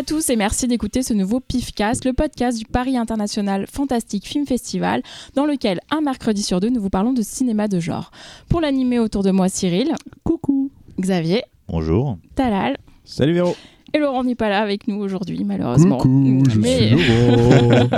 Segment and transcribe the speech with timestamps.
[0.00, 4.26] Bonjour à tous et merci d'écouter ce nouveau PIFcast, le podcast du Paris International Fantastic
[4.26, 5.02] Film Festival,
[5.34, 8.10] dans lequel un mercredi sur deux nous vous parlons de cinéma de genre.
[8.48, 9.94] Pour l'animer autour de moi, Cyril.
[10.24, 10.70] Coucou.
[10.98, 11.42] Xavier.
[11.68, 12.16] Bonjour.
[12.34, 12.78] Talal.
[13.04, 13.54] Salut Véro.
[13.92, 15.98] Et Laurent n'est pas là avec nous aujourd'hui, malheureusement.
[15.98, 17.88] Coucou, je Mais- suis Laurent.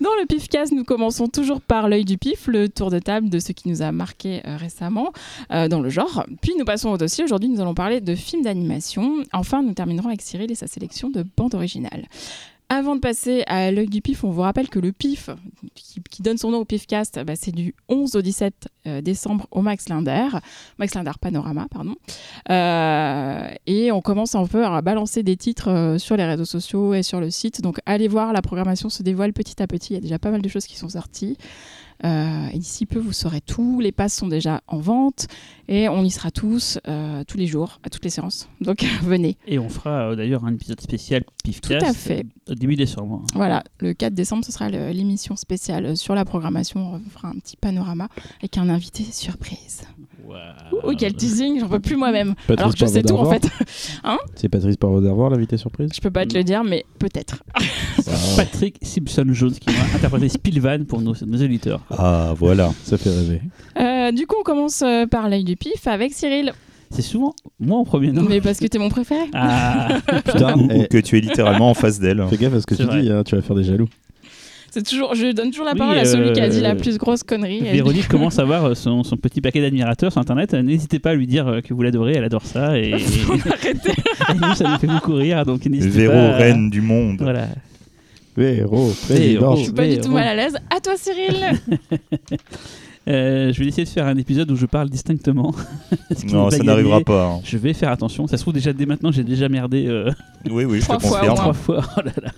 [0.00, 3.38] Dans le PIFcast, nous commençons toujours par l'œil du PIF, le tour de table de
[3.38, 5.12] ce qui nous a marqué euh, récemment
[5.52, 6.24] euh, dans le genre.
[6.42, 7.24] Puis nous passons au dossier.
[7.24, 9.18] Aujourd'hui, nous allons parler de films d'animation.
[9.32, 12.04] Enfin, nous terminerons avec Cyril et sa sélection de bandes originales.
[12.70, 15.28] Avant de passer à l'œil du PIF, on vous rappelle que le PIF,
[15.74, 19.60] qui, donne son nom au PIFcast, bah, c'est du 11 au 17 euh, décembre au
[19.60, 20.28] Max Linder,
[20.78, 21.94] Max Linder Panorama, pardon.
[22.50, 26.94] Euh, et on commence un peu à balancer des titres euh, sur les réseaux sociaux
[26.94, 27.60] et sur le site.
[27.60, 29.92] Donc allez voir, la programmation se dévoile petit à petit.
[29.92, 31.36] Il y a déjà pas mal de choses qui sont sorties.
[32.04, 33.80] Euh, d'ici peu, vous saurez tout.
[33.80, 35.26] Les passes sont déjà en vente
[35.68, 38.48] et on y sera tous, euh, tous les jours, à toutes les séances.
[38.60, 39.36] Donc venez.
[39.46, 41.80] Et on fera euh, d'ailleurs un épisode spécial Pifcast.
[41.80, 42.26] Tout à fait.
[42.48, 43.22] euh, Au début décembre.
[43.34, 46.94] Voilà, le 4 décembre, ce sera l'émission spéciale sur la programmation.
[46.94, 48.08] On fera un petit panorama
[48.40, 49.82] avec un invité surprise.
[50.26, 50.80] Waouh.
[50.82, 52.34] Oh, quel teasing, j'en peux plus moi-même.
[52.48, 53.46] Alors que je sais tout en fait.
[54.34, 57.42] C'est Patrice Parvaux d'Arvoir, l'invité surprise Je peux pas te le dire, mais peut-être.
[58.36, 61.80] Patrick Simpson Jones qui va interpréter Spilvan pour nos, nos auditeurs.
[61.90, 62.72] Ah, voilà.
[62.82, 63.40] Ça fait rêver.
[63.78, 66.52] Euh, du coup, on commence euh, par l'œil du pif avec Cyril.
[66.90, 68.22] C'est souvent moi en premier, non?
[68.28, 69.24] Mais parce que t'es mon préféré.
[69.34, 72.24] Ah, Putain, Ou, ou eh, que tu es littéralement en face d'elle.
[72.28, 73.02] fais gaffe à ce que tu vrai.
[73.02, 73.88] dis, hein, tu vas faire des jaloux.
[74.74, 76.74] C'est toujours, je donne toujours la Oui, parole à celui qui a dit la euh,
[76.74, 77.58] plus grosse connerie.
[77.64, 80.52] Et- Véronique commence à avoir euh, son, son petit paquet d'admirateurs sur internet.
[80.52, 82.76] Euh, N'hésitez pas à lui dire que vous l'adorez, elle adore ça.
[82.78, 82.94] Et, et-
[83.52, 83.92] Arrêtez.
[83.92, 85.44] et nous, ça nous fait beaucoup rire.
[85.46, 86.18] Donc n'hésitez Véro, pas.
[86.34, 87.18] à- reine du monde.
[87.20, 87.46] Voilà.
[88.36, 88.92] Véro, Véro.
[89.06, 89.54] président.
[89.56, 90.14] Je suis pas du tout Véro.
[90.14, 90.56] mal à l'aise.
[90.76, 91.36] À toi, Cyril.
[93.06, 95.54] Euh, je vais essayer de faire un épisode où je parle distinctement.
[96.32, 97.26] Non, ça n'arrivera pas.
[97.26, 97.40] hein.
[97.44, 98.26] Je vais faire attention.
[98.26, 100.10] Ça se trouve déjà dès maintenant, j'ai déjà merdé euh,
[100.50, 101.32] Oui, oui, je Trois te fois, confirme.
[101.32, 101.52] au moins.
[101.52, 101.80] trois fois.
[101.96, 102.30] Oh là là.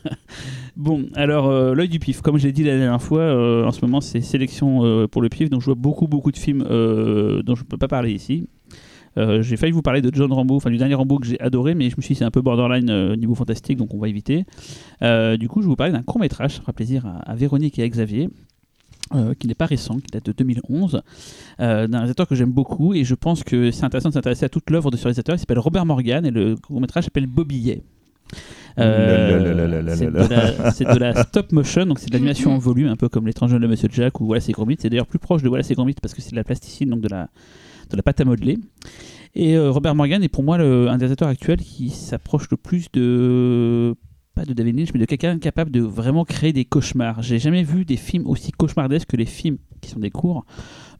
[0.76, 2.20] Bon, alors euh, l'œil du pif.
[2.20, 5.22] Comme je l'ai dit la dernière fois, euh, en ce moment c'est sélection euh, pour
[5.22, 7.88] le pif, donc je vois beaucoup beaucoup de films euh, dont je ne peux pas
[7.88, 8.48] parler ici.
[9.18, 11.74] Euh, j'ai failli vous parler de John Rambo, enfin du dernier Rambo que j'ai adoré,
[11.74, 14.08] mais je me suis dit c'est un peu borderline euh, niveau fantastique, donc on va
[14.08, 14.44] éviter.
[15.02, 17.34] Euh, du coup, je vais vous parler d'un court métrage, ça fera plaisir à, à
[17.34, 18.28] Véronique et à Xavier.
[19.14, 21.00] Euh, qui n'est pas récent, qui date de 2011,
[21.60, 24.48] euh, d'un réalisateur que j'aime beaucoup et je pense que c'est intéressant de s'intéresser à
[24.48, 25.34] toute l'œuvre de ce réalisateur.
[25.36, 27.82] Il s'appelle Robert Morgan et le court métrage s'appelle Bobillet.
[28.76, 32.88] Là, c'est de, la- c'est de la stop motion, donc c'est de l'animation en volume,
[32.88, 34.76] un peu comme l'étrange de Monsieur Jack ou Voilà c'est Gromit.
[34.78, 37.00] C'est d'ailleurs plus proche de Voilà c'est Gromit parce que c'est de la plasticine, donc
[37.00, 37.28] de la,
[37.90, 38.58] de la pâte à modeler.
[39.34, 42.56] Et euh, Robert Morgan est pour moi le, un des réalisateurs actuels qui s'approche le
[42.56, 43.94] plus de
[44.36, 47.22] pas de David Lynch, mais de quelqu'un capable de vraiment créer des cauchemars.
[47.22, 50.44] J'ai jamais vu des films aussi cauchemardesques que les films qui sont des cours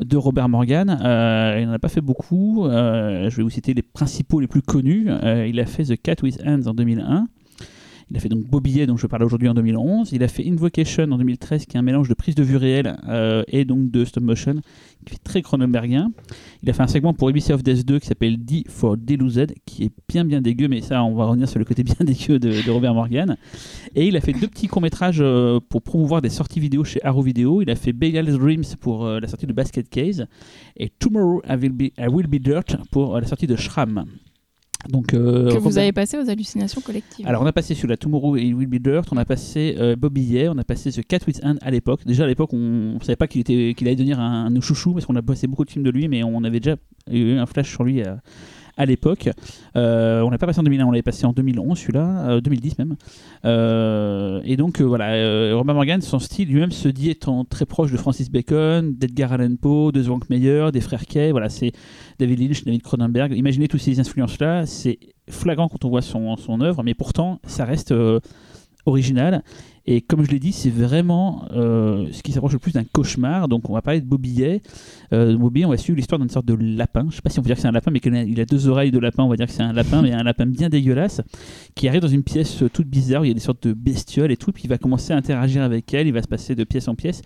[0.01, 0.89] de Robert Morgan.
[0.89, 2.65] Euh, il n'en a pas fait beaucoup.
[2.65, 5.09] Euh, je vais vous citer les principaux les plus connus.
[5.11, 7.29] Euh, il a fait The Cat with Hands en 2001.
[8.09, 10.12] Il a fait donc Bobillet, dont je parle aujourd'hui en 2011.
[10.12, 12.97] Il a fait Invocation en 2013, qui est un mélange de prise de vue réelle
[13.09, 14.55] euh, et donc de stop motion,
[15.05, 16.12] qui fait très Cronenbergien.
[16.62, 19.55] Il a fait un segment pour ABC of Death 2 qui s'appelle D for Deluzed,
[19.65, 22.39] qui est bien bien dégueu, mais ça, on va revenir sur le côté bien dégueu
[22.39, 23.37] de, Robert Morgan.
[23.97, 27.22] Et il a fait deux petits courts-métrages euh, pour promouvoir des sorties vidéo chez Arrow
[27.22, 27.61] Video.
[27.61, 30.27] Il a fait Begal's Dreams pour euh, la sortie de Basket Case
[30.77, 34.05] et Tomorrow I Will Be, I Will Be Dirt pour la sortie de Shram.
[34.89, 37.27] Donc, euh, que vous avez passé aux hallucinations collectives.
[37.27, 39.97] alors on a passé sur la Tomorrow et Will Be Dirt, on a passé euh,
[39.97, 42.01] Bobillet, on a passé The Cat with Hand à l'époque.
[42.07, 44.93] Déjà à l'époque on ne savait pas qu'il était qu'il allait devenir un, un chouchous
[44.93, 46.77] parce qu'on a passé beaucoup de films de lui mais on avait déjà
[47.11, 48.19] eu un flash sur lui à,
[48.77, 49.29] à l'époque.
[49.77, 52.79] Euh, on l'a pas passé en 2001, on l'avait passé en 2011 celui-là, euh, 2010
[52.79, 52.97] même.
[53.45, 57.67] Euh, et donc euh, voilà, euh, Robert Morgan, son style lui-même se dit étant très
[57.67, 61.73] proche de Francis Bacon, d'Edgar Allan Poe, de Zwanck Meyer, des frères Kay, voilà c'est
[62.19, 63.33] David Lynch, David Cronenberg.
[63.33, 64.99] Imaginez toutes ces influences-là, c'est
[65.29, 68.21] flagrant quand on voit son, son œuvre, mais pourtant, ça reste euh,
[68.84, 69.43] original.
[69.88, 73.47] Et comme je l'ai dit, c'est vraiment euh, ce qui s'approche le plus d'un cauchemar.
[73.47, 74.60] Donc, on va parler de Bobillet.
[75.12, 77.06] Euh, Bobillet, on va suivre l'histoire d'une sorte de lapin.
[77.09, 78.66] Je sais pas si on peut dire que c'est un lapin, mais il a deux
[78.66, 79.22] oreilles de lapin.
[79.22, 81.21] On va dire que c'est un lapin, mais un lapin bien dégueulasse
[81.77, 83.22] qui arrive dans une pièce euh, toute bizarre.
[83.22, 84.50] où Il y a des sortes de bestioles et tout.
[84.50, 86.09] Puis il va commencer à interagir avec elle.
[86.09, 87.22] Il va se passer de pièce en pièce.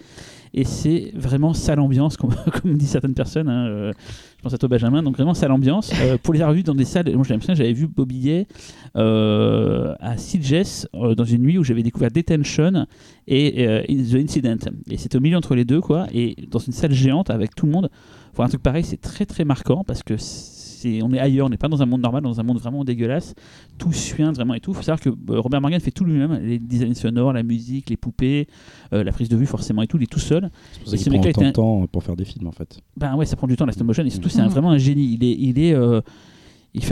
[0.52, 2.34] Et c'est vraiment sale ambiance, comme,
[2.74, 3.48] disent certaines personnes.
[3.48, 3.92] hein, euh,
[4.36, 5.02] je pense à toi, Benjamin.
[5.02, 5.92] Donc, vraiment sale ambiance.
[6.22, 8.46] Pour les avoir vus dans des salles, moi j'ai l'impression j'avais vu Bobillet
[8.94, 12.50] à Sitges dans une nuit où j'avais découvert Detention
[13.26, 14.56] et euh, The Incident.
[14.91, 16.06] Et c'était au milieu entre les deux, quoi.
[16.12, 17.91] Et dans une salle géante avec tout le monde,
[18.35, 21.50] voir un truc pareil, c'est très très marquant parce que c'est, on est ailleurs, on
[21.50, 23.35] n'est pas dans un monde normal, dans un monde vraiment dégueulasse.
[23.79, 24.70] Tout suinte vraiment et tout.
[24.70, 27.91] Il faut savoir que euh, Robert Morgan fait tout lui-même les designs sonores, la musique,
[27.91, 28.47] les poupées,
[28.94, 29.99] euh, la prise de vue forcément et tout.
[29.99, 30.49] Il est tout seul.
[30.87, 32.81] C'est ce prend autant de temps pour faire des films en fait.
[32.96, 34.50] Ben ouais, ça prend du temps la stop motion et surtout c'est un- Mhm.
[34.53, 35.14] vraiment un génie.
[35.20, 36.00] Il est, il est, euh,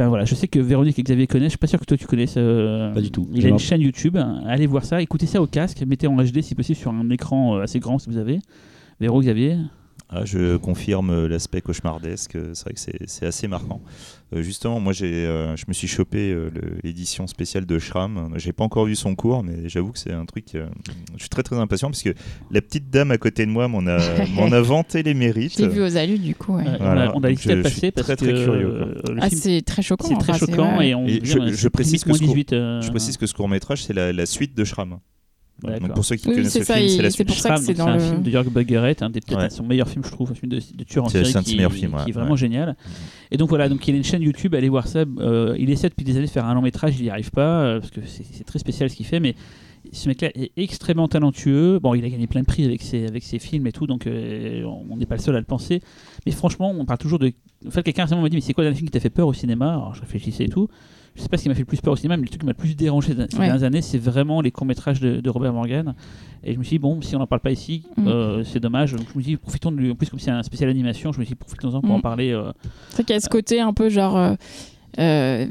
[0.09, 2.07] Voilà, je sais que Véronique et Xavier connaissent, je suis pas sûr que toi tu
[2.07, 2.35] connaisses.
[2.37, 3.29] euh, Pas du tout.
[3.33, 4.17] Il a une chaîne YouTube,
[4.47, 7.57] allez voir ça, écoutez ça au casque, mettez en HD si possible sur un écran
[7.57, 8.41] euh, assez grand si vous avez.
[9.01, 9.57] Véro, Xavier
[10.11, 12.37] Ah, je confirme l'aspect cauchemardesque.
[12.37, 13.83] euh, C'est vrai que c'est assez marquant.
[14.35, 16.49] Euh, justement, moi, j'ai, euh, je me suis chopé euh,
[16.83, 18.31] l'édition spéciale de Shram.
[18.37, 20.55] J'ai pas encore vu son cours, mais j'avoue que c'est un truc.
[20.55, 20.67] euh,
[21.17, 22.15] je suis très très impatient parce que
[22.51, 23.99] la petite dame à côté de moi m'en a,
[24.35, 25.59] m'en a vanté les mérites.
[25.59, 26.57] Je l'ai vu aux alus, du coup.
[26.57, 26.65] ouais.
[26.81, 29.61] Voilà, on a, hésité à le passer parce très, très que curieux, euh, Ah, c'est
[29.61, 30.09] très choquant.
[30.09, 30.89] c'est très choquant ouais.
[30.89, 32.53] et on Et dit, je- précise que moins ce court- 18.
[32.55, 35.01] euh, Je précise que ce court métrage, c'est la, la suite de Shram.
[35.61, 37.27] Voilà, donc pour ceux qui Oui, connaissent c'est le ça, film, il- c'est la suite.
[37.27, 39.41] pour ça Shram, que c'est dans un le- film de Jörg Buggeret, un des peut-être
[39.41, 39.51] Ouais.
[39.51, 41.41] son meilleur film, je trouve, un film de, de tueur en C'est- série c'est un
[41.41, 42.37] de qui, ses meilleurs films, ouais, qui est vraiment ouais.
[42.37, 42.77] génial.
[43.33, 45.01] Et donc voilà, donc il a une chaîne YouTube, allez voir ça.
[45.19, 47.61] Euh, il essaie depuis des années de faire un long métrage, il n'y arrive pas
[47.63, 49.35] euh, parce que c'est c'est très spécial ce qu'il fait, mais
[49.93, 51.81] ce mec-là est extrêmement talentueux.
[51.81, 54.07] Bon, il a gagné plein de prix avec ses, avec ses films et tout, donc
[54.07, 55.81] euh, on n'est pas le seul à le penser.
[56.25, 57.33] Mais franchement, on parle toujours de.
[57.67, 59.27] En fait, quelqu'un récemment m'a dit Mais c'est quoi le film qui t'a fait peur
[59.27, 59.71] au cinéma?
[59.73, 60.69] Alors je réfléchissais et tout.
[61.19, 62.41] Je sais pas ce qui m'a fait le plus peur au cinéma, mais le truc
[62.41, 63.27] qui m'a le plus dérangé ces Ouais.
[63.27, 65.95] dernières années, c'est vraiment les courts-métrages de, de Robert Morgan.
[66.45, 68.07] Et je me suis dit, bon, si on n'en parle pas ici, Mm.
[68.07, 68.93] euh, c'est dommage.
[68.93, 69.91] Donc je me dis, profitons de lui.
[69.91, 71.99] En plus, comme c'est un spécial animation, je me suis dit, profitons-en pour Mm.
[71.99, 72.31] en parler.
[72.31, 72.53] euh,
[72.91, 74.35] C'est vrai qu'il y a ce côté un peu genre euh,
[75.01, 75.47] euh,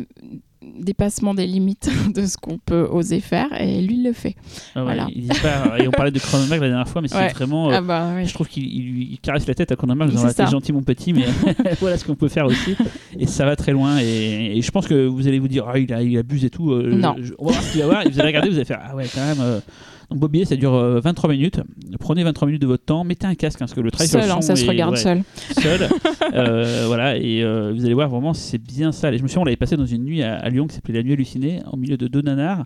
[0.61, 4.35] dépassement des limites de ce qu'on peut oser faire, et lui il le fait.
[4.75, 5.07] Ah ouais, Voilà.
[5.15, 7.29] il dit pas- et on parlait de Cronenberg la dernière fois, mais c'est Ouais.
[7.29, 7.69] vraiment.
[7.69, 8.25] euh, Ah bah oui.
[8.25, 10.33] Je trouve qu'il il- il caresse la tête à Cronenberg ça.
[10.33, 11.25] T'es gentil, mon petit, mais
[11.81, 12.75] voilà ce qu'on peut faire aussi.
[13.19, 13.99] Et ça va très loin.
[13.99, 16.49] Et, et je pense que vous allez vous dire Ah, il, a, il abuse et
[16.49, 16.71] tout.
[16.71, 17.15] euh, Non.
[17.21, 18.05] je- on va voir ce qu'il va voir.
[18.05, 19.37] Et vous allez regarder, vous allez faire Ah ouais, quand même.
[19.41, 19.59] euh.
[20.09, 21.59] Donc, Bobby, ça dure euh, 23 minutes.
[21.99, 23.03] Prenez 23 minutes de votre temps.
[23.03, 24.65] Mettez un casque, hein, parce que le travail sur Seul, le hein, son ça se
[24.65, 25.23] regarde ouais, seul.
[25.61, 25.89] seul.
[26.33, 29.11] Euh, voilà, et euh, vous allez voir vraiment, c'est bien ça.
[29.13, 30.95] Et je me souviens, on l'avait passé dans une nuit à, à Lyon qui s'appelait
[30.95, 32.65] La Nuit Hallucinée, au milieu de deux nanars.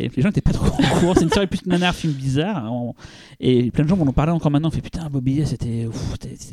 [0.00, 1.14] Et les gens n'étaient pas trop au courant.
[1.14, 2.64] C'est une série plus nanar, film bizarre.
[2.64, 2.70] hein.
[2.70, 2.94] On-
[3.40, 4.68] Et plein de gens m'en ont parlé encore maintenant.
[4.68, 5.88] On fait putain, Bobby, c'était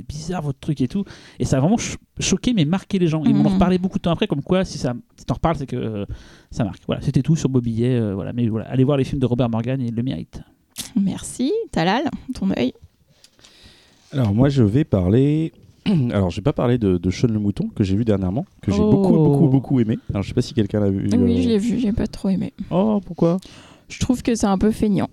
[0.08, 1.04] bizarre votre truc et tout.
[1.40, 3.24] Et ça a vraiment cho- choqué, mais marqué les gens.
[3.24, 3.54] Ils m'en ont Mhm.
[3.56, 6.06] reparlé beaucoup de temps après, comme quoi, si ça si t'en reparles, c'est que euh,
[6.52, 6.82] ça marque.
[6.88, 7.84] Voilà, c'était tout sur Bobby.
[7.86, 8.34] euh, voilà.
[8.34, 10.42] Mais voilà, allez voir les films de Robert Morgan, il le mérite.
[11.00, 11.52] Merci.
[11.72, 12.04] Talal,
[12.34, 12.74] ton œil.
[14.12, 15.52] Alors moi je vais parler.
[16.12, 18.72] Alors je vais pas parler de, de Sean le mouton que j'ai vu dernièrement, que
[18.72, 18.90] j'ai Oh.
[18.92, 19.98] beaucoup beaucoup beaucoup aimé.
[20.12, 21.08] Alors je sais pas si quelqu'un l'a vu.
[21.12, 22.54] Oui, euh, je l'ai vu, j'ai pas trop aimé.
[22.72, 23.38] Oh pourquoi?
[23.88, 25.10] Je trouve que c'est un peu feignant.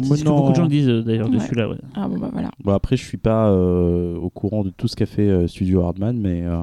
[0.00, 1.36] C'est ce que beaucoup de gens disent euh, d'ailleurs Ouais.
[1.36, 1.68] dessus là.
[1.68, 1.76] ouais.
[1.94, 2.50] Ah bon bah voilà.
[2.64, 5.82] Bon après je suis pas euh, au courant de tout ce qu'a fait euh, Studio
[5.82, 6.56] Hardman, mais euh,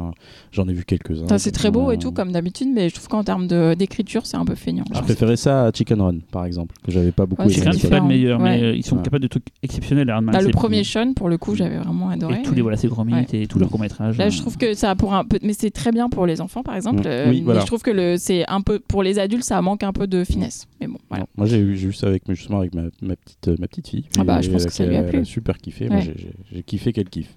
[0.52, 1.28] j'en ai vu quelques-uns.
[1.28, 4.26] Ça, c'est très beau et tout comme d'habitude, mais je trouve qu'en termes de- d'écriture,
[4.26, 4.84] c'est un peu feignant.
[4.94, 7.66] Je préférais ça à Chicken Run par exemple, que j'avais pas beaucoup Ouais, C'est c'est
[7.66, 7.80] quand aimé.
[7.84, 9.04] même pas le meilleur, mais euh, ils sont Ouais.
[9.04, 10.10] capables de trucs exceptionnels.
[10.10, 12.40] Hardman, Bah, le c'est- premier Sean, pour le coup, j'avais vraiment adoré.
[12.40, 14.18] Et tous les voilà, gros mythes et tous leurs courts métrages.
[14.18, 16.64] Là, je trouve que ça pour un peu, mais c'est très bien pour les enfants,
[16.64, 17.02] par exemple.
[17.08, 17.44] Mm.
[17.46, 20.08] Mais je trouve que le, c'est un peu pour les adultes, ça manque un peu
[20.08, 20.68] de finesse.
[20.82, 21.26] Mais bon, voilà.
[21.38, 24.06] Moi j'ai eu ça avec justement avec ma, ma petite euh, ma petite fille.
[24.18, 25.26] Ah bah, je pense que ça lui a elle plu.
[25.26, 25.90] super kiffé.
[25.90, 26.02] Ouais.
[26.02, 27.36] j'ai- kiffé qu'elle kiffe.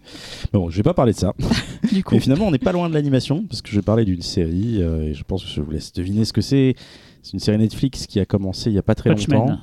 [0.53, 1.35] Mais bon, je vais pas parler de ça.
[1.93, 4.05] Du coup, Mais finalement, on n'est pas loin de l'animation, parce que je vais parler
[4.05, 6.75] d'une série, euh, et je pense que je vous laisse deviner ce que c'est.
[7.23, 9.39] C'est une série Netflix qui a commencé il y a pas très Watchmen.
[9.41, 9.59] longtemps.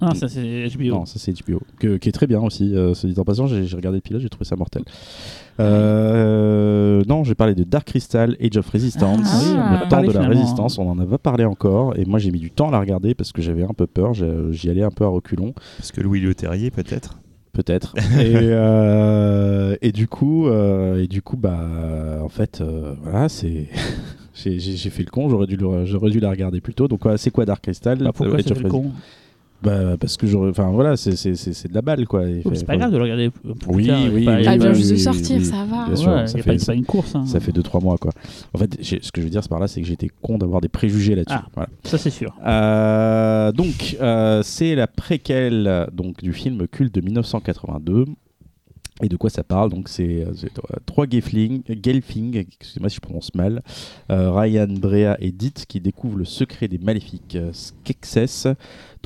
[0.00, 0.84] Ah, ça c'est HBO.
[0.90, 2.74] Non, ça c'est HBO, que- qui est très bien aussi.
[2.76, 4.82] Euh, se dit en passant, j'ai regardé le pilote, j'ai trouvé ça mortel.
[5.58, 9.70] Euh, non, j'ai parlé de Dark Crystal, Age of Resistance, Ah oui, on en a
[9.72, 10.78] le temps parlé de la finalement, résistance.
[10.78, 13.14] On en a pas parlé encore, et moi j'ai mis du temps à la regarder
[13.14, 14.12] parce que j'avais un peu peur.
[14.14, 15.54] J'y allais un peu à reculons.
[15.78, 17.18] Parce que Louis Le Terrier, peut-être?
[17.52, 17.94] Peut-être.
[18.20, 23.68] et, euh, et du coup, euh, et du coup, bah, en fait, euh, voilà, c'est.
[24.34, 26.88] J'ai fait le con, j'aurais dû, dû la regarder plus tôt.
[26.88, 27.96] Donc, c'est quoi Dark Crystal?
[27.96, 28.92] Bah, pourquoi of le Resistance con
[29.66, 30.50] Bah, parce que j'aurais.
[30.50, 32.22] Enfin, voilà, c'est- c'est c'est- c'est de la balle, quoi.
[32.44, 34.72] Oh, C'est pas grave de le regarder plus Oui, tard, oui, pas- oui, elle vient
[34.72, 35.44] juste de sortir, oui.
[35.44, 35.86] ça va.
[35.86, 37.16] Bien sûr, Ouais, ça fait- pas- une course.
[37.16, 37.26] hein.
[37.26, 38.12] Ça fait 2-3 mois, quoi.
[38.54, 40.68] En fait, ce que je veux dire par là, c'est que j'étais con d'avoir des
[40.68, 41.36] préjugés là-dessus.
[41.36, 41.48] Ah.
[41.54, 41.68] Voilà.
[41.82, 42.32] Ça c'est sûr.
[42.46, 48.04] Euh, donc, euh, c'est la préquelle donc, du film culte de 1982.
[49.02, 49.68] Et de quoi ça parle?
[49.70, 50.32] Donc, c'est euh,
[50.86, 53.60] trois Gelfling, Gelfling excusez-moi si je prononce mal,
[54.10, 58.48] euh, Ryan, Brea et Dit, qui découvrent le secret des maléfiques euh, Skeksis,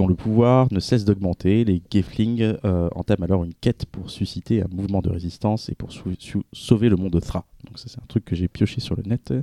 [0.01, 1.63] dont le pouvoir ne cesse d'augmenter.
[1.63, 5.91] Les Gelfling euh, entament alors une quête pour susciter un mouvement de résistance et pour
[6.55, 7.45] sauver le monde de Thra.
[7.67, 9.35] Donc, ça, c'est un truc que j'ai pioché sur le net.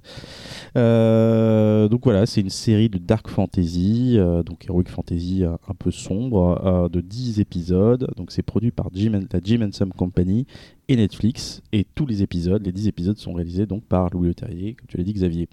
[0.75, 5.75] Euh, donc voilà, c'est une série de dark fantasy, euh, donc heroic fantasy euh, un
[5.75, 8.11] peu sombre, de 10 épisodes.
[8.17, 10.47] Donc c'est produit par la Jim Henson Company
[10.87, 11.61] et Netflix.
[11.71, 14.97] Et tous les épisodes, les 10 épisodes sont réalisés donc par Louis Leterrier, comme tu
[14.97, 15.47] l'as dit Xavier.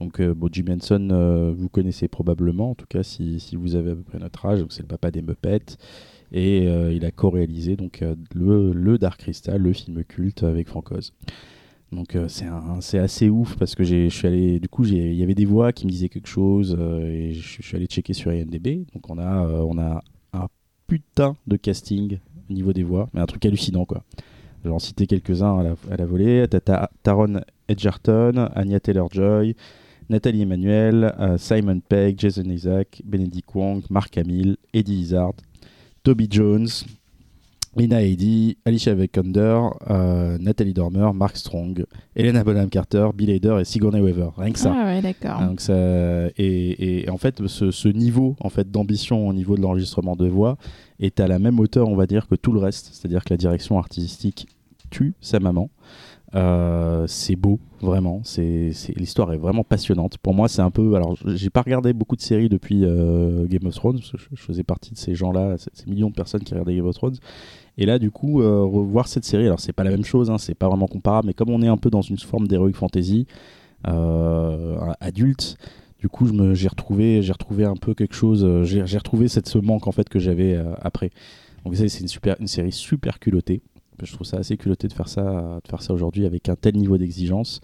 [0.00, 3.92] Donc euh, Jim Henson, euh, vous connaissez probablement, en tout cas si, si vous avez
[3.92, 5.76] à peu près notre âge, c'est le papa des Muppets.
[6.32, 10.68] Et euh, il a co-réalisé donc euh, le, le Dark Crystal, le film culte avec
[10.68, 11.12] Frank Oz.
[11.92, 15.44] Donc c'est assez ouf parce que je suis allé du coup il y avait des
[15.44, 19.20] voix qui me disaient quelque chose et je, suis allé checker sur IMDb donc on
[19.20, 20.48] a on a un
[20.88, 22.18] putain de casting
[22.50, 24.02] au niveau des voix mais un truc hallucinant quoi.
[24.64, 25.60] Je vais citer quelques-uns
[25.90, 26.44] à la, volée.
[27.04, 29.54] Taron Edgerton, Anya Taylor-Joy,
[30.08, 35.32] Nathalie Emmanuel, euh, Simon Pegg, Jason Isaac, Benedict Wong, Mark Hamill, Eddie Izzard,
[36.02, 36.68] Toby Jones,
[37.76, 39.60] Lina Headey, Alicia Vikander,
[39.90, 41.84] euh, Nathalie Dormer, Mark Strong,
[42.14, 44.30] Helena Bonham Carter, Bill Hader et Sigourney Weaver.
[44.38, 44.72] Rien que ça.
[44.74, 45.40] Ah ouais, d'accord.
[45.46, 45.74] Donc ça,
[46.38, 50.26] et, et en fait, ce, ce niveau en fait d'ambition au niveau de l'enregistrement de
[50.26, 50.56] voix
[51.00, 52.88] est à la même hauteur, on va dire, que tout le reste.
[52.92, 54.46] C'est-à-dire que la direction artistique
[54.88, 55.68] tue sa maman.
[56.36, 58.20] Euh, c'est beau, vraiment.
[58.22, 60.18] C'est, l'histoire est vraiment passionnante.
[60.18, 60.94] Pour moi, c'est un peu.
[60.94, 64.00] Alors, j'ai pas regardé beaucoup de séries depuis euh, Game of Thrones.
[64.02, 67.16] Je, faisais partie de ces gens-là, ces, millions de personnes qui regardaient Game of Thrones.
[67.78, 69.46] Et là, du coup, euh, revoir cette série.
[69.46, 71.28] Alors, c'est pas la même chose, hein, c'est pas vraiment comparable.
[71.28, 73.26] Mais comme on est un peu dans une forme d'heroic fantasy
[75.00, 75.56] adulte.
[75.98, 78.64] Du coup, j'ai retrouvé, j'ai retrouvé un peu quelque chose.
[78.64, 81.10] J'ai retrouvé cette, ce manque en fait que j'avais après.
[81.64, 83.62] Donc c'est une super, une série super culottée.
[84.02, 86.76] Je trouve ça assez culotté de faire ça, de faire ça aujourd'hui avec un tel
[86.76, 87.60] niveau d'exigence.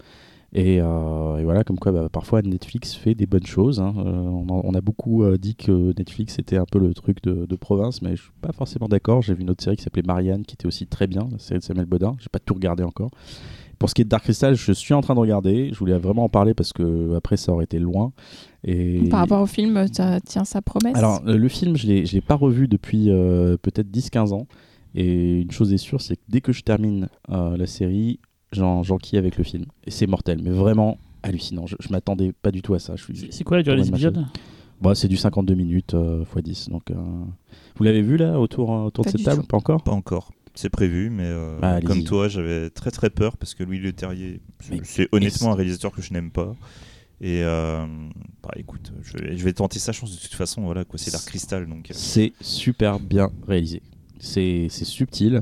[0.55, 3.79] Et, euh, et voilà, comme quoi bah, parfois Netflix fait des bonnes choses.
[3.79, 3.91] hein.
[3.97, 7.23] Euh, on, en- on a beaucoup euh, dit que Netflix était un peu le truc
[7.23, 9.23] de, de province, mais je suis pas forcément d'accord.
[9.23, 11.59] J'ai vu une autre série qui s'appelait Marianne, qui était aussi très bien, la série
[11.59, 12.15] de Samuel Bodin.
[12.19, 13.09] J'ai pas tout regardé encore.
[13.79, 15.69] Pour ce qui est de Dark Crystal, je suis en train de regarder.
[15.73, 18.13] Je voulais vraiment en parler parce que après ça aurait été loin.
[18.63, 20.95] Et Par rapport au film, ça tient sa promesse?
[20.95, 24.47] alors, le film, je je l'ai pas revu depuis peut-être 10-15 ans.
[24.95, 28.19] Et une chose est sûre, c'est que dès que je termine euh, la série,
[28.51, 29.65] j'en, j'enquille avec le film.
[29.85, 31.65] Et c'est mortel, mais vraiment hallucinant.
[31.65, 32.95] Je, je m'attendais pas du tout à ça.
[32.95, 34.25] Je suis, C'est- C'est quoi la durée des épisodes?
[34.81, 35.95] Bon, c'est du 52 minutes
[36.35, 36.69] x 10.
[36.69, 36.95] Donc, euh,
[37.77, 39.41] Vous l'avez vu là, autour, euh, autour de cette table?
[39.41, 39.47] tout.
[39.47, 39.83] Pas encore?
[39.83, 40.31] Pas encore.
[40.55, 44.41] C'est prévu, mais euh, Bah, comme toi, j'avais très très peur parce que Louis Leterrier,
[44.83, 46.55] c'est honnêtement un réalisateur que je n'aime pas.
[47.21, 47.85] Et euh,
[48.43, 50.61] bah écoute, je vais, je vais tenter sa chance de toute façon.
[50.63, 51.89] Voilà quoi, c'est Dark Crystal donc.
[51.89, 53.81] euh, C'est super bien réalisé.
[54.23, 55.41] C'est c'est subtil.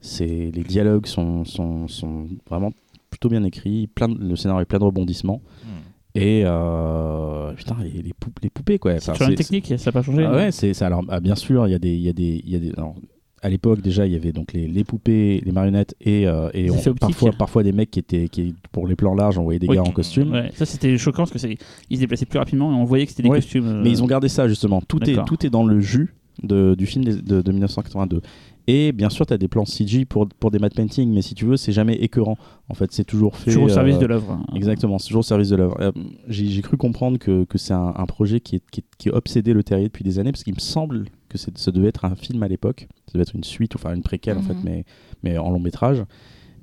[0.00, 2.72] C'est les dialogues sont, sont, sont vraiment
[3.10, 3.86] plutôt bien écrits.
[3.86, 5.42] Plein de- le scénario est plein de rebondissements.
[5.64, 5.68] hmm.
[6.16, 8.98] Et euh, putain, les, les, pou- les poupées quoi.
[8.98, 10.86] C'est Enfin, une technique, ça n'a pas changé Ah ouais, c'est ça.
[10.86, 12.58] Alors, ah, bien sûr, il y a des, il y a des, il y a
[12.58, 12.72] des.
[12.76, 12.94] alors,
[13.42, 16.70] à l'époque déjà, il y avait donc les, les poupées, les marionnettes et, euh, et
[16.70, 19.68] on- parfois, parfois des mecs qui étaient, qui pour les plans larges, on voyait des
[19.68, 19.76] Oui.
[19.76, 20.32] gars en costume.
[20.32, 21.56] Ouais, ça c'était choquant parce que c'est-
[21.88, 23.66] ils se déplaçaient plus rapidement et on voyait que c'était des Ouais, costumes.
[23.66, 24.80] euh, Mais ils ont gardé ça justement.
[24.82, 28.20] Tout est, tout est dans le jus de- du film de, de- de 1982.
[28.66, 31.34] Et bien sûr, tu as des plans CG pour, pour des matte paintings, mais si
[31.34, 32.36] tu veux, c'est jamais écœurant.
[32.68, 33.50] En fait, c'est toujours fait.
[33.50, 34.38] toujours au service euh, de l'œuvre.
[34.54, 35.76] Exactement, c'est toujours au service de l'œuvre.
[35.80, 35.90] Euh,
[36.28, 39.10] J'ai j'ai cru comprendre que, que c'est un, un projet qui, est, qui, est- qui
[39.10, 42.04] obsédait le terrier depuis des années, parce qu'il me semble que c'est- ça devait être
[42.04, 44.62] un film à l'époque, ça devait être une suite, enfin une préquelle en fait, Mhm.
[44.64, 44.84] mais,
[45.24, 46.04] mais en long métrage.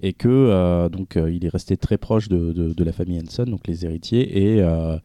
[0.03, 3.19] Et que euh, donc euh, il est resté très proche de, de- de la famille
[3.19, 4.97] Henson, donc les héritiers, et, euh,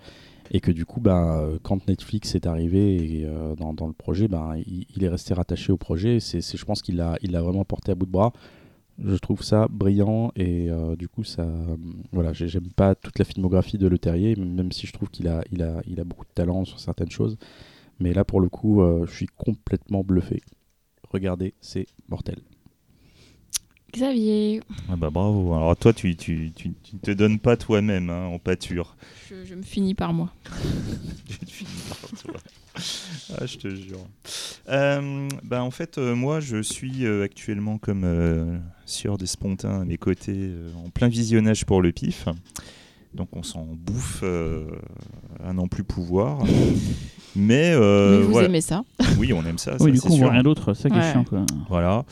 [0.55, 5.03] et que du coup, euh, quand Netflix est arrivé euh, dans, le projet, ben, il,
[5.03, 6.21] est resté rattaché au projet.
[6.21, 8.33] C'est, je pense qu'il l'a, il l'a vraiment porté à bout de bras.
[9.03, 11.47] Je trouve ça brillant et euh, du coup, ça,
[12.13, 15.27] voilà, j'ai- j'aime pas toute la filmographie de Le Terrier, même si je trouve qu'il
[15.27, 17.39] a, il a, il a beaucoup de talent sur certaines choses.
[17.99, 20.43] Mais là, pour le coup, je suis complètement bluffé.
[21.11, 22.37] Regardez, c'est mortel.
[23.95, 25.53] Xavier, Ah bah bravo.
[25.55, 28.97] Alors toi, tu, tu, tu, tu ne te donnes pas toi-même hein, en pâture.
[29.29, 30.33] je, je me finis par moi.
[31.29, 32.41] Tu te finis par toi.
[33.39, 33.99] Ah, je te jure.
[34.71, 39.83] Euh, bah, en fait, euh, moi, je suis euh, actuellement comme euh, Sieur des Spontins
[39.83, 42.29] à mes côtés, euh, en plein visionnage pour le PIF.
[43.15, 44.65] Donc, on s'en bouffe euh,
[45.45, 46.39] à n'en plus pouvoir.
[47.37, 48.49] Mais, euh, Mais vous voilà.
[48.49, 48.85] aimez ça
[49.19, 49.73] oui, on aime ça.
[49.81, 51.25] Oui, ça, du coup, on voit rien d'autre, c'est ça qui est chiant.
[51.25, 51.45] Quoi.
[51.69, 52.05] Voilà.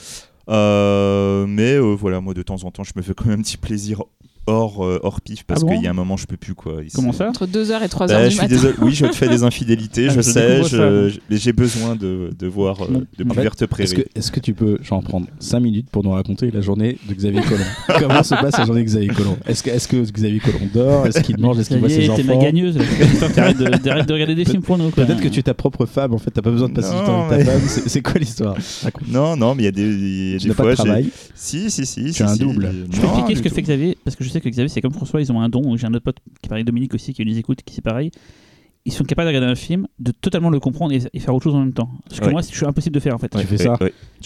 [0.51, 3.43] Euh, mais euh, voilà, moi de temps en temps, je me fais quand même un
[3.43, 4.03] petit plaisir
[4.47, 6.55] hors, euh, hors pif parce Ah bon qu'il y a un moment, je peux plus
[6.55, 6.75] quoi.
[6.95, 8.47] Comment ça Entre 2h et 3h Bah, du je suis matin.
[8.49, 8.75] désolé.
[8.83, 11.21] Oui, je te fais des infidélités, Ah, je je sais.
[11.31, 14.55] j'ai besoin de, de voir euh, de plus fait, vertes Est-ce que, est-ce que tu
[14.55, 17.65] peux, j'en prendre 5 minutes pour nous raconter la journée de Xavier Collomb
[18.01, 19.37] Comment se passe la journée de Xavier Collomb?
[19.47, 21.07] Est-ce que, est-ce que Xavier Collomb dort?
[21.07, 21.59] Est-ce qu'il mange?
[21.59, 22.43] Est-ce qu'il voit ses t'es ma enfants?
[22.43, 22.79] gagneuse.
[23.35, 23.65] T'arrêtes de,
[24.05, 24.91] de regarder des films pour nous.
[24.91, 27.05] Peut-être que tu es ta propre femme, en fait, t'as pas besoin de passer du
[27.05, 27.61] temps avec ta femme.
[27.67, 28.57] C'est c'est quoi l'histoire?
[28.83, 29.09] Raconte.
[29.09, 30.71] Non, non, mais il y a des, a Tu n'as pas fois.
[30.73, 31.09] de travail?
[31.35, 32.13] Si, si, si.
[32.13, 32.71] Tu as un double.
[32.91, 33.63] Je peux expliquer ce que fait.
[33.63, 33.99] Xavier?
[34.05, 35.77] Parce que je sais que Xavier, c'est comme François, ils ont un don.
[35.77, 38.13] J'ai un autre pote qui parlait Dominique aussi, qui les écoute, qui c'est pareil.
[38.87, 41.45] Ils sont capables de regarder un film, de totalement le comprendre et, et faire autre
[41.45, 41.91] chose en même temps.
[42.11, 42.33] Ce que Ouais.
[42.33, 43.29] moi, je suis impossible de faire en fait.
[43.29, 43.79] Tu fais Ouais, ça ouais,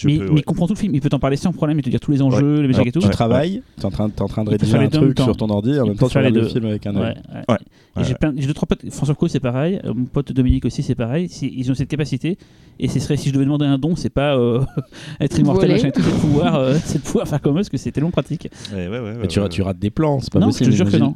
[0.05, 0.35] mais, peux, mais ouais.
[0.37, 2.11] il comprend tout le film, il peut t'en parler sans problème, il te dire tous
[2.11, 2.99] les enjeux, les mécaniques et tout.
[3.01, 5.49] Tu Ouais, travailles, t'es en train, t'es en train de rédiger un truc sur ton
[5.49, 6.47] ordi, et en même temps tu regardes le deux.
[6.47, 7.01] film avec un œil.
[7.03, 7.15] Ouais,
[7.49, 7.55] ouais.
[7.97, 8.45] Ouais, j'ai ouais.
[8.47, 8.89] deux trois potes.
[8.91, 9.79] François Co, c'est pareil.
[9.83, 11.29] euh, mon pote Dominique aussi, c'est pareil.
[11.41, 12.37] Ils ont cette capacité.
[12.79, 14.61] Et ce serait si je devais demander un don, c'est pas euh,
[15.19, 17.77] être immortel, machin et tout, c'est de pouvoir, euh, pouvoir faire comme eux, parce que
[17.77, 18.49] c'est tellement pratique.
[18.73, 20.71] Ouais, ouais, ouais, ouais, Mais tu, ouais, rates des plans, c'est pas Non, possible.
[20.71, 21.13] je te jure que non.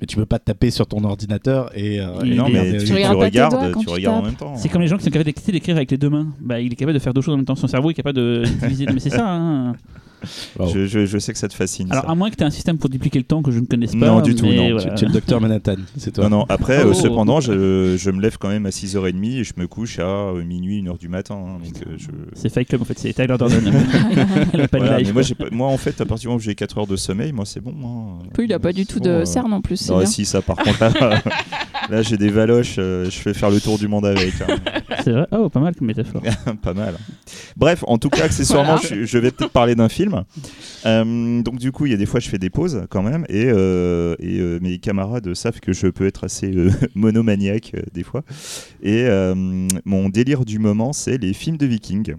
[0.00, 2.00] Mais tu peux pas te taper sur ton ordinateur et.
[2.00, 4.26] euh, et Non, mais tu, regardes pas tes regardes, doigts quand tu tu regardes en
[4.26, 4.56] même temps.
[4.56, 6.28] C'est comme les gens qui sont capables d'écrire avec les deux mains.
[6.40, 7.56] Bah, il est capable de faire deux choses en même temps.
[7.56, 8.86] Son cerveau est capable de diviser.
[8.92, 9.26] Mais c'est ça.
[9.28, 9.74] hein.
[10.58, 10.68] Wow.
[10.72, 11.90] Je, je- je sais que ça te fascine.
[11.90, 12.10] Alors, ça.
[12.10, 13.92] à moins que tu aies un système pour dupliquer le temps que je ne connaisse
[13.92, 14.06] pas.
[14.06, 14.70] Non, du tout, mais non.
[14.72, 14.90] voilà.
[14.90, 16.24] Tu, tu es le docteur Manhattan, c'est toi.
[16.28, 16.88] Non, non, après, Oh.
[16.88, 20.02] euh, cependant, je, je me lève quand même à 6h30 et je me couche à
[20.04, 21.36] euh, minuit, 1h du matin.
[21.36, 22.08] hein, donc, euh, je...
[22.34, 23.62] C'est Fight Club en fait, c'est Tyler Durden.
[24.52, 25.22] Elle a pas de Voilà, mais moi,
[25.52, 27.60] moi, en fait, à partir du moment où j'ai 4 heures de sommeil, moi, c'est
[27.60, 27.74] bon.
[27.84, 28.24] hein.
[28.34, 30.06] Puis il a pas du tout de euh, cernes en plus, Non, bien.
[30.06, 31.22] si, ça, par contre, là,
[31.90, 34.34] là, j'ai des valoches, euh, je fais faire le tour du monde avec.
[34.42, 34.56] hein.
[35.04, 36.22] C'est vrai Oh, pas mal comme métaphore.
[36.62, 36.96] pas mal.
[37.56, 38.96] Bref, en tout cas, accessoirement, Voilà.
[39.02, 40.24] je, je vais peut-être parler d'un film.
[40.86, 43.24] Euh, donc, du coup, il y a des fois, je fais des pauses quand même,
[43.28, 47.82] et, euh, et euh, mes camarades savent que je peux être assez euh, monomaniaque euh,
[47.92, 48.22] des fois.
[48.82, 49.34] Et euh,
[49.84, 52.14] mon délire du moment, c'est les films de vikings.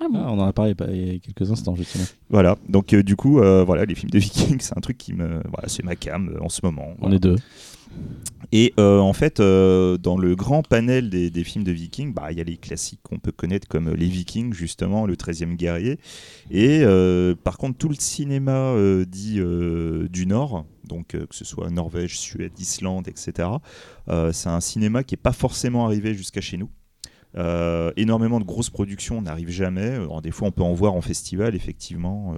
[0.00, 0.18] Ah bon.
[0.24, 2.04] Ah, on en a parlé il y a quelques instants, justement.
[2.30, 5.12] Voilà, donc euh, du coup, euh, voilà, les films de vikings, c'est un truc qui
[5.12, 5.40] me.
[5.52, 6.94] Voilà, c'est ma cam euh, en ce moment.
[6.98, 7.16] On Voilà.
[7.16, 7.36] est deux.
[8.54, 12.38] Et euh, en fait, euh, dans le grand panel des, films de Vikings, bah, il
[12.38, 15.98] y a les classiques qu'on peut connaître comme Les Vikings, justement, Le 13e guerrier.
[16.50, 18.74] Et euh, par contre, tout le cinéma
[19.06, 19.40] dit
[20.10, 23.48] du Nord, donc que ce soit Norvège, Suède, Islande, etc.,
[24.32, 26.68] c'est un cinéma qui n'est pas forcément arrivé jusqu'à chez nous.
[27.96, 29.98] Énormément de grosses productions n'arrivent jamais.
[30.22, 32.36] Des fois, on peut en voir en festival, effectivement.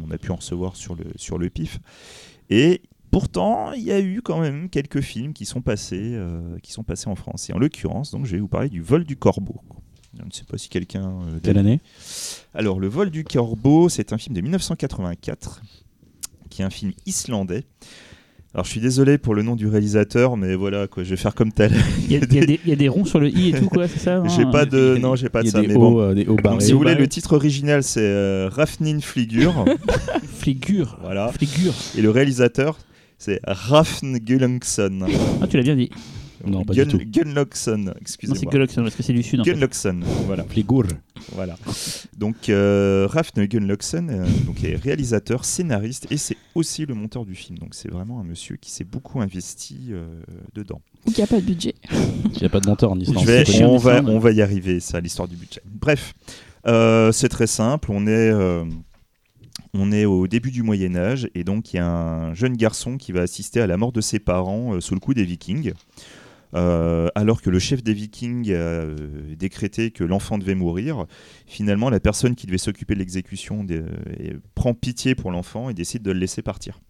[0.00, 1.80] on a pu en recevoir sur le, sur le PIF.
[2.48, 6.72] Et pourtant, il y a eu quand même quelques films qui sont passés, euh, qui
[6.72, 7.48] sont passés en France.
[7.50, 9.60] Et en l'occurrence, donc, je vais vous parler du Vol du Corbeau.
[10.18, 11.06] Je ne sais pas si quelqu'un.
[11.28, 11.80] euh, Quelle année?
[12.54, 15.62] Alors, Le Vol du Corbeau, c'est un film de 1984,
[16.50, 17.64] qui est un film islandais.
[18.54, 21.34] Alors, je suis désolé pour le nom du réalisateur, mais voilà, quoi, je vais faire
[21.34, 21.70] comme tel.
[22.00, 23.50] Il y, a- il y a des- il y a des ronds sur le i
[23.50, 25.50] et tout, quoi, c'est ça J'ai non pas de, non, j'ai pas Il de y
[25.50, 26.00] a ça, des mais hauts, bon.
[26.00, 29.66] euh, des hauts Donc, si vous voulez, le titre original, c'est euh, Rafnin Fligur.
[30.38, 30.98] Figure.
[31.02, 31.30] voilà.
[31.38, 31.74] Figure.
[31.96, 32.78] Et le réalisateur,
[33.18, 35.06] c'est Rafn Gullungsson.
[35.42, 35.90] Ah, tu l'as bien dit.
[36.46, 36.98] Non, pas du tout.
[36.98, 38.52] Gunnlockson, Non, c'est excusez-moi.
[38.52, 39.40] Gullockson parce que c'est du sud.
[39.40, 39.52] En fait.
[39.52, 40.44] Gunnlockson, voilà.
[40.44, 40.84] Fligour.
[41.32, 41.56] voilà.
[42.16, 47.34] Donc, euh, Rafn Gunnlockson euh, donc, est réalisateur, scénariste et c'est aussi le monteur du
[47.34, 47.58] film.
[47.58, 50.06] Donc, c'est vraiment un monsieur qui s'est beaucoup investi euh,
[50.54, 50.80] dedans.
[51.06, 51.74] Ou qu'il n'y a pas de budget.
[52.34, 53.26] Il n'y a pas de monteur en Islande.
[53.62, 55.60] On, va, on va y arriver, ça, l'histoire du budget.
[55.66, 56.14] Bref,
[56.66, 57.90] euh, c'est très simple.
[57.90, 58.64] On est, euh,
[59.74, 62.96] on est au début du Moyen Âge et donc il y a un jeune garçon
[62.96, 65.72] qui va assister à la mort de ses parents euh, sous le coup des Vikings.
[66.54, 71.04] Euh, alors que le chef des Vikings a euh, décrété que l'enfant devait mourir,
[71.46, 73.66] finalement la personne qui devait s'occuper de l'exécution
[74.54, 76.80] prend pitié pour l'enfant et décide de le laisser partir.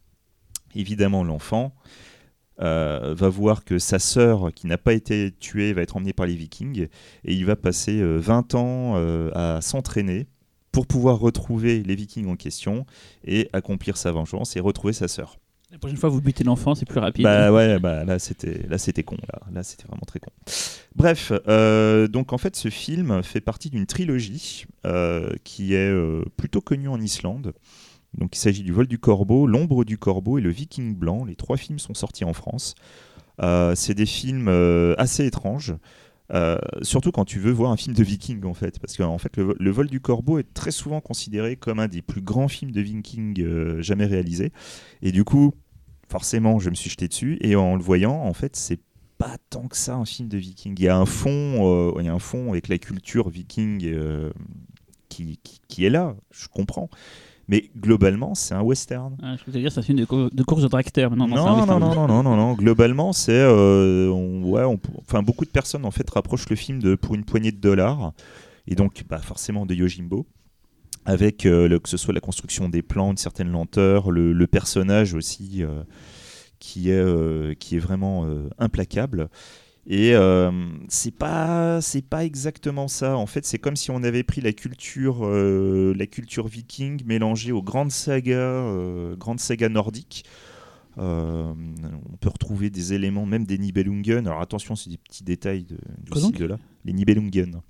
[0.75, 1.75] Évidemment, l'enfant
[2.61, 6.35] va voir que sa sœur, qui n'a pas été tuée, va être emmenée par les
[6.35, 6.89] Vikings
[7.25, 8.95] et il va passer euh, 20 ans
[9.35, 10.27] à s'entraîner
[10.73, 12.87] pour pouvoir retrouver les Vikings en question
[13.25, 15.39] et accomplir sa vengeance et retrouver sa sœur.
[15.71, 17.25] La prochaine fois, vous butez l'enfant, c'est plus rapide.
[17.25, 20.31] Bah ouais, bah là c'était là c'était con là, là c'était vraiment très con.
[20.97, 26.25] Bref, euh, donc en fait ce film fait partie d'une trilogie euh, qui est euh,
[26.39, 27.53] plutôt connue en Islande.
[28.17, 31.27] Donc il s'agit du Vol du Corbeau, L'ombre du Corbeau et Le Viking blanc.
[31.27, 32.75] Les trois films sont sortis en France.
[33.75, 34.49] C'est des films
[34.97, 35.75] assez étranges.
[36.35, 39.37] Euh, surtout quand tu veux voir un film de viking en fait, parce qu'en fait
[39.37, 42.81] le, vol du corbeau est très souvent considéré comme un des plus grands films de
[42.81, 44.53] viking euh, jamais réalisés,
[45.03, 45.55] et du coup
[46.09, 48.81] forcément, je me suis jeté dessus et en le voyant, en fait, c'est
[49.19, 50.75] pas tant que ça un film de viking.
[50.79, 53.93] Il y a un fond, euh, il y a un fond avec la culture viking
[55.09, 56.89] qui est là, je comprends.
[57.49, 59.17] Mais globalement, c'est un western.
[59.23, 61.17] Ah, je voulais dire, c'est un film de, cour- de course de tracteur.
[61.17, 62.53] Non, Non, non, non, non, non, non, non.
[62.55, 66.79] Globalement, c'est, euh, on- ouais, on- enfin, beaucoup de personnes en fait rapprochent le film
[66.81, 68.13] de pour une poignée de dollars,
[68.67, 70.27] et donc, bah, forcément de Yojimbo,
[71.07, 74.47] avec euh, le- que ce soit la construction des plans, une certaine lenteur, le, le
[74.47, 75.83] personnage aussi euh,
[76.59, 78.27] qui est euh, qui est vraiment
[78.59, 79.31] implacable.
[79.91, 80.51] Et euh,
[80.89, 83.17] c'est pas c'est pas exactement ça.
[83.17, 87.53] En fait, c'est comme si on avait pris la culture euh, la culture viking mélangée
[87.53, 90.25] aux grandes sagas euh, grandes sagas nordiques.
[90.99, 91.55] On
[92.21, 94.27] peut retrouver des éléments, même des Nibelungen.
[94.27, 95.79] Alors attention, c'est des petits détails de,
[96.19, 96.59] site de là.
[96.85, 97.63] Les Nibelungen.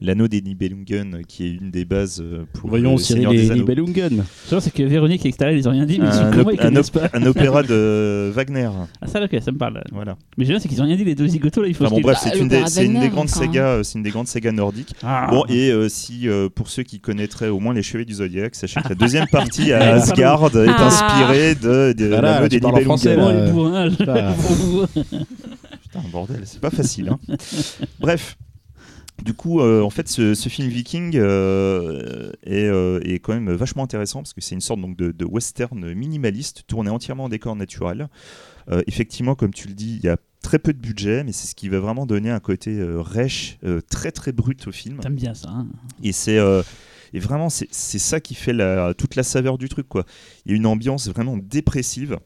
[0.00, 3.62] L'anneau des Nibelungen, qui est une des bases euh, pour Voyons, le Seigneur des Anneaux.
[3.62, 4.22] Nibelungen.
[4.44, 6.54] C'est vrai, c'est que Véronique et extérieur, ils ont rien dit, mais Un, comment op-
[6.54, 8.70] ils un connaissent op- pas un opéra de Wagner.
[9.02, 9.82] Ah, ça, ok, ça me parle.
[9.90, 10.16] Voilà.
[10.36, 11.96] Mais j'ai bien, c'est qu'ils ont rien dit, les deux zigotos, là, il faut Enfin
[11.96, 13.40] bon, bref, c'est une, des, une grandes enfin.
[13.40, 14.92] sagas, euh, c'est une des grandes sagas nordiques.
[15.02, 15.26] Ah.
[15.32, 18.54] Bon, et euh, si euh, pour ceux qui connaîtraient au moins les Chevaliers du Zodiaque,
[18.54, 19.94] sachez que la deuxième partie à Ah.
[19.94, 20.86] Asgard est Ah.
[20.86, 23.52] inspirée de, de Voilà, l'anneau des Nibelungen.
[23.56, 24.86] Oh.
[25.82, 27.08] Putain, bordel, c'est pas facile.
[27.08, 27.18] hein.
[28.00, 28.36] Bref.
[29.24, 33.50] Du coup, euh, en fait, ce, ce film viking euh, est, euh, est quand même
[33.52, 37.28] vachement intéressant parce que c'est une sorte donc, de, de western minimaliste tourné entièrement en
[37.28, 38.08] décor naturel.
[38.86, 41.54] Effectivement, comme tu le dis, il y a très peu de budget, mais c'est ce
[41.54, 44.98] qui va vraiment donner un côté rêche, très très brut au film.
[44.98, 45.68] T'aimes bien ça, hein
[46.02, 46.38] Et c'est
[47.14, 49.88] Et vraiment, c'est c'est ça qui fait la, toute la saveur du truc.
[49.88, 50.04] Quoi.
[50.44, 52.18] Il y a une ambiance vraiment dépressive.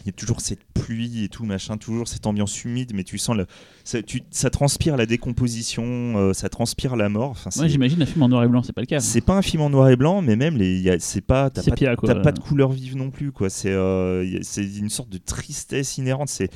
[0.00, 3.18] Il y a toujours cette pluie et tout, machin, toujours cette ambiance humide, mais tu
[3.18, 3.46] sens le,
[3.84, 7.30] ça, tu- ça transpire la décomposition, euh, ça transpire la mort.
[7.32, 9.00] Enfin, j'imagine un film en noir et blanc, c'est pas le cas.
[9.00, 11.64] c'est pas un film en noir et blanc, mais même les, c'est pas, t'as pas,
[11.70, 12.14] Sépia, quoi.
[12.22, 13.50] pas de couleur vive non plus, quoi.
[13.50, 16.28] C'est, euh, c'est une sorte de tristesse inhérente.
[16.28, 16.50] C'est,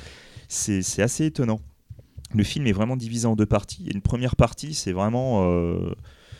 [0.47, 1.59] c'est, assez étonnant.
[2.33, 3.85] Le film est vraiment divisé en deux parties.
[3.89, 5.93] A une première partie, c'est vraiment, euh,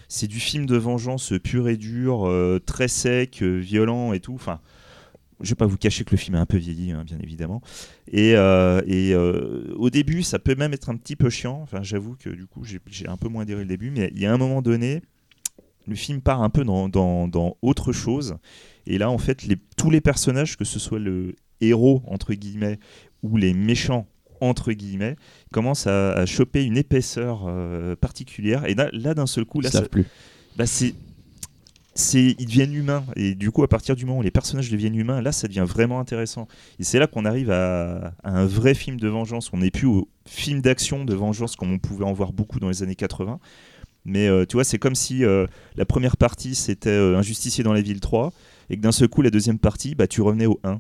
[0.08, 4.34] c'est du film de vengeance pur et dur, euh, très sec, euh, violent et tout.
[4.34, 4.60] Enfin,
[5.42, 7.62] je vais pas vous cacher que le film est un peu vieilli, hein, bien évidemment.
[8.12, 11.60] Et, euh, et euh, au début, ça peut même être un petit peu chiant.
[11.62, 14.26] Enfin, j'avoue que du coup, j'ai, un peu moins adhéré le début, mais il y
[14.26, 15.02] a un moment donné,
[15.88, 18.38] le film part un peu dans, dans, dans autre chose.
[18.88, 22.80] Et là, en fait, les, tous les personnages, que ce soit le héros, entre guillemets,
[23.24, 24.08] ou les méchants,
[24.42, 25.16] entre guillemets,
[25.52, 28.66] commencent à, à choper une épaisseur euh, particulière.
[28.66, 30.06] Et là, là, d'un seul coup, là, ça- plus.
[30.56, 30.94] bah, c'est
[31.96, 33.06] c'est ils deviennent humains.
[33.16, 35.66] Et du coup à partir du moment où les personnages deviennent humains là ça devient
[35.68, 36.48] vraiment intéressant.
[36.80, 39.52] Et c'est là qu'on arrive à, un vrai film de vengeance.
[39.54, 42.70] On n'est plus au film d'action de vengeance comme on pouvait en voir beaucoup dans
[42.70, 43.40] les années 80
[44.06, 47.74] mais euh, tu vois c'est comme si euh, la première partie c'était euh, un dans
[47.74, 48.32] la ville 3
[48.70, 50.80] et que d'un seul coup la deuxième partie bah tu revenais au 1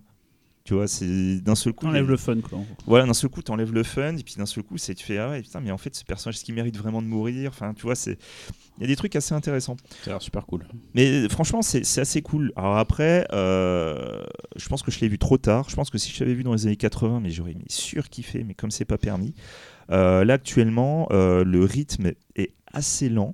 [0.66, 2.60] tu vois c'est d'un seul coup Enlève les- le fun, quoi.
[2.88, 5.18] voilà, d'un seul coup, t'enlèves le fun, et puis d'un seul coup, c'est tu fais
[5.20, 7.52] ah ouais, putain, mais en fait, ce personnage, est-ce qu'il mérite vraiment de mourir?
[7.54, 8.18] Enfin, tu vois, c'est
[8.78, 9.78] il y a des trucs assez intéressants.
[10.04, 10.68] Ça a l'air super cool.
[10.96, 12.52] Mais franchement, c'est c'est assez cool.
[12.58, 14.22] Alors après, euh,
[14.58, 15.70] je pense que je l'ai vu trop tard.
[15.70, 18.44] Je pense que si je l'avais vu dans les années 80, mais j'aurais mis surkiffé,
[18.44, 19.34] mais comme c'est pas permis.
[19.92, 23.34] Euh, là, actuellement, euh, le rythme est assez lent.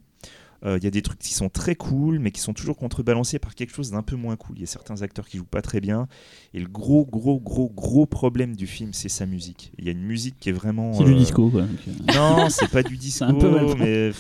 [0.63, 3.39] Euh, Il y a des trucs qui sont très cool, mais qui sont toujours contrebalancés
[3.39, 4.57] par quelque chose d'un peu moins cool.
[4.57, 6.07] Il y a certains acteurs qui jouent pas très bien.
[6.53, 9.71] Et le gros, gros, gros, gros problème du film, c'est sa musique.
[9.77, 10.93] Il y a une musique qui est vraiment.
[10.93, 11.65] C'est du euh, disco, quoi.
[12.13, 14.11] Non, c'est pas du disco, un peu mais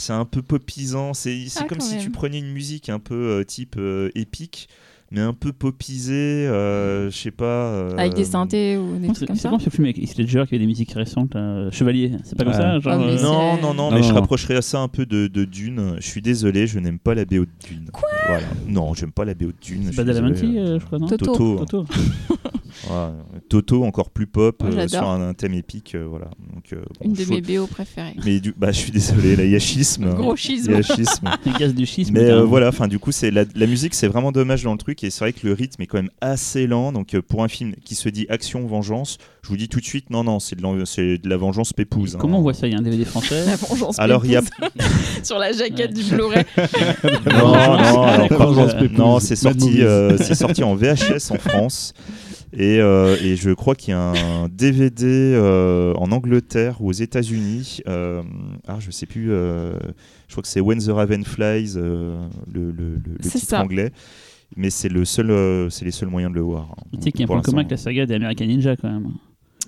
[0.00, 1.14] c'est un peu popisant.
[1.14, 4.68] C'est Ah, comme si tu prenais une musique un peu euh, type euh, épique,
[5.10, 6.12] mais un peu popisée,
[6.46, 7.44] euh, je sais pas.
[7.44, 9.50] euh, Avec des synthés ou des c'est trucs comme c'est ça.
[9.50, 12.44] bon ce film avec Heath Ledger qui avait des musiques récentes, euh, Chevalier, c'est pas
[12.44, 14.78] comme ça genre, Ah, euh, c'est- Non, non, non, Non, mais je rapprocherais à ça
[14.80, 15.96] un peu de, de Dune.
[15.98, 17.88] Je suis désolé, je n'aime pas la BO de Dune.
[18.28, 18.46] Voilà.
[18.68, 19.90] Non, j'aime pas la BO de Dune.
[19.92, 20.58] C'est désolé.
[20.58, 21.24] euh, je crois, non Toto.
[21.64, 21.84] Toto.
[23.48, 23.84] Toto.
[23.84, 25.94] Encore plus pop, euh, sur un, un thème épique.
[25.94, 26.26] euh, voilà.
[26.54, 28.14] Donc, euh, bon, Une de mes BO préférées.
[28.24, 28.52] Mais du...
[28.56, 30.14] bah, je suis désolé, là, il y a schisme.
[30.14, 30.72] Gros Il schisme.
[30.72, 31.28] y a schisme.
[31.46, 32.14] Les gaz du schisme.
[32.14, 34.78] Mais euh, voilà, enfin du coup, c'est la, la musique, c'est vraiment dommage dans le
[34.78, 36.92] truc et c'est vrai que le rythme est quand même assez lent.
[36.92, 39.84] Donc euh, pour un film qui se dit action vengeance, je vous dis tout de
[39.84, 42.14] suite, non non, c'est de, de la vengeance pépouse.
[42.16, 42.18] hein.
[42.20, 42.66] Comment on voit ça?
[42.66, 43.44] Il y a un DVD français?
[43.46, 44.68] La vengeance Alors il y a pépouse
[45.22, 46.44] sur la jaquette du Blu-ray.
[47.30, 51.92] non non alors, non c'est sorti euh, c'est sorti en VHS en France.
[52.52, 56.92] Et, euh, et je crois qu'il y a un DVD euh, en Angleterre ou aux
[56.92, 57.80] États-Unis.
[57.86, 58.22] euh,
[58.66, 59.30] ah, je sais plus.
[59.30, 59.72] euh,
[60.26, 62.16] je crois que c'est When the Raven Flies, euh,
[62.52, 63.62] le, le- le- le titre ça.
[63.62, 63.92] anglais.
[64.56, 66.68] Mais c'est le seul, euh, c'est les seuls moyens de le voir.
[66.72, 68.76] hein, Tu sais qu'il y a un point commun avec la saga des American Ninja
[68.76, 69.12] quand même.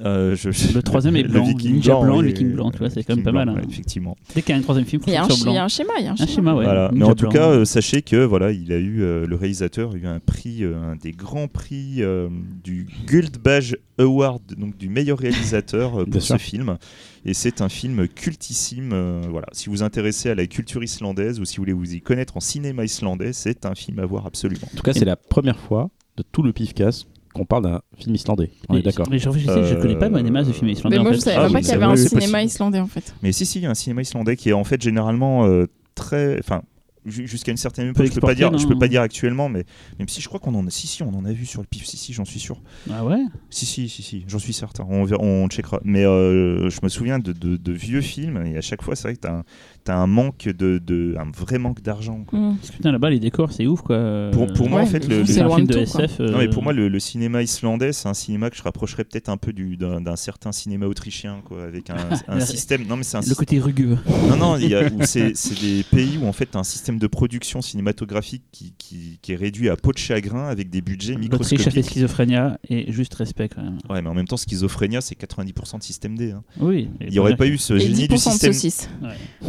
[0.01, 2.89] Euh, je- Le troisième est le blanc, Viking Ninja blanc, le Viking blanc, tu vois,
[2.91, 3.67] c'est quand même Viking pas mal, blanc, hein.
[3.67, 4.17] ouais, effectivement.
[4.35, 6.05] Dès qu'il y a un troisième film, Il y, a un, y a schéma, il
[6.05, 6.55] y a un Un schéma.
[6.55, 6.65] ouais.
[6.65, 6.91] Voilà.
[6.95, 7.31] Mais en tout blanc.
[7.31, 10.65] cas, euh, sachez que voilà, il a eu euh, le réalisateur a eu un prix,
[10.65, 12.29] euh, un des grands prix euh,
[12.65, 16.79] du Gold Badge Award, donc du meilleur réalisateur euh, pour ce film.
[17.25, 18.91] Et c'est un film cultissime.
[18.93, 21.95] euh, voilà, si vous vous intéressez à la culture islandaise ou si vous voulez vous
[21.95, 24.67] y connaître en cinéma islandais, c'est un film à voir absolument.
[24.73, 28.15] En tout cas, c'est la première fois de tout le pif-casse qu'on parle d'un film
[28.15, 28.51] islandais.
[28.69, 29.07] On Mais- est d'accord.
[29.11, 30.97] Mais je je connais pas masses de films islandais.
[30.97, 31.19] Mais en moi, fait.
[31.19, 32.45] je savais Ah, même pas qu'il y avait un c'est cinéma possible.
[32.47, 33.15] islandais en fait.
[33.23, 35.67] Mais si, si, il y a un cinéma islandais qui est en fait généralement euh,
[35.95, 36.39] très.
[36.39, 36.63] Enfin,
[37.07, 39.65] ju- jusqu'à une certaine époque, je peux pas dire, je peux pas dire actuellement, mais
[39.99, 41.67] même si je crois qu'on en a, si si, on en a vu sur le
[41.67, 42.61] pif, si si, j'en suis sûr.
[42.91, 43.19] Ah ouais?
[43.51, 44.87] Si si si si, j'en suis certain.
[44.89, 45.81] On on checkera.
[45.85, 49.05] Mais euh, je me souviens de, de- de vieux films et à chaque fois, c'est
[49.09, 49.45] vrai que t'as un,
[49.85, 52.25] t'as un manque de, de, un vrai manque d'argent.
[52.27, 52.39] quoi.
[52.39, 52.57] Mm.
[52.57, 54.31] Parce que putain, là-bas, les décors, c'est ouf quoi.
[54.33, 55.79] Pour- pour moi, Ouais, en fait, le- c'est le- film de tout.
[55.81, 56.21] SF.
[56.21, 59.05] euh, Non mais pour moi, le, le cinéma islandais, c'est un cinéma que je rapprocherais
[59.05, 62.87] peut-être un peu du, d'un, d'un certain cinéma autrichien, quoi, avec un, système.
[62.87, 63.99] Non mais c'est un le côté rugueux.
[64.29, 67.07] Non, non, y a- c'est c'est des pays où en fait t'as un système de
[67.07, 71.61] production cinématographique qui, qui, qui est réduit à peau de chagrin avec des budgets L'Autriche
[71.67, 71.91] a fait microscopiques.
[71.93, 73.79] Schizophrénia et juste respect quand même.
[73.91, 76.31] Ouais, mais en même temps, Schizophrénia, c'est 90% de système D.
[76.33, 76.43] hein.
[76.61, 76.89] Oui.
[77.01, 78.53] Il n'y aurait pas eu ce génie 10% du de système.
[78.53, 78.89] saucisses.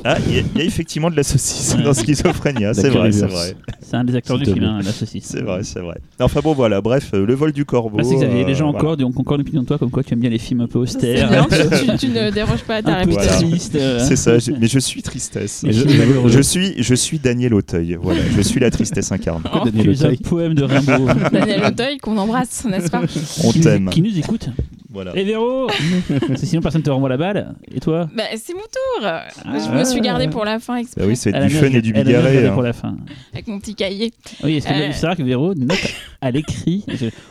[0.04, 1.83] Ah, y, il y a effectivement de la saucisse Ouais.
[1.83, 3.55] dans Schizophrénia, c'est La vrai, c'est vrai.
[3.81, 5.25] C'est un des acteurs du film, hein, la saucisse.
[5.25, 5.97] C'est vrai, c'est vrai.
[6.19, 7.97] Enfin bon, voilà, bref, euh, le vol du corbeau.
[7.97, 9.05] Bah, c'est Xavier, les gens euh, encore, voilà.
[9.05, 11.29] on concorde l'opinion de toi, comme quoi tu aimes bien les films un peu austères,
[11.29, 13.21] bien, tu, tu- ne déroges pas à ta un peu Voilà.
[13.31, 13.49] réputation.
[13.49, 13.75] tristes.
[13.75, 15.63] euh, C'est ça, mais je suis tristesse.
[15.67, 17.97] Je, suis, je suis Daniel Auteuil.
[18.01, 19.45] Voilà, je suis la tristesse incarnée.
[19.53, 20.17] Oh, Daniel es un Auteuil.
[20.17, 21.07] poème de Rimbaud.
[21.31, 23.01] Daniel Auteuil qu'on embrasse, n'est-ce pas
[23.43, 23.89] On t'aime.
[23.89, 24.49] Qui nous écoute
[24.93, 25.15] Voilà.
[25.15, 25.67] Et Véro
[26.27, 27.56] Parce que sinon personne te renvoie la balle.
[27.73, 29.10] Et toi Bah, c'est mon tour.
[29.45, 31.91] je me suis gardée pour la fin exprès Bah oui, c'est du fun et du
[31.93, 32.12] bigarré.
[32.34, 32.53] gardé hein.
[32.53, 32.95] pour la fin.
[33.34, 34.12] avec mon petit cahier.
[34.43, 35.15] Oui, est-ce que Euh.
[35.15, 35.77] que Véro note
[36.21, 36.86] à l'écrit.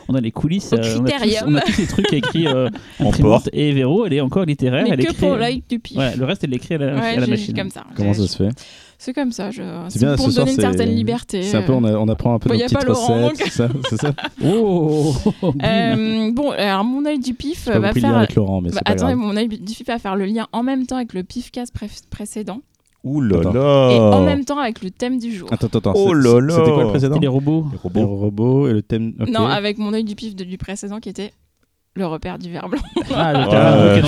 [0.09, 2.47] On a les coulisses, Au euh, on, a tous, on a tous ces trucs écrits
[2.47, 2.67] euh,
[2.99, 3.21] En imprimante.
[3.43, 3.49] porte.
[3.53, 4.83] Et Véro, elle est encore littéraire.
[4.83, 5.95] mais elle que écrit, pour l'œil du pif.
[5.95, 7.55] Voilà, le reste, elle l'écrit à la, Ouais, à la machine.
[7.55, 7.83] comme ça.
[7.95, 8.49] Comment ça se fait?
[8.97, 9.51] C'est comme ça.
[9.51, 9.61] Je...
[9.89, 11.41] C'est bien, pour ce me soir, donner une c'est- certaine liberté.
[11.43, 14.13] C'est un peu, on, a- on apprend un peu Bon, nos petites recettes, c'est ça,
[14.43, 15.13] Oh.
[15.63, 18.17] Euh, bon, alors mon œil du pif va le lien faire.
[18.17, 19.25] avec Laurent, mais Bah, pas attendez, grave.
[19.27, 21.87] mon œil du pif va faire le lien en même temps avec le pifcast pré-
[22.09, 22.61] précédent
[23.03, 23.51] Ouh là Attends.
[23.53, 25.49] là et en même temps avec le thème du jour.
[25.51, 25.93] Attends, attends, attends.
[25.97, 26.55] Oh là là.
[26.55, 27.65] C'était quoi le précédent les robots.
[27.73, 28.67] Les Les robots.
[28.69, 29.13] et le thème.
[29.29, 31.33] Non, avec mon œil du pif de- du précédent qui était
[31.95, 32.81] le repère du verre blanc.
[33.15, 34.01] Ah, le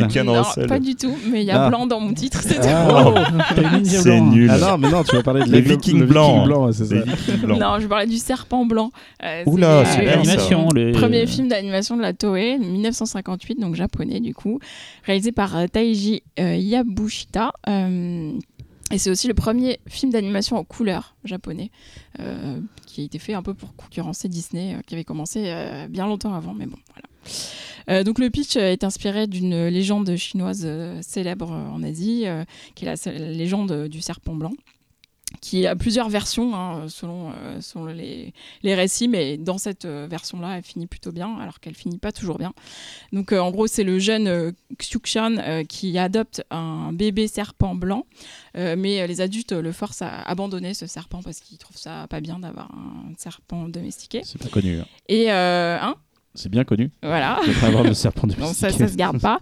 [0.00, 0.08] Ken.
[0.08, 0.66] Ken non, Russell.
[0.66, 1.68] pas du tout, mais il y a Ah.
[1.68, 2.66] blanc dans mon titre, c'est tout.
[2.68, 3.04] Ah.
[3.06, 3.14] Oh,
[3.84, 4.26] C'est blanc.
[4.30, 4.50] nul.
[4.52, 6.30] Ah non, mais non, tu vas parler de Les Vikings le blancs.
[6.32, 6.94] Viking blanc, ouais, c'est ça.
[6.96, 7.60] Les Vikings blancs.
[7.60, 8.90] Non, je parlais du serpent blanc.
[9.22, 10.02] Euh, Oula, c'est ça.
[10.02, 14.58] L'animation, le premier film d'animation de la Toei, 1958, donc japonais du coup,
[15.04, 17.52] réalisé par euh, Taiji euh, Yabushita.
[17.68, 18.32] euh,
[18.90, 21.70] et c'est aussi le premier film d'animation en couleur japonais,
[22.20, 25.86] euh, qui a été fait un peu pour concurrencer Disney, euh, qui avait commencé euh,
[25.88, 27.08] bien longtemps avant, mais bon, voilà.
[27.90, 32.84] Euh, donc le pitch est inspiré d'une légende chinoise euh, célèbre en Asie, euh, qui
[32.84, 34.52] est la, légende du serpent blanc,
[35.40, 40.06] qui a plusieurs versions hein, selon, euh, selon les, les récits, mais dans cette euh,
[40.08, 42.52] version-là, elle finit plutôt bien, alors qu'elle finit pas toujours bien.
[43.12, 44.52] Donc euh, en gros, c'est le jeune euh,
[45.68, 48.04] qui adopte un bébé serpent blanc,
[48.54, 52.38] mais les adultes le forcent à abandonner ce serpent parce qu'ils trouvent ça pas bien
[52.38, 54.20] d'avoir un serpent domestiqué.
[54.24, 54.80] C'est pas connu.
[54.80, 54.86] hein.
[55.08, 55.96] Et hein,
[56.34, 56.90] C'est bien connu.
[57.02, 57.38] voilà.
[57.60, 59.38] Pas avoir de serpent de Donc ça, ça se garde pas.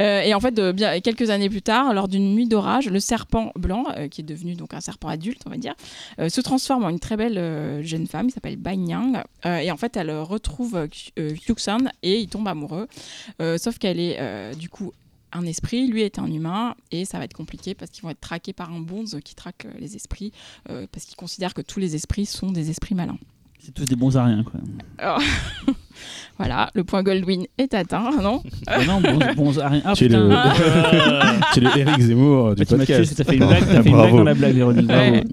[0.00, 3.00] Euh, et en fait, de, bien, quelques années plus tard, lors d'une nuit d'orage, le
[3.00, 5.74] serpent blanc, euh, qui est devenu donc un serpent adulte, on va dire,
[6.20, 9.22] euh, se transforme en une très belle euh, jeune femme qui s'appelle Bai Nyang.
[9.46, 10.86] Euh, et en fait, elle retrouve euh,
[11.18, 12.86] euh, Yuxan et ils tombent amoureux.
[13.40, 14.92] Euh, sauf qu'elle est euh, du coup
[15.32, 18.20] un esprit, lui est un humain, et ça va être compliqué parce qu'ils vont être
[18.20, 20.32] traqués par un bonze qui traque euh, les esprits,
[20.70, 23.18] euh, parce qu'il considère que tous les esprits sont des esprits malins.
[23.66, 24.60] C'est tous des bons à rien, quoi.
[26.38, 29.82] Voilà, le point Goldwyn est atteint, non Ah non, bons, bons à rien.
[29.84, 30.30] Ah, Tu es le-
[31.52, 33.16] C'est le Eric Zemmour du bah, tu m'as tué, podcast.
[33.16, 34.86] t'as fait une blague, t'as fait une blague dans la blague, Véronique.
[34.86, 35.10] Bravo.
[35.12, 35.24] Ouais.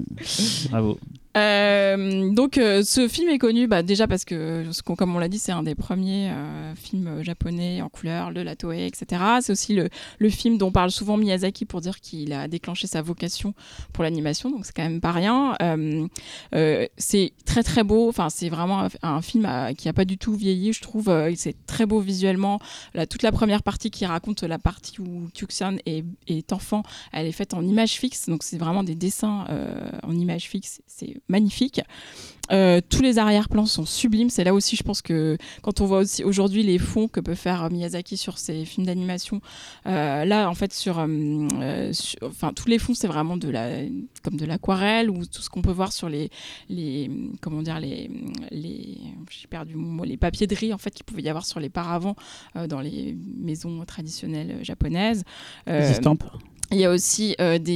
[0.71, 0.99] Bravo.
[1.35, 4.65] Euh, donc euh, ce film est connu bah, déjà parce que,
[4.95, 8.53] comme on l'a dit, c'est un des premiers euh, films japonais en couleur de la
[8.53, 9.21] etc.
[9.41, 13.01] C'est aussi le, le film dont parle souvent Miyazaki pour dire qu'il a déclenché sa
[13.01, 13.53] vocation
[13.91, 15.55] pour l'animation, donc c'est quand même pas rien.
[15.61, 16.07] Euh,
[16.55, 20.33] euh, c'est très très beau, enfin c'est vraiment un, film qui a pas du tout
[20.33, 21.11] vieilli, je trouve.
[21.35, 22.59] C'est très beau visuellement.
[22.93, 27.25] La, toute la première partie qui raconte la partie où Kyuxan est, est enfant, elle
[27.25, 29.45] est faite en image fixe, donc c'est vraiment des dessins
[30.03, 30.81] en image fixe,
[31.27, 31.81] magnifique.
[32.51, 34.29] Euh, tous les arrière-plans sont sublimes.
[34.29, 37.35] C'est là aussi, je pense que quand on voit aussi aujourd'hui les fonds que peut
[37.35, 39.39] faire Miyazaki sur ses films d'animation,
[39.87, 43.69] euh, là, en fait, sur, euh, sur- enfin, tous les fonds, c'est vraiment de la,
[44.23, 46.29] comme de l'aquarelle ou tout ce qu'on peut voir sur les,
[46.67, 47.09] les,
[47.39, 48.11] comment dire, les,
[48.51, 48.97] les,
[49.29, 51.61] j'ai perdu mon mot, les papiers de riz en fait qu'il pouvait y avoir sur
[51.61, 52.17] les paravents
[52.67, 55.23] dans les maisons traditionnelles japonaises.
[55.65, 56.25] Les estampes.
[56.73, 57.71] Il y a aussi euh, des,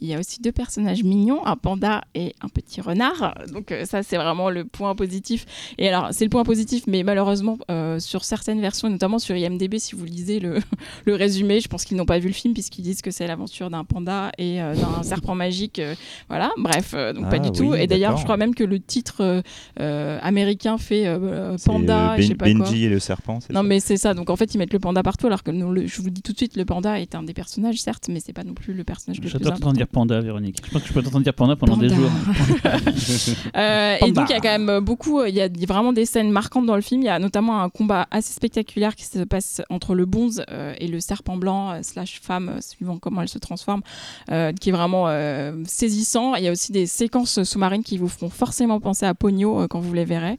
[0.00, 3.34] il y a aussi deux personnages mignons, un panda et un petit renard.
[3.52, 5.46] Donc euh, ça c'est vraiment le point positif.
[5.78, 9.76] Et alors c'est le point positif, mais malheureusement euh, sur certaines versions, notamment sur IMDb,
[9.78, 10.58] si vous lisez le,
[11.04, 13.70] le résumé, je pense qu'ils n'ont pas vu le film puisqu'ils disent que c'est l'aventure
[13.70, 15.80] d'un panda et d'un serpent magique.
[16.28, 17.74] voilà, bref, donc pas Ah du tout.
[17.74, 19.42] Et d'ailleurs, je crois même que le titre
[20.22, 21.04] américain fait
[21.64, 22.64] panda, et je sais Ben- pas quoi.
[22.70, 24.78] Benji et le serpent, Non ça mais c'est ça, donc en fait ils mettent le
[24.78, 27.00] panda partout alors que nous, le- je vous le dis tout de suite, le panda
[27.00, 29.48] est un des personnages certes, mais c'est pas non plus le personnage le plus J'adore
[29.48, 29.60] important.
[29.66, 30.58] t'entendre dire panda, Véronique.
[30.64, 32.10] Je pense que je peux t'entendre dire panda pendant des jours.
[33.56, 36.06] Euh, et donc il y a quand même beaucoup, euh, il y a vraiment des
[36.06, 37.02] scènes marquantes dans le film.
[37.02, 40.74] Il y a notamment un combat assez spectaculaire qui se passe entre le bonze euh,
[40.78, 43.82] et le serpent blanc euh, slash femme, suivant comment elle se transforme,
[44.28, 45.08] qui est vraiment
[45.64, 46.34] saisissant.
[46.34, 49.80] Il y a aussi des séquences sous-marines qui vous feront forcément penser à Pogno quand
[49.80, 50.38] vous les verrez.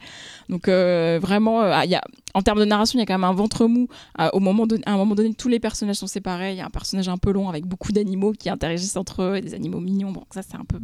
[0.49, 2.01] Donc vraiment, euh, il y a,
[2.33, 3.87] en termes de narration, il y a quand même un ventre mou.
[4.19, 6.51] Euh, au moment à un moment donné, tous les personnages sont séparés.
[6.51, 9.35] Il y a un personnage un peu long avec beaucoup d'animaux qui interagissent entre eux,
[9.37, 10.11] et des animaux mignons.
[10.11, 10.79] Bon, ça c'est un peu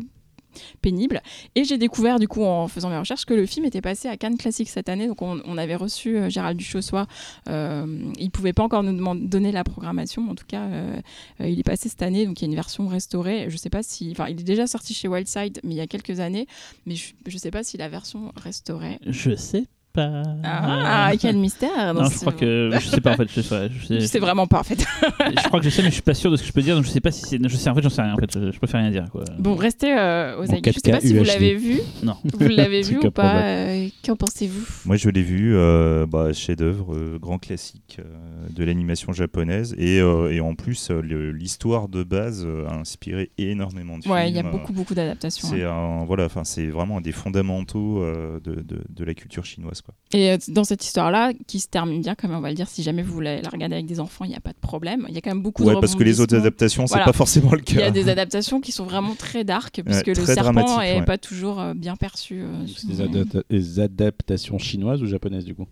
[0.82, 1.22] pénible.
[1.54, 4.18] Et j'ai découvert du coup en faisant mes recherches que le film était passé à
[4.18, 5.08] Cannes Classique cette année.
[5.08, 7.06] Donc on, avait reçu euh, Gérald Duchossois.
[7.48, 11.00] Euh, il pouvait pas encore nous donner la programmation, mais en tout cas euh,
[11.42, 12.26] euh, il est passé cette année.
[12.26, 13.46] Donc il y a une version restaurée.
[13.50, 15.88] Je sais pas si, enfin il est déjà sorti chez Wildside, mais il y a
[15.88, 16.48] quelques années.
[16.88, 18.98] Mais je, je sais pas si la version restaurée.
[19.06, 19.66] Je sais
[20.00, 20.24] pas.
[20.44, 23.30] Ah, quel mystère dans non, ce- je crois que je sais pas en fait.
[23.34, 24.86] Je sais, je sais, Je sais vraiment pas en fait.
[25.20, 26.62] je crois que je sais, mais je suis pas sûr de ce que je peux
[26.62, 26.76] dire.
[26.76, 27.40] Donc je sais pas si c'est.
[27.42, 28.14] Je sais en fait, j'en sais rien.
[28.14, 29.24] En fait, je, je préfère rien dire quoi.
[29.38, 30.72] Bon, restez euh, aux aguets.
[30.72, 31.80] Je sais 4K pas si vous l'avez vu.
[32.04, 32.16] Non.
[32.24, 34.66] Vous l'avez vu ou pas euh, Qu'en pensez-vous?
[34.86, 38.04] Moi, je l'ai vu, euh, bah, chef-d'œuvre, euh, grand classique euh,
[38.50, 39.76] de l'animation japonaise.
[39.78, 44.36] Et, euh, et en plus, euh, l'histoire de base a inspiré énormément de Ouais, il
[44.36, 44.52] y a films.
[44.52, 45.48] beaucoup, beaucoup d'adaptations.
[45.48, 45.72] C'est hein.
[46.02, 49.82] un, voilà, enfin, c'est vraiment un des fondamentaux euh, de, de- de la culture chinoise.
[49.82, 49.89] Quoi.
[50.12, 52.82] Et euh, dans cette histoire-là, qui se termine bien, comme on va le dire, si
[52.84, 55.06] jamais vous voulez la regarder avec des enfants, il n'y a pas de problème.
[55.08, 57.06] Il y a quand même beaucoup de Ouais, parce que les autres adaptations, c'est Voilà.
[57.06, 57.92] pas forcément le Il y a cas.
[57.92, 61.06] des adaptations qui sont vraiment très dark, puisque le très serpent dramatique, est ouais.
[61.06, 62.42] pas toujours euh, bien perçu.
[62.42, 65.68] euh, des, adapta- des adaptations chinoises ou japonaises du coup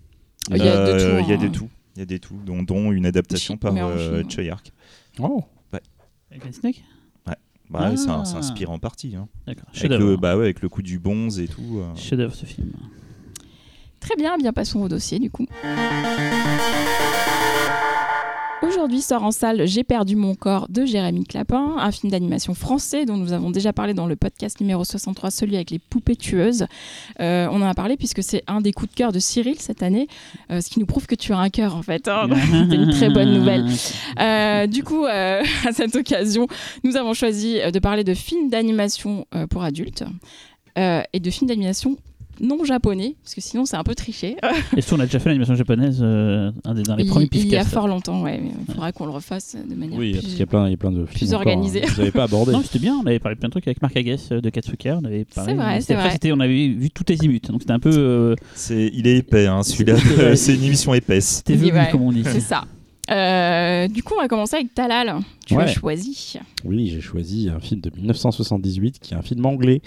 [0.51, 1.39] Il y a de Euh, tout, Il y a hein.
[1.39, 1.69] des tout.
[1.95, 4.21] Il y a des tout, dont, dont une adaptation par euh.
[4.29, 4.71] Choyark.
[5.19, 5.43] Oh
[6.29, 6.83] Avec un snake
[7.69, 9.15] Bah, ouais, ça, ça inspire en partie.
[9.15, 9.27] hein.
[9.47, 9.65] D'accord.
[9.75, 11.79] Avec le, bah ouais, avec le coup du bonze et tout.
[11.79, 11.95] euh.
[11.95, 12.71] Chef-d'œuvre ce film.
[13.99, 15.45] Très bien, bien passons au dossier du coup.
[18.63, 23.05] Aujourd'hui sort en salle J'ai perdu mon corps de Jérémy Clapin, un film d'animation français
[23.05, 26.65] dont nous avons déjà parlé dans le podcast numéro 63, celui avec les poupées tueuses.
[27.19, 29.83] Euh, on en a parlé puisque c'est un des coups de cœur de Cyril cette
[29.83, 30.07] année,
[30.51, 32.07] euh, ce qui nous prouve que tu as un cœur en fait.
[32.07, 32.27] hein.
[32.69, 33.65] c'est une très bonne nouvelle.
[34.19, 36.47] Euh, du coup, à cette occasion,
[36.83, 40.03] nous avons choisi de parler de films d'animation pour adultes
[40.75, 41.97] et de films d'animation
[42.41, 44.35] non japonais, parce que sinon c'est un peu triché.
[44.75, 47.27] Et surtout, on a déjà fait l'animation japonaise euh, un des, dans les il, premiers
[47.33, 48.39] il y a fort longtemps, ouais.
[48.43, 50.21] mais Il faudra qu'on le refasse de manière Oui, plus...
[50.21, 51.29] parce qu'il y a plein, il y a plein de films.
[51.29, 51.83] encore, organisé.
[51.83, 51.87] hein.
[51.91, 52.51] Vous n'avez pas abordé.
[52.51, 52.95] Non, c'était bien.
[53.03, 54.99] On avait parlé de plein de trucs avec Marc Agues euh, de Katsuka.
[55.01, 55.51] On avait parlé.
[55.51, 56.11] C'est vrai, c'est vrai.
[56.11, 57.49] c'était- On avait vu tout azimut.
[57.51, 57.91] Donc c'était un peu.
[57.93, 59.95] euh, C'est, il est épais, hein, celui-là.
[60.35, 61.43] C'est une émission épaisse.
[61.45, 62.23] C'était Ouais, comme on dit.
[62.23, 62.63] C'est ça.
[63.09, 65.15] Euh, du coup, on va commencer avec Talal.
[65.45, 65.63] Tu Ouais.
[65.63, 66.37] as choisi.
[66.65, 69.81] Oui, j'ai choisi un film de 1978 qui est un film anglais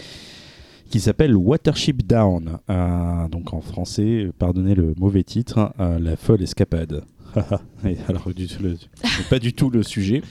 [0.91, 2.59] qui s'appelle Watership Down.
[2.69, 7.05] Euh, donc en français, pardonnez le mauvais titre, euh, La folle escapade.
[8.09, 8.77] Alors, du le-
[9.31, 10.23] pas du tout le sujet.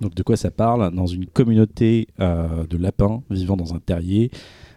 [0.00, 0.94] Donc de quoi ça parle?
[0.94, 4.30] Dans une communauté euh, de lapins vivant dans un terrier,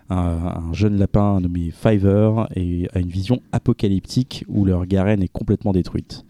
[0.09, 5.31] un, un jeune lapin nommé Fiver et a une vision apocalyptique où leur garenne est
[5.31, 6.25] complètement détruite.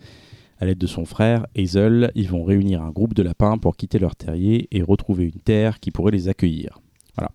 [0.59, 3.99] À l'aide de son frère, Hazel, ils vont réunir un groupe de lapins pour quitter
[3.99, 6.79] leur terrier et retrouver une terre qui pourrait les accueillir.
[7.17, 7.31] Voilà.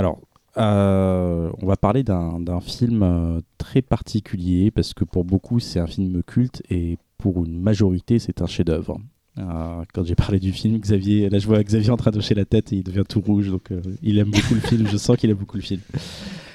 [0.00, 0.18] Alors,
[0.56, 5.86] euh, on va parler d'un film euh, très particulier parce que pour beaucoup c'est un
[5.86, 8.98] film culte et pour une majorité c'est un chef-d'œuvre.
[9.36, 12.34] Euh, quand j'ai parlé du film, Xavier, là je vois Xavier en train de hocher
[12.34, 14.88] la tête et il devient tout rouge, donc euh, il aime beaucoup le film.
[14.88, 15.82] Je sens qu'il aime beaucoup le film.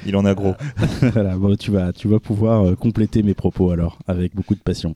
[0.08, 0.56] Il en a gros.
[1.14, 4.96] voilà, bon, tu vas, tu vas pouvoir compléter mes propos alors, avec beaucoup de passion.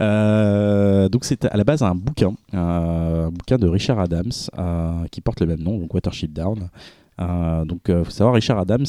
[0.00, 4.32] Euh, donc c'est à la base un bouquin, un bouquin de Richard Adams
[5.10, 6.70] qui porte le même nom, donc Watership Down.
[7.20, 8.86] Euh, donc, euh, faut savoir, Richard Adams,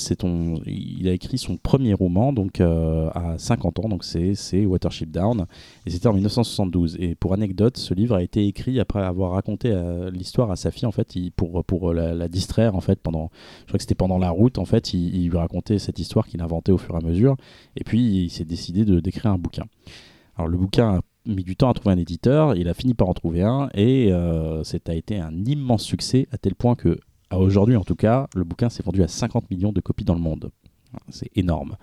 [0.66, 5.46] il a écrit son premier roman, donc euh, à 50 ans, donc c'est Watership Down,
[5.86, 6.98] et c'était en 1972.
[7.00, 10.72] Et pour anecdote, ce livre a été écrit après avoir raconté euh, l'histoire à sa
[10.72, 13.30] fille, en fait, pour la, distraire, en fait, pendant,
[13.62, 16.42] je crois que c'était pendant la route, en fait, il, lui racontait cette histoire qu'il
[16.42, 17.36] inventait au fur et à mesure,
[17.76, 19.66] et puis il s'est décidé de d'écrire un bouquin.
[20.36, 23.10] Alors le bouquin a mis du temps à trouver un éditeur, il a fini par
[23.10, 24.12] en trouver un, et
[24.64, 27.00] c'est a été un immense succès à tel point que
[27.34, 30.14] à aujourd'hui en tout cas, le bouquin s'est vendu à 50 millions de copies dans
[30.16, 30.52] le monde.
[31.10, 31.76] C'est énorme.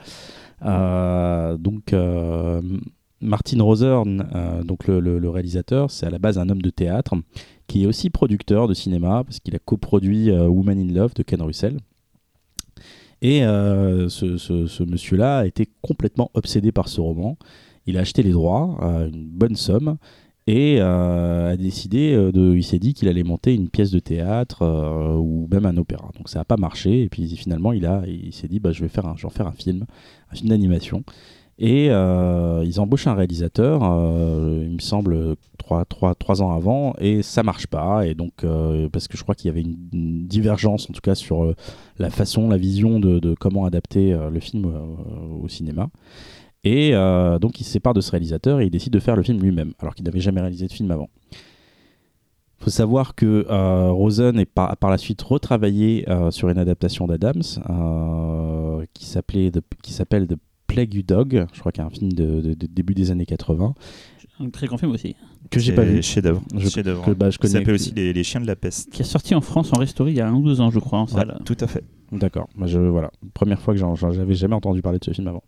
[0.62, 2.62] Euh, donc, euh,
[3.20, 7.14] Martin Rosern, euh, donc le, réalisateur, c'est à la base un homme de théâtre
[7.66, 11.42] qui est aussi producteur de cinéma parce qu'il a coproduit Woman in Love de Ken
[11.42, 11.78] Russell.
[13.22, 17.36] Et ce, ce- ce monsieur-là a été complètement obsédé par ce roman.
[17.86, 18.78] Il a acheté les droits
[19.12, 19.98] une bonne somme
[20.50, 22.56] et euh, a décidé euh.
[22.56, 26.10] Il s'est dit qu'il allait monter une pièce de théâtre euh, ou même un opéra.
[26.16, 28.82] Donc ça n'a pas marché et puis finalement il a, il s'est dit bah je
[28.82, 29.86] vais faire, un, je en faire un film,
[30.32, 31.04] un film d'animation.
[31.62, 37.42] Et ils embauchent un réalisateur, il me semble, trois, trois, trois ans avant, et ça
[37.42, 38.06] marche pas.
[38.06, 38.46] Et donc,
[38.90, 41.54] parce que je crois qu'il y avait une, divergence, en tout cas, sur
[41.98, 44.72] la façon, la vision de, comment adapter le film
[45.42, 45.90] au cinéma.
[46.64, 49.22] Et euh, donc, il se sépare de ce réalisateur et il décide de faire le
[49.22, 51.08] film lui-même, alors qu'il n'avait jamais réalisé de film avant.
[51.32, 56.50] Il faut savoir que euh, Rosen est par, a par la suite retravaillé euh, sur
[56.50, 59.50] une adaptation d'Adams euh, qui s'appelait
[59.82, 60.34] qui s'appelle The
[60.66, 63.10] Plague You Dog, je crois qu'il y a un film de, de- de début des
[63.10, 63.74] années 80
[64.40, 65.16] Un très grand film aussi.
[65.50, 66.02] que j'ai pas vu.
[66.02, 66.42] Chef-d'œuvre.
[66.54, 67.02] Je- Chef-d'œuvre.
[67.06, 68.90] que, bah, s'appelle aussi les, les Chiens de la Peste.
[68.90, 70.78] Qui est sorti en France en restauré il y a un ou deux ans, je
[70.78, 71.40] crois, en Ouais, salle.
[71.46, 71.82] tout à fait.
[72.12, 72.46] D'accord.
[72.56, 73.80] Voilà, première fois que
[74.12, 75.42] j'avais jamais entendu parler de ce film avant.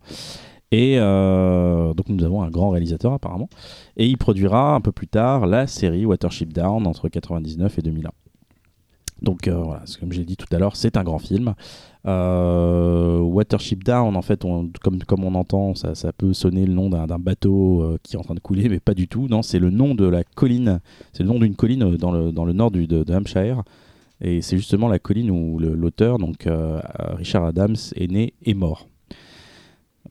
[0.72, 3.50] Et euh, donc nous avons un grand réalisateur apparemment,
[3.98, 8.10] et il produira un peu plus tard la série Watership Down entre 99 et 2001.
[9.20, 11.54] Donc euh, voilà, comme j'ai dit tout à l'heure, c'est un grand film.
[12.06, 14.44] Euh, Watership Down, en fait,
[14.80, 18.40] comme, on entend, ça, peut sonner le nom d'un bateau qui est en train de
[18.40, 19.28] couler, mais pas du tout.
[19.28, 20.80] Non, c'est le nom de la colline,
[21.12, 23.62] c'est le nom d'une colline dans le, nord du, de, Hampshire.
[24.22, 26.48] Et c'est justement la colline où l'auteur, donc
[27.16, 28.88] Richard Adams, est né et mort.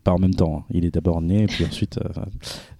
[0.04, 0.64] Pas en même temps, hein.
[0.72, 2.00] il est d'abord né, puis ensuite.
[2.00, 2.10] euh,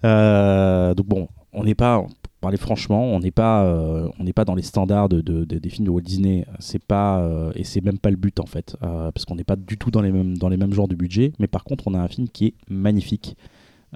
[0.04, 2.04] euh, donc bon, on n'est pas,
[2.40, 5.58] parler franchement, on n'est pas, euh, on n'est pas dans les standards de, de- de-
[5.58, 6.44] des films de Walt Disney.
[6.58, 9.56] C'est pas, euh, et c'est même pas le but en fait, parce qu'on n'est pas
[9.56, 11.32] du tout dans les mêmes, dans les mêmes genres de budget.
[11.38, 13.36] Mais par contre, on a un film qui est magnifique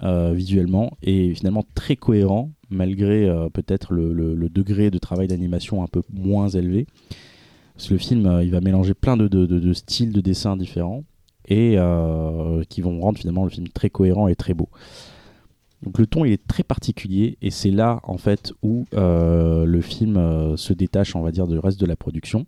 [0.02, 5.86] visuellement et finalement très cohérent, malgré peut-être le, le- le degré de travail d'animation un
[5.86, 6.86] peu moins élevé.
[7.74, 11.02] Parce que le film, il va mélanger plein de, styles de dessin différents
[11.47, 14.68] et euh, qui vont rendre finalement le film très cohérent et très beau.
[15.82, 19.80] Donc le ton il est très particulier et c'est là en fait où euh, le
[19.80, 22.47] film euh, se détache on va dire du reste de la production.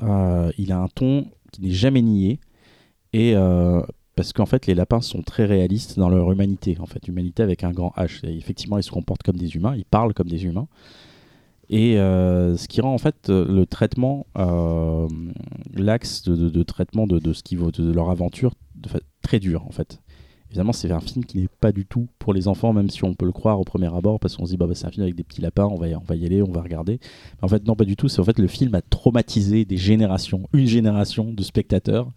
[0.00, 2.40] Il a un ton qui n'est jamais nié
[3.12, 3.34] et
[4.14, 7.62] parce qu'en fait les lapins sont très réalistes dans leur humanité en fait humanité avec
[7.62, 8.26] un grand H.
[8.26, 10.66] Effectivement ils se comportent comme des humains, ils parlent comme des humains.
[11.72, 15.08] Et euh, ce qui rend en fait euh, le traitement, euh,
[15.72, 18.52] l'axe de, traitement de, ce qui vaut de leur aventure
[19.22, 19.98] très dur en fait.
[20.50, 23.14] Évidemment, c'est un film qui n'est pas du tout pour les enfants, même si on
[23.14, 25.04] peut le croire au premier abord, parce qu'on se dit bah, bah, c'est un film
[25.04, 27.00] avec des petits lapins, on va, y, aller, on va regarder.
[27.40, 28.10] Mais en fait, non, pas du tout.
[28.10, 32.12] C'est en fait le film a traumatisé des générations, une génération de spectateurs,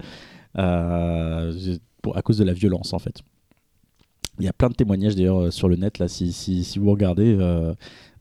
[0.55, 1.47] à
[2.25, 3.21] cause de la violence en fait.
[4.37, 7.37] Il y a plein de témoignages d'ailleurs sur le net, là, si, vous regardez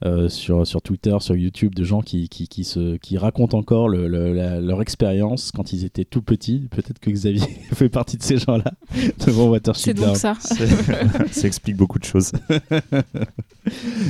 [0.05, 3.89] euh, sur, sur Twitter, sur YouTube, de gens qui, qui, qui, se, qui racontent encore
[3.89, 6.67] le- le- la- leur expérience quand ils étaient tout petits.
[6.71, 8.73] Peut-être que Xavier fait partie de ces gens-là
[9.27, 10.35] devant Watership C'est donc ça.
[11.31, 12.33] Ça explique beaucoup de choses.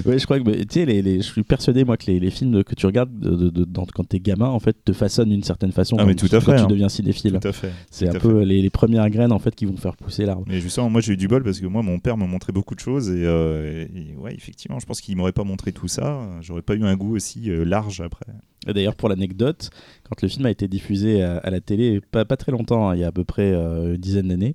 [0.05, 2.30] Ouais, je crois que tu sais, les, les- je suis persuadé moi que les, les
[2.30, 5.28] films que tu regardes de, de- de- dans- quand t'es gamin en fait te façonnent
[5.28, 5.97] d'une certaine façon.
[5.99, 6.66] Ah, mais quand- tout à quand fait, tu hein.
[6.66, 7.39] deviens cinéphile.
[7.41, 7.70] Tout à fait.
[7.91, 10.45] C'est un à peu les, les premières graines en fait qui vont faire pousser l'arbre.
[10.49, 12.74] Mais justement, moi j'ai eu du bol parce que moi mon père me montrait beaucoup
[12.74, 16.27] de choses et, euh, et ouais, effectivement, je pense qu'il m'aurait pas montré tout ça,
[16.41, 18.27] j'aurais pas eu un goût aussi euh, large après.
[18.66, 19.70] D'ailleurs, pour l'anecdote,
[20.09, 22.95] quand le film a été diffusé à, à la télé, pas, pas très longtemps, hein,
[22.95, 24.55] il y a à peu près euh, une dizaine d'années,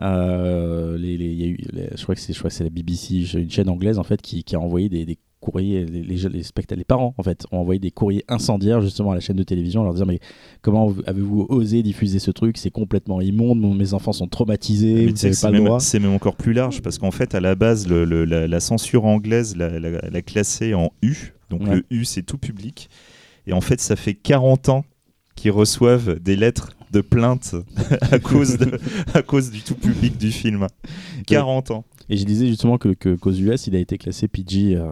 [0.00, 1.58] euh, y a eu,
[1.96, 5.18] je crois que c'est la BBC, une chaîne anglaise en fait, qui, a envoyé des
[5.40, 6.42] courriers, les, les,
[6.76, 9.80] les, parents en fait, ont envoyé des courriers incendiaires justement à la chaîne de télévision,
[9.82, 10.20] en leur disant mais
[10.62, 12.56] comment avez-vous osé diffuser ce truc?
[12.58, 15.80] C'est complètement immonde, mon- mes enfants sont traumatisés, vous n'avez pas c'est le même, droit.
[15.80, 18.60] c'est même encore plus large parce qu'en fait, à la base, le- le- la, la
[18.60, 21.32] censure anglaise l'a, l'a- l'a classé en U.
[21.50, 21.76] Donc Ouais.
[21.76, 22.88] le U, c'est tout public.
[23.46, 24.84] Et en fait, ça fait 40 ans
[25.34, 27.54] qu'ils reçoivent des lettres de plainte
[28.10, 28.78] à cause, de-
[29.14, 30.66] à cause du tout public du film.
[31.26, 31.84] 40 ans.
[32.10, 34.82] Et je disais justement que, que- qu'aux US, il a été classé PG, euh,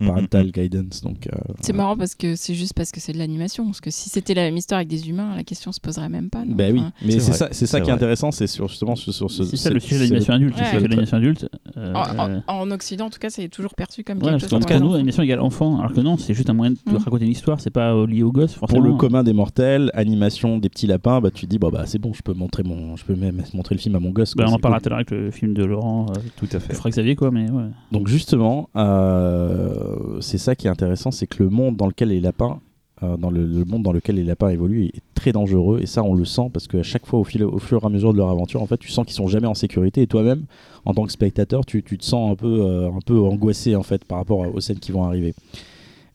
[0.00, 0.50] Parental Mhm.
[0.52, 3.64] Guidance, donc euh, C'est marrant parce que c'est juste parce que c'est de l'animation.
[3.66, 6.30] Parce que si c'était la même histoire avec des humains, la question se poserait même
[6.30, 6.44] pas.
[6.44, 8.46] non Ben oui, Enfin, mais c'est c'est vrai, ça, c'est ça qui est intéressant, c'est
[8.46, 9.44] sur, justement sur, sur ce.
[9.44, 10.56] C'est ça le sujet de l'animation adulte.
[10.58, 10.80] Ouais.
[10.80, 11.48] l'animation adulte.
[11.76, 14.56] euh, en, en- en Occident, en tout cas, c'est toujours perçu comme parce chose qu'en
[14.56, 16.78] tout pour cas, nous, l'animation égale enfant, alors que non, c'est juste un moyen de
[16.86, 16.96] Mm.
[16.96, 18.84] raconter une histoire, c'est pas euh, lié au gosse, Pour forcément.
[18.86, 21.98] le commun des mortels, animation des petits lapins, bah tu te dis bah, bah c'est
[21.98, 24.34] bon, je peux montrer mon, je peux même montrer le film à mon gosse.
[24.34, 26.58] Bah, on en parlera tout à l'heure avec le film de Laurent, euh, Tout à
[26.60, 26.63] fait.
[26.68, 27.64] Xavier, quoi, mais ouais.
[27.92, 32.20] Donc justement, euh, c'est ça qui est intéressant, c'est que le monde dans lequel les
[32.20, 32.60] lapins,
[33.02, 36.02] euh, dans le, le monde dans lequel les lapins évoluent, est très dangereux et ça
[36.02, 38.18] on le sent parce qu'à chaque fois au, fil, au fur et à mesure de
[38.18, 40.44] leur aventure, en fait, tu sens qu'ils sont jamais en sécurité et toi-même,
[40.84, 43.82] en tant que spectateur, tu, tu te sens un peu, euh, un peu angoissé en
[43.82, 45.34] fait par rapport aux scènes qui vont arriver.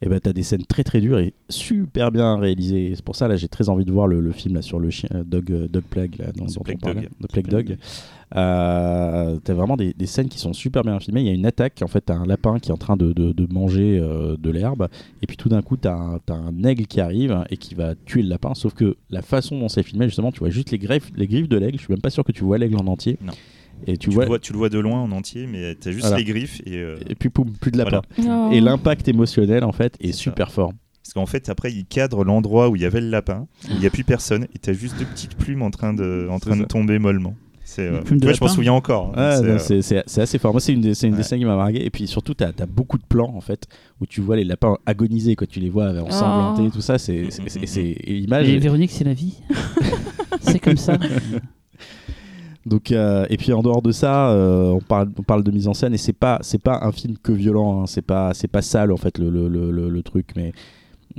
[0.02, 2.93] Et ben t'as des scènes très très dures et super bien réalisées.
[2.95, 4.89] C'est pour ça là j'ai très envie de voir le, le film là sur le
[4.89, 7.02] chien euh, Dog, euh, Dog Plague là, dont, dont on Plague parlait.
[7.02, 7.10] Dog.
[7.28, 7.78] The Plague Dog.
[8.36, 11.22] Euh, t'as vraiment des, des scènes qui sont super bien filmées.
[11.22, 13.12] Il y a une attaque, en fait, t'as un lapin qui est en train de,
[13.12, 14.88] de- de manger euh, de l'herbe,
[15.22, 17.95] et puis tout d'un coup, t'as un, t'as un aigle qui arrive et qui va
[18.06, 18.54] tuer le lapin.
[18.54, 21.50] Sauf que la façon dont c'est filmé, justement, tu vois juste les griffes, les griffes
[21.50, 21.78] de l'aigle.
[21.78, 23.18] Je suis même pas sûr que tu vois l'aigle en entier.
[23.22, 23.34] Non.
[23.88, 25.92] Et tu, Tu, vois, le vois, tu le vois de loin en entier, mais t'as
[25.92, 26.18] juste Voilà.
[26.18, 26.78] les griffes et.
[26.78, 28.02] euh, et puis poum, plus de lapin.
[28.18, 28.48] Voilà.
[28.50, 28.52] Oh.
[28.54, 30.18] Et l'impact émotionnel, en fait, est ça.
[30.18, 30.74] super fort.
[31.04, 33.88] Parce qu'en fait, après, il cadre l'endroit où il y avait le lapin, il n'y
[33.88, 36.62] a plus personne, et t'as juste deux petites plumes en train de, en train de
[36.62, 36.68] ça.
[36.68, 37.34] tomber mollement.
[37.78, 39.10] Euh, de ouais, je m'en souviens encore.
[39.10, 39.14] hein.
[39.16, 40.54] Ah, C'est, euh, c'est assez fort.
[40.54, 41.86] Moi, c'est une, des, c'est une des scènes qui m'a marqué.
[41.86, 43.68] Et puis surtout, tu as, beaucoup de plans en fait
[44.02, 45.36] où tu vois les lapins agoniser.
[45.36, 45.46] Quoi.
[45.46, 46.72] Tu les vois ensanglantés, Oh.
[46.74, 46.98] tout ça.
[46.98, 48.50] C'est c'est- c'est- c'est- et l'image.
[48.50, 49.36] Et Véronique, c'est la vie.
[50.42, 50.98] c'est comme ça.
[52.70, 55.68] Donc, euh, et puis en dehors de ça, euh, on, parle, on parle de mise
[55.68, 57.82] en scène et c'est pas c'est pas un film que violent.
[57.82, 57.86] hein.
[57.88, 60.52] C'est pas c'est pas sale en fait le, le, le, le- le truc, mais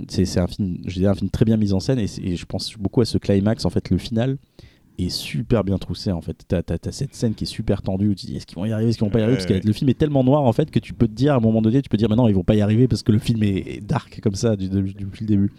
[0.09, 0.79] c'est un film.
[0.87, 3.19] Je dirais un film très bien mis en scène et, je pense beaucoup à ce
[3.19, 4.39] climax en fait le final
[4.99, 6.37] est super bien troussé en fait.
[6.47, 8.73] T'as as, cette scène qui est super tendue où tu dis est-ce qu'ils vont y
[8.73, 9.39] arriver, est-ce qu'ils vont pas y arriver?
[9.39, 11.37] Parce que le film est tellement noir en fait que tu peux te dire à
[11.39, 13.11] un moment donné, tu peux te dire maintenant ils vont pas y arriver parce que
[13.11, 15.53] le film est, est dark comme ça du, du- depuis le début.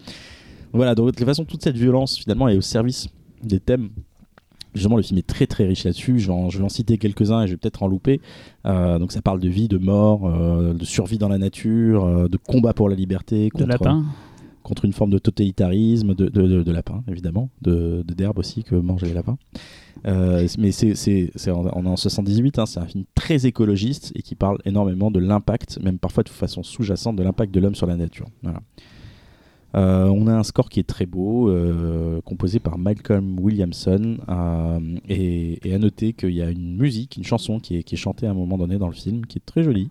[0.72, 3.08] Voilà, donc de toute façon, toute cette violence finalement est au service
[3.42, 3.90] des thèmes.
[4.74, 6.18] Justement, le film est très très riche là-dessus.
[6.18, 8.20] Je, vais en- je vais en citer quelques-uns et je vais peut-être en louper.
[8.66, 12.28] Euh, donc, ça parle de vie, de mort, euh, de survie dans la nature, euh,
[12.28, 14.04] de combat pour la liberté, De contre, lapin.
[14.62, 18.62] contre une forme de totalitarisme, de, de, de- de lapin évidemment, de de- d'herbe aussi
[18.64, 19.36] que mangent les lapins.
[20.04, 24.34] Mais c'est en, on est en 78, hein, c'est un film très écologiste et qui
[24.34, 27.96] parle énormément de l'impact, même parfois de façon sous-jacente, de l'impact de l'homme sur la
[27.96, 28.26] nature.
[28.42, 28.60] Voilà.
[29.74, 34.18] Euh, on a un score qui est très beau, euh, composé par Malcolm Williamson.
[34.28, 38.30] euh, et, à noter qu'il y a une musique, une chanson qui est, chantée à
[38.30, 39.88] un moment donné dans le film, qui est très jolie,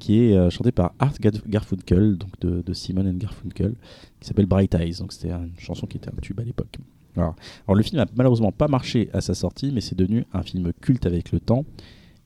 [0.00, 3.74] qui est chantée par Art Gar- Garfunkel, donc de, Simon and Garfunkel,
[4.20, 4.96] qui s'appelle Bright Eyes.
[4.98, 6.78] Donc c'était une chanson qui était un tube à l'époque.
[7.16, 7.36] Alors,
[7.68, 11.06] le film a malheureusement pas marché à sa sortie, mais c'est devenu un film culte
[11.06, 11.64] avec le temps.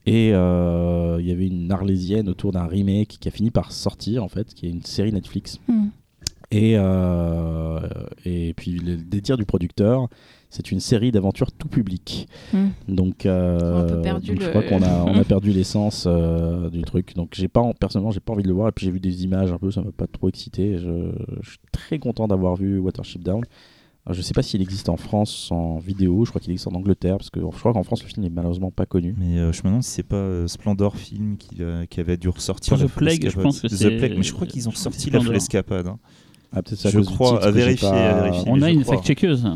[0.07, 4.29] Et il y avait une arlésienne autour d'un remake qui a fini par sortir en
[4.29, 5.59] fait, qui est une série Netflix.
[5.67, 5.89] Hmm.
[6.51, 7.79] Et, euh,
[8.25, 10.07] et puis le, des dires du producteur,
[10.49, 12.27] c'est une série d'aventures tout public.
[12.53, 12.67] Hmm.
[12.87, 15.51] Donc, euh, On a un peu perdu donc je crois qu'on a, on a perdu
[15.51, 17.15] l'essence euh, du truc.
[17.15, 18.69] Donc j'ai pas, en- personnellement, j'ai pas envie de le voir.
[18.69, 20.77] Et puis j'ai vu des images un peu, ça m'a pas trop excité.
[20.77, 23.43] Je, je suis très content d'avoir vu Watership Down.
[24.05, 26.23] Alors, je sais pas s'il existe en France en vidéo.
[26.23, 28.29] Je crois qu'il existe en Angleterre parce que je crois qu'en France le film est
[28.29, 29.13] malheureusement pas connu.
[29.17, 32.15] Mais euh, je me demande si c'est pas euh, Splendor Film qui, euh, qui avait
[32.15, 34.71] dû ressortir The Plague, je pense que The c'est- Plague, mais je crois qu'ils ont
[34.71, 35.35] je crois que sorti c'est la Splendor.
[35.35, 35.87] Escapade.
[35.87, 35.99] hein.
[36.53, 38.51] Ah, peut-être ça Je cause du crois, titre à que j'ai vérifier, pas- à vérifier.
[38.51, 38.95] On je a une crois.
[38.95, 39.47] fact-checkeuse.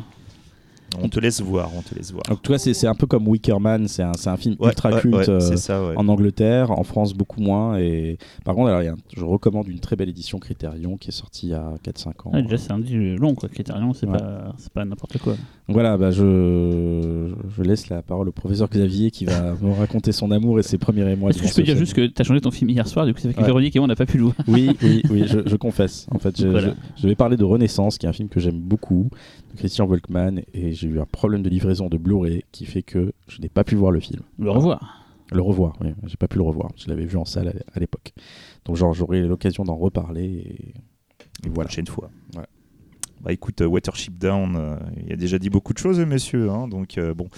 [1.01, 2.23] On te laisse voir, on te laisse voir.
[2.29, 3.87] En tout cas, c'est c'est un peu comme Wicker Man.
[3.87, 5.15] C'est un, c'est un film Ouais, ultra ouais, culte.
[5.15, 5.93] ouais, euh, c'est ça, ouais.
[5.95, 7.77] en Angleterre, en France beaucoup moins.
[7.77, 10.97] Et par contre, alors, il y a un- je recommande une très belle édition Criterion
[10.97, 12.31] qui est sortie il y a 4-5 ans.
[12.33, 13.47] Ouais, déjà, c'est un dit long, quoi.
[13.49, 14.17] Criterion, c'est Ouais.
[14.17, 15.33] pas, c'est pas n'importe quoi.
[15.33, 15.39] Donc
[15.75, 20.31] Voilà, bah, je, je laisse la parole au professeur Xavier qui va me raconter son
[20.31, 21.29] amour et ses premiers émois.
[21.29, 21.85] Est-ce que je peux dire film.
[21.85, 23.45] juste que t'as changé ton film hier soir, du coup, ça fait que Ouais.
[23.45, 24.35] Véronique et moi, on n'a pas pu le voir.
[24.47, 26.07] Oui, oui, oui, je, je confesse.
[26.11, 26.69] En fait, je, Voilà.
[26.95, 29.09] je- je vais parler de Renaissance, qui est un film que j'aime beaucoup,
[29.57, 33.41] Christian Volkmann, et j'ai eu un problème de livraison de Blu-ray qui fait que je
[33.41, 34.21] n'ai pas pu voir le film.
[34.39, 35.05] Le revoir.
[35.31, 36.71] Le revoir, oui, j'ai pas pu le revoir.
[36.75, 38.13] Je l'avais vu en salle à, l'époque.
[38.65, 40.25] Donc, genre, j'aurai l'occasion d'en reparler.
[40.25, 40.73] Et,
[41.45, 41.67] et voilà.
[41.67, 42.11] prochaine fois.
[42.35, 42.43] Ouais.
[43.21, 46.49] Bah écoute, euh, Watership Down, euh, il a déjà dit beaucoup de choses, euh, messieurs.
[46.49, 47.29] hein, donc euh, bon,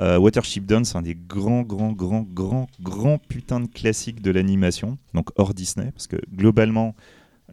[0.00, 4.30] Euh, Watership Down, c'est un des grands, grands, grands, grands, grands putains de classiques de
[4.30, 6.94] l'animation, donc hors Disney, parce que globalement,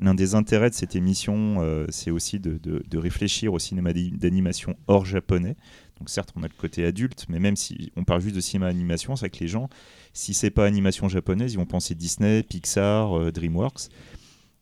[0.02, 5.06] l'un des intérêts de cette émission, euh, c'est aussi de, réfléchir au cinéma d'animation hors
[5.06, 5.56] japonais.
[6.00, 8.68] Donc certes, on a le côté adulte, mais même si on parle juste de cinéma
[8.68, 9.70] animation, c'est que les gens,
[10.14, 13.90] si c'est pas animation japonaise, ils vont penser Disney, Pixar, euh, DreamWorks.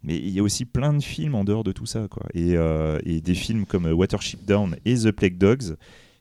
[0.03, 2.07] Mais il y a aussi plein de films en dehors de tout ça.
[2.09, 2.23] Quoi.
[2.33, 5.75] Et, euh, des films comme Watership Down et The Plague Dogs,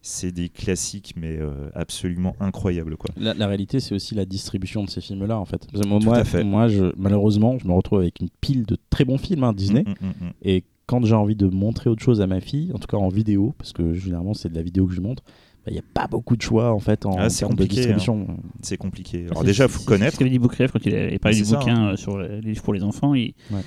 [0.09, 2.97] c'est des classiques, mais euh, absolument incroyables.
[2.97, 3.11] Quoi.
[3.17, 5.67] La, la réalité, c'est aussi la distribution de ces films-là, en fait.
[5.71, 6.45] Parce que Tout moi, à fait.
[6.45, 9.83] moi je, malheureusement, je me retrouve avec une pile de très bons films hein, Disney.
[9.85, 10.33] Mm, mm, mm.
[10.43, 13.09] Et quand j'ai envie de montrer autre chose à ma fille, en tout cas en
[13.09, 15.23] vidéo, parce que généralement c'est de la vidéo que je montre,
[15.67, 17.57] bah, il n'y a pas beaucoup de choix en fait en, Ah, c'est termes de
[17.57, 18.27] compliqué, distribution.
[18.63, 19.27] C'est compliqué.
[19.27, 20.15] Alors c'est- déjà, il c'est- faut c'est connaître.
[20.15, 21.89] Ce qu'avait dit Boukref quand il avait parlé C'est du ça, bouquin hein.
[21.93, 23.13] euh, sur les livres pour les enfants.
[23.15, 23.35] Il...
[23.51, 23.61] Ouais.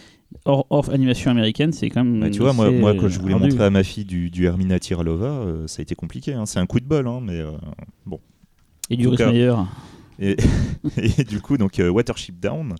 [0.46, 2.20] Hors, hors animation américaine, c'est quand même.
[2.22, 4.80] Bah, tu vois, moi, moi, quand je voulais montrer à ma fille du, du Hermina
[4.80, 6.34] Tiralova, euh, ça a été compliqué.
[6.34, 6.46] hein.
[6.46, 7.52] C'est un coup de bol, hein, mais euh,
[8.06, 8.20] bon.
[8.90, 9.54] Et du cas- Meyer.
[10.20, 10.38] Et,
[11.20, 12.76] et du coup, donc euh, Watership Down,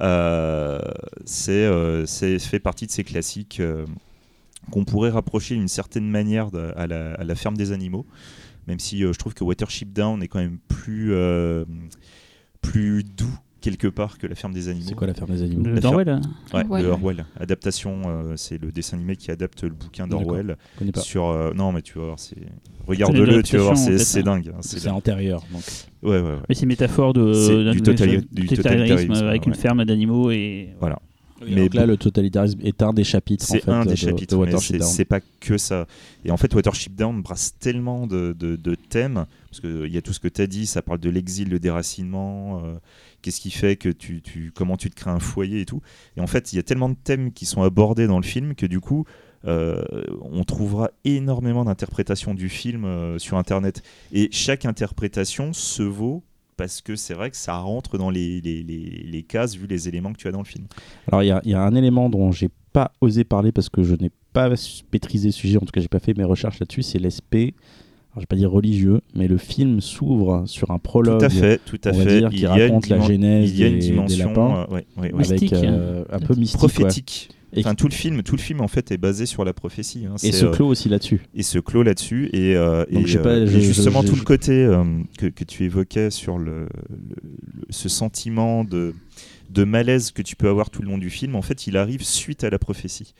[0.00, 0.78] euh,
[1.24, 3.84] c'est euh, c'est- fait partie de ces classiques euh,
[4.70, 8.06] qu'on pourrait rapprocher d'une certaine manière de- à, la, à la ferme des animaux,
[8.68, 11.64] même si euh, je trouve que Watership Down est quand même plus, euh,
[12.60, 14.84] plus doux quelque part que la ferme des animaux.
[14.88, 16.20] C'est quoi la ferme des animaux Le la Darwell hein.
[16.68, 17.24] Ouais, de Orwell.
[17.40, 20.56] Adaptation, euh, c'est le dessin animé qui adapte le bouquin d'Orwell.
[20.74, 21.00] Je connais pas.
[21.00, 22.36] Sur, euh, non, mais tu vas voir, c'est.
[22.86, 24.22] Regarde-le, tu vas voir, c'est c'est hein.
[24.24, 24.48] dingue.
[24.54, 24.96] hein, c'est C'est dingue.
[24.96, 25.42] antérieur.
[25.52, 25.62] Donc.
[26.02, 26.36] Ouais, ouais, ouais.
[26.48, 30.70] Mais c'est métaphore de, C'est d'un- du totali- du totalitarisme avec une ferme d'animaux et.
[30.80, 30.98] Voilà.
[31.44, 31.88] Et Mais donc là, bon.
[31.88, 33.44] le totalitarisme est un des chapitres.
[33.44, 34.88] en C'est fait, un de- des de- chapitres, de mais Watership c'est Down.
[34.88, 35.86] c'est pas que ça.
[36.24, 40.02] Et en fait, Watership Down brasse tellement de, de- de thèmes, parce qu'il y a
[40.02, 42.74] tout ce que tu as dit, ça parle de l'exil, le déracinement, euh,
[43.22, 45.80] qu'est-ce qui fait que tu, comment tu te crées un foyer et tout.
[46.16, 48.54] Et en fait, il y a tellement de thèmes qui sont abordés dans le film
[48.54, 49.04] que du coup,
[49.46, 49.82] euh,
[50.20, 53.82] on trouvera énormément d'interprétations du film euh, sur Internet.
[54.12, 56.22] Et chaque interprétation se vaut
[56.56, 60.28] parce que c'est vrai que ça rentre dans les, cases vu les éléments que tu
[60.28, 60.66] as dans le film.
[61.08, 64.10] Alors il y, a- un élément dont j'ai pas osé parler parce que je n'ai
[64.32, 64.48] pas
[64.92, 67.54] maîtrisé le sujet, en tout cas j'ai pas fait mes recherches là-dessus, c'est l'aspect,
[68.16, 71.60] je vais pas dire religieux, mais le film s'ouvre sur un prologue Tout à fait,
[71.64, 72.18] tout à fait.
[72.20, 73.86] dire, il qui y a une raconte la genèse il y a une des- des
[73.86, 74.66] dimension lapins.
[74.70, 75.18] euh, ouais, ouais, ouais.
[75.18, 75.52] Mystique.
[75.54, 76.62] avec euh, un peu mystique.
[76.62, 76.68] ouais.
[76.68, 77.30] prophétique.
[77.54, 80.06] Et, Enfin, tout le film, tout le film en fait est basé sur la prophétie.
[80.06, 80.14] hein.
[80.22, 81.20] et se euh, clôt aussi là-dessus.
[81.34, 82.30] et se clôt là-dessus.
[82.32, 84.24] Et, euh, Donc, et, je sais pas, euh, et je- justement, je- tout je- le
[84.24, 84.82] côté euh,
[85.18, 86.66] que, que tu évoquais sur le, le-
[87.54, 88.94] le- ce sentiment de,
[89.50, 92.02] de malaise que tu peux avoir tout le long du film, en fait, il arrive
[92.02, 93.12] suite à la prophétie.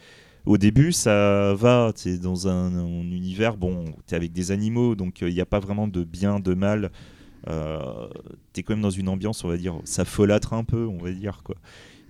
[0.46, 4.50] Au début, ça va, tu es dans un, un univers, bon, tu es avec des
[4.50, 6.90] animaux, donc il n'y a pas vraiment de bien, de mal.
[7.48, 8.06] Euh,
[8.52, 10.98] tu es quand même dans une ambiance, on va dire, ça folâtre un peu, on
[10.98, 11.56] va dire, quoi.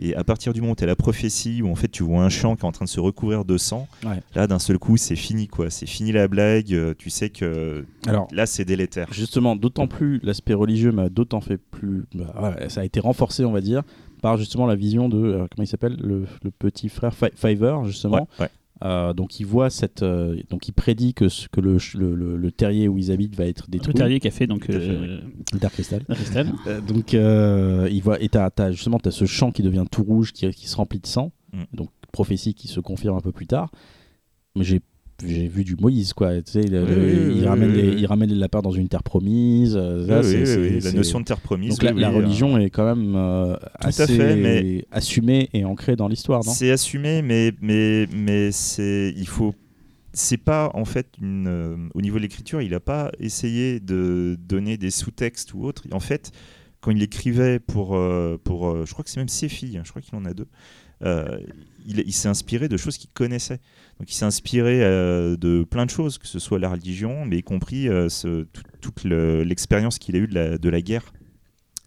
[0.01, 2.25] Et à partir du moment où tu as la prophétie, où en fait tu vois
[2.25, 4.21] un champ qui est en train de se recouvrir de sang, Ouais.
[4.35, 7.85] là d'un seul coup c'est fini quoi, c'est fini la blague, euh, tu sais que
[8.09, 9.13] Alors, là c'est délétère.
[9.13, 12.05] Justement, d'autant plus l'aspect religieux m'a d'autant fait plus.
[12.15, 13.83] bah, ouais, ça a été renforcé, on va dire,
[14.23, 17.77] par justement la vision de euh, comment il s'appelle le, le petit frère Fi- Fiver
[17.85, 18.27] justement.
[18.39, 18.49] Ouais, ouais.
[18.85, 22.37] Euh, donc il voit cette, euh, donc il prédit que, ce- que le, le, le-
[22.37, 23.95] le terrier où ils habitent va être Le détruit.
[23.95, 24.69] terrier qui a fait donc.
[24.71, 25.21] Euh,
[25.61, 26.03] Dark Crystal.
[26.07, 26.49] Crystal.
[26.89, 30.49] Donc il voit et t'as, t'as- justement t'as ce champ qui devient tout rouge, qui,
[30.51, 31.31] qui se remplit de sang.
[31.53, 31.63] Mm.
[31.75, 33.71] Donc prophétie qui se confirme un peu plus tard.
[34.57, 34.81] Mais j'ai
[35.27, 36.41] j'ai vu du Moïse quoi.
[36.43, 38.71] Tu sais, le- Oui, le- oui, il oui, ramène les, il ramène les lapins dans
[38.73, 39.77] une terre promise.
[39.77, 41.71] euh, là, Oui, c'est- oui, c'est- oui, la notion de terre promise.
[41.79, 46.43] Donc la, religion est quand même euh, assez fait, mais- assumée et ancrée dans l'histoire,
[46.45, 49.55] C'est assumé, mais, mais, mais c'est, il faut.
[50.15, 51.47] C'est pas en fait une.
[51.49, 55.85] euh, au niveau de l'écriture, il n'a pas essayé de donner des sous-textes ou autre.
[55.91, 56.33] En fait,
[56.83, 59.83] quand il écrivait pour, euh, pour euh, je crois que c'est même ses filles, hein,
[59.85, 60.49] je crois qu'il en a deux.
[61.05, 61.39] Euh,
[61.87, 63.61] il, il s'est inspiré de choses qu'il connaissait.
[63.99, 67.39] Donc il s'est inspiré euh, de plein de choses, que ce soit la religion, mais
[67.39, 68.09] y compris euh,
[68.81, 71.13] toute le- l'expérience qu'il a eue de la, guerre.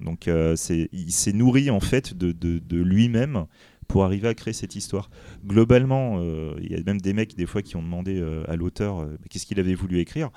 [0.01, 3.45] Donc il s'est nourri en fait de, lui-même
[3.87, 5.09] pour arriver à créer cette histoire.
[5.45, 6.21] Globalement,
[6.59, 9.59] il y a même des mecs des fois qui ont demandé à l'auteur qu'est-ce qu'il
[9.59, 10.31] avait voulu écrire?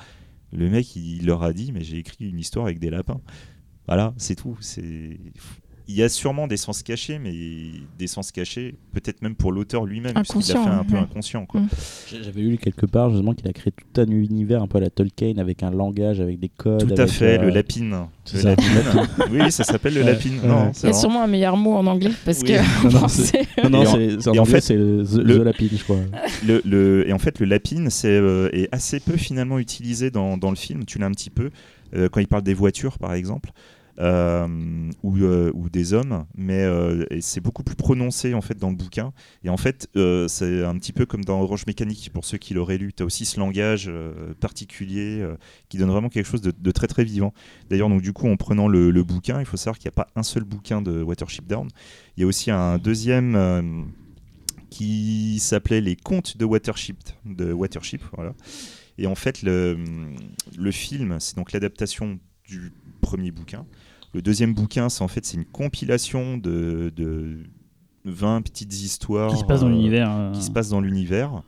[0.53, 3.21] Le mec, il leur a dit mais j'ai écrit une histoire avec des lapins.
[3.89, 4.57] Voilà, c'est tout.
[5.91, 7.33] Il y a sûrement des sens cachés, mais
[7.99, 11.47] des sens cachés, peut-être même pour l'auteur lui-même, puisqu'il l'a fait un peu inconscient.
[11.47, 11.63] Quoi.
[11.63, 11.69] Mm.
[12.23, 14.91] J'avais lu quelque part justement qu'il a créé tout un univers un peu à la
[14.91, 16.87] Tolkien avec un langage, avec des codes.
[16.87, 17.97] Tout à avec, fait, euh, le lapine.
[18.27, 18.49] c'est Le ça.
[18.51, 18.71] lapine.
[19.33, 20.39] oui, ça s'appelle le lapine.
[20.41, 20.47] Ouais.
[20.47, 21.01] Non, Il y c'est a vrai.
[21.01, 22.49] sûrement un meilleur mot en anglais parce Oui.
[22.49, 22.53] que
[22.85, 23.43] Non, en non, français.
[23.65, 25.97] Non, non, Et en- fait, c'est The, le- The Lapine, je crois.
[26.47, 30.37] le, le- et en fait, le lapine c'est, euh, est assez peu finalement utilisé dans,
[30.37, 30.85] dans le film.
[30.85, 31.51] Tu l'as un petit peu
[31.97, 33.51] euh, quand il parle des voitures, par exemple,
[33.99, 38.77] ou, euh, ou des hommes, mais euh, c'est beaucoup plus prononcé en fait dans le
[38.77, 39.13] bouquin.
[39.43, 42.55] Et en fait, euh, c'est un petit peu comme dans Orange Mécanique pour ceux qui
[42.55, 42.93] l'auraient lu.
[42.93, 45.37] Tu as aussi ce langage euh, particulier euh,
[45.69, 47.33] qui donne vraiment quelque chose de, très très vivant.
[47.71, 50.09] D'ailleurs, donc du coup, en prenant le, bouquin, il faut savoir qu'il n'y a pas
[50.17, 51.69] un seul bouquin de Watership Down.
[52.17, 53.35] Il y a aussi un deuxième.
[53.37, 53.63] euh,
[54.71, 58.35] qui s'appelait Les Contes de Watership, de Watership voilà.
[58.99, 59.79] Et en fait, le,
[60.59, 63.65] le film, c'est donc l'adaptation du premier bouquin.
[64.15, 67.43] Le deuxième bouquin, c'est en fait c'est une compilation de, de
[68.05, 70.11] 20 petites histoires Qui se passe dans euh, l'univers.
[70.11, 71.43] euh, qui se passe dans l'univers.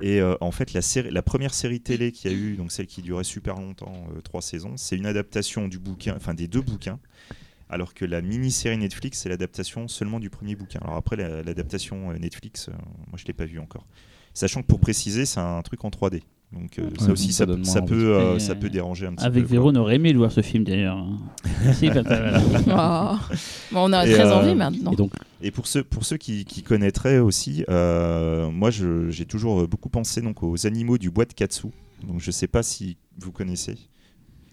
[0.00, 2.72] Et euh, en fait, la, série, la première série télé qu'il y a eu, donc
[2.72, 6.48] celle qui durait super longtemps, euh, trois saisons, c'est une adaptation du bouquin, enfin des
[6.48, 6.98] deux bouquins.
[7.70, 10.80] Alors que la mini-série Netflix, c'est l'adaptation seulement du premier bouquin.
[10.82, 12.72] Alors après, la- l'adaptation Netflix, euh,
[13.08, 13.86] moi je l'ai pas vu encore.
[14.34, 16.22] Sachant que pour préciser, c'est un truc en 3D.
[16.54, 17.54] Donc euh, ça aussi, ça peut,
[18.14, 19.50] euh, ça euh, peut déranger un petit Avec peu.
[19.50, 19.72] Véro, quoi.
[19.72, 21.04] on aurait aimé le voir ce film d'ailleurs.
[21.74, 23.34] Si, t'as- Oh.
[23.72, 24.92] Bon, on a Et, très euh, envie maintenant.
[24.92, 29.24] Et donc, Et pour ceux, pour ceux qui, qui connaîtraient aussi, euh, moi je- j'ai
[29.26, 31.68] toujours euh, beaucoup pensé donc, aux animaux du bois de Katsu.
[32.06, 33.76] Donc je sais pas si vous connaissez.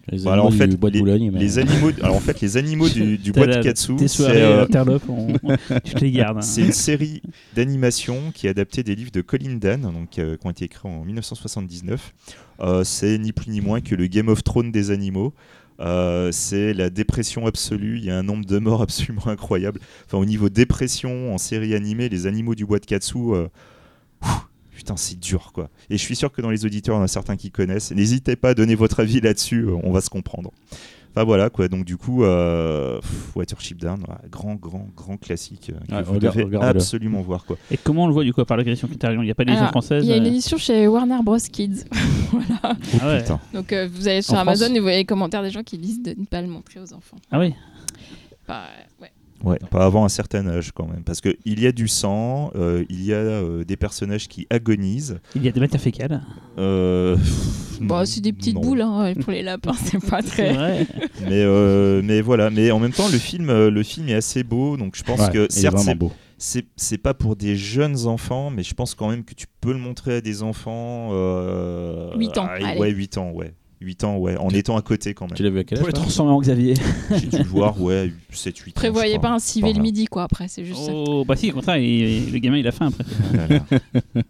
[0.08, 1.30] Les Bon, alors, en fait, du bois de les- Boulogne.
[1.32, 4.66] mais- Les animaux, alors en fait les animaux du, bois de Katsu, Tes c'est euh,
[4.74, 6.40] hein.
[6.58, 7.22] une série
[7.54, 10.88] d'animation qui est adaptée des livres de Colin Dan, donc, euh, qui ont été écrits
[10.88, 12.12] en 1979.
[12.60, 15.32] Euh, c'est ni plus ni moins que le Game of Thrones des animaux.
[15.80, 17.98] Euh, c'est la dépression absolue.
[17.98, 19.80] Il y a un nombre de morts absolument incroyable.
[20.06, 23.18] Enfin, au niveau dépression en série animée, les animaux du bois de Katsu.
[24.74, 25.68] Putain, c'est dur quoi.
[25.90, 27.92] Et je suis sûr que dans les auditeurs, il y en a certains qui connaissent.
[27.92, 30.50] N'hésitez pas à donner votre avis là-dessus, euh, on va se comprendre.
[31.14, 35.70] Enfin voilà quoi, donc du coup, euh, pff, Watership Down, ouais, grand, grand, grand classique
[35.92, 37.58] euh, que vous regarde- devez absolument voir quoi.
[37.70, 39.68] Et comment on le voit du coup par l'agression Criterion Il n'y a pas d'édition
[39.68, 41.84] française Il y a une euh, édition chez Warner Bros Kids.
[42.32, 42.76] voilà.
[43.02, 43.18] Ah ouais.
[43.20, 43.40] Putain.
[43.52, 45.62] Donc euh, vous allez sur En Amazon France et vous voyez les commentaires des gens
[45.62, 47.18] qui disent de ne pas le montrer aux enfants.
[47.30, 47.52] Ah oui.
[48.48, 48.64] Bah,
[49.02, 49.12] ouais.
[49.44, 52.84] Ouais, pas avant un certain âge quand même, parce qu'il y a du sang, euh,
[52.88, 55.18] il y a euh, des personnages qui agonisent.
[55.34, 56.22] Il y a des matières fécales.
[56.58, 57.16] Euh,
[57.80, 58.60] Bah, c'est des petites non.
[58.60, 60.52] boules hein, pour les lapins, c'est pas très.
[60.52, 60.86] vrai.
[61.22, 64.76] Mais, euh, mais voilà, mais en même temps, le film, le film est assez beau,
[64.76, 66.12] donc je pense Ouais, que certes, c'est beau.
[66.76, 69.78] c'est pas pour des jeunes enfants, mais je pense quand même que tu peux le
[69.78, 71.10] montrer à des enfants.
[71.12, 72.76] Euh, Huit ans, ah.
[72.76, 73.54] Ouais, 8 ans, ouais.
[73.82, 75.34] 8 ans, ouais, en étant à côté quand même.
[75.36, 76.74] Tu l'as vu à quel Pour âge les toi transformer en Xavier.
[77.10, 78.72] J'ai dû le voir, ouais, 7, 8 ans.
[78.76, 80.92] Prévoyez pas un civet le midi, quoi, après, c'est juste ça.
[80.94, 83.62] Oh, bah si, au contraire, il- le gamin il a faim après.
[84.14, 84.20] Oh.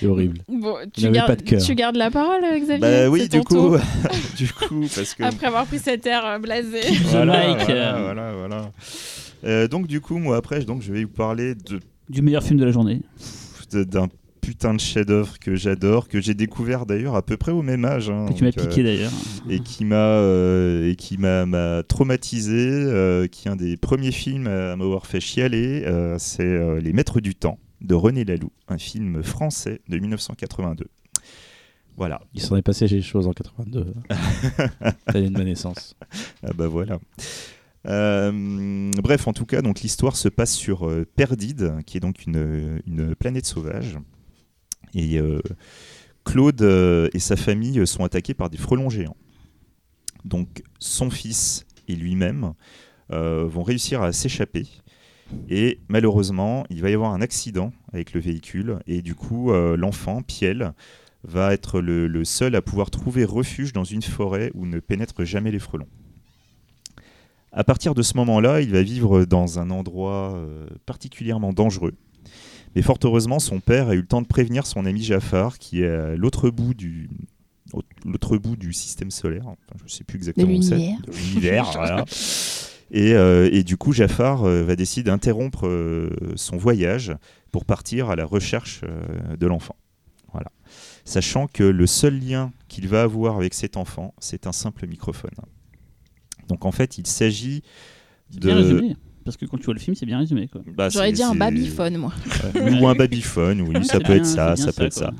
[0.00, 0.38] C'est horrible.
[0.48, 1.60] Bon, tu gardes, pas de cœur.
[1.62, 3.76] tu gardes la parole, Xavier Bah oui, du coup,
[4.36, 5.22] du coup, parce que.
[5.24, 6.80] Après avoir pris cet air euh, blasé.
[7.10, 8.72] Voilà, voilà, voilà, voilà.
[9.44, 12.58] Euh, donc du coup, moi après, donc je vais vous parler de Du meilleur film
[12.58, 13.00] de la journée.
[13.72, 14.08] de- d'un
[14.48, 18.08] putain de chef-d'œuvre que j'adore, que j'ai découvert d'ailleurs à peu près au même âge.
[18.08, 18.24] hein.
[18.30, 19.12] Que tu m'as euh, piqué d'ailleurs.
[19.50, 24.10] et qui m'a euh, et qui m'a m'a traumatisé, euh, qui est un des premiers
[24.10, 25.82] films à m'avoir fait chialer.
[25.84, 30.86] euh, c'est euh, Les Maîtres du Temps de René Laloux, un film français de 1982.
[31.98, 32.22] Voilà.
[32.32, 33.92] Il s'en est passé des choses en 82.
[35.12, 35.94] T'as de ma naissance.
[36.42, 36.98] Ah bah voilà.
[37.86, 42.24] Euh, bref, en tout cas, donc l'histoire se passe sur euh, Perdide, qui est donc
[42.26, 43.98] une, une planète sauvage.
[44.94, 45.40] Et euh,
[46.24, 49.16] Claude euh, et sa famille sont attaqués par des frelons géants.
[50.24, 52.54] Donc son fils et lui-même
[53.12, 54.66] euh, vont réussir à s'échapper.
[55.48, 58.78] Et malheureusement, il va y avoir un accident avec le véhicule.
[58.86, 60.72] Et du coup, l'enfant, Piel,
[61.22, 65.24] va être le, le seul à pouvoir trouver refuge dans une forêt où ne pénètrent
[65.24, 65.88] jamais les frelons.
[67.52, 70.42] À partir de ce moment-là, il va vivre dans un endroit
[70.86, 71.92] particulièrement dangereux.
[72.78, 75.82] Mais fort heureusement, son père a eu le temps de prévenir son ami Jafar, qui
[75.82, 77.10] est à l'autre bout du
[77.72, 79.42] au- l'autre bout du système solaire.
[79.48, 80.76] Enfin, je ne sais plus exactement où c'est.
[80.76, 81.00] l'univers.
[81.08, 82.04] De l'univers, voilà.
[82.92, 87.12] Et, euh, et du coup, Jafar euh, va décider d'interrompre euh, son voyage
[87.50, 89.74] pour partir à la recherche euh, de l'enfant.
[90.32, 90.52] Voilà.
[91.04, 95.32] Sachant que le seul lien qu'il va avoir avec cet enfant, c'est un simple microphone.
[96.48, 97.62] Donc en fait, il s'agit
[98.30, 98.50] de.
[99.24, 100.48] Parce que quand tu vois le film, c'est bien résumé.
[100.48, 100.62] Quoi.
[100.74, 102.12] Bah, J'aurais dit un babyphone, moi.
[102.54, 105.08] Ouais, Ou un babyphone, oui, ça peut bien- être ça, ça peut être quoi.
[105.08, 105.12] ça.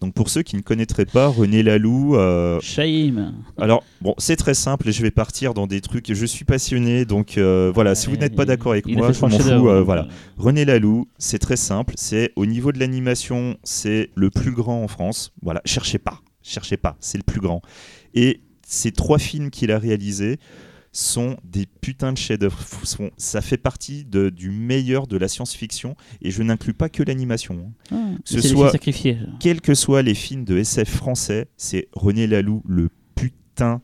[0.00, 3.32] Donc pour ceux qui ne connaîtraient pas René Laloux, euh, Shame.
[3.58, 6.12] alors bon, c'est très simple et je vais partir dans des trucs.
[6.12, 7.94] Je suis passionné, donc euh, voilà.
[7.94, 9.68] Si vous n'êtes pas d'accord avec moi, je m'en fous.
[9.68, 10.06] euh, voilà.
[10.36, 11.94] René Laloux, c'est très simple.
[11.96, 15.32] C'est au niveau de l'animation, c'est le plus grand en France.
[15.42, 17.62] Voilà, cherchez pas, cherchez pas, c'est le plus grand.
[18.14, 20.38] Et ces trois films qu'il a réalisés
[20.98, 22.58] sont des putains de chefs-d'œuvre.
[23.18, 27.70] Ça fait partie de- du meilleur de la science-fiction et je n'inclus pas que l'animation.
[27.92, 27.96] hein.
[28.16, 28.70] ah, ce soit-.
[29.40, 33.82] Quels que soient les films de SF français, c'est René Laloux le putain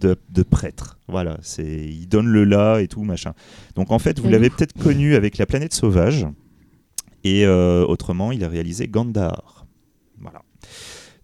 [0.00, 0.98] de, de prêtre.
[1.08, 3.32] Voilà, c'est il donne le là et tout machin.
[3.74, 6.26] Donc en fait, vous l'avez peut-être connu avec La planète sauvage
[7.22, 9.53] et euh, autrement, il a réalisé Gandhar.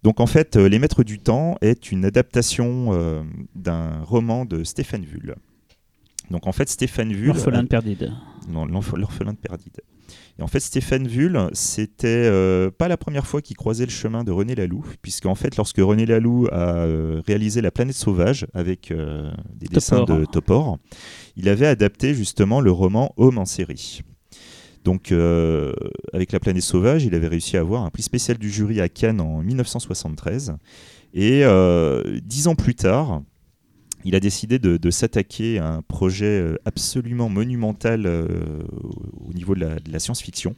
[0.03, 3.23] Donc en fait, euh, Les Maîtres du Temps est une adaptation euh,
[3.55, 5.35] d'un roman de Stéphane Vull.
[6.29, 8.11] Donc en fait, Stéphane Vull L'orphelin de Perdide.
[8.47, 9.81] non, l'orphelin de Perdide.
[10.39, 14.23] Et en fait, Stéphane Vull, c'était euh, pas la première fois qu'il croisait le chemin
[14.23, 18.91] de René Laloux, puisqu'en fait, lorsque René Laloux a euh, réalisé La planète sauvage avec
[18.91, 20.77] euh, des dessins de Topor,
[21.35, 24.01] il avait adapté justement le roman Homme en série.
[24.83, 25.73] Donc, euh,
[26.13, 28.89] avec La planète sauvage, il avait réussi à avoir un prix spécial du jury à
[28.89, 30.55] Cannes en 1973.
[31.13, 33.21] Et euh, dix ans plus tard,
[34.03, 39.99] il a décidé de, s'attaquer à un projet euh, absolument monumental au niveau de la,
[39.99, 40.55] science-fiction.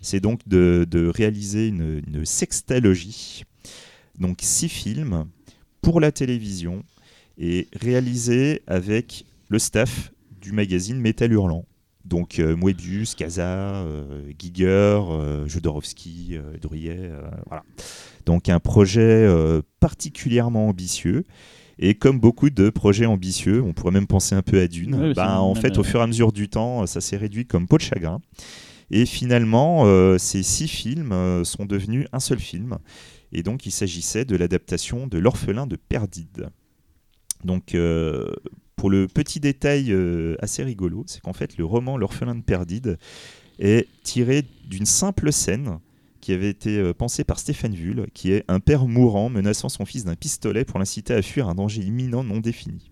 [0.00, 3.44] C'est donc de, réaliser une, une sextalogie,
[4.20, 5.26] donc six films
[5.80, 6.84] pour la télévision
[7.38, 11.64] et réalisés avec le staff du magazine Métal Hurlant.
[12.06, 17.64] Donc euh, Moebius, Casa, euh, Giger, euh, Jodorowsky, Druyet, euh, voilà.
[18.24, 19.28] Donc un projet
[19.80, 21.24] particulièrement ambitieux.
[21.78, 25.42] Et comme beaucoup de projets ambitieux, on pourrait même penser un peu à Dune, bah,
[25.42, 27.82] en fait, au fur et à mesure du temps, ça s'est réduit comme peau de
[27.82, 28.22] chagrin.
[28.90, 32.78] Et finalement, euh, ces six films euh, sont devenus un seul film.
[33.32, 36.50] Et donc, il s'agissait de l'adaptation de L'orphelin de Perdide.
[37.44, 38.32] Donc, euh,
[38.76, 42.98] pour le petit détail euh, assez rigolo, c'est qu'en fait, le roman L'orphelin de Perdide
[43.58, 45.78] est tiré d'une simple scène
[46.20, 49.86] qui avait été euh, pensée par Stéphane Vull, qui est un père mourant menaçant son
[49.86, 52.90] fils d'un pistolet pour l'inciter à fuir un danger imminent non défini.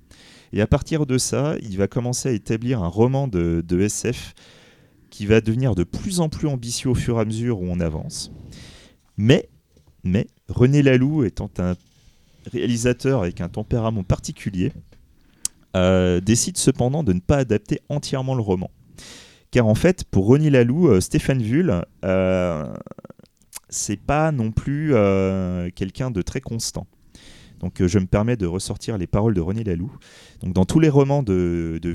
[0.55, 4.35] Et à partir de ça, il va commencer à établir un roman de, SF
[5.11, 7.81] qui va devenir de plus en plus ambitieux au fur et à mesure où on
[7.81, 8.33] avance.
[9.17, 9.49] Mais,
[10.03, 11.75] mais René Laloux étant un
[12.53, 14.73] réalisateur avec un tempérament particulier,
[15.75, 18.71] euh, décide cependant de ne pas adapter entièrement le roman.
[19.55, 21.73] Car en fait, pour René Laloux, euh, Stéphane Vull,
[22.05, 22.75] euh,
[23.69, 26.89] c'est pas non plus euh, quelqu'un de très constant.
[27.61, 29.97] Donc je me permets de ressortir les paroles de René Laloux.
[30.43, 31.95] Donc dans tous les romans de, de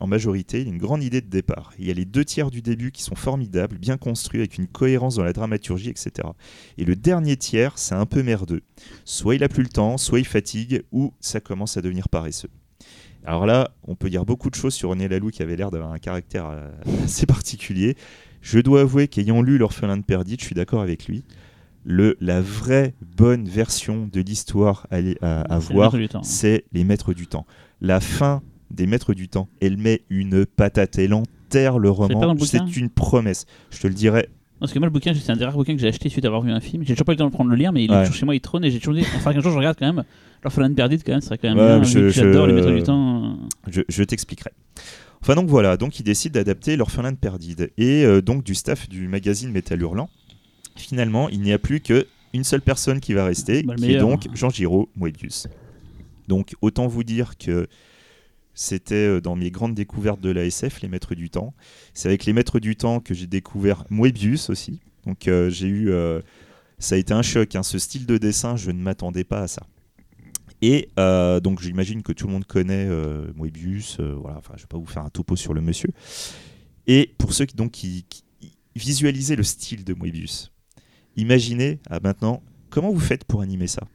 [0.00, 1.72] en majorité, il y a une grande idée de départ.
[1.78, 4.66] Il y a les deux tiers du début qui sont formidables, bien construits, avec une
[4.66, 6.28] cohérence dans la dramaturgie, etc.
[6.76, 8.60] Et le dernier tiers, c'est un peu merdeux.
[9.06, 12.50] Soit il a plus le temps, soit il fatigue, ou ça commence à devenir paresseux.
[13.28, 15.92] Alors là, on peut dire beaucoup de choses sur René Laloux qui avait l'air d'avoir
[15.92, 16.70] un caractère euh,
[17.04, 17.94] assez particulier.
[18.40, 21.24] Je dois avouer qu'ayant lu L'orphelin de Perdite, je suis d'accord avec lui.
[21.84, 26.22] Le, la vraie bonne version de l'histoire à, à- voir, temps.
[26.22, 27.44] c'est Les Maîtres du Temps.
[27.82, 32.34] La fin des Maîtres du Temps, elle met une patate, elle enterre le roman.
[32.46, 33.44] C'est une promesse.
[33.70, 34.30] Je te le dirai
[34.60, 36.28] Parce que moi, le bouquin, c'est un des rares bouquins que j'ai acheté suite à
[36.28, 36.82] avoir vu un film.
[36.84, 38.24] J'ai toujours pas eu le temps de prendre le lire, mais il est toujours chez
[38.24, 39.02] moi, il trône et j'ai toujours dit.
[39.16, 40.04] Enfin, qu'un jour, je regarde quand même.
[40.42, 42.08] L'orphelin perdite, quand même, c'est quand même Ouais, bien.
[42.10, 43.24] J'adore je- les maîtres du temps.
[43.24, 44.50] euh, Je, je t'expliquerai.
[45.20, 48.88] Enfin donc voilà, donc il décide d'adapter L'orphelin de Perdide et euh, donc du staff
[48.88, 50.08] du magazine Métal Hurlant.
[50.76, 53.98] Finalement, il n'y a plus que une seule personne qui va rester, Bah, qui est
[53.98, 55.48] donc Jean Giraud Moebius.
[56.28, 57.66] Donc autant vous dire que
[58.60, 61.54] c'était euh, dans mes grandes découvertes de l'ASF, les maîtres du temps.
[61.94, 64.80] C'est avec les maîtres du temps que j'ai découvert Moebius aussi.
[65.06, 66.20] Donc euh, j'ai eu, euh,
[66.80, 67.54] ça a été un choc.
[67.54, 67.62] hein.
[67.62, 69.62] Ce style de dessin, je ne m'attendais pas à ça.
[70.60, 72.88] Et donc j'imagine que tout le monde connaît
[73.36, 74.00] Moebius.
[74.00, 75.90] voilà, je vais pas vous faire un topo sur le monsieur.
[76.88, 77.80] Et pour ceux qui donc
[78.74, 80.50] visualisaient le style de Moebius,
[81.14, 83.86] imaginez ah, maintenant comment vous faites pour animer ça?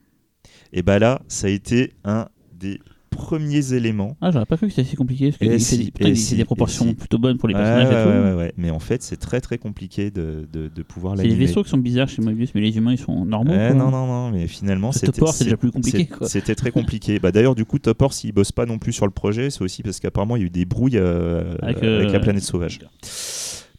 [0.71, 2.79] Et ben là, ça a été un des
[3.15, 5.31] premiers éléments Ah, j'aurais pas cru que c'était si compliqué.
[5.31, 6.93] Parce si, fait, des- si, proportions si.
[6.95, 8.09] plutôt bonnes pour les personnages ouais, et tout.
[8.09, 8.53] ouais, ouais, ouais.
[8.57, 11.45] Mais en fait, c'est très très compliqué de, de, de pouvoir C'est les l'animer.
[11.45, 13.53] vaisseaux qui sont bizarres chez Moebius, mais les humains, ils sont normaux.
[13.53, 16.27] Non, non, non, mais finalement, c'était Topor, c'est déjà plus compliqué, c'est-.
[16.29, 17.19] C'était très compliqué.
[17.19, 19.83] bah, D'ailleurs, du coup, Topor, s'il bosse pas non plus sur le projet, c'est aussi
[19.83, 22.79] parce qu'apparemment, il y a eu des brouilles euh, Avec, avec, euh, la planète sauvage.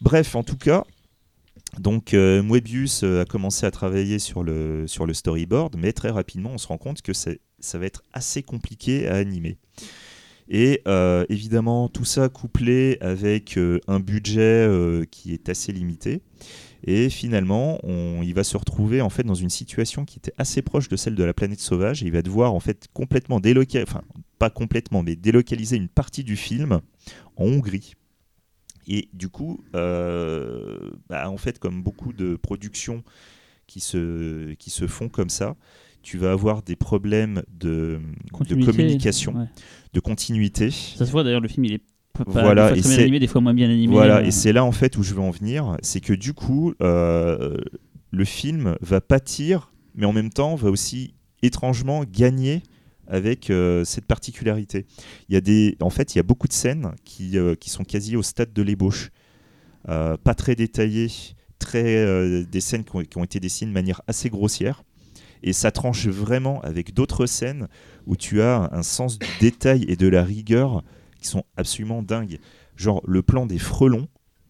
[0.01, 0.83] Bref, en tout cas,
[1.79, 2.41] donc euh,
[3.03, 7.01] euh, a commencé à travailler sur le, storyboard, mais très rapidement, on se rend compte
[7.01, 9.57] que ça va être assez compliqué à animer.
[10.47, 14.69] Et euh, évidemment, tout ça couplé avec euh, un budget
[15.09, 16.21] qui est assez limité.
[16.87, 20.61] Et finalement, on, il va se retrouver en fait dans une situation qui était assez
[20.61, 22.03] proche de celle de la planète sauvage.
[22.03, 24.03] Et il va devoir en fait complètement délocaliser, enfin
[24.37, 26.81] pas complètement, mais délocaliser une partie du film
[27.37, 27.95] en Hongrie.
[28.87, 30.77] Et du coup, euh,
[31.09, 33.03] bah, en fait, comme beaucoup de productions
[33.67, 35.55] qui se, qui se font comme ça,
[36.03, 37.99] tu vas avoir des problèmes de,
[38.31, 39.47] communication, ouais.
[39.93, 40.69] de continuité.
[40.69, 41.81] Ça se voit d'ailleurs, le film, il est
[42.13, 43.91] pas, Voilà, des fois très bien animé, des fois moins bien animé.
[43.91, 46.33] Voilà, euh, et c'est là en fait où je veux en venir, c'est que du
[46.33, 47.57] coup, euh,
[48.11, 52.61] le film va pâtir, mais en même temps va aussi étrangement gagner
[53.07, 54.85] avec euh, cette particularité.
[55.29, 57.69] Il y a des, en fait, il y a beaucoup de scènes qui, euh, qui
[57.69, 59.11] sont quasi au stade de l'ébauche,
[59.87, 61.11] Euh, pas très détaillées,
[61.59, 64.81] très des scènes qui ont, qui ont été dessinées de manière assez grossière.
[65.43, 67.67] Et ça tranche vraiment avec d'autres scènes
[68.07, 70.83] où tu as un sens du détail et de la rigueur
[71.21, 72.39] qui sont absolument dingues.
[72.75, 74.07] Genre le plan des frelons,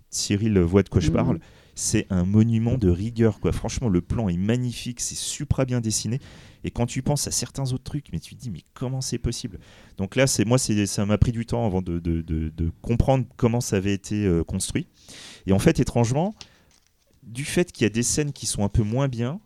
[0.09, 1.13] Cyril voit de quoi je Mhm.
[1.13, 1.39] parle,
[1.75, 3.41] c'est un monument de rigueur.
[3.41, 3.51] Quoi.
[3.51, 6.19] Franchement, le plan est magnifique, c'est supra bien dessiné.
[6.66, 9.20] Et quand tu penses à certains autres trucs, mais tu te dis, mais comment c'est
[9.20, 9.59] possible?
[9.97, 13.24] Donc là, c'est moi, ça m'a pris du temps avant de, de- de- de comprendre
[13.38, 14.88] comment ça avait été euh, construit.
[15.45, 16.34] Et en fait, étrangement,
[17.22, 19.39] du fait qu'il y a des scènes qui sont un peu moins bien,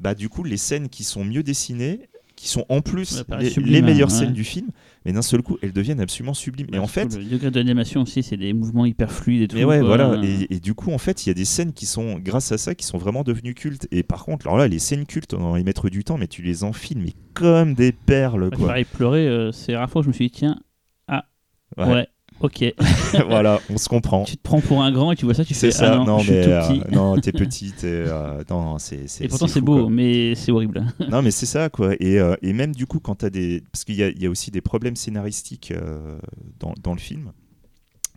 [0.00, 4.10] bah du coup, les scènes qui sont mieux dessinées, qui sont en plus les, meilleures
[4.10, 4.70] scènes du film,
[5.04, 6.66] mais d'un seul coup, elles deviennent absolument sublimes.
[6.68, 9.56] et bah, en fait, le degré d'animation aussi, c'est des mouvements hyper fluides et tout.
[9.56, 10.20] mais ouais, voilà.
[10.22, 12.58] Et, et du coup, en fait, il y a des scènes qui sont, grâce à
[12.58, 13.88] ça, qui sont vraiment devenues cultes.
[13.90, 16.28] Et par contre, alors là, les scènes cultes, on va y mettre du temps, mais
[16.28, 18.66] tu les enfiles, mais comme des perles, Ouais, quoi.
[18.68, 20.58] Pareil, pleurer, euh, c'est la rare fois où je me suis dit, tiens,
[21.78, 21.84] Ouais.
[21.86, 22.06] ouais,
[22.40, 22.74] ok.
[23.28, 24.24] voilà, on se comprend.
[24.24, 25.92] tu te prends pour un grand et tu vois ça, tu C'est fais, ça.
[25.92, 26.94] ah non, non, je suis mais tout euh, petit.
[26.94, 27.72] non, t'es petit.
[27.84, 29.04] euh, non, c'est.
[29.20, 29.90] et pourtant, c'est beau, quoi.
[29.90, 30.84] mais c'est horrible.
[31.10, 31.94] Non, mais c'est ça, quoi.
[32.00, 33.62] Et, euh, et même du coup, quand tu as des.
[33.72, 35.72] Parce qu'il y y a aussi des problèmes scénaristiques
[36.60, 37.32] dans, dans le film,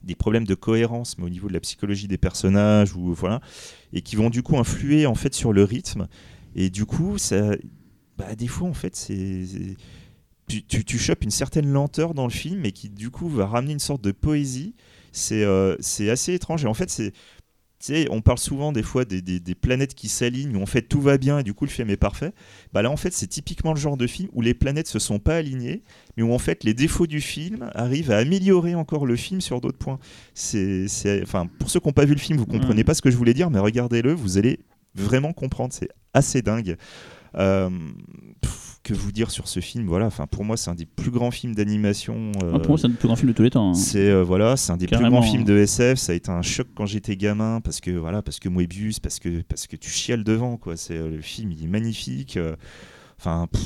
[0.03, 3.41] des problèmes de cohérence, mais au niveau de la psychologie des personnages, ou voilà,
[3.93, 6.07] et qui vont du coup influer en fait sur le rythme.
[6.55, 7.51] Et du coup, ça.
[8.17, 9.43] Bah, des fois, en fait, c'est.
[10.47, 13.47] Tu, tu, tu chopes une certaine lenteur dans le film et qui du coup va
[13.47, 14.75] ramener une sorte de poésie.
[15.11, 15.75] C'est euh,
[16.11, 16.63] assez étrange.
[16.65, 17.13] Et en fait, c'est.
[18.09, 21.01] On parle souvent des fois des, des- des planètes qui s'alignent où en fait tout
[21.01, 22.31] va bien et du coup le film est parfait.
[22.73, 25.19] Bah là en fait c'est typiquement le genre de film où les planètes se sont
[25.19, 25.83] pas alignées,
[26.17, 29.61] mais où en fait les défauts du film arrivent à améliorer encore le film sur
[29.61, 29.99] d'autres points.
[30.33, 30.87] C'est,
[31.21, 32.85] enfin pour ceux qui n'ont pas vu le film, vous comprenez Mm.
[32.85, 34.61] pas ce que je voulais dire, mais regardez-le, vous allez
[34.95, 35.71] vraiment comprendre.
[35.71, 36.77] C'est assez dingue.
[37.37, 37.69] Euh,
[38.85, 41.31] que vous dire sur ce film Voilà, enfin pour moi c'est un des plus grands
[41.31, 42.31] films d'animation.
[42.43, 43.71] euh, Ah, pour moi, c'est un des plus grands films de tous les temps.
[43.71, 43.73] hein.
[43.73, 45.97] c'est euh, voilà, c'est un des Carrément, plus grands films de SF.
[45.99, 49.19] Ça a été un choc quand j'étais gamin parce que voilà, parce que Moebius, parce
[49.19, 50.77] que parce que tu chiales devant quoi.
[50.77, 52.39] C'est euh, le film, il est magnifique.
[53.19, 53.61] Enfin, pff,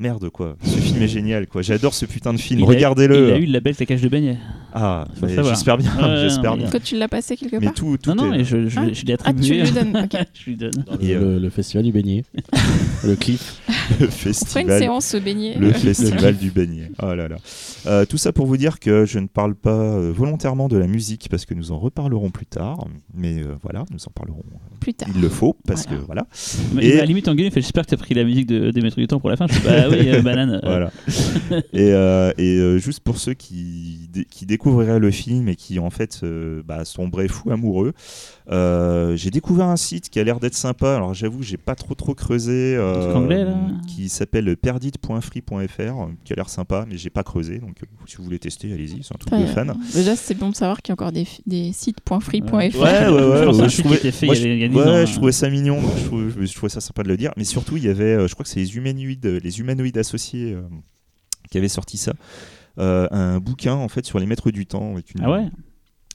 [0.00, 0.56] merde quoi.
[0.64, 1.62] Ce film est génial quoi.
[1.62, 2.62] J'adore ce putain de film.
[2.64, 3.28] Regardez-le.
[3.28, 4.38] Il a eu le label Ta cage de beignet.
[4.72, 5.90] Ah, mais j'espère bien.
[5.96, 6.66] Ouais, j'espère bien.
[6.66, 8.68] mais- Quand tu l'as passé quelque Mais part tout, tout Non, non, est- et je,
[8.68, 8.84] je, Ah.
[8.92, 9.62] je l'ai Ah, tu attribué.
[9.62, 9.96] lui donnes.
[9.96, 10.20] ok.
[10.34, 10.84] je lui donne.
[11.00, 12.24] Et, le, euh, le festival du beignet.
[13.04, 13.60] Le cliff.
[13.68, 14.78] le On ferait une festival.
[14.78, 15.54] séance se baigner.
[15.56, 16.90] Le festival du beignet.
[17.02, 17.36] Oh là là.
[17.86, 20.86] Euh, tout ça pour vous dire que je ne parle pas euh, volontairement de la
[20.86, 22.86] musique parce que nous en reparlerons plus tard.
[23.14, 24.42] Mais euh, voilà, nous en parlerons.
[24.80, 25.08] plus tard.
[25.14, 25.98] Il le faut parce Voilà.
[26.00, 26.26] que voilà.
[26.74, 28.96] Mais Et- à la limite, fait J'espère que t'as pris la musique de, des Maîtres
[28.98, 29.46] du Temps pour la fin.
[29.48, 29.54] Je
[29.90, 30.54] oui, euh, banane.
[30.54, 30.90] euh, Voilà.
[31.72, 35.90] et euh, et juste pour ceux qui, dé- qui découvriraient le film et qui en
[35.90, 36.20] fait
[36.64, 37.92] bah, sombraient fous amoureux,
[38.50, 40.96] euh, j'ai découvert un site qui a l'air d'être sympa.
[40.96, 42.74] Alors j'avoue, j'ai pas trop trop creusé.
[42.76, 43.54] euh, truc anglais, là
[43.86, 47.58] Qui s'appelle perdite.free.fr, qui a l'air sympa, mais j'ai pas creusé.
[47.58, 49.42] Donc euh, si vous voulez tester, allez-y, c'est un truc Ouais.
[49.42, 49.72] de fan.
[49.94, 52.52] Déjà, c'est bon de savoir qu'il y a encore des, des sites.free.fr.
[52.54, 53.46] Ouais, ouais, ouais.
[53.46, 54.72] Ouais, je site trouvais- qui était fait moi, il y a- il y a je-
[54.72, 55.14] 10 ouais, ans, je hein.
[55.16, 57.30] trouvais ça mignon, je trouvais, je trouvais ça sympa de le dire.
[57.36, 60.62] Mais surtout, il y avait, je crois que c'est les humanoïdes, les humanoïdes associés euh,
[61.50, 62.12] qui avaient sorti ça.
[62.78, 64.92] Euh, un bouquin en fait sur les maîtres du temps.
[64.92, 65.22] Avec une...
[65.24, 65.46] Ah ouais?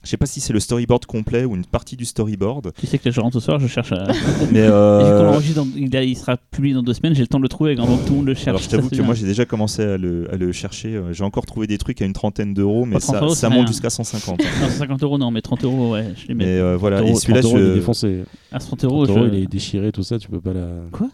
[0.06, 2.96] Je sais pas si c'est le storyboard complet ou une partie du storyboard, Tu sais
[2.96, 4.06] que là, je rentre ce soir, je cherche à.
[4.52, 7.48] mais euh, l'enregistre dans- il, sera publié dans deux semaines, j'ai le temps de le
[7.48, 8.46] trouver avant que tout le monde le cherche.
[8.48, 10.94] alors je t'avoue que moi j'ai déjà commencé à le, à le chercher.
[10.94, 13.34] Euh, J'ai encore trouvé des trucs à une trentaine d'euros, mais Oh, 30 ça, euros,
[13.34, 14.38] ça c'est monte jusqu'à 150.
[14.60, 16.50] Non, 150 euros, non, mais 30 euros, ouais, je les mais mets.
[16.60, 17.74] euh, voilà, 30 et euros, celui-là, 30 euros, il est je...
[17.74, 18.22] défoncé.
[18.52, 20.68] À 30 euros, 30 euros, je- il est déchiré, tout ça, tu peux pas la.
[20.92, 21.08] Quoi?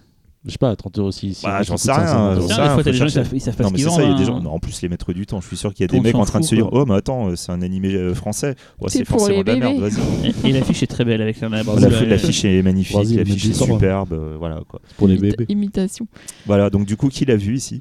[0.44, 1.34] Je sais pas, 30 euros si.
[1.34, 2.40] si Bah, j'en sais rien, 500 j'en euros.
[2.48, 3.28] sais Tiens, rien, des fois, t'as faut des gens qui chercher.
[3.28, 4.00] savent, ils savent pas Non, ce mais qu'ils vendent.
[4.20, 4.24] hein.
[4.24, 4.40] gens.
[4.40, 6.14] Non, en plus, les maîtres du temps, je suis sûr qu'il y a des mecs
[6.16, 6.68] en train de se dire.
[6.72, 8.56] Oh, mais attends, euh, c'est un animé euh, français.
[8.80, 9.88] Ouais, C'est forcément les de la merde, bébés.
[9.90, 10.28] vas-y.
[10.46, 14.12] Et, et l'affiche est très belle avec la euh, l'affiche est magnifique, l'affiche est superbe,
[14.14, 14.80] euh, voilà quoi.
[14.96, 15.46] Pour les bébés.
[15.48, 16.08] Imitation.
[16.46, 17.80] Voilà, donc du coup, qui l'a vu ici?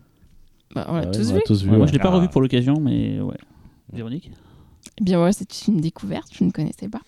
[0.75, 1.35] Bah, on l'a Ouais, tous vu.
[1.37, 1.71] l'a tous vu.
[1.71, 2.15] Ouais, moi, je l'ai pas Ah.
[2.17, 3.37] revu pour l'occasion, mais ouais.
[3.91, 4.29] Véronique?
[4.99, 6.27] Eh bien, ouais, c'est une découverte.
[6.31, 7.01] Je ne connaissais pas.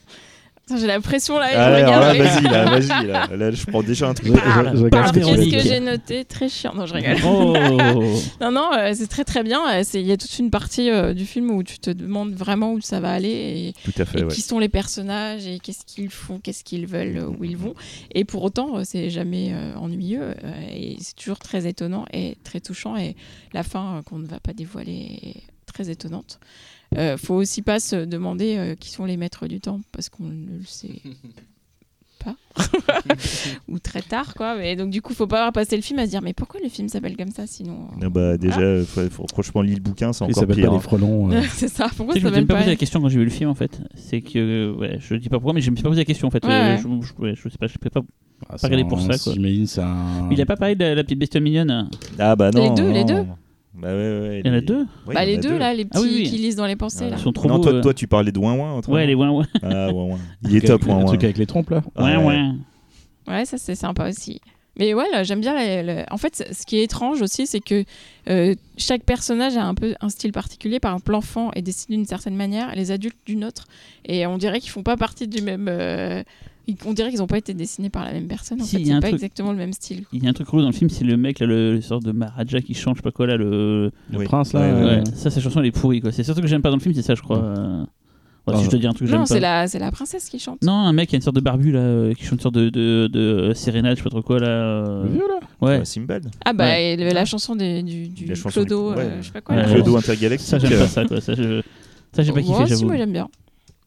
[0.70, 1.47] J'ai la pression là.
[1.53, 4.32] Ah, là, vas-y, là, vas-y, là, là, je prends déjà un truc.
[4.34, 6.74] Qu'est-ce que j'ai noté Très chiant.
[6.74, 7.18] Non, je rigole.
[7.26, 7.53] Oh
[8.41, 9.59] Non, non, euh, c'est très très bien.
[9.70, 12.72] Euh, Il y a toute une partie euh, du film où tu te demandes vraiment
[12.72, 14.34] où ça va aller Tout à et, fait, et ouais.
[14.34, 17.74] qui sont les personnages et qu'est-ce qu'ils font, qu'est-ce qu'ils veulent, où ils vont.
[18.16, 20.34] Et pour autant, c'est jamais euh, ennuyeux
[20.74, 22.95] et c'est toujours très étonnant et très touchant.
[22.95, 23.18] Et
[23.53, 26.39] la fin qu'on ne va pas dévoiler est très étonnante.
[26.97, 30.25] Euh, faut aussi pas se demander euh, qui sont les maîtres du temps parce qu'on
[30.25, 30.89] ne le sait
[32.23, 32.35] pas
[33.67, 36.05] ou très tard quoi mais donc du coup faut pas avoir passé le film à
[36.05, 39.09] se dire mais pourquoi le film s'appelle comme ça sinon euh, Ah bah, déjà, faut,
[39.09, 40.55] faut- franchement, lire le bouquin, c'est encore pire.
[40.55, 40.79] pas les hein.
[40.79, 41.31] frelons.
[41.31, 41.41] euh.
[41.51, 43.17] c'est ça pourquoi ça je me suis s'appelle pas pas posé la question quand j'ai
[43.19, 43.81] vu le film en fait.
[43.95, 46.27] C'est que, ouais, je dis pas pourquoi, mais je me suis pas posé la question
[46.27, 46.45] en fait.
[46.45, 46.77] Ouais, Euh, ouais.
[47.01, 48.01] Je, je, ouais, je sais pas, je peux pas.
[48.49, 49.33] Ah, c'est regarder pour un- ça, quoi.
[49.83, 50.29] Un.
[50.31, 51.89] Il a pas parlé de la, la petite bestiole mignonne.
[52.19, 52.69] Ah bah non.
[52.69, 53.23] Les deux, les non.
[53.23, 53.29] deux.
[53.76, 54.41] Bah ouais, ouais.
[54.43, 56.01] Il y en a les- deux Ouais, bah les a deux là les petits Ah
[56.01, 56.30] oui, oui.
[56.30, 57.09] qui lisent dans les pensées Ouais.
[57.09, 57.63] là Ils sont trop non, beaux.
[57.63, 57.82] toi, euh.
[57.82, 58.82] toi, tu parlais de Ouin Ouin.
[58.88, 59.45] Ouais, les ouin ouin.
[59.63, 60.19] Ah, Ouin Ouin.
[60.43, 61.07] Il est top, truc- Ouin Le Ouin.
[61.07, 61.82] truc avec les trompes là.
[61.97, 62.24] Ouin Ouais.
[62.24, 62.55] ouin.
[63.28, 64.41] Ouais, ça c'est sympa aussi.
[64.78, 65.55] Mais ouais, j'aime bien.
[65.55, 67.84] les- En fait, ce qui est étrange aussi, c'est que
[68.30, 70.80] euh, chaque personnage a un peu un style particulier.
[70.80, 73.65] Par exemple, l'enfant est dessiné d'une certaine manière, les adultes d'une autre.
[74.05, 75.67] Et on dirait qu'ils font pas partie du même.
[75.69, 76.24] euh,
[76.86, 78.61] On dirait qu'ils n'ont pas été dessinés par la même personne.
[78.61, 80.05] En Si, fait, il y c'est pas truc- exactement le même style.
[80.14, 81.82] Il y a un truc relou dans le film, c'est le mec, là, le, le
[81.82, 83.91] sorte de Maharaja qui chante, je sais pas quoi là, le.
[84.11, 84.26] Le Oui.
[84.26, 84.61] prince là.
[84.61, 86.11] Ouais, euh, Ouais, ça, sa chanson elle est pourrie quoi.
[86.14, 87.43] C'est surtout que j'aime pas dans le film, c'est ça, je crois.
[87.43, 87.84] euh.
[88.45, 89.26] Ouais, Ah, si je te dis un truc Non, pas.
[89.26, 90.61] c'est la, c'est la princesse qui chante.
[90.64, 92.55] Non, un mec qui a une sorte de barbu là, euh, qui chante une sorte
[92.55, 94.47] de, de, de sérénade, je sais pas trop quoi là.
[94.47, 95.03] euh.
[95.05, 95.39] Le vieux là.
[95.61, 95.78] Ouais.
[95.80, 96.30] Ouais, Simbad.
[96.43, 96.93] Ah bah Ouais.
[96.93, 99.03] et le- la chanson des- du, du La chanson Clodo, du- ouais.
[99.05, 99.55] euh, je sais pas quoi.
[99.55, 99.61] Ouais.
[99.64, 99.74] là.
[99.74, 100.47] Clodo intergalactique.
[100.49, 101.22] Ça, j'aime pas ça quoi.
[101.22, 101.61] Ça, je...
[102.11, 102.86] ça j'ai pas kiffé, Moi aussi, j'avoue.
[102.88, 103.30] moi j'aime bien.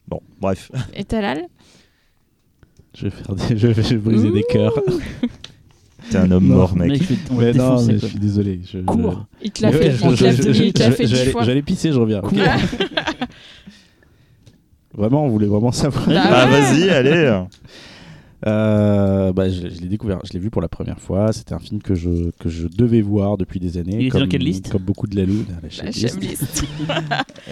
[0.09, 0.71] Bon, bref.
[0.95, 1.43] Et Talal?
[2.97, 3.57] Je vais faire des...
[3.59, 4.73] je vais briser des cœurs.
[6.11, 6.89] T'es un homme Non, mort, mec.
[6.91, 8.61] Mec, je vais- Mais non, mais je suis désolé.
[8.71, 9.27] Je, Cours.
[9.43, 11.43] Il te l'a Ouais, fait, je- il te l'a fait- dix j'allais- fois.
[11.45, 12.21] J'allais pisser, je reviens.
[12.21, 12.57] ok Ah.
[14.95, 16.07] Vraiment, on voulait vraiment savoir.
[16.07, 16.51] Bah Ah, ouais.
[16.61, 17.43] vas-y, allez.
[18.47, 21.33] Euh, bah, je je l'ai découvert, je l'ai vu pour la première fois.
[21.33, 23.95] C'était un film que je, que je devais voir depuis des années.
[23.95, 25.45] Il était comme, dans quelle liste Comme beaucoup de la Lune.
[25.51, 26.21] La La Checklist.
[26.21, 26.65] checklist.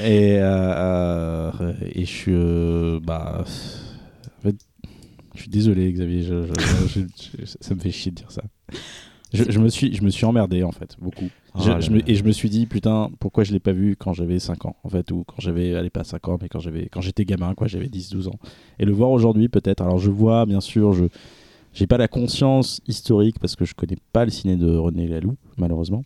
[0.04, 2.32] Et, euh, euh, et je suis.
[2.34, 4.56] euh, bah, en fait,
[5.34, 6.22] je suis désolé, Xavier.
[6.22, 8.42] je- je- je- je- ça me fait chier de dire ça.
[9.32, 11.28] Je, me suis, je me suis emmerdé en fait, beaucoup.
[11.56, 11.98] Oh là là.
[12.06, 14.76] et je me suis dit, putain, pourquoi je l'ai pas vu quand j'avais 5 ans
[14.84, 17.54] en fait, ou quand j'avais, allez, pas 5 ans, mais quand j'avais, quand j'étais gamin,
[17.54, 18.38] quoi, j'avais 10-12 ans.
[18.78, 19.80] Et le voir aujourd'hui, peut-être.
[19.82, 21.06] Alors je vois, bien sûr, je.
[21.72, 25.34] J'ai pas la conscience historique parce que je connais pas le ciné de René Laloux,
[25.56, 26.04] malheureusement.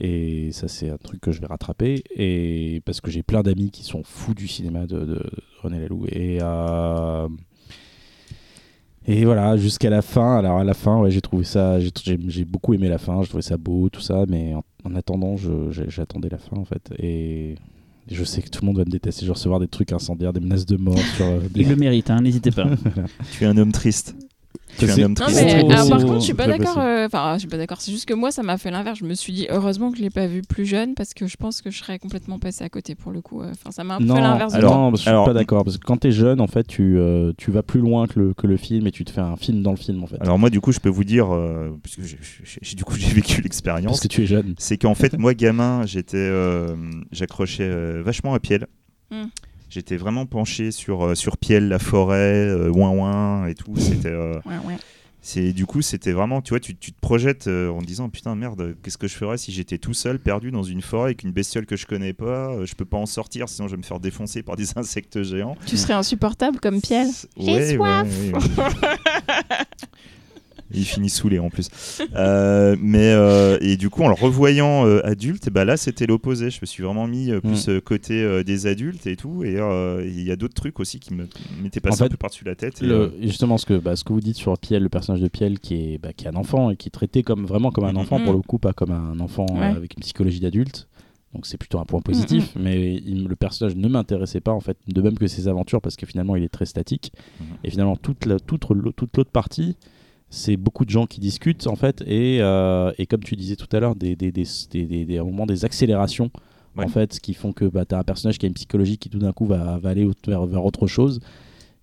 [0.00, 2.02] Et ça, c'est un truc que je vais rattraper.
[2.16, 5.22] Et parce que j'ai plein d'amis qui sont fous du cinéma de, de
[5.62, 6.06] René Laloux.
[6.10, 7.28] Et, euh,
[9.06, 10.36] et voilà, jusqu'à la fin.
[10.38, 11.78] Alors, à la fin, ouais, j'ai trouvé ça.
[11.80, 13.22] J'ai j'ai- j'ai beaucoup aimé la fin.
[13.22, 14.24] Je trouvais ça beau, tout ça.
[14.28, 16.90] Mais en, en attendant, je- j'ai- j'attendais la fin, en fait.
[16.98, 17.54] Et.
[18.08, 19.22] Je sais que tout le monde va me détester.
[19.22, 21.74] Je vais recevoir des trucs incendiaires, des menaces de mort sur euh, des- Il le
[21.74, 22.68] mérite, hein, n'hésitez pas.
[23.32, 24.14] Tu es un homme triste.
[24.78, 26.78] Tu es un C'est- homme Non, mais Oh, alors, par contre, je suis pas d'accord.
[26.78, 27.80] euh, Enfin, je suis pas d'accord.
[27.80, 28.98] C'est juste que moi, ça m'a fait l'inverse.
[28.98, 31.36] Je me suis dit, heureusement que je l'ai pas vu plus jeune parce que je
[31.36, 33.42] pense que je serais complètement passé à côté pour le coup.
[33.42, 33.50] euh.
[33.52, 34.54] Enfin, ça m'a un peu Non, fait l'inverse.
[34.54, 35.64] alors- non, parce que je alors- suis pas d'accord.
[35.64, 38.34] Parce que quand t'es jeune, en fait, tu, euh, tu vas plus loin que le,
[38.34, 40.16] que le film et tu te fais un film dans le film, en fait.
[40.20, 43.34] Alors moi, du coup, je peux vous dire, euh, puisque j'ai- du coup j'ai vécu
[43.34, 44.54] parce l'expérience, que tu es jeune.
[44.58, 46.74] c'est qu'en fait, moi, gamin, j'étais, euh,
[47.12, 48.66] j'accrochais euh, vachement à Piel.
[49.10, 49.26] Hmm.
[49.76, 53.74] J'étais vraiment penché sur euh, sur Piel, la forêt, euh, ouin ouin et tout.
[53.76, 54.56] C'était, euh, Ouais,
[55.52, 58.34] du coup, c'était vraiment, tu vois, tu, tu te projettes euh, en te disant putain
[58.34, 61.32] merde, qu'est-ce que je ferais si j'étais tout seul, perdu dans une forêt avec une
[61.32, 63.82] bestiole que je connais pas, euh, je peux pas en sortir, sinon je vais me
[63.82, 65.56] faire défoncer par des insectes géants.
[65.66, 67.08] Tu serais insupportable comme Piel.
[67.36, 68.08] J'ai Ouais, ouais, soif.
[68.22, 68.64] ouais, ouais.
[70.76, 71.68] Il finit saoulé en plus.
[72.14, 76.06] Euh, mais euh, et du coup, en le revoyant euh, adulte, et bah là c'était
[76.06, 76.50] l'opposé.
[76.50, 79.42] Je me suis vraiment mis euh, plus euh, côté euh, des adultes et tout.
[79.44, 81.26] Et euh, il y a d'autres trucs aussi qui me
[81.62, 82.82] m'étaient passés En fait, un peu par-dessus la tête.
[82.82, 85.28] Et, Le- justement, ce que, bah, ce que vous dites sur Piel, le personnage de
[85.28, 87.84] Piel, qui est, bah, qui est un enfant et qui est traité comme, vraiment comme
[87.84, 87.98] un Mhm.
[87.98, 88.36] enfant, pour Mhm.
[88.38, 89.66] le coup, pas comme un enfant euh, Ouais.
[89.76, 90.88] avec une psychologie d'adulte.
[91.34, 94.78] Donc c'est plutôt un point positif, mais il- le personnage ne m'intéressait pas en fait,
[94.88, 97.12] de même que ses aventures, parce que finalement il est très statique.
[97.40, 97.46] Mhm.
[97.64, 98.62] Et finalement toute la- toute
[98.96, 99.76] toute l'autre partie,
[100.36, 103.68] c'est beaucoup de gens qui discutent en fait, et, euh, et comme tu disais tout
[103.74, 106.30] à l'heure, des, des, des, des, des- des- à un moment, des accélérations
[106.76, 106.84] Ouais.
[106.84, 109.08] en fait, qui font que bah, tu as un personnage qui a une psychologie qui
[109.08, 111.20] tout d'un coup va, va aller vers, vers autre chose,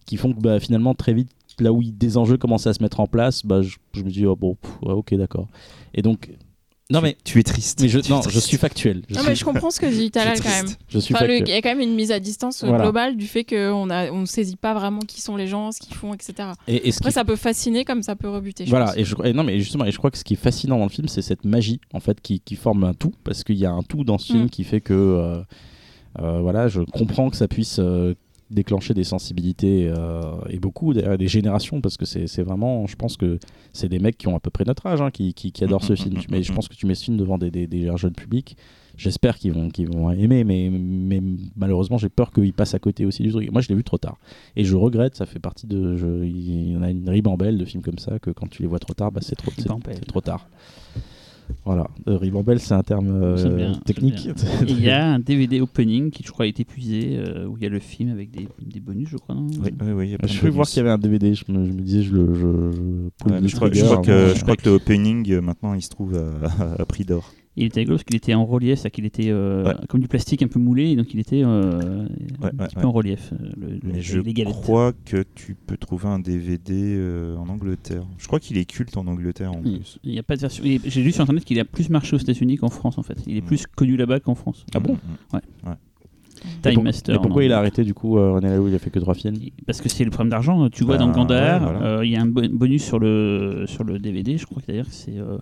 [0.05, 2.99] qui font que bah, finalement très vite, là où des enjeux commencent à se mettre
[2.99, 5.47] en place, bah, je, je me dis oh, bon, pff, ouais, ok d'accord.
[5.95, 6.29] Et donc
[6.93, 7.81] non mais tu es triste.
[7.81, 9.01] mais je, non, je suis factuel.
[9.09, 10.67] Je Non, suis, mais je comprends ce que dit Talal quand même.
[10.87, 11.49] je suis Enfin, le- factuel.
[11.49, 12.83] il y a quand même une mise à distance Voilà.
[12.83, 15.95] globale du fait qu'on ne on saisit pas vraiment qui sont les gens, ce qu'ils
[15.95, 16.33] font, etc.
[16.67, 18.65] Et, Après, qui- ça peut fasciner comme ça peut rebuter.
[18.65, 18.97] je voilà, pense.
[18.97, 20.83] et, je, et non mais justement, et je crois que ce qui est fascinant dans
[20.85, 23.65] le film, c'est cette magie en fait qui, qui forme un tout, parce qu'il y
[23.65, 24.49] a un tout dans ce film Mm.
[24.49, 25.41] qui fait que euh,
[26.19, 28.13] euh, voilà, je comprends que ça puisse euh,
[28.53, 33.17] déclencher des sensibilités euh, et beaucoup d'ailleurs, des générations, parce que c'est vraiment, je pense
[33.17, 33.39] que
[33.73, 35.83] c'est des mecs qui ont à peu près notre âge hein, qui, qui, qui adorent
[35.83, 36.15] ce film.
[36.29, 38.55] Mais je pense que tu mets ce film devant des, des, des jeunes publics.
[38.95, 41.19] J'espère qu'ils vont, qu'ils vont aimer, mais, mais
[41.55, 43.51] malheureusement, j'ai peur qu'ils passent à côté aussi du truc.
[43.51, 44.17] Moi, je l'ai vu trop tard.
[44.55, 45.97] Et je regrette, ça fait partie de.
[45.97, 48.67] je- Il y en a une ribambelle de films comme ça que quand tu les
[48.67, 49.49] vois trop tard, bah, c'est trop,
[50.05, 50.47] trop tard.
[51.65, 51.87] Voilà.
[52.07, 54.29] Euh, ribambelle, c'est un terme euh, bien, technique.
[54.67, 57.65] Il y a un DVD opening qui, je crois, est épuisé, euh, où il y
[57.65, 59.35] a le film avec des, des bonus, je crois.
[59.35, 60.97] Non Oui, oui, oui, il y a plein Je suis voir qu'il y avait un
[60.97, 61.33] DVD.
[61.33, 62.33] Je me, je me disais, je le.
[62.33, 65.41] Je, je Ouais, je, crois, je trigger crois que, je crois que le opening euh,
[65.41, 67.31] maintenant il se trouve à, à prix d'or.
[67.55, 69.73] Il était rigolo parce qu'il était en relief, c'est-à-dire qu'il était euh, Ouais.
[69.87, 72.75] comme du plastique un peu moulé, et donc il était euh, Ouais, un ouais, petit
[72.77, 72.81] ouais.
[72.81, 73.31] peu en relief.
[73.33, 74.53] euh, le- le- Mais je les galettes.
[74.53, 78.03] crois que tu peux trouver un DVD euh, en Angleterre.
[78.17, 79.99] Je crois qu'il est culte en Angleterre en plus.
[80.03, 80.63] Il n'y a pas de version.
[80.63, 83.17] J'ai lu sur internet qu'il a plus marché aux États-Unis qu'en France en fait.
[83.27, 83.45] Il est Mm.
[83.45, 84.65] plus connu là-bas qu'en France.
[84.73, 84.93] Ah bon?
[85.33, 85.71] Mm, mm.
[86.45, 87.15] Et Time pour- Master.
[87.15, 89.13] Et pourquoi il a arrêté du coup euh, René Laloux Il a fait que trois
[89.13, 89.35] films?
[89.67, 90.69] Parce que c'est le problème d'argent.
[90.69, 91.85] Tu vois Bah, dans Gandhar, ouais, voilà.
[91.99, 94.37] euh, il y a un bo- bonus sur le sur le DVD.
[94.37, 95.37] Je crois que d'ailleurs c'est euh,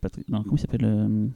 [0.00, 1.26] Patrick- non, comment il s'appelle euh,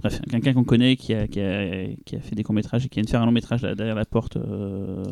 [0.00, 2.96] Bref, quelqu'un qu'on connaît qui a, qui, a, qui a fait des courts-métrages et qui
[3.00, 4.36] vient de faire un long-métrage derrière la porte.
[4.36, 5.02] euh,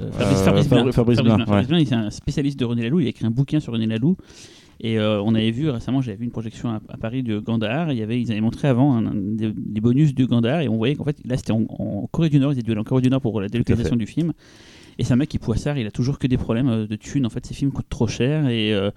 [0.00, 0.92] Euh, Fabrice, Euh, Fabrice Blin.
[0.92, 1.68] Fabrice Blin, Fabrice.
[1.68, 3.00] Blin, il est un spécialiste de René Laloux.
[3.00, 4.16] Il a écrit un bouquin sur René Laloux.
[4.80, 7.92] Et euh, on avait vu récemment, j'avais vu une projection à, à Paris de Gandhar.
[7.92, 10.68] Il y avait, ils avaient montré avant un- un- des, des bonus de Gandhar et
[10.68, 12.52] on voyait qu'en fait, là c'était en, en Corée du Nord.
[12.54, 14.32] Ils étaient en Corée du Nord pour la délocalisation du film.
[14.98, 16.96] Et c'est un mec qui est poissard, il a toujours que des problèmes euh, de
[16.96, 17.24] thunes.
[17.24, 18.90] En fait, ses films coûtent trop cher et, euh,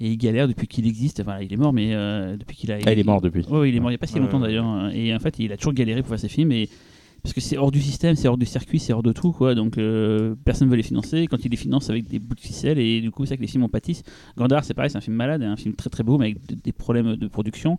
[0.00, 1.20] et il galère depuis qu'il existe.
[1.20, 2.78] Enfin, il est mort, mais euh, depuis qu'il a.
[2.86, 3.44] Ah, il est mort depuis.
[3.50, 4.90] Oui, il est mort il n'y a pas si longtemps d'ailleurs.
[4.94, 6.52] Et en fait, il a toujours galéré pour faire ses films.
[6.52, 6.70] Et
[7.22, 9.54] parce que c'est hors du système, c'est hors du circuit, c'est hors de tout, quoi.
[9.54, 11.26] Donc euh, personne ne veut les financer.
[11.28, 13.42] Quand il les finance avec des bouts de ficelle, et du coup, c'est ça que
[13.42, 14.02] les films en pâtissent.
[14.36, 16.72] Gandhar, c'est pareil, c'est un film malade, un film très très beau, mais avec des
[16.72, 17.78] problèmes de production.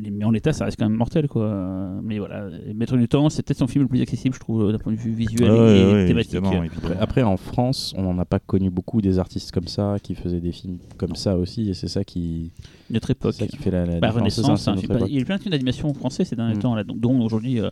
[0.00, 1.90] Mais, en l'état, ça reste quand même mortel, quoi.
[2.02, 4.78] Mais voilà, Maître du temps, c'est peut-être son film le plus accessible, je trouve, d'un
[4.78, 6.34] point de vue visuel et thématique.
[6.34, 6.82] évidemment, évidemment.
[6.92, 10.14] Après, après, en France, on n'en a pas connu beaucoup des artistes comme ça qui
[10.14, 12.50] faisaient des films comme ça aussi, et c'est ça qui,
[12.90, 13.34] Notre c'est époque.
[13.34, 15.36] ça qui fait la, la Bah, ça, Renaissance, un film- il y a eu plein
[15.36, 16.58] de films d'animation français ces derniers Mm.
[16.58, 17.70] temps, là, donc, dont aujourd'hui euh,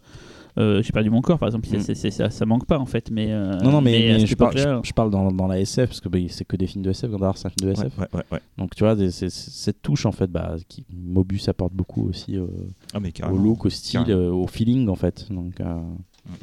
[0.58, 1.68] euh, J'ai perdu mon corps, par exemple.
[1.68, 1.94] Mm.
[1.94, 3.10] ça, ça manque pas, en fait.
[3.10, 5.88] Mais, euh, Non, non, mais, je, parle, époque-là, je, je parle dans, dans la SF,
[5.88, 7.98] parce que bah, c'est que des films de SF, Gandhar, c'est un film de SF.
[7.98, 8.40] Ouais, ouais, ouais, ouais.
[8.58, 12.46] Donc tu vois, c'est- cette touche, en fait, bah, qui, Mobus apporte beaucoup aussi euh,
[12.94, 15.26] Ah, mais au look, au style, euh, au feeling, en fait.
[15.30, 15.64] Donc, euh,
[16.26, 16.34] Mm, mm.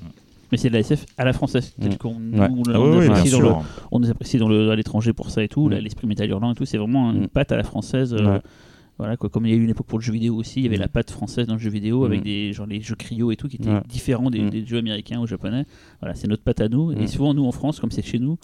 [0.51, 1.73] Mais c'est de la SF à la française.
[1.79, 2.15] tel qu'on Ouais.
[2.49, 3.63] nous, Ah on oui, oui, bien apprécie dans le- sûr.
[3.91, 6.55] on nous apprécie dans le, à l'étranger pour ça et tout, l'esprit métal hurlant et
[6.55, 7.27] tout, c'est vraiment une Mm.
[7.27, 8.13] patte à la française.
[8.13, 8.41] euh, Ouais.
[8.97, 9.29] Voilà, quoi.
[9.29, 10.77] Comme il y a eu une époque pour le jeu vidéo aussi, il y avait
[10.77, 10.81] Mm.
[10.81, 12.23] la patte française dans le jeu vidéo avec Mm.
[12.23, 13.81] des genre les jeux cryo et tout qui étaient Ouais.
[13.87, 14.49] différents des, Mm.
[14.49, 15.65] des jeux américains ou japonais.
[16.01, 16.91] Voilà, c'est notre patte à nous.
[16.93, 18.37] Et souvent, nous en France, comme c'est chez nous,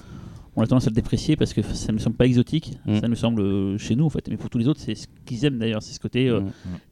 [0.56, 2.74] on a tendance à le déprécier parce que ça ne nous semble pas exotique.
[3.02, 4.28] Ça nous semble euh, chez nous en fait.
[4.30, 5.82] Mais pour tous les autres, c'est ce qu'ils aiment d'ailleurs.
[5.82, 6.42] C'est ce côté euh,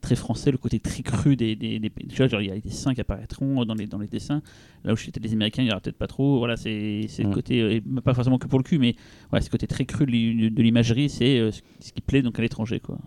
[0.02, 1.56] très français, le côté très cru des.
[1.56, 4.42] des, des- genre, il y a des dessins qui apparaîtront dans les, dans les dessins.
[4.84, 6.40] Là où chez les Américains, il n'y aura peut-être pas trop.
[6.40, 7.62] Voilà, c'est c'est le côté.
[7.62, 8.96] euh, pas forcément que pour le cul, mais
[9.32, 12.24] ouais, ce côté très cru de l'i- de l'imagerie, c'est euh, ce ce qui plaît
[12.24, 12.80] donc à l'étranger.
[12.80, 12.98] quoi.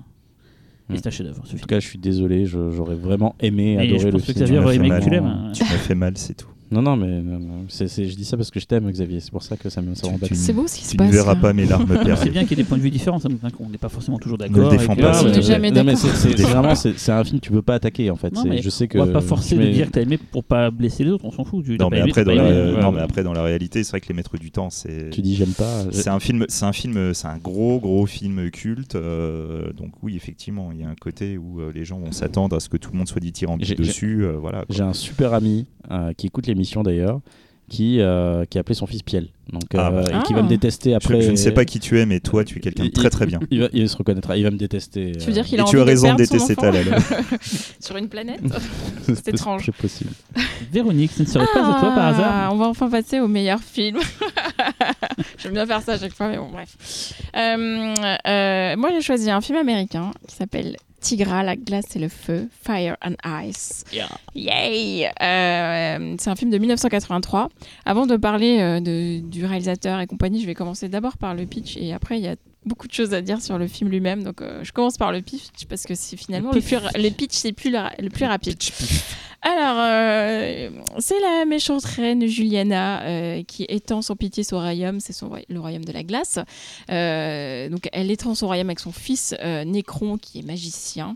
[0.91, 0.97] Et Mm.
[0.97, 1.43] c'est un chef-d'œuvre.
[1.47, 4.25] ce En tout cas, je suis désolé, je- j'aurais vraiment aimé je adorer le que
[4.25, 4.37] film.
[4.37, 5.03] Xavier Tu m'as aurait fait aimé que mal.
[5.03, 5.25] tu l'aimes.
[5.25, 5.53] hein.
[5.55, 6.49] Tu m'as fait mal, c'est tout.
[6.75, 9.21] Non, non, mais non, non, c'est- c'est- je dis ça parce que je t'aime, Xavier.
[9.21, 10.35] C'est pour ça que ça me ça m'embête.
[10.35, 11.07] C'est beau ce qui se Tu passe.
[11.09, 11.87] ne verras pas mes larmes
[12.17, 13.19] C'est bien qu'il y ait des points de vue différents.
[13.19, 14.71] Ça montre bien qu'on n'est pas forcément toujours Ne le d'accord.
[14.71, 15.81] défends et que- pas, Ah, s'il te jamais plaît.
[15.81, 16.11] non, mais d'accord.
[16.17, 18.33] c'est- c'est c'est vraiment c'est c'est un film que tu peux pas attaquer en fait.
[18.35, 20.19] Non, C'est- mais je sais que On va pas forcer de dire que t'as aimé
[20.19, 21.65] pour pas blesser les autres, on s'en fout.
[21.65, 22.55] Tu- t'as Non pas mais, aimé, après, t'as dans pas la...
[22.59, 22.73] aimé.
[22.75, 22.95] ouais, non, ouais.
[22.97, 25.11] mais après, dans la réalité, c'est vrai que Les Maîtres du Temps, c'est.
[25.11, 25.85] Tu dis j'aime pas.
[25.91, 28.97] je- C'est un film, c'est un film, c'est un gros gros film culte.
[28.97, 32.57] euh, donc oui, effectivement, il y a un côté où euh, les gens vont s'attendre
[32.57, 34.25] à ce que tout le monde soit dithyrambique J'ai- dessus.
[34.25, 34.59] euh, voilà.
[34.65, 34.75] quoi.
[34.75, 37.21] J'ai un super ami euh, qui écoute l'émission d'ailleurs,
[37.71, 39.29] qui, euh, qui a appelé son fils Piel.
[39.51, 40.21] Donc, Ah, euh, bah.
[40.21, 40.43] et qui va Ah.
[40.43, 41.21] me détester Je, après.
[41.23, 43.25] je ne sais pas qui tu es, mais toi, tu es quelqu'un de très très
[43.27, 43.41] bien.
[43.51, 45.13] Il, va, il se reconnaîtra, il va me détester.
[45.13, 46.99] Tu veux dire qu'il Et a tu envie as raison de détester enfant Talal.
[47.81, 48.41] sur une planète
[49.07, 49.63] c'est étrange.
[49.67, 50.11] C'est possible.
[50.73, 53.29] Véronique, ce ne serait pas à toi par Ah, hasard On va enfin passer au
[53.29, 53.99] meilleur film.
[55.39, 57.15] J'aime bien faire ça à chaque fois, mais bon, bref.
[57.37, 57.95] Euh,
[58.27, 62.49] euh, moi, j'ai choisi un film américain qui s'appelle Tigra, la glace et le feu,
[62.63, 63.15] Fire and
[63.47, 63.85] Ice.
[64.35, 67.51] Yay Euh, C'est un film de 1983.
[67.85, 71.45] Avant de parler euh, de- du réalisateur et compagnie, je vais commencer d'abord par le
[71.45, 72.37] pitch et après, il y a
[72.67, 74.23] beaucoup de choses à dire sur le film lui-même.
[74.23, 77.33] Donc, euh, je commence par le pitch parce que c'est finalement le, plus, le pitch,
[77.35, 78.57] c'est plus la- le plus rapide.
[79.43, 80.71] Alors, euh,
[81.01, 85.61] c'est la méchante reine Juliana euh, qui étend son pitié son royaume, c'est son le
[85.61, 86.37] royaume de la glace.
[86.89, 89.35] Donc, elle étend son royaume avec son fils
[89.67, 91.15] Nécron qui est magicien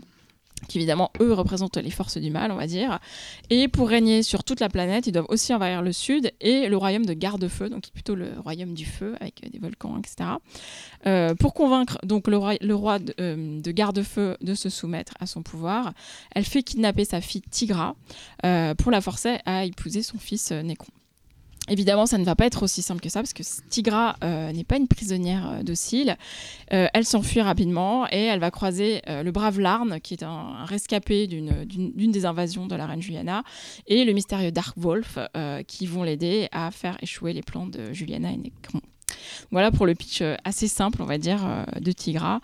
[0.67, 2.99] qui évidemment, eux, représentent les forces du mal, on va dire.
[3.49, 6.77] Et pour régner sur toute la planète, ils doivent aussi envahir le sud et le
[6.77, 10.29] royaume de Garde-Feu, donc plutôt le royaume du feu, avec euh, des volcans, etc.
[11.05, 15.93] Euh, pour convaincre donc le roi, euh, de Garde-Feu de se soumettre à son pouvoir,
[16.35, 17.95] elle fait kidnapper sa fille Tigra
[18.77, 20.91] pour la forcer à épouser son fils Nécron.
[21.69, 24.63] Évidemment, ça ne va pas être aussi simple que ça, parce que Tigra euh, n'est
[24.63, 26.17] pas une prisonnière euh, docile.
[26.73, 31.27] Euh, elle s'enfuit rapidement et elle va croiser le brave Larn, qui est un, rescapé
[31.27, 31.65] d'une-
[32.11, 33.43] des invasions de la reine Juliana,
[33.87, 35.17] et le mystérieux Dark Wolf,
[35.67, 38.81] qui vont l'aider à faire échouer les plans de Juliana et Necron.
[39.51, 41.39] Voilà pour le pitch assez simple, on va dire,
[41.79, 42.41] de Tigra.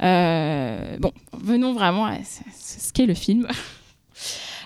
[0.00, 3.46] Bon, venons vraiment à ce qu'est le film.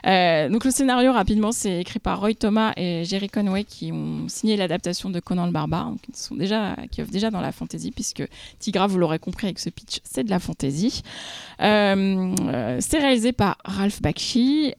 [0.05, 4.27] Euh, donc le scénario rapidement c'est écrit par Roy Thomas et Jerry Conway qui ont
[4.27, 7.53] signé l'adaptation de Conan le barbare donc ils sont déjà qui offrent déjà dans la
[7.53, 8.25] fantasy puisque
[8.59, 11.03] Tigra vous l'aurez compris avec ce pitch c'est de la fantasy
[11.61, 14.75] Euh, euh, c'est réalisé par Ralph Bakshi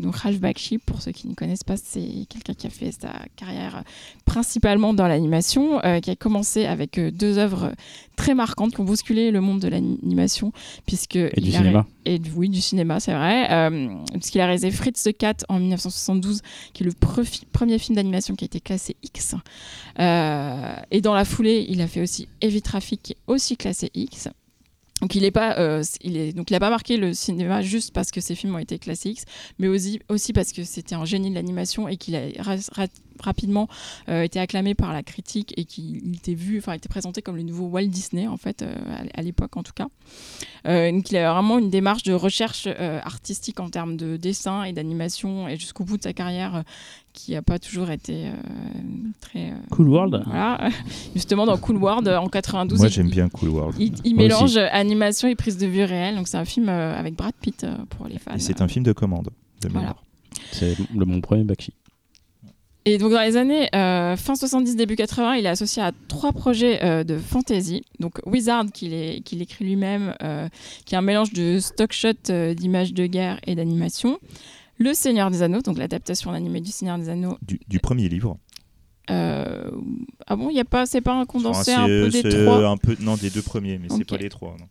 [0.00, 3.12] donc Ralph Bakshi pour ceux qui ne connaissent pas c'est quelqu'un qui a fait sa
[3.36, 3.82] carrière
[4.24, 7.72] principalement dans l'animation qui a commencé avec deux œuvres
[8.16, 10.52] très marquantes qui ont bousculé le monde de l'animation
[10.86, 11.86] puisque Et du cinéma.
[12.06, 13.70] et oui, du cinéma, c'est vrai.
[14.12, 16.92] Puisqu'il a réalisé Fritz the Cat en 1972, qui est le
[17.52, 19.34] premier film d'animation qui a été classé X.
[19.98, 23.90] Euh, et dans la foulée, il a fait aussi Heavy Traffic, qui est aussi classé
[23.94, 24.28] X.
[25.02, 28.20] Donc il euh, il est, donc il a pas marqué le cinéma juste parce que
[28.20, 29.24] ses films ont été classés X,
[29.58, 32.86] mais aussi, parce que c'était un génie de l'animation et qu'il a ra- ra-
[33.18, 33.68] rapidement
[34.08, 37.42] euh, été acclamé par la critique et qu'il était vu, enfin était présenté comme le
[37.42, 38.74] nouveau Walt Disney en fait euh,
[39.12, 39.88] à, l'époque en tout cas.
[40.64, 45.48] Donc il a vraiment une démarche de recherche artistique en termes de dessin et d'animation
[45.48, 46.62] et jusqu'au bout de sa carrière
[47.12, 48.32] qui n'a pas toujours été euh,
[49.20, 50.22] très euh, Cool World.
[50.26, 50.68] voilà.
[51.14, 53.74] Justement dans Cool World en 92, Moi, j'aime bien Cool World.
[54.04, 54.58] il, mélange aussi.
[54.58, 56.16] animation et prise de vue réelle.
[56.16, 58.34] Donc c'est un film euh, avec Brad Pitt euh, pour les fans.
[58.34, 59.28] Et c'est un film de commande.
[59.60, 59.88] De Voilà.
[59.88, 60.02] mémoire.
[60.52, 61.72] C'est le, mon premier Bakshi.
[62.84, 66.32] Et donc dans les années euh, fin 70, début 80, il est associé à trois
[66.32, 67.84] projets euh, de fantasy.
[68.00, 70.48] Donc Wizard, qu'il est- qu'il écrit lui-même, euh,
[70.84, 74.18] qui est un mélange de stock shot euh, d'images de guerre et d'animation.
[74.82, 77.36] Le Seigneur des Anneaux, donc l'adaptation animée du Seigneur des Anneaux.
[77.42, 78.36] Du, du premier livre.
[79.10, 79.70] Euh,
[80.26, 82.66] ah bon, il y a pas, c'est pas un condensé Enfin, un peu des trois.
[82.68, 83.98] un peu, non, des deux premiers, mais Ok.
[83.98, 84.56] c'est pas les trois.
[84.58, 84.66] non.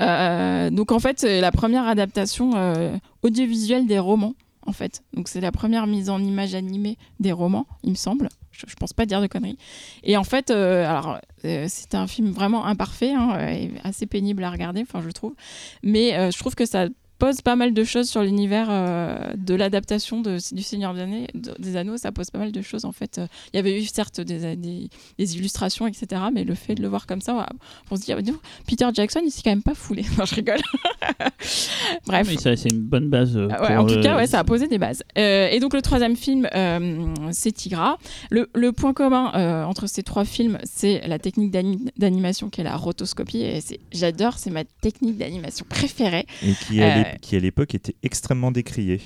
[0.00, 4.34] Euh, donc en fait, c'est la première adaptation euh, audiovisuelle des romans.
[4.66, 8.28] En fait, donc c'est la première mise en image animée des romans, il me semble.
[8.52, 9.56] Je, je pense pas dire de conneries.
[10.04, 14.50] Et en fait, euh, alors c'est un film vraiment imparfait, hein, et assez pénible à
[14.50, 15.34] regarder, enfin je trouve.
[15.82, 16.86] Mais je trouve que ça
[17.20, 21.96] pose pas mal de choses sur l'univers euh, de l'adaptation de, du Seigneur des, Anneaux.
[21.98, 23.20] Ça pose pas mal de choses en fait.
[23.52, 24.88] Il y avait eu certes des, des-
[25.18, 26.22] des illustrations, etc.
[26.32, 27.46] Mais le fait de le voir comme ça,
[27.90, 28.18] on se dit, ah,
[28.66, 30.04] Peter Jackson, il s'est quand même pas foulé.
[30.18, 30.58] Non, je rigole.
[32.06, 32.26] Bref.
[32.28, 33.36] Oui, ça, c'est une bonne base.
[33.36, 35.02] euh, ouais, en tout cas, ouais, ça a posé des bases.
[35.18, 37.98] Euh, et donc le troisième film, euh, c'est Tigra.
[38.30, 42.60] Le, le point commun euh, entre ces trois films, c'est la technique d'ani- d'animation qui
[42.60, 43.42] est la rotoscopie.
[43.42, 43.60] Et
[43.92, 46.26] j'adore, c'est ma technique d'animation préférée.
[46.42, 49.00] Et qui, l'ép- Qui à l'époque était extrêmement décriée.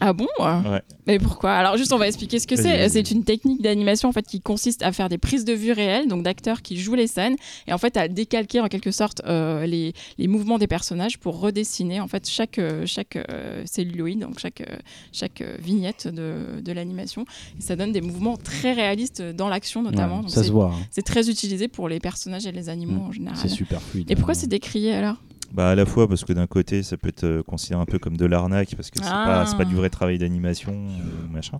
[0.00, 0.26] Ah bon?
[0.40, 0.82] Ouais.
[1.06, 1.52] Mais pourquoi?
[1.52, 2.88] Alors juste, on va expliquer ce que c'est.
[2.88, 6.08] C'est une technique d'animation en fait qui consiste à faire des prises de vue réelles,
[6.08, 7.36] donc d'acteurs qui jouent les scènes,
[7.68, 11.38] et en fait à décalquer en quelque sorte euh, les, les mouvements des personnages pour
[11.38, 14.60] redessiner en fait chaque euh, chaque euh, celluloïd, donc chaque
[15.12, 17.24] chaque vignette de, de l'animation.
[17.56, 20.16] Et ça donne des mouvements très réalistes dans l'action notamment.
[20.16, 20.72] Ouais, Donc ça se voit.
[20.74, 20.86] hein.
[20.90, 23.06] C'est très utilisé pour les personnages et les animaux Mm.
[23.08, 23.38] en général.
[23.40, 24.10] C'est super fluide.
[24.10, 24.38] Et pourquoi hein.
[24.38, 25.16] c'est décrié alors?
[25.52, 28.16] Bah, à la fois parce que d'un côté, ça peut être considéré un peu comme
[28.16, 29.24] de l'arnaque, parce que c'est Ah.
[29.26, 31.58] pas, c'est pas du vrai travail d'animation, euh, machin.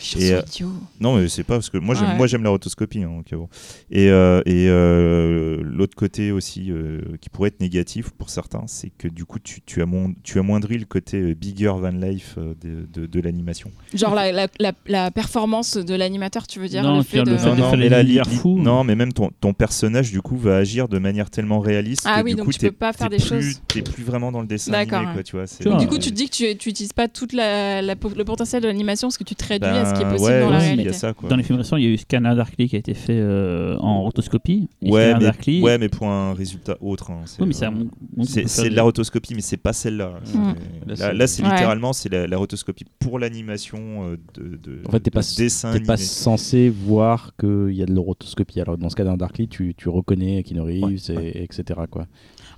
[0.00, 0.72] Je Et, suis euh, idiot.
[1.00, 2.16] Non, mais c'est pas parce que moi j'aime, Ouais.
[2.16, 3.02] moi j'aime la rotoscopie.
[3.02, 3.48] hein, bon.
[3.90, 8.90] Et, euh, et euh, l'autre côté aussi euh, qui pourrait être négatif pour certains, c'est
[8.90, 13.06] que du coup tu, tu, amon- tu amoindris le côté bigger than life de, de,
[13.06, 13.70] de l'animation.
[13.94, 17.30] Genre la, la, la, la performance de l'animateur, tu veux dire Non, le fait de...
[17.76, 21.60] mais li- non, mais même ton, ton personnage du coup va agir de manière tellement
[21.60, 23.60] réaliste Ah que oui, du donc coup tu peux pas faire des choses.
[23.68, 25.14] T'es plus vraiment dans le dessin D'accord, animé, ouais.
[25.14, 25.46] quoi, tu vois.
[25.46, 27.28] c'est- Tu vois, Du Euh, coup, tu te dis que tu tu utilises pas tout
[27.32, 30.04] la, la le potentiel de l'animation parce que tu te réduis à ce qui est
[30.04, 30.88] Ben, possible ouais, dans la oui, il y réalité.
[30.90, 31.28] a ça, quoi.
[31.28, 33.76] Dans les films récents, il y a eu Scanner Darkly qui a été fait euh,
[33.78, 34.68] en rotoscopie.
[34.82, 37.10] Ouais Scanner mais, Darkly, ouais, mais pour un résultat autre.
[37.10, 37.88] hein, c'est- Oui, mais c'est un- on-
[38.18, 40.12] on C'est peut c'est faire de la rotoscopie, mais c'est pas celle-là.
[40.34, 40.54] Mm.
[40.94, 44.90] C'est- Là, Là, c'est- littéralement c'est la, la rotoscopie pour l'animation euh, de, de, En
[44.90, 46.06] fait, t'es de pas, dessin t'es pas animé.
[46.08, 48.60] censé voir qu'il y a de l'orotoscopie.
[48.60, 51.80] Alors, dans ce cas d'un Darkly, tu, tu reconnais Keanu Reeves, et- etc.
[51.90, 52.06] Quoi.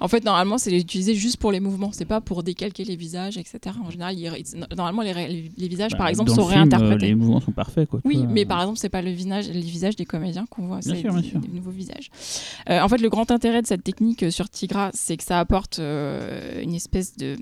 [0.02, 1.90] En fait, normalement, c'est utilisé juste pour les mouvements.
[1.92, 3.76] C'est pas pour décalquer les visages, etc.
[3.84, 7.06] En général, il- normalement, les, visages, Bah, par exemple, dans sont le film, euh, réinterprétés.
[7.06, 7.88] Les mouvements sont parfaits.
[7.88, 10.82] Quoi, Oui, mais par exemple, c'est pas le visage, les visages des comédiens qu'on voit,
[10.82, 12.10] c'est des, des nouveaux visages.
[12.68, 15.38] Euh, en fait, le grand intérêt de cette technique euh, sur Tigra, c'est que ça
[15.38, 17.36] apporte euh, une espèce de,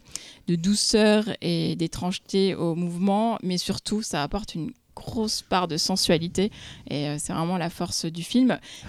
[0.47, 4.71] de douceur et d'étrangeté au mouvement, mais surtout, ça apporte une
[5.01, 6.51] grosse part de sensualité.
[6.89, 8.89] Et euh, c'est vraiment la force du film Ah,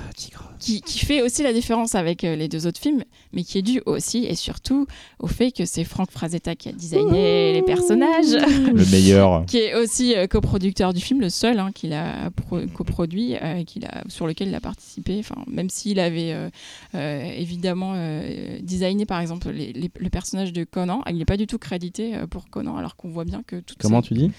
[0.60, 3.62] qui, qui fait aussi la différence avec euh, les deux autres films, mais qui est
[3.64, 4.86] dû aussi et surtout
[5.20, 8.34] au fait que c'est Frank Frazetta qui a designé les personnages.
[8.34, 9.46] Le meilleur.
[9.46, 13.64] qui est aussi euh, coproducteur du film, le seul hein, qu'il a pro- coproduit, euh,
[13.64, 15.18] qu'il a, sur lequel il a participé.
[15.20, 16.50] Enfin, même s'il avait euh,
[16.96, 21.38] euh, évidemment euh, designé, par exemple, les- les- le personnage de Conan, il n'est pas
[21.38, 24.32] du tout crédité euh, pour Conan, alors qu'on voit bien que tout Comment tu dis?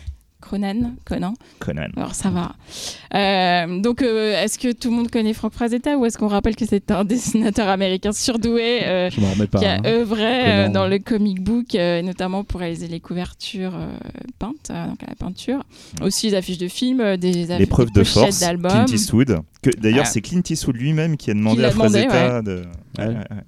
[0.42, 1.34] Conan, Conan.
[1.60, 1.88] Conan.
[1.96, 2.54] Alors ça va.
[3.14, 6.56] Euh, donc, euh, est-ce que tout le monde connaît Frank Frazetta ou est-ce qu'on rappelle
[6.56, 9.10] que c'est un dessinateur américain surdoué euh,
[9.50, 9.58] pas.
[9.58, 9.82] qui a hein.
[9.86, 13.96] œuvré euh, dans le comic book, euh, notamment pour réaliser les couvertures euh,
[14.38, 15.62] peintes, euh, donc à la peinture.
[16.02, 18.70] Aussi les affiches de films, des affiches L'épreuve de pochettes force, d'albums.
[18.70, 19.38] Clint Eastwood.
[19.62, 22.62] Que d'ailleurs, c'est Clint Eastwood lui-même qui a demandé l'a à demandé, Frazetta de.
[22.98, 23.06] Ouais.
[23.06, 23.42] Ouais, ouais, ouais.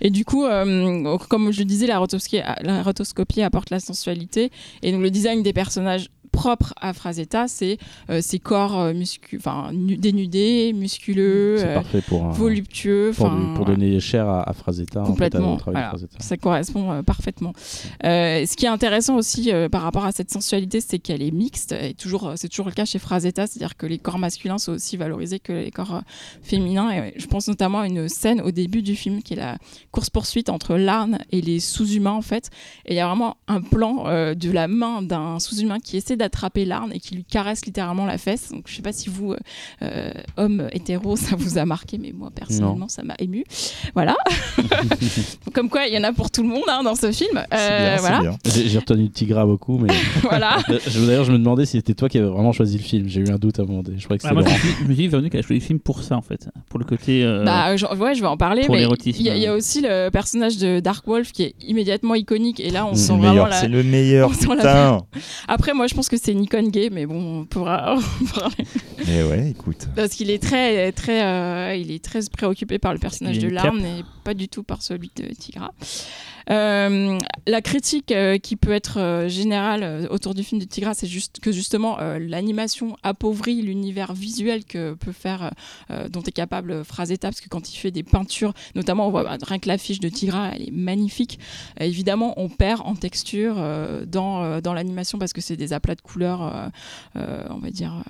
[0.00, 4.50] Et du coup, euh, comme je le disais, la rotoscopie, la rotoscopie apporte la sensualité.
[4.82, 7.78] Et donc le design des personnages propres à Frazetta, c'est
[8.10, 9.40] euh, ces corps euh, muscu-
[9.72, 13.12] nu- dénudés, musculeux, euh, pour, voluptueux.
[13.16, 15.00] pour, pour donner cher à, à Frazetta.
[15.00, 15.88] en fait, à- Complètement, voilà.
[15.88, 16.16] Frazetta.
[16.20, 17.52] Ça correspond euh, parfaitement.
[18.04, 21.72] Ce qui est intéressant aussi par rapport à cette sensualité, c'est qu'elle est mixte.
[21.72, 24.96] Et toujours, c'est toujours le cas chez Frazetta, c'est-à-dire que les corps masculins sont aussi
[24.96, 26.02] valorisés que les corps
[26.42, 26.90] féminins.
[26.92, 29.56] Et je pense notamment à une scène au début du film qui est la
[29.90, 32.50] course-poursuite entre Larn et les sous-humains en fait.
[32.84, 36.16] Et il y a vraiment un plan euh, de la main d'un sous-humain qui essaie
[36.26, 38.50] d'attraper Larn et qui lui caresse littéralement la fesse.
[38.50, 39.34] Donc je sais pas si vous,
[39.82, 43.44] euh, homme hétéro, ça vous a marqué, mais moi personnellement, ça m'a ému.
[43.94, 44.16] Voilà.
[45.52, 47.42] Comme quoi, il y en a pour tout le monde hein, dans ce film.
[47.50, 48.20] C'est Euh, voilà.
[48.20, 48.36] bien.
[48.44, 49.92] J'ai retenu Tigra beaucoup, mais
[50.22, 50.58] voilà.
[50.68, 53.08] Je- d'ailleurs, je me demandais si c'était toi qui avais vraiment choisi le film.
[53.08, 53.98] J'ai eu un doute à un moment donné.
[53.98, 54.50] Je croyais que Ah, c'était moi,
[54.82, 56.48] je me suis- dit, Véronique a choisi le film pour ça, en fait.
[56.68, 57.24] Pour le côté.
[57.24, 58.62] euh, Bah, je, ouais, je vais en parler.
[58.66, 59.18] pour mais l'érotisme.
[59.20, 62.60] il y, a- y a aussi le personnage de Dark Wolf qui est immédiatement iconique.
[62.60, 63.48] Et là, on sent C'est le vraiment meilleur.
[63.48, 63.60] la.
[63.60, 64.30] C'est le meilleur,
[64.62, 65.00] la-.
[65.48, 68.00] Après, moi, je pense que c'est Nikon Gay, mais bon, on pourra en
[68.34, 68.64] parler.
[69.06, 69.88] Mais ouais, écoute.
[69.94, 73.80] Parce qu'il est très, très, euh, il est très préoccupé par le personnage de Larn
[73.84, 75.72] et pas du tout par celui de Tigra.
[76.48, 81.06] Euh, la critique euh, qui peut être euh, générale autour du film de Tigra, c'est
[81.06, 85.52] juste que justement l'animation appauvrit l'univers visuel que peut faire,
[86.10, 89.36] dont est capable Frazetta, parce que quand il fait des peintures, notamment on voit bah,
[89.42, 91.38] rien que l'affiche de Tigra, elle est magnifique.
[91.80, 93.56] Évidemment, on perd en texture
[94.06, 96.70] dans, dans l'animation parce que c'est des aplats de couleurs,
[97.14, 98.02] on va dire.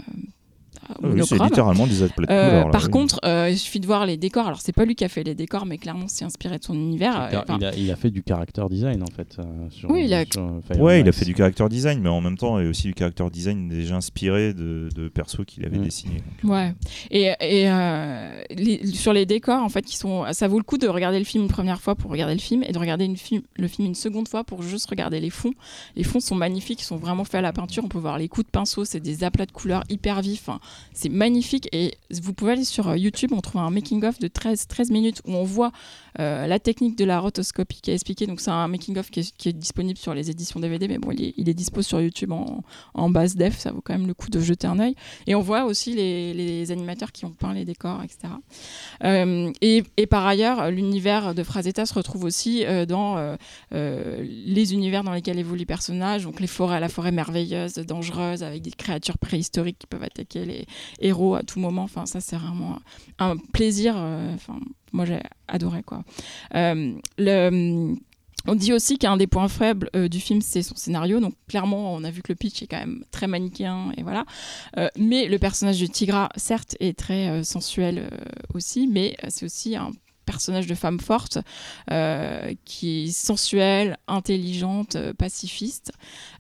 [0.89, 2.65] Ah oui, c'est littéralement des aplats de Euh, couleurs.
[2.67, 2.91] là, par oui.
[2.91, 4.47] contre, euh, il suffit de voir les décors.
[4.47, 6.75] Alors, c'est pas lui qui a fait les décors, mais clairement, c'est inspiré de son
[6.75, 7.21] univers.
[7.33, 9.37] Euh, enfin, il, a, il a fait du character design en fait.
[9.39, 11.13] euh, sur- Oui, il a- sur Fire Ouais, il a Emblem.
[11.13, 13.69] fait du character design, mais en même temps, il y a aussi du character design
[13.69, 15.85] déjà inspiré de, de persos qu'il avait Mm.
[15.85, 16.23] dessinés.
[16.45, 16.75] Ouais.
[17.11, 20.79] Et, et euh, les- sur les décors, en fait, qui sont, ça vaut le coup
[20.79, 23.17] de regarder le film une première fois pour regarder le film et de regarder une
[23.17, 25.53] film, le film une seconde fois pour juste regarder les fonds.
[25.97, 27.85] Les fonds sont magnifiques, ils sont vraiment faits à la peinture.
[27.85, 30.49] On peut voir les coups de pinceau, c'est des aplats de couleurs hyper vifs.
[30.49, 30.61] Enfin,
[30.93, 31.69] c'est magnifique.
[31.73, 35.23] Et vous pouvez aller sur euh, YouTube, on trouve un making-of de 13, 13 minutes
[35.25, 35.73] où on voit
[36.19, 38.27] euh, la technique de la rotoscopie qui est expliquée.
[38.27, 41.35] Donc, c'est un making-of qui est, disponible sur les éditions DVD, mais bon, il est,
[41.37, 42.63] il est dispo sur YouTube en,
[42.95, 43.59] en basse def.
[43.59, 44.95] Ça vaut quand même le coup de jeter un œil.
[45.27, 48.33] Et on voit aussi les, les animateurs qui ont peint les décors, etc.
[49.05, 53.37] Euh, et, et par ailleurs, l'univers de Frazetta se retrouve aussi euh, dans
[53.73, 58.63] les univers dans lesquels évoluent les personnages, donc les forêts, la forêt merveilleuse, dangereuse, avec
[58.63, 60.67] des créatures préhistoriques qui peuvent attaquer les
[61.01, 61.83] héros à tout moment.
[61.83, 62.79] Enfin, ça, c'est vraiment
[63.19, 63.97] un plaisir.
[63.97, 64.59] Enfin,
[64.97, 66.03] moi, j'ai adoré, quoi.
[66.55, 67.95] Euh.
[68.49, 71.19] On dit aussi qu'un des points faibles euh, du film, c'est son scénario.
[71.19, 74.25] Donc clairement, on a vu que le pitch est quand même très manichéen et voilà.
[74.79, 78.09] Euh, mais le personnage de Tigra, certes, est très sensuel
[78.55, 79.91] aussi, mais c'est aussi un
[80.27, 81.39] personnage de femme forte
[81.91, 85.93] euh, qui est sensuelle, intelligente, euh, pacifiste.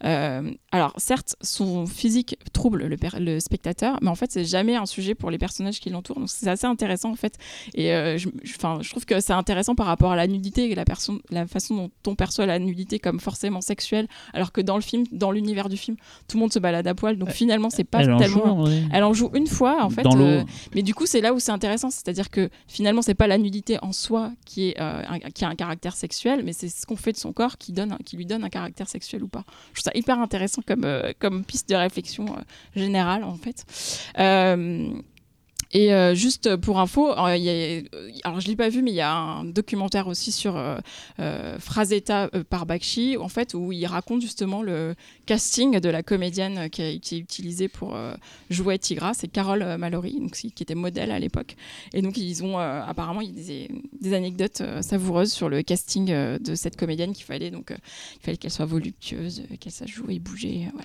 [0.05, 5.15] Euh, alors certes, son physique trouble le, spectateur, mais en fait, c'est jamais un sujet
[5.15, 6.19] pour les personnages qui l'entourent.
[6.19, 7.39] Donc c'est assez intéressant en fait.
[7.75, 10.71] Et euh, je, je- 'fin, je trouve que c'est intéressant par rapport à la nudité
[10.71, 14.83] et la, façon dont on perçoit la nudité comme forcément sexuelle, alors que dans le
[14.83, 15.97] film, dans l'univers du film,
[16.29, 17.17] tout le monde se balade à poil.
[17.17, 18.65] Donc finalement, c'est pas Elle en joue, tellement.
[18.93, 20.07] Elle en joue une fois en fait.
[20.07, 20.43] Euh,
[20.75, 23.76] mais du coup, c'est là où c'est intéressant, c'est-à-dire que finalement, c'est pas la nudité
[23.83, 25.03] en soi euh,
[25.35, 27.73] qui a un caractère sexuel, mais c'est ce qu'on fait de son corps qui,
[28.15, 29.45] lui donne un caractère sexuel ou pas.
[29.73, 31.13] Je trouve ça hyper intéressant comme, euh,
[31.47, 32.41] piste de réflexion euh,
[32.75, 33.65] générale, en fait.
[35.77, 37.83] Euh, et euh, juste pour info, euh, y a-
[38.25, 40.79] alors je l'ai pas vu, mais il y a un documentaire aussi sur euh,
[41.21, 41.59] euh,
[42.11, 44.95] euh, par Bakshi, en fait, où il raconte justement le
[45.27, 48.15] casting de la comédienne qui a été utilisée pour euh,
[48.51, 51.57] jouer Tigra, c'est Carole euh, Mallory, donc, qui était modèle à l'époque.
[51.93, 53.69] Et donc ils ont euh, apparemment il y a
[54.01, 58.35] des, anecdotes euh, savoureuses sur le casting euh, de cette comédienne qu'il fallait donc euh,
[58.37, 60.81] qu'elle soit voluptueuse, euh, qu'elle sache jouer et bouger, euh.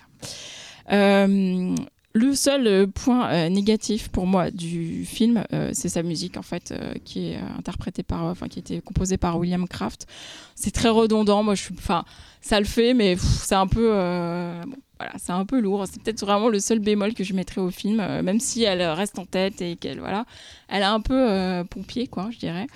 [0.92, 1.76] Euh,
[2.14, 6.42] le seul euh, point euh, négatif pour moi du film, euh, c'est sa musique en
[6.42, 6.74] fait,
[7.06, 10.08] qui est interprétée par, enfin qui été composée par William Kraft.
[10.56, 11.44] C'est très redondant.
[11.44, 12.04] Moi, je suis, enfin,
[12.42, 15.86] ça le fait, mais c'est un peu, voilà, c'est un peu lourd.
[15.90, 19.18] C'est peut-être vraiment le seul bémol que je mettrais au film, même si elle reste
[19.18, 20.26] en tête et qu'elle, voilà,
[20.68, 22.68] elle a un peu pompier, quoi, je dirais.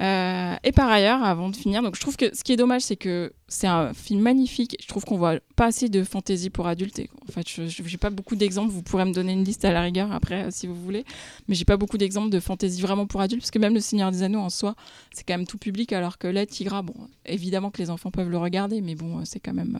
[0.00, 2.96] Euh, et par ailleurs, avant de finir, je trouve que ce qui est dommage, c'est
[2.96, 4.76] que c'est un film magnifique.
[4.80, 7.00] Je trouve qu'on voit pas assez de fantaisie pour adultes.
[7.28, 8.70] En fait, je j'ai pas beaucoup d'exemples.
[8.70, 11.04] Vous pourrez me donner une liste à la rigueur après, euh, si vous voulez.
[11.48, 14.12] Mais j'ai pas beaucoup d'exemples de fantaisie vraiment pour adultes, parce que même Le Seigneur
[14.12, 14.76] des Anneaux en soi,
[15.12, 16.94] c'est quand même tout public, alors que là, Tigra, bon,
[17.26, 19.78] évidemment que les enfants peuvent le regarder, mais bon, euh, c'est quand même.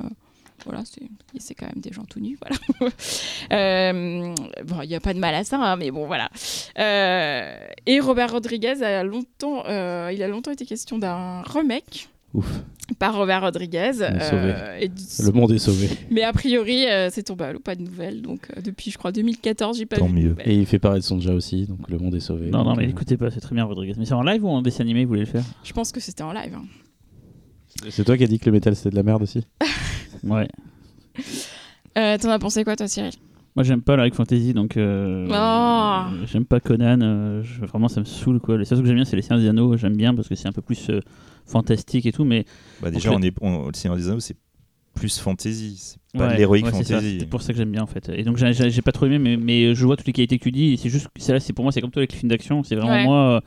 [0.65, 1.03] Voilà, c'est
[1.39, 2.91] c'est quand même des gens tout nus, voilà.
[3.53, 4.35] Euh,
[4.67, 6.29] bon, il n'y a pas de mal à ça, hein, mais bon, voilà.
[6.79, 7.57] Euh,
[7.87, 12.63] et Robert Rodriguez a longtemps, euh, il a longtemps été question d'un remake Ouf,
[12.99, 13.93] par Robert Rodriguez.
[14.03, 14.79] euh,
[15.25, 15.89] le monde est sauvé.
[16.11, 18.21] mais a priori, euh, c'est tombé à l'eau, pas de nouvelles.
[18.21, 20.29] Donc euh, depuis, je crois, 2014, j'ai pas Tant vu de mieux.
[20.31, 20.49] nouvelles.
[20.51, 22.51] Et il fait pareil de Sonja aussi, donc le monde est sauvé.
[22.51, 23.95] Non, non, mais euh, écoutez pas, c'est très bien Rodriguez.
[23.97, 25.45] Mais c'est en live ou en dessin animé, vous voulez le faire?
[25.65, 26.55] Je pense que c'était en live.
[26.55, 26.65] hein.
[27.91, 29.47] C'est toi qui as dit que le métal c'était de la merde aussi
[30.25, 30.49] Ouais.
[31.97, 33.13] Euh, T'en as pensé quoi, toi, Cyril?
[33.57, 34.77] Moi, j'aime pas la Rick Fantasy, donc.
[34.77, 36.15] euh, Oh.
[36.27, 37.01] J'aime pas Conan.
[37.03, 38.57] euh, je- vraiment, ça me saoule, quoi.
[38.57, 39.77] Les seuls trucs que j'aime bien, c'est les Seigneurs des Anneaux.
[39.77, 41.01] J'aime bien parce que c'est un peu plus euh,
[41.45, 42.45] fantastique et tout, mais.
[42.81, 44.37] Bah, déjà, Donc, on est, on- le Seigneur des Anneaux, c'est
[44.95, 45.77] plus fantasy.
[45.77, 47.17] C'est pas Ouais, de l'héroïque ouais, c'est ça, fantasy.
[47.21, 48.09] C'est pour ça que j'aime bien, en fait.
[48.11, 50.39] Et donc, j'ai- j'ai j'ai pas trop aimé, mais, mais je vois toutes les qualités
[50.39, 50.75] que tu dis.
[50.75, 51.09] et C'est juste.
[51.13, 52.63] que celle-là, c'est pour moi, c'est comme toi avec les films d'action.
[52.63, 53.05] C'est vraiment Ouais.
[53.05, 53.17] moi.
[53.37, 53.41] euh,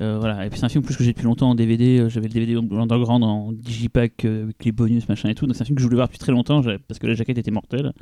[0.00, 1.98] voilà, et puis c'est un film plus que j'ai depuis longtemps en DVD.
[1.98, 5.46] euh, J'avais le DVD Underground en digipack euh, avec les bonus, machin et tout.
[5.46, 7.38] Donc c'est un film que je voulais voir depuis très longtemps parce que la jaquette
[7.38, 7.92] était mortelle.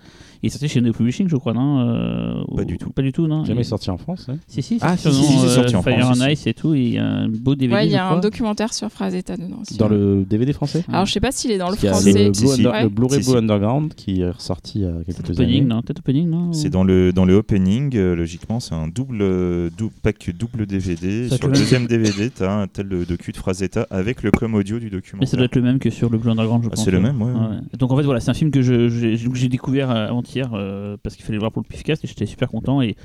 [0.43, 2.90] Il est sorti chez No Publishing, je crois, non Euh, Pas ou- du tout.
[2.90, 4.27] Pas du tout, non Jamais sorti en France.
[4.28, 6.28] hein Si, si, Ah, c'est si, sur si, euh, sorti en Fire France and.
[6.28, 6.74] Ice et tout.
[6.74, 7.74] Il y a un beau DVD.
[7.74, 9.62] Ouais, il y a un documentaire sur Frazetta dedans.
[9.78, 12.12] Dans le DVD français Alors, je sais pas s'il est dans le français.
[12.12, 13.20] le, Blu-ray.
[13.24, 15.60] Blue Underground qui est ressorti il y a quelques Opening, années.
[15.62, 19.18] non Peut-être Opening, non C'est dans le, dans le opening, euh, logiquement, c'est un double,
[19.23, 21.28] euh, dou- pack double DVD.
[21.28, 24.78] Sur le peut- DVD, t'as un tel le docu de Frazetta avec le com audio
[24.78, 25.28] du Mais documentaire.
[25.28, 26.84] ça doit être le même que sur le Blue Underground, je Ah, pense.
[26.84, 27.56] c'est le même, ouais, ouais.
[27.78, 31.24] Donc en fait, voilà, c'est un film que j'ai découvert euh, avant-hier euh, parce qu'il
[31.24, 32.82] fallait le voir pour le Pifcast et j'étais super content.
[32.82, 32.96] Et,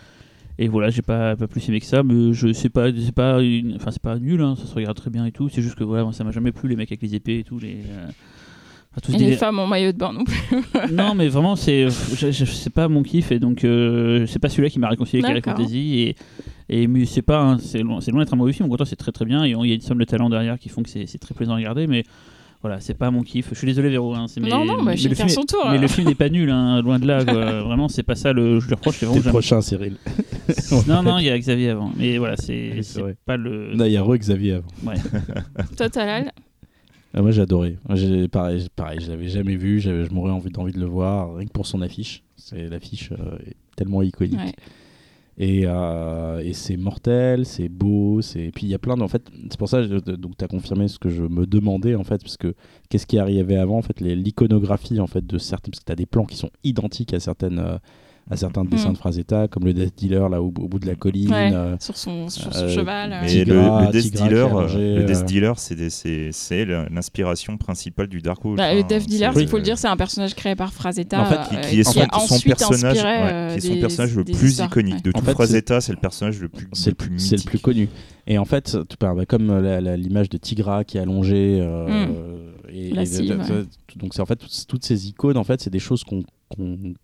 [0.59, 2.03] et voilà, j'ai pas, pas plus aimé que ça.
[2.03, 4.97] Mais je sais pas, c'est pas, une- enfin, c'est pas nul, hein, ça se regarde
[4.97, 5.49] très bien et tout.
[5.49, 7.43] C'est juste que voilà, moi, ça m'a jamais plu les mecs avec les épées et
[7.43, 7.57] tout.
[7.59, 8.07] Les, euh,
[8.99, 10.35] tous Et des- les femmes en maillot de bain non plus.
[10.91, 14.79] non, mais vraiment, c'est c'est pas mon kiff et donc euh, c'est pas celui-là qui
[14.79, 15.59] m'a réconcilié avec Eric D'accord.
[15.61, 16.15] Fantasy et
[16.69, 18.67] et mais c'est pas un- c'est loin, c'est loin d'être un mauvais film.
[18.67, 20.57] Au contraire, c'est très très bien et il y a une somme de talent derrière
[20.59, 22.03] qui font que c'est c'est très plaisant à regarder, mais
[22.61, 23.47] voilà, c'est pas mon kiff.
[23.51, 25.65] Je suis désolé Véro, hein, c'est- mais, Non, non, bah, mais le film, son tour,
[25.71, 27.23] mais le film n'est pas nul, hein, loin de là.
[27.25, 27.33] quoi.
[27.63, 28.97] vraiment, c'est pas ça le je le reproche.
[28.99, 29.95] C'est le prochain, Cyril.
[30.87, 32.81] Non, non, il y a Xavier avant, mais voilà, c'est
[33.25, 33.73] pas le.
[33.73, 34.67] Non, il y a re-Xavier avant.
[34.85, 34.95] Ouais.
[35.77, 36.31] Toi, Talal
[37.13, 37.77] Ah, moi j'ai adoré.
[37.93, 41.45] J'ai- pareil, pareil, je l'avais jamais vu, je m'aurais envie d'envie de le voir, rien
[41.45, 42.23] que pour son affiche.
[42.37, 44.39] C'est l'affiche euh, est tellement iconique.
[44.39, 44.53] Ouais.
[45.37, 48.45] Et, euh, et c'est mortel, c'est beau, c'est.
[48.45, 49.01] Et puis il y a plein de.
[49.01, 52.03] En fait, c'est pour ça, donc tu as confirmé ce que je me demandais en
[52.03, 52.53] fait, parce que
[52.89, 55.91] qu'est-ce qui arrivait avant en fait, les- l'iconographie en fait de certains, parce que tu
[55.91, 57.59] as des plans qui sont identiques à certaines.
[57.59, 57.77] euh,
[58.29, 58.93] à certains dessins Mm.
[58.93, 61.31] de Frazetta, comme le Death Dealer là au, au bout de la colline.
[61.31, 61.51] Ouais.
[61.53, 63.11] euh, sur son, sur son Euh, cheval.
[63.11, 63.19] euh.
[63.21, 67.57] Mais Tigra, le, le Death Dealer, mangé, le Death Dealer, c'est des- c'est c'est l'inspiration
[67.57, 68.57] principale du Dark Horse.
[68.57, 71.21] Bah, le Enfin, Death Dealer, il faut le dire, c'est un personnage créé par Frazetta.
[71.21, 74.23] en fait, qui, qui est son, personnage, inspiré, ouais, qui est son des- personnage le
[74.23, 75.01] plus histoires, iconique ouais.
[75.01, 75.81] de En tout fait, Frazetta.
[75.81, 77.49] C'est le personnage le plus, c'est le plus le, c'est le mythique.
[77.49, 77.89] plus connu.
[78.27, 81.59] Et en fait, tout, bah, comme la- la- l'image de Tigra qui est allongée.
[82.71, 83.65] Et, et- ouais.
[83.97, 86.23] Donc, c'est en fait toutes, toutes ces icônes, en fait, c'est des choses qu'on,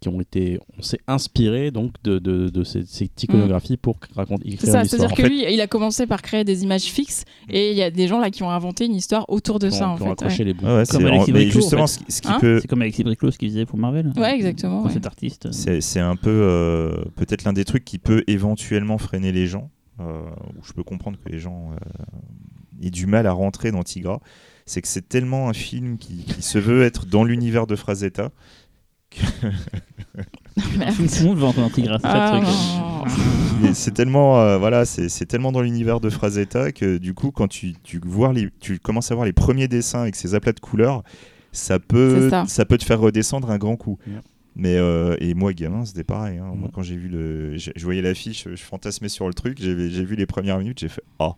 [0.02, 0.60] qui ont été.
[0.78, 4.56] On s'est inspiré donc de, de, de ces- cette iconographie pour raconter.
[4.60, 4.86] C'est ça, l'histoire.
[4.86, 7.78] c'est-à-dire En que fait, lui, il a commencé par créer des images fixes et il
[7.78, 9.90] y a des gens là qui ont inventé une histoire autour de qui ont- ça
[9.90, 10.44] en qui ont fait.
[10.44, 10.52] les.
[10.54, 12.04] Ouais, ouais, Comme c'est- Alexis mais Briclot, en justement, fait.
[12.10, 14.12] ce, ce qui Hein peut, C'est comme Alexis Briclot ce qu'il faisait pour Marvel.
[14.18, 14.82] Ouais, exactement.
[14.82, 15.52] Pour cet artiste.
[15.52, 19.70] C'est c'est un peu euh, peut-être l'un des trucs qui peut éventuellement freiner les gens,
[20.02, 20.22] euh,
[20.60, 24.20] où je peux comprendre que les gens euh, aient du mal à rentrer dans Tigra.
[24.68, 28.30] C'est que c'est tellement un film qui, qui se veut être dans l'univers de Frazetta.
[30.78, 30.96] Merde.
[30.96, 33.74] Tout le monde va entendre Tigra, c'est Ah, le truc.
[33.74, 37.74] C'est tellement, euh, voilà, c'est tellement dans l'univers de Frazetta que du coup, quand tu,
[37.84, 41.04] tu, vois les, tu commences à voir les premiers dessins avec ces aplats de couleurs,
[41.52, 42.46] ça peut, ça.
[42.48, 42.66] ça.
[42.66, 43.98] peut te faire redescendre un grand coup.
[44.60, 46.40] Mais euh, et moi, gamin, c'était pareil.
[46.40, 46.48] hein.
[46.56, 46.72] Moi, Mhm.
[46.74, 49.60] quand j'ai vu le, je, je voyais l'affiche, je fantasmais sur le truc.
[49.62, 51.34] J'ai j'ai vu les premières minutes, j'ai fait oh.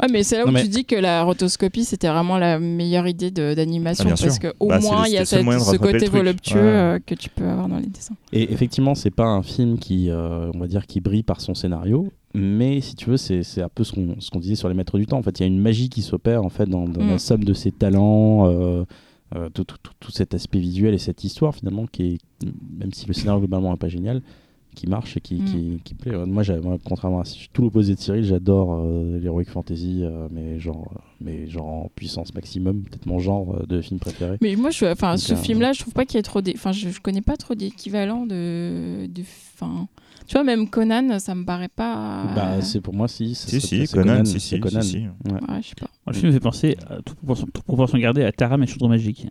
[0.00, 3.08] Ouais, mais c'est là où mais- tu dis que la rotoscopie c'était vraiment la meilleure
[3.08, 6.60] idée d'animation Ah, parce que au Bah, moins il y a cette- ce côté voluptueux
[6.60, 6.66] Ouais.
[6.66, 8.14] euh, que tu peux avoir dans les dessins.
[8.32, 11.54] Et effectivement, c'est pas un film qui, euh, on va dire, qui brille par son
[11.54, 14.68] scénario, mais si tu veux, c'est c'est un peu ce qu'on ce qu'on disait sur
[14.68, 15.18] les maîtres du temps.
[15.18, 17.08] En fait, il y a une magie qui s'opère en fait dans, dans Mm.
[17.10, 18.46] la somme de ses talents,
[19.54, 22.18] tout, tout- tout- tout cet aspect visuel et cette histoire finalement qui est,
[22.78, 24.22] même si le scénario globalement n'est pas génial,
[24.76, 25.44] qui marche et qui, Mm.
[25.46, 26.14] qui, qui plaît.
[26.14, 30.60] Euh, Moi, moi, contrairement à tout l'opposé de Cyril, j'adore euh, l'heroic fantasy, euh, mais
[30.60, 34.36] genre, mais genre en puissance maximum, peut-être mon genre euh, de film préféré.
[34.40, 36.40] Mais moi, je, enfin, ce euh, film-là, je trouve pas qu'il y ait trop.
[36.54, 39.22] Enfin, je, je connais pas trop d'équivalent de, de.
[40.30, 42.22] Tu vois, même Conan, ça me paraît pas.
[42.36, 43.34] Bah, c'est pour moi si.
[43.34, 44.80] ça Si, si, c'est Conan, si, si, Conan.
[44.80, 44.98] si, si.
[44.98, 45.32] Ouais.
[45.32, 45.88] Ouais, je sais pas.
[46.06, 47.18] Le film me fait penser, à toute
[47.64, 49.26] proportion, gardée, à Taram et Chaudron Magique.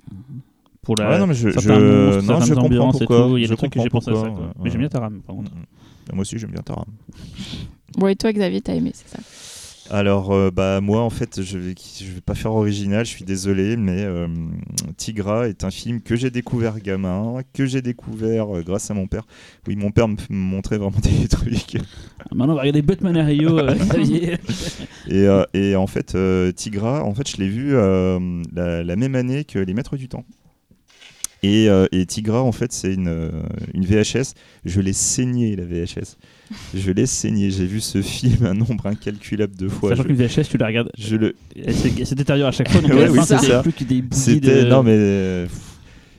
[0.81, 3.27] Pour la, Ouais, non, mais je, je- monstres, non, je comprends pourquoi.
[3.29, 3.37] tout.
[3.37, 4.21] Il y a je des trucs que j'ai pensé à ça.
[4.29, 4.39] quoi.
[4.39, 5.51] ouais, Mais j'aime bien Taram, par contre.
[6.11, 6.85] Moi aussi, j'aime bien Taram.
[7.97, 9.19] Bon, et toi, Xavier, t'as aimé, c'est ça?
[9.91, 13.25] Alors, euh, bah, moi, en fait, je vais, je vais pas faire original, je suis
[13.25, 14.27] désolé, mais euh,
[14.97, 19.07] Tigra est un film que j'ai découvert gamin, que j'ai découvert euh, grâce à mon
[19.07, 19.25] père.
[19.67, 21.77] Oui, mon père me montrait vraiment des trucs.
[22.31, 24.33] Maintenant, on va regarder Batman à Rio, Xavier.
[25.07, 26.15] Et, euh, et en fait,
[26.55, 30.25] Tigra, en fait, je l'ai vu la, la même année que Les Maîtres du Temps.
[31.41, 33.31] Et, euh, et Tigra, en fait, c'est une,
[33.73, 34.33] une VHS.
[34.65, 36.17] Je l'ai saigné, la VHS.
[36.73, 37.51] Je l'ai saigné.
[37.51, 39.89] J'ai vu ce film un nombre incalculable de fois.
[39.91, 42.81] Sachant Je, qu'une VHS, tu la regardes, je le, elle se, détériore à chaque fois.
[42.81, 43.61] Donc Ouais, à oui, ça.
[43.61, 44.69] plus que des bouillies C'était de...
[44.69, 45.47] non mais euh,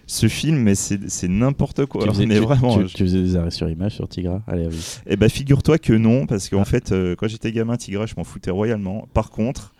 [0.07, 2.03] ce film mais c'est c'est n'importe quoi.
[2.05, 2.79] Tu faisais, mais tu- vraiment.
[2.79, 5.03] tu, je- tu faisais des arrêts sur image sur Tigra Allez, vas-y.
[5.07, 6.65] Eh ben figure-toi que non parce qu'en Ah.
[6.65, 9.09] fait euh, quand j'étais gamin Tigra je m'en foutais royalement.
[9.15, 9.73] Par contre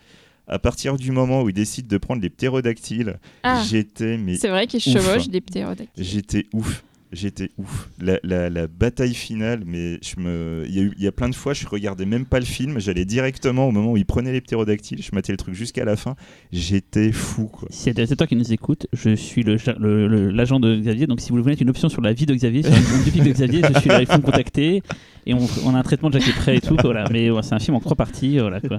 [0.49, 4.49] à partir du moment où il décide de prendre les ptérodactyles, Ah, j'étais mais c'est
[4.49, 5.01] vrai qu'ils ouf.
[5.01, 6.05] chevauchent des ptérodactyles.
[6.05, 6.83] j'étais ouf.
[7.13, 7.89] J'étais ouf.
[8.01, 11.13] La, la- la bataille finale, mais je me, il y, a eu- il y a
[11.13, 14.07] plein de fois, je regardais même pas le film, j'allais directement au moment où il
[14.07, 16.15] prenait les ptérodactyles, je matais le truc jusqu'à la fin.
[16.53, 17.51] J'étais fou,
[17.85, 21.07] des réalisateurs qui nous écoutent, je suis le- le- le- l'agent de Xavier.
[21.09, 23.33] Donc, si vous voulez mettre une option sur la vie de Xavier, sur une de
[23.33, 24.01] Xavier, je suis là.
[24.01, 24.83] Il faut me contacter.
[25.27, 26.77] Et on, on a un traitement déjà qui est prêt et tout.
[26.83, 27.05] Voilà.
[27.11, 28.39] Mais ouais, c'est un film en trois parties.
[28.39, 28.79] Voilà, quoi.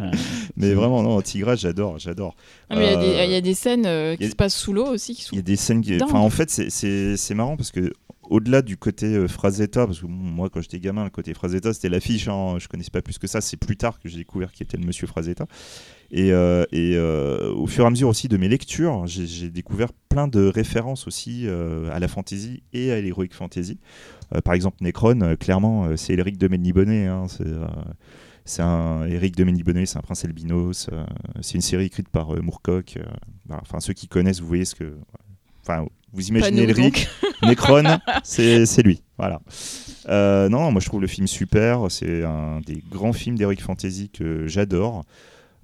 [0.58, 2.36] Mais vraiment, non, Tigra, j'adore, j'adore.
[2.70, 4.36] Ah, il y a des- Euh, il y, a des scènes euh, qui a- se
[4.36, 5.28] passent sous l'eau aussi.
[5.34, 5.92] Il y a des scènes qui.
[5.98, 6.04] Dingue.
[6.10, 7.92] Enfin, en fait, c'est- c'est c'est marrant parce que.
[8.32, 11.90] Au-delà du côté euh, Frazetta, parce que moi quand j'étais gamin, le côté Frazetta c'était
[11.90, 14.64] l'affiche, hein, je connaissais pas plus que ça, c'est plus tard que j'ai découvert qui
[14.64, 15.48] était le monsieur Frazetta.
[16.12, 20.30] Et, euh, euh, au fur et à mesure aussi de mes lectures, j'ai découvert plein
[20.30, 21.46] de références aussi
[21.92, 23.80] à la fantasy et à l'heroic fantasy.
[24.46, 27.08] Par exemple, Necron, clairement, c'est Eric de Ménibonnet.
[27.08, 27.26] Hein,
[28.46, 30.90] c'est un Eric de Ménibonnet, c'est un prince albinos.
[31.42, 32.98] c'est une série écrite par Moorcock.
[33.50, 34.96] Enfin, ceux qui connaissent, vous voyez ce que
[35.64, 37.08] enfin, vous imaginez nous, le Rick,
[37.44, 37.84] Necron,
[38.24, 39.02] c'est lui.
[39.18, 39.42] Voilà.
[40.10, 41.86] Euh, non, moi je trouve le film super.
[41.90, 45.04] C'est un des grands films d'Heroic Fantasy que j'adore.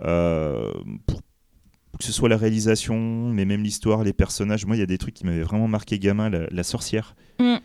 [0.05, 0.71] Euh,
[1.05, 2.97] pour que ce soit la réalisation,
[3.33, 4.65] mais même l'histoire, les personnages.
[4.67, 6.29] Moi, il y a des trucs qui m'avaient vraiment marqué gamin.
[6.29, 7.15] La, la sorcière.
[7.39, 7.55] Mm.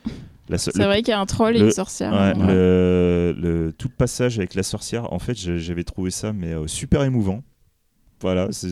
[0.56, 2.12] So- C'est vrai qu'il y a un troll et une sorcière.
[2.12, 2.46] Ouais, Ouais.
[2.54, 6.66] le, le- tout le passage avec la sorcière, en fait, j'avais trouvé ça mais euh,
[6.66, 7.42] super émouvant.
[8.22, 8.66] Voilà, ça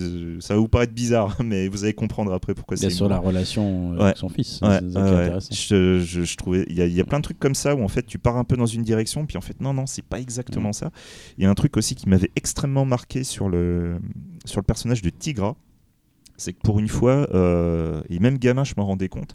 [0.55, 3.93] va vous paraître bizarre, mais vous allez comprendre après pourquoi c'est Bien sûr, la relation
[3.93, 4.03] euh, Ouais.
[4.05, 4.61] avec son fils.
[4.63, 4.79] Ouais,
[5.41, 5.55] c'est.
[5.55, 7.75] Je, je- je trouvais, il y, a- il y a plein de trucs comme ça
[7.75, 9.87] où en fait tu pars un peu dans une direction, puis en fait non non
[9.87, 10.91] c'est pas exactement ça.
[11.37, 13.97] Il y a un truc aussi qui m'avait extrêmement marqué sur le
[14.45, 15.57] sur le personnage de Tigra,
[16.37, 19.35] c'est que pour une fois euh, et même gamin je m'en rendais compte,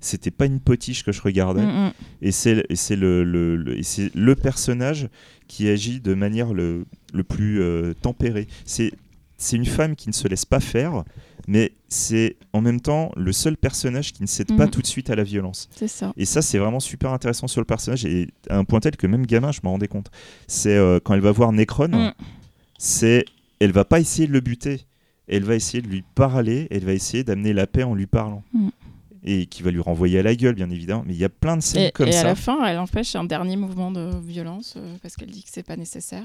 [0.00, 1.64] c'était pas une potiche que je regardais.
[1.66, 1.92] Mm, mm.
[2.22, 5.08] Et c'est et c'est le, le- le- et c'est le personnage
[5.48, 8.46] qui agit de manière le, le plus euh, tempérée.
[8.64, 8.92] C'est
[9.38, 11.04] c'est une femme qui ne se laisse pas faire,
[11.46, 14.70] mais c'est en même temps le seul personnage qui ne cède pas Mhm.
[14.70, 15.68] tout de suite à la violence.
[15.76, 16.12] C'est ça.
[16.16, 19.06] Et ça, c'est vraiment super intéressant sur le personnage, et à un point tel que
[19.06, 20.10] même gamin, je m'en rendais compte.
[20.46, 22.12] C'est euh, quand elle va voir Necron, Mm.
[22.78, 23.24] c'est
[23.60, 24.82] elle va pas essayer de le buter,
[25.28, 28.42] elle va essayer de lui parler, elle va essayer d'amener la paix en lui parlant.
[28.52, 28.68] Mm.
[29.28, 31.02] Et qui va lui renvoyer à la gueule, bien évidemment.
[31.04, 32.24] Mais il y a plein de scènes Et, comme et à ça.
[32.24, 35.64] la fin, elle empêche un dernier mouvement de violence euh, parce qu'elle dit que c'est
[35.66, 36.22] pas nécessaire.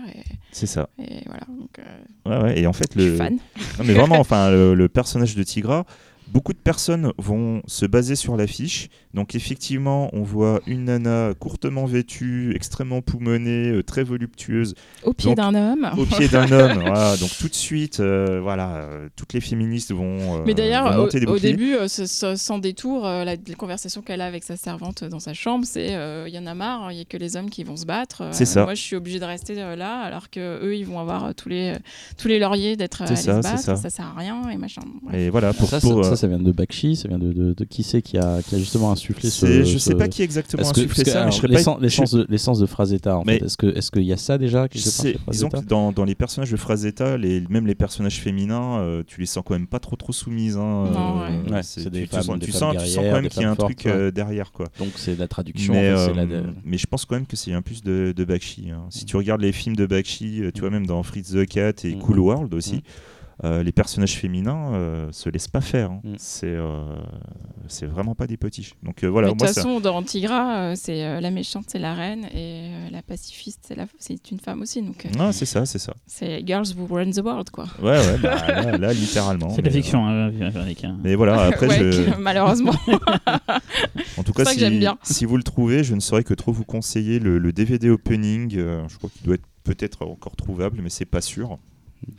[0.51, 0.87] C'est ça.
[0.99, 1.45] et voilà.
[1.49, 1.83] Donc, euh,
[2.29, 3.37] Ouais, ouais, et en fait, je suis le, fan.
[3.79, 5.85] Non, mais vraiment, enfin, le, le personnage de Tigra,
[6.31, 8.89] beaucoup de personnes vont se baser sur l'affiche.
[9.13, 15.35] Donc, effectivement, on voit une nana courtement vêtue, extrêmement poumonée, euh, très voluptueuse, Au pied
[15.35, 15.89] d'un homme.
[15.97, 16.79] au pied d'un homme.
[16.79, 20.97] Voilà, donc, tout de suite, euh, voilà, euh, toutes les féministes vont, euh, Mais d'ailleurs,
[21.27, 24.55] au, début, euh, ce- ce- sans détour, euh, la, la conversation qu'elle a avec sa
[24.55, 27.17] servante dans sa chambre, c'est euh, il y en a marre, il y a que
[27.17, 28.21] les hommes qui vont se battre.
[28.21, 28.63] euh, C'est ça.
[28.63, 31.31] Moi, je suis obligée de rester euh, là, alors que eux, ils vont avoir euh,
[31.35, 31.75] tous les
[32.17, 33.81] tous les lauriers d'être C'est allés ça, se c'est battre.
[33.81, 33.89] ça.
[33.89, 34.81] sert à rien et machin.
[35.03, 35.15] Bref.
[35.15, 37.64] Et voilà, pour, ça, pour, ça, ça, vient de Bakshi, ça vient de, de, de
[37.65, 39.64] qui c'est qui a, qui a justement insufflé ce.
[39.64, 42.57] je sais ce- pas qui exactement a insufflé ça, mais je serais pas l'essence, l'essence
[42.60, 43.45] de, de Frazetta, en Mais- fait.
[43.76, 44.68] Est-ce qu'il y a ça déjà
[45.30, 49.19] disons que dans, dans les personnages de Frazetta, les, même les personnages féminins, euh, tu
[49.19, 50.57] les sens quand même pas trop trop soumises.
[50.57, 51.52] hein, Non, euh, ouais.
[51.52, 53.27] Ouais, c'est- c'est des tu, tu femmes- sens, des tu sens, tu sens quand même
[53.30, 54.68] qu'il y a un truc euh, derrière quoi.
[54.80, 55.73] Donc c'est la traduction.
[55.73, 58.69] Mais, euh, mais je pense quand même que c'est un plus de, Bakshi.
[58.72, 58.84] hein.
[58.89, 61.95] Si tu regardes les films de Bakshi, tu vois même dans Fritz the Cat et
[61.95, 61.99] Mm.
[61.99, 62.81] Cool World aussi, Mm.
[63.43, 65.91] Euh, les personnages féminins euh, se laissent pas faire.
[65.91, 66.01] hein.
[66.03, 66.13] Mm.
[66.17, 66.95] C'est euh,
[67.67, 68.73] c'est vraiment pas des potiches.
[68.83, 69.53] Donc euh, voilà, de toute ça.
[69.53, 73.65] façon, dans Antigra, euh, c'est euh, la méchante, c'est la reine, et euh, la pacifiste,
[73.67, 74.81] c'est la- c'est une femme aussi.
[74.81, 75.93] Donc, euh, Non, c'est ça, c'est ça.
[76.05, 77.65] c'est Girls Who Run the World, quoi.
[77.81, 79.49] Ouais, ouais, bah, là, là, littéralement.
[79.49, 80.95] C'est de la fiction, hein, Véronique, hein.
[80.97, 82.15] euh, Mais voilà, après, Ouais, je...
[82.19, 82.73] malheureusement.
[84.17, 84.97] En tout cas, ça si, que j'aime bien.
[85.03, 88.55] si vous le trouvez, je ne saurais que trop vous conseiller le, le DVD opening.
[88.57, 91.57] euh, je crois qu'il doit être peut-être encore trouvable, mais c'est pas sûr.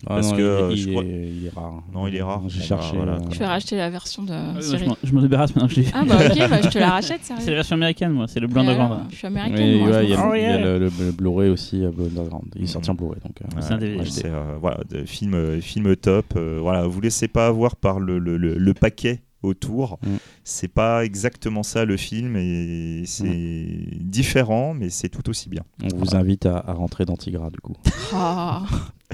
[0.06, 1.82] Ah parce non, que, il, euh, il est, crois- il est rare.
[1.92, 2.42] Non, il est rare.
[2.48, 2.92] J'ai cherché.
[2.92, 3.12] bah, voilà.
[3.18, 4.90] euh, Je vais racheter la version de Ah, Cyril.
[5.02, 5.86] je m'en débarrasse maintenant que je l'ai.
[5.94, 7.54] Ah bah ok, bah, je te la rachète, C'est la sérieux.
[7.56, 9.06] version américaine, moi, c'est le vendre.
[9.10, 11.90] Je suis américaine, ouais, il y a, Oh, y le, le- le Blu-ray aussi, euh,
[11.90, 12.46] Blue Underground.
[12.56, 12.94] Il est sorti en.
[12.94, 13.18] Bluray.
[13.24, 14.04] Donc, euh, C'est un DVD.
[14.08, 16.26] C'est, euh, voilà, de film, euh, film top.
[16.36, 19.98] euh, voilà, vous laissez pas avoir par le, le, le- le paquet autour.
[20.04, 20.08] Mm.
[20.44, 23.66] C'est pas exactement ça le film et c'est
[24.00, 25.62] différent, mais c'est tout aussi bien.
[25.92, 27.74] On vous invite à, à rentrer dans Tigra, du coup.
[28.14, 28.62] Ah.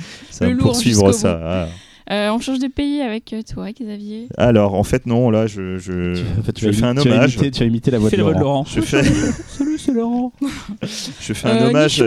[0.31, 1.41] Ça Le va poursuivre ça.
[1.43, 1.67] ah.
[2.11, 4.29] Euh, on change de pays avec euh, toi, Xavier.
[4.39, 7.03] Alors, en fait, non, là, je, je, En fait, tu je as fais un as
[7.03, 7.35] hommage.
[7.35, 8.65] imité- Tu as imité la voix de Laurent.
[8.65, 9.03] Je fais,
[9.49, 10.33] Salut, c'est Laurent.
[11.21, 12.03] je fais un Euh, hommage.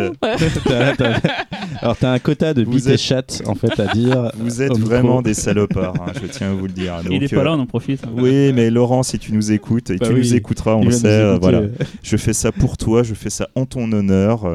[1.81, 4.31] Alors, t'as un quota de Vous bits et chattes, en fait, à dire.
[4.39, 6.95] Vous êtes vraiment des salopards, hein, je tiens à vous le dire.
[7.09, 8.03] Il est pas euh, là, on en profite.
[8.03, 8.09] hein.
[8.17, 10.19] Oui, mais Laurent, si tu nous écoutes, et Bah tu oui.
[10.19, 11.61] nous écouteras, on Il le sait, euh, voilà.
[12.03, 14.45] Je fais ça pour toi, je fais ça en ton honneur.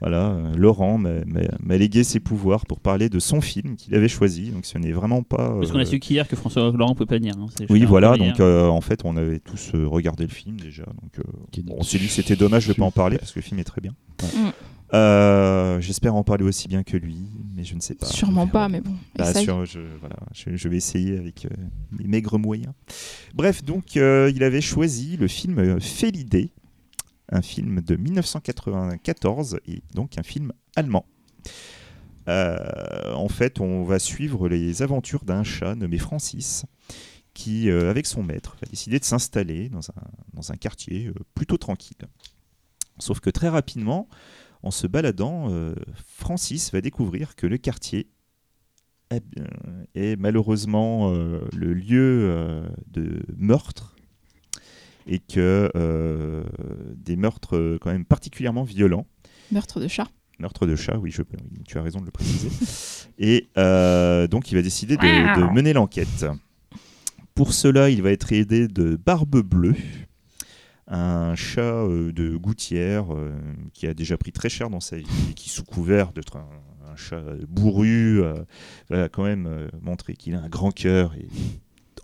[0.00, 4.50] Voilà, euh, Laurent m'a- légué ses pouvoirs pour parler de son film qu'il avait choisi.
[4.50, 5.54] Donc ce n'est vraiment pas.
[5.58, 7.34] Parce qu'on a euh, su qu'hier que François Laurent pouvait pas venir.
[7.38, 8.16] hein, Oui, voilà.
[8.16, 10.84] Donc euh, en fait, on avait tous euh, regardé le film déjà.
[10.84, 13.38] Donc euh, bon, on s'est dit que c'était dommage de pas en parler parce que
[13.38, 13.92] le film est très bien.
[14.22, 14.28] Ouais.
[14.40, 14.52] Mm.
[14.94, 17.18] Euh, J'espère en parler aussi bien que lui,
[17.54, 18.06] mais je ne sais pas.
[18.06, 18.92] Sûrement pas, mais bon.
[19.16, 21.48] Bah, sur- je, voilà, je, je vais essayer avec euh,
[21.98, 22.72] mes maigres moyens.
[23.34, 26.50] Bref, donc euh, il avait choisi le film euh, Félidé,
[27.30, 31.06] un film de 1994 et donc un film allemand.
[32.28, 36.66] Euh, en fait, on va suivre les aventures d'un chat nommé Francis
[37.32, 41.96] qui, euh, avec son maître, va décider de s'installer dans un, quartier euh, plutôt tranquille.
[42.98, 44.08] Sauf que très rapidement,
[44.62, 45.48] en se baladant,
[45.94, 48.10] Francis va découvrir que le quartier
[49.94, 53.94] est, malheureusement le lieu de meurtre
[55.08, 56.44] et que euh,
[56.96, 59.06] des meurtres euh, quand même particulièrement violents.
[59.50, 60.08] Meurtre de chat.
[60.38, 61.22] Meurtre de chat, oui, je,
[61.66, 62.50] tu as raison de le préciser.
[63.18, 66.26] et euh, donc il va décider de, de mener l'enquête.
[67.34, 69.76] Pour cela, il va être aidé de Barbe Bleue,
[70.86, 73.32] un chat euh, de gouttière euh,
[73.74, 76.48] qui a déjà pris très cher dans sa vie et qui, sous couvert d'être un,
[76.90, 78.42] un chat bourru, euh,
[78.90, 81.14] va quand même euh, montrer qu'il a un grand cœur.
[81.14, 81.28] Et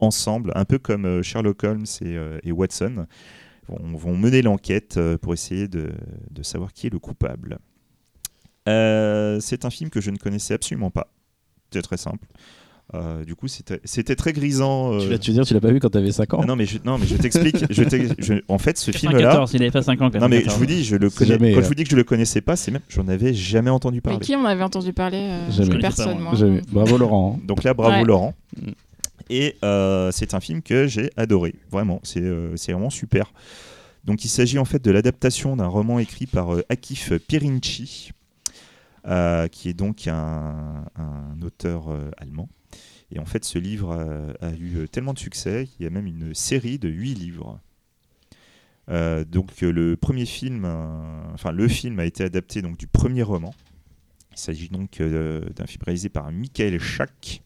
[0.00, 3.06] ensemble, un peu comme euh, Sherlock Holmes et, euh, et Watson,
[3.68, 5.90] vont, vont mener l'enquête euh, pour essayer de,
[6.30, 7.58] de savoir qui est le coupable.
[8.68, 11.08] Euh, c'est un film que je ne connaissais absolument pas.
[11.72, 12.26] C'est très simple.
[12.92, 14.92] Euh, du coup, c'était c'était très grisant.
[14.92, 16.54] euh, Tu vas te dire, tu l'as pas vu quand t'avais 5 ans ah non,
[16.54, 17.64] mais je, non, mais je t'explique.
[17.70, 19.18] je t'ex- je- en fait, ce film-là.
[19.20, 20.10] 94, il avait pas 5 ans.
[20.20, 21.30] Non, mais je vous dis, je le C'est connais.
[21.32, 23.32] jamais, quand euh, je vous dis que je le connaissais pas, c'est même, j'en avais
[23.32, 24.18] jamais entendu Mais parler.
[24.20, 25.16] qui on avait entendu parler
[25.50, 26.34] euh, Personne, moi.
[26.34, 26.60] Jamais.
[26.70, 27.40] Bravo Laurent.
[27.46, 28.04] Donc là, bravo Ouais.
[28.04, 28.34] Laurent.
[29.30, 31.54] Et euh, c'est un film que j'ai adoré.
[31.70, 33.32] Vraiment, c'est euh, vraiment super.
[34.04, 38.12] Donc il s'agit en fait de l'adaptation d'un roman écrit par euh, Akif Pirinci,
[39.06, 40.84] euh, qui est donc un,
[41.42, 41.88] auteur
[42.18, 42.48] allemand.
[43.10, 43.92] Et en fait, ce livre
[44.40, 47.60] a, eu tellement de succès qu'il y a même une série de huit livres.
[48.88, 50.64] Donc le premier film,
[51.32, 53.54] enfin le film a été adapté donc du premier roman.
[54.32, 57.42] Il s'agit donc d'un film réalisé par Michael Schack,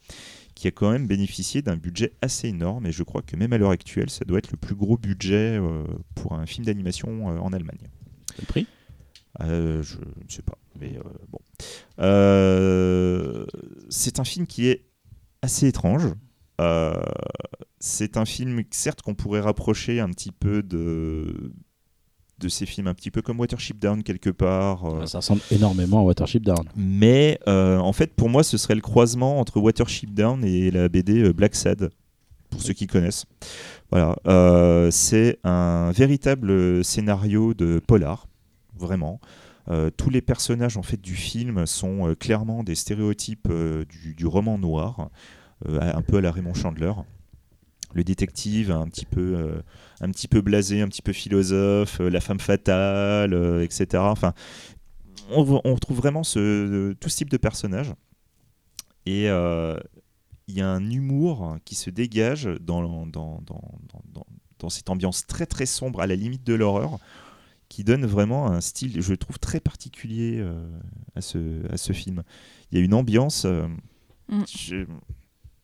[0.58, 2.84] qui a quand même bénéficié d'un budget assez énorme.
[2.86, 5.56] Et je crois que même à l'heure actuelle, ça doit être le plus gros budget
[5.56, 5.84] euh,
[6.16, 7.88] pour un film d'animation euh, en Allemagne.
[8.40, 8.66] Le prix?
[9.40, 11.38] Euh, je ne sais pas, mais euh, bon.
[12.00, 13.46] Euh,
[13.88, 14.86] c'est un film qui est
[15.42, 16.12] assez étrange.
[17.78, 21.52] C'est un film, certes, qu'on pourrait rapprocher un petit peu de
[22.40, 24.84] de ces films un petit peu comme Watership Down quelque part.
[24.86, 26.64] euh, Ça ressemble énormément à Watership Down.
[26.76, 30.88] mais euh, en fait, pour moi, ce serait le croisement entre Watership Down et la
[30.88, 31.90] BD euh, Black Sad,
[32.50, 33.26] pour ceux qui connaissent.
[33.90, 38.26] Voilà, Euh, c'est un véritable scénario de polar,
[38.78, 39.20] vraiment.
[39.98, 43.52] Tous les personnages en fait du film sont clairement des stéréotypes
[43.86, 45.10] du, du roman noir,
[45.68, 46.92] un peu à la Raymond Chandler.
[47.98, 49.60] Le détective un petit peu, euh,
[50.00, 53.86] un petit peu blasé, un petit peu philosophe, euh, la femme fatale, euh, etc.
[54.04, 54.34] Enfin,
[55.30, 57.92] on, on retrouve vraiment ce, tout ce type de personnage.
[59.04, 63.62] Et il y a un humour qui se dégage dans, dans, dans, dans,
[64.14, 64.26] dans-
[64.60, 66.98] dans cette ambiance très très sombre, à la limite de l'horreur,
[67.68, 70.52] qui donne vraiment un style, je trouve, très particulier euh,
[71.16, 71.38] à, ce,
[71.72, 72.22] à ce film.
[72.70, 73.66] Il y a une ambiance, euh,
[74.28, 74.42] Mm.
[74.46, 74.86] je-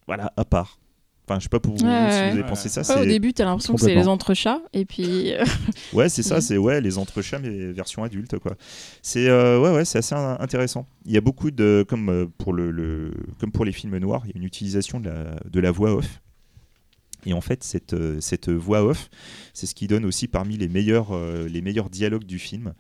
[0.07, 0.79] voilà, à part.
[1.27, 2.47] Enfin, je sais pas pour vous Ouais, si vous avez Ouais.
[2.49, 2.83] pensé ça.
[2.83, 5.33] Ouais, au début, t'as l'impression que c'est les entrechats, et puis.
[5.33, 5.43] euh,
[5.95, 8.57] Ouais, c'est ça, c'est ouais, les entrechats mais version adulte quoi.
[9.01, 10.87] C'est euh, ouais ouais, c'est assez in- intéressant.
[11.07, 14.23] Il y a beaucoup de comme euh, pour le, le- comme pour les films noirs,
[14.27, 16.21] il y a une utilisation de la de la voix off.
[17.27, 19.09] Et en fait, cette, cette voix off,
[19.55, 22.75] c'est ce qui donne aussi parmi les meilleurs, euh, les meilleurs dialogues du film.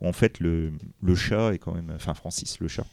[0.00, 0.70] Où en fait, le,
[1.02, 2.86] le chat est quand même, enfin Francis, le chat,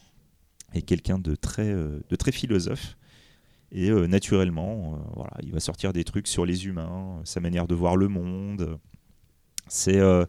[0.74, 2.96] est quelqu'un de très, de très philosophe.
[3.76, 7.68] Et euh, naturellement, euh, voilà, il va sortir des trucs sur les humains, sa manière
[7.68, 8.78] de voir le monde.
[9.68, 10.24] C'est euh,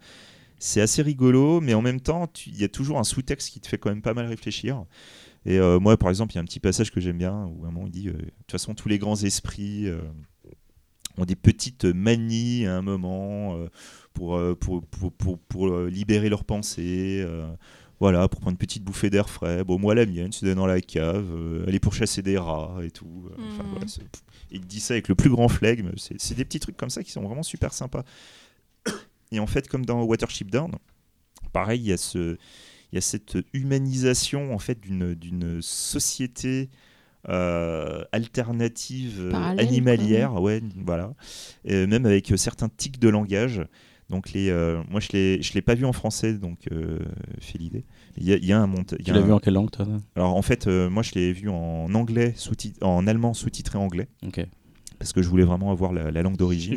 [0.76, 3.78] assez rigolo, mais en même temps, il y a toujours un sous-texte qui te fait
[3.78, 4.84] quand même pas mal réfléchir.
[5.46, 7.66] Et euh, moi, par exemple, il y a un petit passage que j'aime bien où
[7.66, 10.02] un moment il dit euh, De toute façon, tous les grands esprits euh,
[11.18, 13.70] ont des petites manies à un moment euh,
[14.14, 17.26] pour, euh, pour, pour, pour, euh, libérer leurs pensées.
[18.00, 19.64] Voilà, pour prendre une petite bouffée d'air frais.
[19.64, 22.92] Bon, moi, la mienne, d'aller dans la cave, euh, aller pour chasser des rats et
[22.92, 23.26] tout.
[23.32, 24.02] Euh, Enfin, voilà, c'est-
[24.52, 25.92] il dit ça avec le plus grand flegme.
[25.98, 28.04] C'est des petits trucs comme ça qui sont vraiment super sympas.
[29.32, 30.72] Et en fait, comme dans Watership Down,
[31.54, 32.38] pareil, il y a, ce,
[32.92, 36.70] il y a cette humanisation en fait d'une société
[37.30, 41.14] euh, alternative euh, Parallèle, animalière, ouais, voilà,
[41.66, 43.62] Et même avec certains tics de langage.
[44.10, 47.00] Donc les, euh, moi je l'ai, je l'ai pas vu en français, donc euh,
[47.42, 47.84] fait l'idée.
[48.18, 49.00] Il y a, il y a un montage.
[49.04, 49.86] Tu l'as vu en quelle langue toi
[50.16, 54.08] Alors en fait, euh, moi je l'ai vu en anglais, sous en allemand sous-titré anglais,
[54.26, 54.46] Ok.
[54.98, 56.76] parce que je voulais vraiment avoir la, la langue d'origine.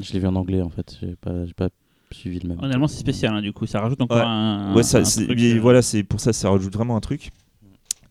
[0.00, 0.96] Je l'ai vu en anglais en fait.
[1.00, 1.68] J'ai pas, j'ai pas
[2.10, 2.58] suivi le même.
[2.60, 4.22] En allemand, c'est spécial, hein, du coup, ça rajoute encore Ouais.
[4.24, 4.74] un.
[4.74, 7.00] Ouais, ça, un c'est- truc, mais euh, voilà, c'est pour ça ça rajoute vraiment un
[7.00, 7.32] truc.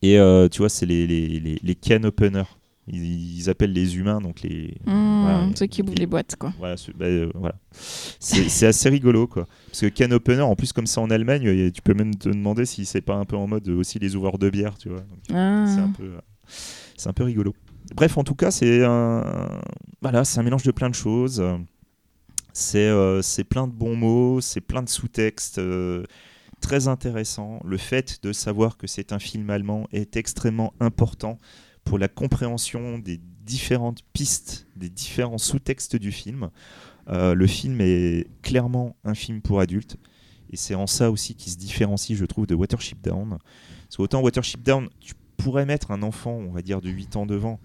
[0.03, 2.43] Et euh, tu vois, c'est les, les, les, les can openers.
[2.87, 4.77] Ils, ils appellent les humains, donc les.
[4.85, 6.53] hmm, voilà, ceux qui ouvrent les boîtes, quoi.
[6.59, 7.55] Voilà, c'est bah, euh, voilà.
[7.71, 9.47] C'est assez rigolo, quoi.
[9.67, 12.65] Parce que can opener, en plus, comme ça en Allemagne, tu peux même te demander
[12.65, 15.03] si c'est pas un peu en mode aussi les ouvreurs de bière, tu vois.
[15.33, 15.65] Ah.
[15.67, 16.19] C'est un peu, euh,
[16.95, 17.53] c'est un peu rigolo.
[17.95, 19.49] Bref, en tout cas, c'est un,
[20.01, 21.43] voilà, c'est un mélange de plein de choses.
[22.57, 26.03] C'est, euh, plein de bons mots, c'est plein de sous-textes euh,
[26.61, 27.59] très intéressants.
[27.65, 31.37] Le fait de savoir que c'est un film allemand est extrêmement important
[31.85, 36.49] pour la compréhension des différentes pistes, des différents sous-textes du film.
[37.07, 39.97] Euh, le film est clairement un film pour adultes.
[40.49, 43.37] Et c'est en ça aussi qu'il se différencie, je trouve, de Watership Down.
[43.83, 47.25] Parce qu'autant Watership Down, tu pourrais mettre un enfant, on va dire, de 8 ans
[47.25, 47.59] devant.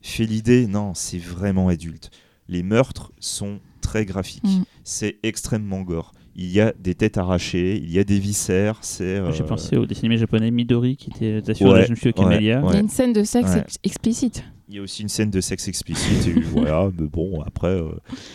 [0.00, 2.10] Félidé, non, c'est vraiment adulte.
[2.48, 4.44] Les meurtres sont très graphiques.
[4.44, 4.64] Mm.
[4.84, 6.12] C'est extrêmement gore.
[6.34, 8.78] Il y a des têtes arrachées, il y a des viscères.
[8.80, 9.16] C'est.
[9.32, 11.96] J'ai euh, pensé au dessin animé japonais Midori qui était assuré Ouais, de la jeune
[11.96, 12.60] fille au camélia.
[12.62, 12.68] ouais.
[12.70, 14.44] Il y a une scène de sexe ex- explicite.
[14.68, 16.26] Il y a aussi une scène de sexe explicite.
[16.28, 17.90] et voilà, mais bon, après, euh,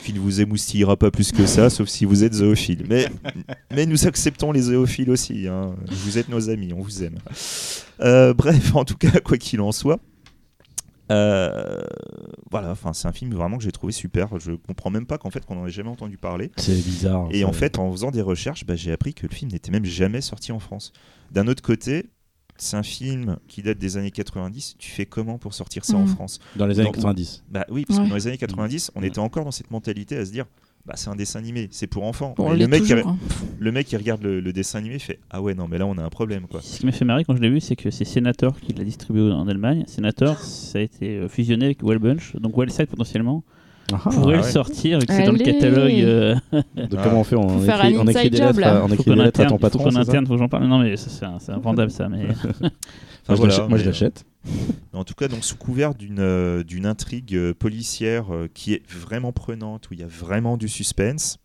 [0.08, 2.86] il ne vous émoustillera pas plus que ça, sauf si vous êtes zoophile.
[2.88, 3.08] Mais,
[3.74, 5.48] mais nous acceptons les zoophiles aussi.
[5.48, 5.74] hein.
[5.90, 7.16] Vous êtes nos amis, on vous aime.
[8.02, 10.00] Euh, bref, en tout cas, quoi qu'il en soit.
[11.12, 11.82] Euh,
[12.52, 14.38] voilà, enfin c'est un film vraiment que j'ai trouvé super.
[14.40, 16.52] Je comprends même pas qu'en fait qu'on n'en ait jamais entendu parler.
[16.58, 17.28] C'est bizarre.
[17.32, 19.86] Et en fait, en faisant des recherches, bah, j'ai appris que le film n'était même
[19.86, 20.92] jamais sorti en France.
[21.32, 22.10] D'un autre côté,
[22.58, 24.76] c'est un film qui date des années 90.
[24.80, 26.08] Tu fais comment pour sortir ça en Mhm.
[26.08, 26.40] France?
[26.56, 27.44] Dans les années dans- 90.
[27.50, 28.06] Bah oui, parce Ouais.
[28.06, 30.46] que dans les années 90, on était encore dans cette mentalité à se dire,
[30.88, 32.34] bah c'est un dessin animé, c'est pour enfants.
[32.38, 33.18] Bon, le, mec qui, hein.
[33.60, 35.98] le mec qui regarde le, le dessin animé fait, ah ouais, non, mais là on
[35.98, 36.62] a un problème quoi.
[36.64, 38.84] Ce qui m'a fait marrer quand je l'ai vu, c'est que c'est Senator qui l'a
[38.86, 39.84] distribué en Allemagne.
[39.88, 43.44] Senator, ça a été euh, fusionné avec Well Bunch, donc Wellside potentiellement
[43.92, 44.52] Ah, pourrait ah le ouais.
[44.52, 45.92] sortir, vu que c'est dans le catalogue.
[45.92, 47.02] euh, de Ah.
[47.04, 49.04] comment on fait On écrit, un on écrit inside des job, lettres, à- on écrit
[49.04, 49.84] des lettres à interne, ton faut patron.
[49.84, 50.68] qu'on interne, faut que j'en parle.
[50.68, 52.08] Non, mais c'est invendable ça.
[52.10, 52.28] Mais
[53.30, 54.26] Moi, je voilà, l'achète- moi, je mais, l'achète.
[54.94, 59.32] En tout cas, donc sous couvert d'une euh, intrigue euh, policière euh, qui est vraiment
[59.32, 61.38] prenante, où il y a vraiment du suspense,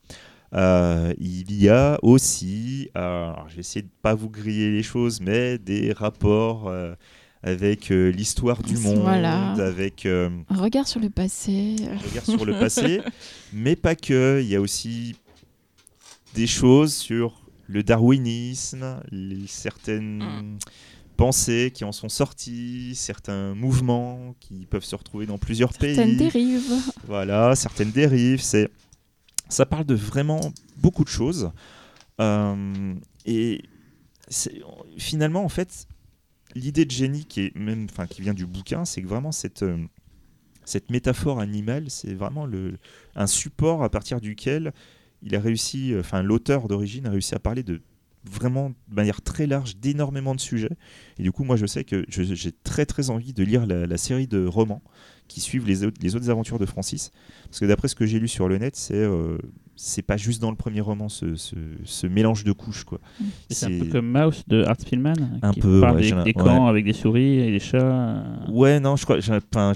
[0.54, 4.82] euh, il y a aussi, euh, alors je vais essayer de pas vous griller les
[4.82, 6.94] choses, mais des rapports euh,
[7.42, 9.52] avec euh, l'histoire du monde, Voilà.
[9.54, 11.76] avec euh, Un regard sur le passé.
[11.90, 13.00] un regard sur le passé,
[13.52, 14.40] mais pas que.
[14.42, 15.16] Il y a aussi
[16.34, 20.58] des choses sur le darwinisme, les- certaines Mm.
[21.22, 26.16] Pensées qui en sont sorties, certains mouvements qui peuvent se retrouver dans plusieurs Certaines pays.
[26.16, 26.72] dérives.
[27.06, 28.42] Voilà, certaines dérives.
[28.42, 28.68] C'est,
[29.48, 31.52] ça parle de vraiment beaucoup de choses.
[32.20, 32.94] Euh,
[33.24, 33.62] et
[34.98, 35.86] finalement, en fait,
[36.56, 39.62] l'idée de génie qui est même, enfin, qui vient du bouquin, c'est que vraiment cette
[39.62, 39.78] euh,
[40.64, 42.78] cette métaphore animale, c'est vraiment le,
[43.14, 44.72] un support à partir duquel
[45.22, 47.80] il a réussi, enfin l'auteur d'origine a réussi à parler de
[48.24, 50.76] vraiment de manière très large d'énormément de sujets.
[51.18, 53.96] Et du coup, moi, je sais que j'ai très très envie de lire la, la
[53.96, 54.82] série de romans
[55.28, 57.10] qui suivent les, autres- les autres aventures de Francis.
[57.44, 59.38] Parce que d'après ce que j'ai lu sur le net, c'est euh,
[59.74, 62.84] c'est pas juste dans le premier roman ce, ce- ce mélange de couches.
[62.84, 63.00] quoi.
[63.48, 66.32] c'est un peu comme Mouse de Art Spillman, Un qui peu, parle ouais, des, des
[66.34, 68.22] camps avec des souris et des chats.
[68.50, 69.32] Ouais, non, je crois, j'ai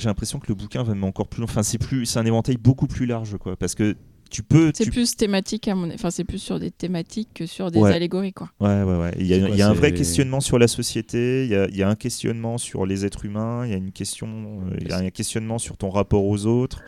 [0.07, 1.49] l'impression que le bouquin va même encore plus loin.
[1.49, 3.57] Enfin, c'est plus, c'est un éventail beaucoup plus large, quoi.
[3.57, 3.97] Parce que
[4.31, 7.47] tu peux, C'est tu- plus thématique à mon enfin c'est plus sur des thématiques que
[7.47, 7.93] sur des Ouais.
[7.93, 8.51] allégories quoi.
[8.61, 9.13] Ouais, ouais, ouais.
[9.19, 11.51] Il y a, C'est quoi, il y a un vrai questionnement sur la société, il
[11.51, 13.93] y a, il y a un questionnement sur les êtres humains, il y a une
[13.93, 14.29] question,
[14.71, 16.83] euh, il y a un questionnement sur ton rapport aux autres.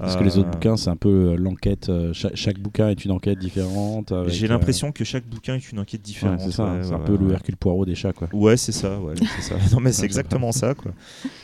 [0.00, 1.88] Parce que les autres Euh, bouquins, c'est un peu euh, l'enquête.
[1.88, 4.12] euh, cha- chaque, bouquin est une enquête différente.
[4.12, 6.40] avec, J'ai l'impression que chaque bouquin est une enquête ouais, différente.
[6.40, 6.64] c'est ça.
[6.64, 8.28] ouais, c'est un ouais, peu le Hercule Poirot des chats, quoi.
[8.32, 9.54] Ouais, c'est ça, ouais, c'est ça.
[9.72, 10.92] Non, mais c'est exactement ça, quoi.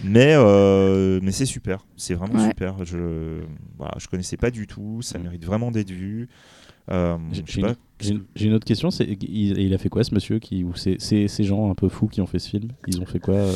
[0.03, 2.49] Mais, euh, mais c'est super, c'est vraiment Ouais.
[2.49, 2.85] super.
[2.85, 3.41] Je,
[3.79, 6.29] voilà, je connaissais pas du tout, ça mérite vraiment d'être vu.
[6.91, 7.17] Euh,
[7.99, 8.15] J'ai-
[8.45, 8.91] une- autre question.
[8.91, 11.75] C'est, il, il a fait quoi, ce monsieur qui, ou c'est, c'est ces gens un
[11.75, 12.69] peu fous qui ont fait ce film?
[12.87, 13.53] Ils ont fait quoi euh,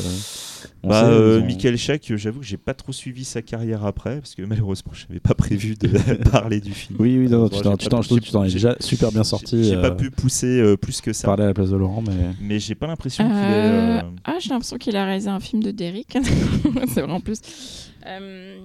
[0.83, 3.85] on Bah, sait, euh, ont- Michael Scheck, j'avoue que j'ai pas trop suivi sa carrière
[3.85, 5.89] après, parce que malheureusement, je n'avais pas prévu de
[6.31, 6.97] parler du film.
[6.99, 8.45] Oui, oui, non, Bon, tu t'en, pas tu t'en- pu- je trouve que tu t'en
[8.45, 9.63] es déjà super bien sorti.
[9.63, 11.29] J'ai euh, pas pu pousser euh, plus que ça.
[11.29, 14.01] parler à la place de Laurent, mais Mais j'ai pas l'impression qu'il est.
[14.25, 16.17] Ah, j'ai l'impression qu'il a réalisé un film de Derrick.
[16.89, 17.91] c'est vrai en plus.
[18.07, 18.59] Euh,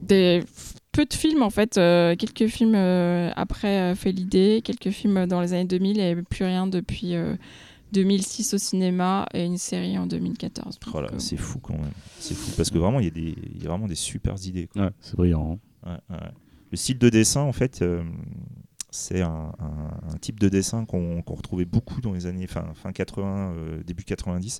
[0.00, 0.42] Des
[0.94, 5.26] peu de films en fait, euh, quelques films euh, après euh, fait l'idée, quelques films
[5.26, 7.34] dans les années 2000 et plus rien depuis euh,
[7.92, 10.78] 2006 au cinéma et une série en 2014.
[10.80, 11.90] Donc, oh là, euh, c'est fou quand même.
[12.18, 14.34] C'est fou parce que vraiment, il y, a des- il y a vraiment des super
[14.46, 14.68] idées.
[14.76, 15.58] ouais, c'est brillant.
[15.84, 15.98] hein.
[16.10, 16.22] Ouais, ouais.
[16.70, 18.02] Le style de dessin, en fait, euh,
[18.90, 22.92] c'est un, un- un type de dessin qu'on retrouvait beaucoup dans les années fin, fin
[22.92, 24.58] 80, euh, début 90,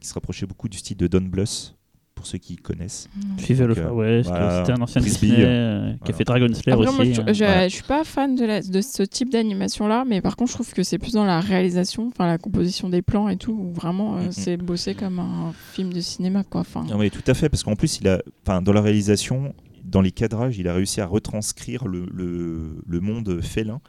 [0.00, 1.76] qui se rapprochait beaucoup du style de Don Bluth,
[2.22, 3.08] pour ceux qui connaissent.
[3.16, 5.48] Donc, euh, c'était un ancien Frisbee, Disney euh,
[5.90, 7.14] euh, qui a fait Dragon Slayer Après, moi, aussi.
[7.14, 7.32] je, hein.
[7.32, 7.68] je- Ouais.
[7.68, 10.54] je suis pas fan de, la- de ce type d'animation là, mais par contre, je
[10.54, 13.72] trouve que c'est plus dans la réalisation, enfin la composition des plans et tout, où
[13.72, 14.32] vraiment euh, Mhm.
[14.32, 16.60] c'est bossé comme un film de cinéma quoi.
[16.60, 19.52] Enfin, Non, mais tout à fait, parce qu'en plus, il a, enfin, dans la réalisation,
[19.84, 23.80] dans les cadrages, il a réussi à retranscrire le, le- le monde félin.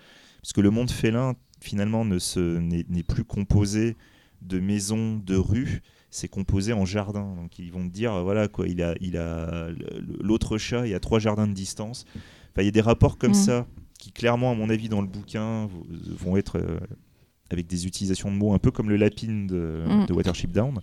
[0.42, 2.18] Parce que le monde félin, finalement, ne
[2.60, 3.96] n'est plus composé
[4.42, 5.82] de maisons, de rues,
[6.16, 7.34] c'est composé en jardins.
[7.36, 9.70] Donc ils vont te dire, voilà, quoi, il a il a
[10.22, 12.06] l'autre chat, il y a trois jardins de distance.
[12.52, 13.36] Enfin, il y a des rapports comme Mhm.
[13.36, 13.68] ça,
[13.98, 15.68] qui clairement, à mon avis, dans le bouquin,
[16.20, 16.80] vont être euh,
[17.50, 20.06] avec des utilisations de mots un peu comme le lapine de, Mhm.
[20.06, 20.80] de Watership Down.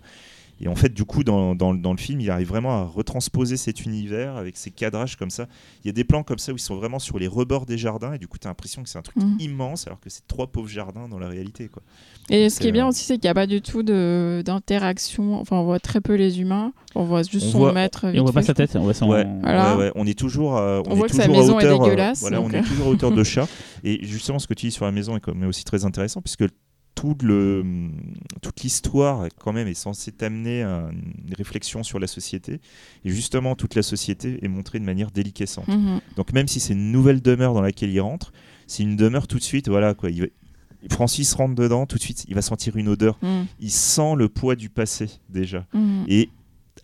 [0.63, 3.57] Et en fait, du coup, dans, dans, dans le film, il arrive vraiment à retransposer
[3.57, 5.47] cet univers avec ses cadrages comme ça.
[5.83, 7.77] Il y a des plans comme ça où ils sont vraiment sur les rebords des
[7.79, 9.37] jardins et du coup, tu as l'impression que c'est un truc Mhm.
[9.39, 11.67] immense alors que c'est trois pauvres jardins dans la réalité.
[11.67, 11.81] Quoi.
[12.29, 13.81] Et ce qui est C'est, bien euh, aussi, c'est qu'il n'y a pas du tout
[13.81, 15.35] d'interaction.
[15.39, 16.73] Enfin, on voit très peu les humains.
[16.95, 18.05] On voit juste On son voit- maître.
[18.13, 19.07] Et on voit pas sa tête, on voit son.
[19.09, 19.25] Ouais.
[19.41, 19.75] Voilà.
[19.77, 22.21] Ouais, ouais, on est toujours à, On est voit que sa maison est euh, dégueulasse,
[22.21, 22.59] voilà, donc, on euh.
[22.59, 23.47] est toujours à hauteur de chat.
[23.83, 26.21] Et justement, ce que tu dis sur la maison est quand même aussi très intéressant
[26.21, 26.45] puisque
[26.95, 27.63] tout le,
[28.41, 32.59] toute l'histoire quand même est censée t'amener à une réflexion sur la société.
[33.05, 35.67] Et justement, toute la société est montrée de manière déliquescente.
[35.67, 36.01] Mhm.
[36.17, 38.31] Donc même si c'est une nouvelle demeure dans laquelle il rentre,
[38.67, 40.09] c'est une demeure tout de suite, voilà quoi.
[40.09, 40.27] Il va-
[40.89, 43.17] Francis rentre dedans, tout de suite, il va sentir une odeur.
[43.21, 43.45] Mhm.
[43.59, 45.65] Il sent le poids du passé déjà.
[45.73, 46.05] Mhm.
[46.07, 46.29] Et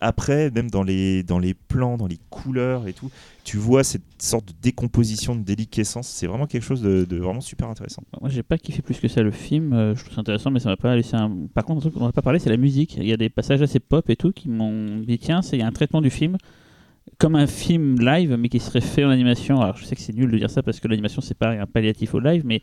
[0.00, 1.24] après, même dans les,
[1.68, 3.10] plans, dans les couleurs et tout,
[3.44, 6.08] tu vois cette sorte de décomposition, de déliquescence.
[6.08, 8.02] C'est vraiment quelque chose de, vraiment super intéressant.
[8.20, 9.72] Moi, j'ai pas kiffé plus que ça le film.
[9.72, 11.30] euh, je trouve ça intéressant, mais ça m'a pas laissé un.
[11.54, 12.96] Par contre, un truc dont on n'a pas parlé, c'est la musique.
[12.96, 15.62] Il y a des passages assez pop et tout qui m'ont dit tiens, il y
[15.62, 16.36] a un traitement du film
[17.16, 19.60] comme un film live, mais qui serait fait en animation.
[19.60, 21.66] Alors, je sais que c'est nul de dire ça parce que l'animation c'est pas un
[21.66, 22.62] palliatif au live, mais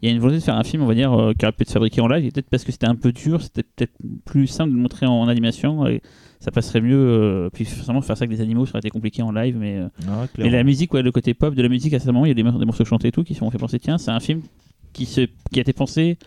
[0.00, 1.52] il y a une volonté de faire un film, on va dire, euh, qui aurait
[1.52, 2.24] pu être fabriqué en live.
[2.26, 3.92] Et peut-être parce que c'était un peu dur, c'était peut-être
[4.24, 5.86] plus simple de le montrer en animation.
[6.42, 6.96] Ça passerait mieux.
[6.98, 9.76] euh, puis forcément, faire ça avec des animaux, ça aurait été compliqué en live, mais.
[9.78, 12.24] euh, Ah, et la musique, ouais, le côté pop de la musique, à ce moment,
[12.26, 14.10] il y a des, des morceaux chantés et tout qui sont fait penser, tiens, c'est
[14.10, 14.42] un film
[14.92, 16.18] qui, se, qui a été pensé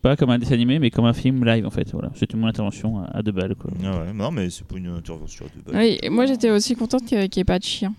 [0.00, 1.88] pas comme un dessin animé, mais comme un film live en fait.
[1.92, 3.54] Voilà, c'était mon intervention à, à deux balles.
[3.54, 3.70] Quoi.
[3.84, 5.80] Ah ouais, non, mais c'est pas une intervention de base.
[5.80, 7.94] Oui, et moi j'étais aussi contente qu'il n'y ait pas de chien.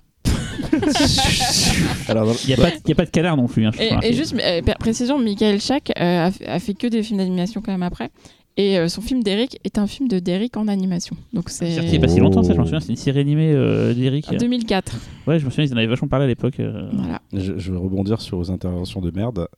[2.08, 3.66] Alors, dans- Il n'y a, pas de- il y a pas de canard non plus.
[3.66, 4.04] Hein, je Et, crois.
[4.06, 7.72] et juste, euh, pr- précision, Michael Schack euh, a fait que des films d'animation quand
[7.72, 8.10] même après.
[8.56, 11.16] Et euh, son film d'Eric est un film de Derrick en animation.
[11.32, 12.78] Donc c'est C'est il y a pas si longtemps, ça, je m'en souviens.
[12.78, 14.28] C'est une série animée euh, d'Eric.
[14.32, 14.96] en 2004.
[15.26, 16.60] Ouais, je me souviens, ils en avaient vachement parlé à l'époque.
[16.60, 16.88] euh.
[16.92, 17.20] Voilà.
[17.32, 19.48] je, je vais rebondir sur vos interventions de merde.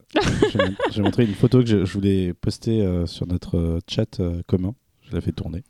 [0.51, 4.19] J'ai mon- J'ai montré une photo que je, je voulais poster euh, sur notre chat
[4.19, 4.73] euh, commun.
[5.09, 5.63] Je l'ai fait tourner.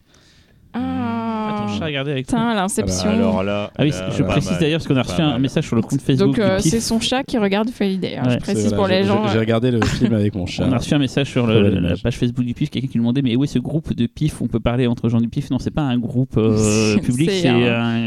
[0.79, 2.53] Ah, ton chat, regardez avec Putain, toi.
[2.55, 3.09] l'inception.
[3.09, 5.41] Alors là, Ah oui, là, je pas précise d'ailleurs parce qu'on a reçu un mal.
[5.41, 6.27] message sur le compte Facebook.
[6.35, 6.71] Donc euh, du PIF.
[6.71, 8.17] c'est son chat qui regarde Feliday.
[8.17, 8.33] hein, Ouais.
[8.33, 9.27] je précise pour les j'ai- gens.
[9.27, 10.65] J'ai euh, regardé le film avec mon chat.
[10.67, 13.03] On a reçu un message sur le- la page Facebook du PIF, quelqu'un qui nous
[13.03, 15.49] demandait Mais où est ce groupe de PIF On peut parler entre gens du PIF
[15.51, 17.55] Non, c'est pas un groupe euh, public, c'est un-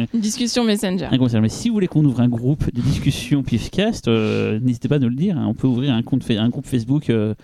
[0.03, 1.07] un, Une discussion Messenger.
[1.11, 1.41] un concert.
[1.43, 4.99] Mais si vous voulez qu'on ouvre un groupe de discussion PIFcast, euh, n'hésitez pas à
[4.99, 5.37] nous le dire.
[5.39, 5.47] hein.
[5.49, 7.35] On peut ouvrir un, compte, un groupe Facebook euh,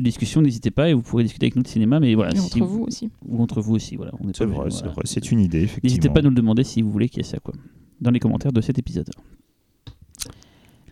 [0.00, 2.00] de discussion, n'hésitez pas et vous pourrez discuter avec nous de cinéma.
[2.00, 3.10] Mais voilà, Et si entre vous aussi.
[3.26, 3.96] Ou entre vous aussi.
[3.96, 4.92] Voilà, on est C'est vrai, c'est voilà.
[4.92, 5.88] vrai, c'est une idée, effectivement.
[5.88, 7.38] N'hésitez pas à nous le demander si vous voulez qu'il y ait ça.
[7.38, 7.54] Quoi.
[8.00, 9.10] Dans les commentaires de cet épisode.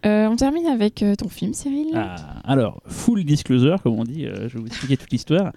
[0.06, 1.88] Euh, on termine avec euh, ton film, Cyril.
[1.92, 2.14] Ah,
[2.44, 5.50] alors, full disclosure, comme on dit, euh, je vais vous expliquer toute l'histoire.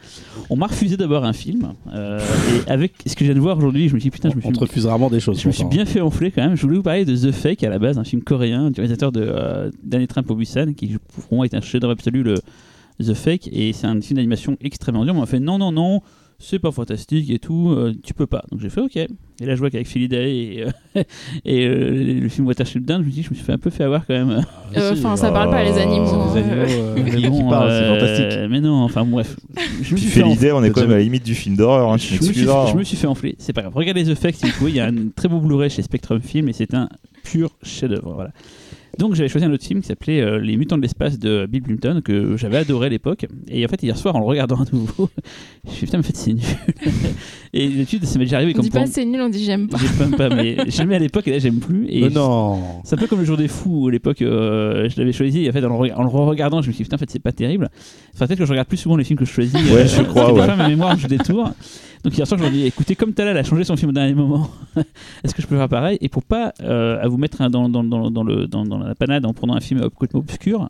[0.50, 1.74] On m'a refusé d'avoir un film.
[1.94, 2.20] euh,
[2.66, 4.36] et avec ce que je viens de voir aujourd'hui, je me suis dit, putain, je
[4.36, 5.40] me suis, On te refuse rarement des choses.
[5.40, 6.56] je me suis bien fait enfler quand même.
[6.56, 9.12] Je voulais vous parler de The Fake à la base, un film coréen du réalisateur
[9.12, 10.98] de euh, Dernier Train pour Busan, qui
[11.28, 12.34] pour moi est un chef-d'œuvre absolu, le
[13.00, 13.50] The Fake.
[13.52, 15.14] Et c'est un film d'animation extrêmement dur.
[15.16, 16.02] On m'a fait non, non, non.
[16.44, 18.44] C'est pas fantastique et tout, euh, tu peux pas.
[18.52, 18.96] Donc j'ai fait ok.
[18.96, 19.08] Et
[19.46, 21.04] là je vois qu'avec Philly Day et, euh,
[21.46, 23.70] et euh, le film Watership Down, je me dis je me suis fait un peu
[23.70, 24.44] fait avoir quand même.
[24.76, 26.36] Euh, Enfin, ça Oh, parle pas les animaux.
[26.36, 28.50] Euh, Mais bon, parlent, c'est euh, fantastique.
[28.50, 29.36] Mais non, enfin bref.
[29.84, 31.36] Je me Tu suis fais fait l'idée, on est quand même à la limite du
[31.36, 32.66] film d'horreur, hein, je, me suis, m'excuseras.
[32.66, 32.76] je hein.
[32.76, 33.74] me suis fait enfler, c'est pas grave.
[33.76, 36.22] Regardez The Fake si vous pouvez, il y a un très beau Blu-ray chez Spectrum
[36.22, 36.90] Film et c'est un
[37.24, 38.14] pur chef-d'œuvre.
[38.16, 38.32] Voilà.
[38.98, 41.64] Donc j'avais choisi un autre film qui s'appelait euh, Les Mutants de l'espace de Bill
[41.64, 43.26] Clinton que j'avais adoré à l'époque.
[43.48, 45.10] Et en fait, hier soir, en le regardant à nouveau,
[45.66, 46.44] je me suis dit putain, mais en fait, c'est nul.
[47.54, 49.44] et d'habitude, ça m'est déjà arrivé On comme dit pas pour- c'est nul, on dit
[49.44, 49.78] j'aime pas.
[49.98, 51.88] J'aime pas, mais j'aimais à l'époque et là, j'aime plus.
[51.90, 54.90] Et Mais non c'est un peu comme le jour des fous où à l'époque euh,
[54.90, 56.84] je l'avais choisi et en fait en le, en le regardant je me suis dit
[56.86, 57.70] putain en fait c'est pas terrible.
[58.14, 59.54] Enfin peut-être que je regarde plus souvent les films que je choisis.
[59.72, 60.44] Ouais, je crois, ouais.
[60.46, 61.54] fois ma mémoire je détourne.
[62.04, 64.16] Donc hier soir je me dis écoutez comme Talal a changé son film au dernier
[64.16, 64.50] moment,
[65.24, 66.00] est-ce que je peux faire pareil?
[66.02, 69.56] Et pour pas euh, à vous mettre un- dans, le, dans, la panade en prenant
[69.56, 70.70] un film complètement obscur,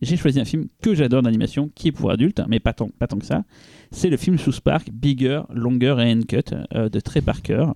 [0.00, 3.06] j'ai choisi un film que j'adore d'animation qui est pour adultes mais pas tant, pas
[3.06, 3.44] tant que ça.
[3.90, 7.66] C'est le film South Park Bigger, Longer et Uncut euh, de Trey Parker.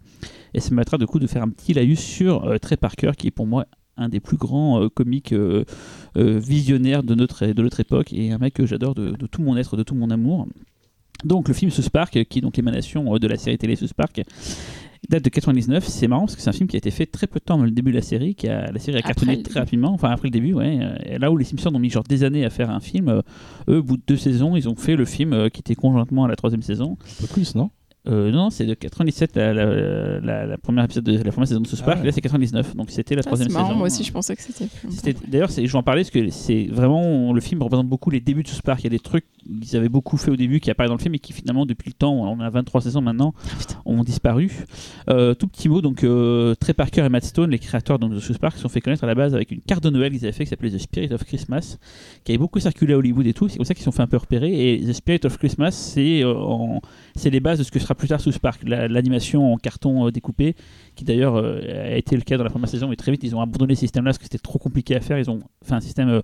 [0.54, 3.12] Et ça me mettra du coup de faire un petit laïus sur euh, Trey Parker,
[3.18, 3.66] qui est pour moi
[3.98, 5.34] un des plus grands euh, comiques
[6.14, 9.76] visionnaires de notre, de notre époque et un mec que j'adore de tout mon être,
[9.76, 10.48] de tout mon amour.
[11.24, 13.94] Donc le film South Park, qui est donc l'émanation euh, de la série télé South
[13.94, 14.22] Park,
[15.08, 15.86] date de 99.
[15.86, 17.54] C'est marrant parce que c'est un film qui a été fait très peu de temps
[17.54, 20.10] avant le début de la série, qui a, la série a cartonné très rapidement, enfin
[20.10, 20.78] après le début, ouais.
[21.04, 23.22] Et là où les Simpsons ont mis genre des années à faire un film, euh,
[23.68, 26.24] eux, au bout de deux saisons, ils ont fait le film euh, qui était conjointement
[26.24, 26.96] à la troisième saison.
[27.00, 27.70] Un peu plus, non?
[28.08, 31.60] Euh, non, c'est de 97 la, la, la, la première épisode de la première saison
[31.60, 31.96] de South Park.
[31.96, 32.06] Ah ouais.
[32.06, 33.78] Là, c'est 99, donc c'était la Ah, troisième marrant, saison.
[33.78, 37.32] moi aussi je pensais que c'était D'ailleurs, je vais en parler parce que c'est vraiment
[37.32, 38.80] le film représente beaucoup les débuts de South Park.
[38.80, 39.24] Il y a des trucs
[39.60, 41.88] qu'ils avaient beaucoup fait au début qui apparaissent dans le film et qui finalement depuis
[41.90, 43.34] le temps, on a 23 saisons maintenant,
[43.84, 44.50] ont disparu.
[45.10, 48.20] Euh, tout petit mot, donc euh, Trey Parker et Matt Stone, les créateurs donc, de
[48.20, 50.24] South Park, se sont fait connaître à la base avec une carte de Noël qu'ils
[50.24, 51.78] avaient fait qui s'appelait The Spirit of Christmas,
[52.24, 53.48] qui avait beaucoup circulé à Hollywood et tout.
[53.48, 54.74] C'est comme ça qu'ils se sont fait un peu repérer.
[54.74, 56.80] Et The Spirit of Christmas, c'est euh, en-
[57.14, 60.06] c'est les bases de ce que sera plus tard South Park, la- l'animation en carton
[60.06, 60.54] euh, découpé,
[60.94, 63.34] qui d'ailleurs euh, a été le cas dans la première saison, mais très vite ils
[63.34, 65.18] ont abandonné ce système-là parce que c'était trop compliqué à faire.
[65.18, 66.20] Ils ont fait un système euh,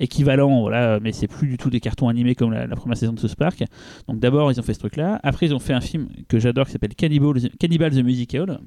[0.00, 3.12] équivalent, voilà, mais c'est plus du tout des cartons animés comme la, la première saison
[3.12, 3.64] de South Park.
[4.08, 5.20] Donc d'abord ils ont fait ce truc-là.
[5.22, 8.60] Après ils ont fait un film que j'adore qui s'appelle Cannibal, Cannibal the Musical.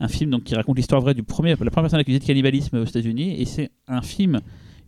[0.00, 2.78] Un film donc, qui raconte l'histoire vraie du premier, la première personne accusée de cannibalisme
[2.78, 3.40] aux États-Unis.
[3.40, 4.40] Et c'est un film,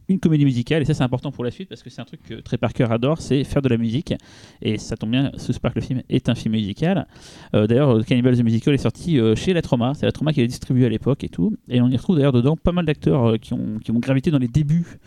[0.09, 0.83] une comédie musicale.
[0.83, 2.87] Et ça, c'est important pour la suite parce que c'est un truc que Trey Parker
[2.91, 4.15] adore c'est faire de la musique.
[4.62, 7.07] Et ça tombe bien, South Park, le film, est un film musical.
[7.55, 9.93] Euh, d'ailleurs, Cannibal the Musical est sorti euh, chez La Trauma.
[9.95, 11.57] C'est La Trauma qui l'a distribué à l'époque et tout.
[11.69, 14.31] Et on y retrouve d'ailleurs dedans pas mal d'acteurs euh, qui, ont, qui ont gravité
[14.31, 14.99] dans les débuts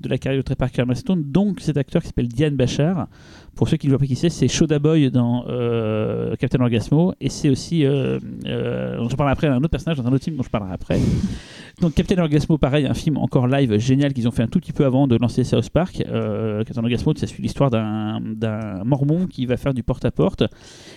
[0.00, 3.08] de la carrière de Trey Parker Stone, donc cet acteur qui s'appelle Diane Bachar.
[3.56, 7.14] Pour ceux qui ne voient pas qui c'est, c'est Shoda Boy dans euh, Captain Orgasmo,
[7.20, 10.36] et c'est aussi, euh, euh, j'en parlerai après, un autre personnage dans un autre film
[10.36, 10.98] dont je parlerai après.
[11.80, 14.72] donc Captain Orgasmo, pareil, un film encore live génial qu'ils ont fait un tout petit
[14.74, 16.04] peu avant de lancer South Park.
[16.06, 20.44] Euh, Captain Orgasmo, ça suit l'histoire d'un d'un mormon qui va faire du porte-à-porte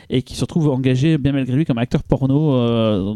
[0.09, 2.51] et qui se retrouve engagé, bien malgré lui, comme acteur porno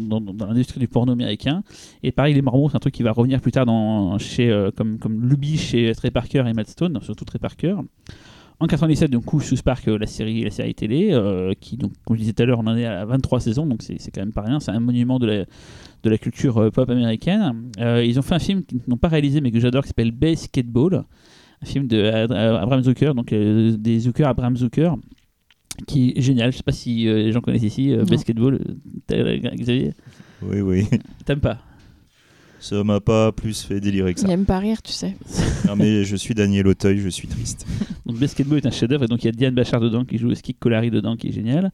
[0.00, 1.62] dans- dans l'industrie du porno américain.
[2.02, 4.98] Et pareil, les mormons, c'est un truc qui va revenir plus tard dans, chez, comme,
[4.98, 7.74] comme Lubie chez Trey Parker et Matt Stone, surtout Trey Parker.
[8.60, 11.92] En 97, donc, coup, South Park, euh, la série, la série télé, euh, qui, donc,
[12.06, 14.10] comme je disais tout à l'heure, on en est à 23 saisons, donc c'est c'est
[14.12, 14.60] quand même pas rien.
[14.60, 15.44] C'est un monument de la,
[16.04, 17.70] de la culture euh, pop américaine.
[17.80, 20.12] Euh, ils ont fait un film qu'ils n'ont pas réalisé, mais que j'adore, qui s'appelle
[20.12, 21.04] Basketball,
[21.62, 24.94] un film de Ad- Abraham Zucker, donc euh, des Zucker, Abraham Zucker,
[25.88, 26.52] qui est génial.
[26.52, 28.04] Je sais pas si euh, les gens connaissent ici euh.
[28.04, 28.60] Basketball.
[29.10, 29.92] Xavier,
[30.42, 30.84] Oui, oui.
[31.24, 31.58] t'aimes pas?
[32.64, 34.32] Ça m'a pas plus fait délirer que Il ça.
[34.32, 35.14] aime pas rire, tu sais.
[35.68, 37.66] Non, mais je suis Daniel Auteuil, je suis triste.
[38.06, 40.34] Donc Basketball est un chef-d'œuvre et donc il y a Diane Bachar dedans qui joue
[40.34, 41.72] Skik Colari dedans qui est génial.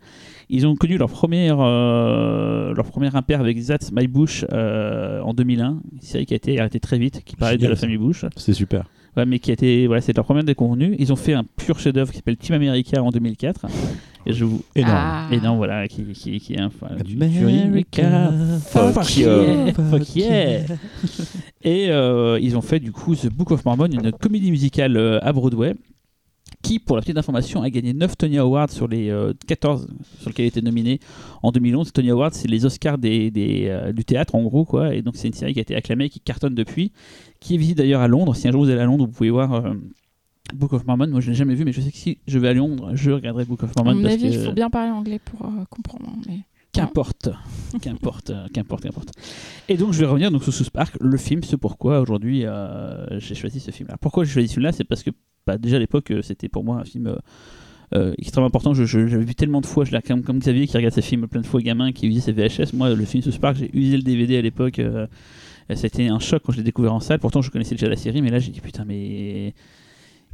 [0.49, 5.33] Ils ont connu leur première euh, leur premier impair avec That's My Bush euh, en
[5.33, 8.25] 2001, une série qui a été arrêtée très vite, qui parlait de la famille Bush.
[8.37, 8.85] C'est super.
[9.17, 10.95] Ouais, mais qui a été voilà, c'est leur première déconvenue.
[10.99, 13.67] Ils ont fait un pur chef-d'œuvre qui s'appelle Team America en 2004.
[14.27, 14.93] Et je vous Énorme.
[14.95, 15.29] Ah.
[15.43, 18.31] non voilà qui, qui, qui est un enfin, du- America,
[18.69, 20.61] fuck, fuck yeah, fuck yeah.
[21.63, 25.19] Et euh, ils ont fait du coup The Book of Mormon, une comédie musicale euh,
[25.23, 25.75] à Broadway,
[26.63, 29.89] qui, pour la petite information, a gagné 9 Tony Awards sur les euh, 14
[30.21, 31.01] sur lesquels il était nominé
[31.43, 31.91] en 2011.
[31.93, 34.95] Tony Awards, c'est les Oscars des, des, euh, du théâtre en gros, quoi.
[34.95, 36.93] Et donc c'est une série qui a été acclamée, qui cartonne depuis,
[37.41, 38.35] qui est visible d'ailleurs à Londres.
[38.37, 39.53] Si un jour vous allez à Londres, vous pouvez voir.
[39.55, 39.75] euh,
[40.55, 42.49] Book of Mormon, moi je l'ai jamais vu, mais je sais que si je vais
[42.49, 44.69] à Londres, je regarderai Book of À Mormon mon parce avis, il que faut bien
[44.69, 46.07] parler anglais pour euh, comprendre.
[46.09, 46.41] hein, Mais...
[46.73, 47.29] Qu'importe,
[47.83, 49.11] qu'importe, euh, qu'importe, qu'importe.
[49.69, 53.19] Et donc je vais revenir donc sur South Park, le film, c'est pourquoi aujourd'hui euh,
[53.21, 53.97] j'ai choisi ce film-là.
[54.01, 55.11] Pourquoi j'ai choisi celui-là C'est parce que
[55.47, 57.15] bah, déjà à l'époque c'était pour moi un film
[57.95, 58.75] euh, extrêmement important.
[58.75, 61.03] Je, je- j'avais vu tellement de fois, je l'ai comme, comme Xavier qui regarde ses
[61.03, 62.73] films plein de fois gamin, qui usait ses VHS.
[62.75, 64.81] Moi le film South Park, j'ai usé le DVD à l'époque.
[65.77, 67.19] C'était un choc quand je l'ai découvert en salle.
[67.19, 69.55] Pourtant je connaissais déjà la série, mais là j'ai dit putain mais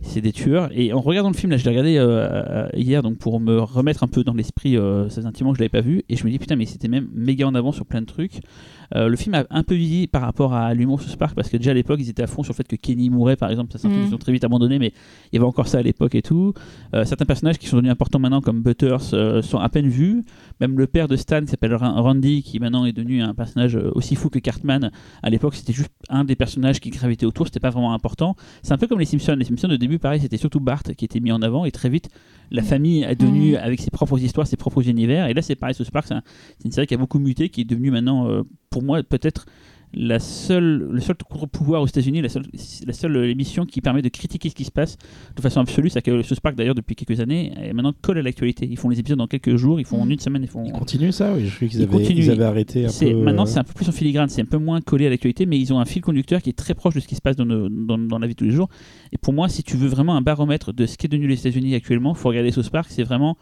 [0.03, 0.69] c'est des tueurs.
[0.73, 3.59] Et en regardant le film, là, je l'ai regardé euh, euh, hier, donc pour me
[3.59, 6.31] remettre un peu dans l'esprit, euh, intimement que je l'avais pas vu, et je me
[6.31, 8.41] dis putain, mais c'était même méga en avant sur plein de trucs.
[8.95, 11.57] Euh, le film a un peu vieilli par rapport à l'humour South Park, parce que
[11.57, 13.73] déjà à l'époque, ils étaient à fond sur le fait que Kenny mourait, par exemple.
[13.73, 14.93] Ça, c'est un truc qu'ils ont très vite abandonné, mais
[15.33, 16.53] il y avait encore ça à l'époque et tout.
[16.95, 20.23] Euh, certains personnages qui sont devenus importants maintenant, comme Butters, euh, sont à peine vus.
[20.61, 23.77] Même le père de Stan, qui s'appelle Ra- Randy, qui maintenant est devenu un personnage
[23.95, 24.91] aussi fou que Cartman,
[25.23, 28.37] à l'époque, c'était juste un des personnages qui gravitait autour, c'était pas vraiment important.
[28.63, 29.37] C'est un peu comme les Simpsons.
[29.39, 31.89] Les Simpsons, au début, pareil, c'était surtout Bart qui était mis en avant, et très
[31.89, 32.09] vite,
[32.51, 33.57] la famille est devenue Mhm.
[33.63, 35.27] avec ses propres histoires, ses propres univers.
[35.27, 36.23] Et là, c'est pareil, South Park, c'est un-
[36.65, 38.27] une série qui a beaucoup muté, qui est devenue maintenant,
[38.70, 39.47] pour moi, peut-être
[39.98, 42.43] la seule, le seul contre-pouvoir aux États-Unis, la seule,
[42.86, 44.98] la seule émission qui permet de critiquer ce qui se passe
[45.34, 45.88] de façon absolue.
[45.88, 48.66] C'est que South Park, d'ailleurs, depuis quelques années, est maintenant colle à l'actualité.
[48.70, 50.12] Ils font les épisodes dans quelques jours, ils font en Mhm.
[50.12, 50.64] une semaine, ils font.
[50.66, 53.14] Ils continuent ça Oui, je crois qu'ils Ils avaient, ils avaient arrêté un peu.
[53.22, 55.47] Maintenant, euh, c'est un peu plus en filigrane, c'est un peu moins collé à l'actualité,
[55.47, 57.36] mais ils ont un fil conducteur qui est très proche de ce qui se passe
[57.36, 58.68] dans, nos- dans, dans la vie de tous les jours.
[59.12, 61.74] Et pour moi, si tu veux vraiment un baromètre de ce qu'est devenu les États-Unis
[61.74, 62.88] actuellement, il faut regarder South Park.
[62.90, 63.38] C'est vraiment.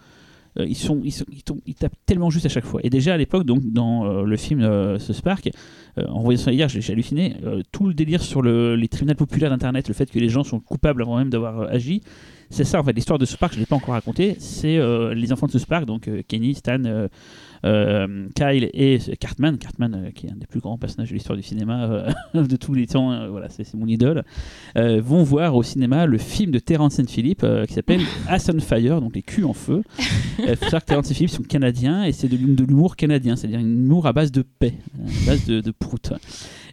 [0.58, 2.80] Euh, ils, sont, ils, tapent tellement juste à chaque fois.
[2.84, 4.60] Et déjà à l'époque, donc dans euh, le film
[5.22, 5.50] Park,
[5.98, 7.36] euh, en voyant ça hier, j'ai halluciné.
[7.72, 10.60] tout le délire sur le- les tribunaux populaires d'Internet, le fait que les gens sont
[10.60, 12.02] coupables avant même d'avoir agi,
[12.50, 14.78] c'est ça en fait l'histoire de South Park je l'ai pas encore raconté c'est
[15.14, 17.08] les enfants de South Park donc Kenny Stan
[18.34, 19.56] Kyle et Cartman.
[19.58, 22.10] Cartman euh, qui est un des plus grands personnages de l'histoire du cinéma euh,
[22.44, 24.22] de tous les temps euh, voilà c'est mon idole
[24.76, 28.50] euh, vont voir au cinéma le film de Terrence and Philip euh, qui s'appelle Ass
[28.54, 29.82] on Fire donc les culs en feu.
[30.38, 32.96] Il faut savoir que Terrence et Philip sont canadiens et c'est de, l'hum- de l'humour
[32.96, 36.12] canadien c'est-à-dire une humour à base de paix à base de, de prout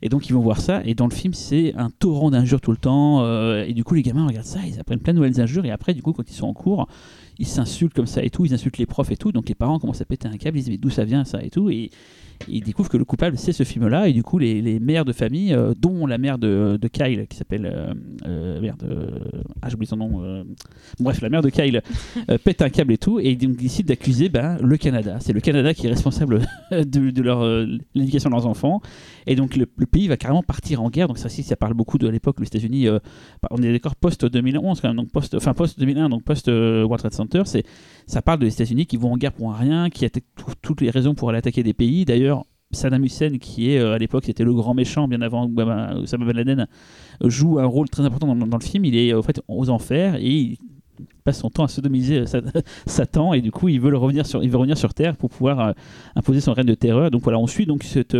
[0.02, 0.82] et donc ils vont voir ça.
[0.86, 3.94] Et dans le film c'est un torrent d'injures tout le temps euh, et du coup
[3.94, 6.30] les gamins regardent ça ils apprennent plein de nouvelles injures et après du coup quand
[6.30, 6.88] ils sont en cours
[7.38, 9.80] ils s'insultent comme ça et tout ils insultent les profs et tout donc les parents
[9.80, 11.90] commencent à péter un câble ils disent mais d'où ça vient ça et tout et
[12.48, 15.06] ils découvrent que le coupable c'est ce film là et du coup les, les mères
[15.06, 17.94] de famille euh, dont la mère de, de Kyle qui s'appelle euh,
[18.26, 18.84] euh, merde
[19.62, 20.46] ah j'oublie son nom
[21.00, 21.82] bref la mère de Kyle
[22.44, 25.18] pète un câble et tout et donc décide d'accuser ben, le Canada.
[25.20, 26.42] C'est le Canada qui est responsable
[26.72, 27.46] de, de leur
[27.94, 28.82] l'éducation de leurs enfants
[29.28, 31.98] et donc le, pays va carrément partir en guerre donc ça aussi ça parle beaucoup
[31.98, 33.00] de l'époque les États-Unis euh,
[33.50, 36.84] on est d'accord post 2011 quand même donc post enfin post 2001 donc post euh,
[36.84, 37.64] World Trade Center c'est
[38.08, 41.14] ça parle des États-Unis qui vont en guerre pour rien qui tout- toutes les raisons
[41.16, 44.54] pour aller attaquer des pays d'ailleurs Saddam Hussein, qui est euh, à l'époque c'était le
[44.54, 46.68] grand méchant bien avant Obama- Osama Ben Laden,
[47.24, 48.86] joue un rôle très important dans, le film.
[48.86, 50.58] Il est en fait aux enfers et il
[51.24, 52.42] passe son temps à sodomiser Sa-
[52.86, 55.30] Satan et du coup il veut le revenir sur, il veut revenir sur Terre pour
[55.30, 55.74] pouvoir
[56.16, 57.12] imposer son règne de terreur.
[57.12, 58.16] Donc voilà, on suit donc cette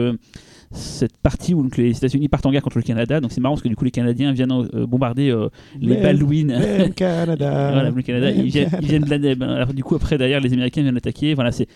[0.74, 3.20] cette partie où donc, les États-Unis partent en guerre contre le Canada.
[3.20, 5.50] Donc c'est marrant parce que du coup les Canadiens viennent euh, bombarder euh,
[5.80, 6.48] les Même- Baldwin.
[6.48, 7.72] Même Canada.
[7.74, 9.44] Voilà, le Canada, ils viennent, ils viennent de la neb.
[9.44, 11.34] Alors du coup, après, derrière, les Américains viennent attaquer.
[11.34, 11.68] Voilà, c'est.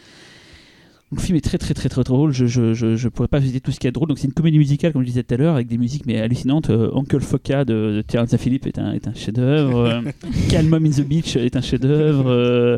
[1.11, 2.31] Le film est très très très très drôle.
[2.31, 4.09] Je je, je, je pourrais pas visiter tout ce qu'il y a de drôle.
[4.09, 6.19] Donc c'est une comédie musicale, comme je disais tout à l'heure, avec des musiques mais
[6.19, 6.71] hallucinantes.
[6.71, 10.01] Euh, Uncle Foca de, de Terrence Phillips est un est un chef-d'œuvre.
[10.05, 10.11] Euh,
[10.49, 12.25] Calm Mom in the Beach est un chef-d'œuvre.
[12.27, 12.77] Euh,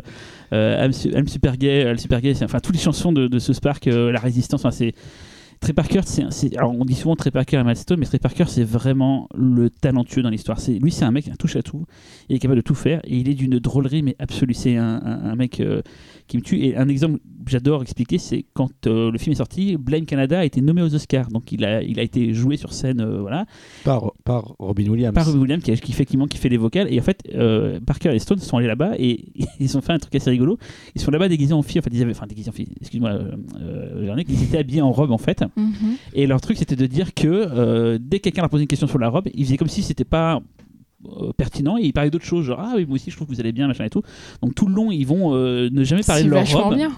[0.52, 3.38] euh, I'm, Su- I'm Super Gay, I'm Super Gay, enfin toutes les chansons de, de
[3.38, 4.92] ce Spark, euh, la résistance, enfin c'est
[5.60, 8.44] Trey Parker, c'est, alors on dit souvent Trey Parker et Matt Stone, mais Trey Parker
[8.46, 10.60] c'est vraiment le talentueux dans l'histoire.
[10.60, 11.84] C'est, lui c'est un mec un touche à tout,
[12.28, 14.54] il est capable de tout faire et il est d'une drôlerie mais absolue.
[14.54, 15.82] C'est un, un- un mec euh,
[16.28, 16.60] qui me tue.
[16.64, 20.38] Et un exemple que j'adore expliquer, c'est quand euh, le film est sorti, Blame Canada
[20.40, 23.20] a été nommé aux Oscars, donc il a, il a été joué sur scène, euh,
[23.20, 23.46] voilà,
[23.84, 25.14] Par, par Robin Williams.
[25.14, 26.86] par Robbie Williams qui, qui fait qui, qui fait les vocales.
[26.92, 27.22] Et en fait,
[27.86, 29.24] Parker et Stone sont allés là-bas et
[29.60, 30.56] ils ont fait un truc assez rigolo.
[30.94, 32.68] Ils sont là-bas déguisés en filles, enfin déguisés en filles.
[32.80, 33.18] Excuse-moi,
[34.28, 35.44] ils étaient habillés en robe en fait.
[36.14, 38.86] Et leur truc, c'était de dire que euh, dès que quelqu'un leur posait une question
[38.86, 40.40] sur la robe, ils faisaient comme si c'était pas
[41.06, 43.32] euh, pertinent et ils parlaient d'autres choses, genre ah oui, moi aussi je trouve que
[43.32, 44.02] vous allez bien, machin et tout.
[44.42, 46.90] Donc tout le long, ils vont euh, ne jamais parler de leur robe, bien.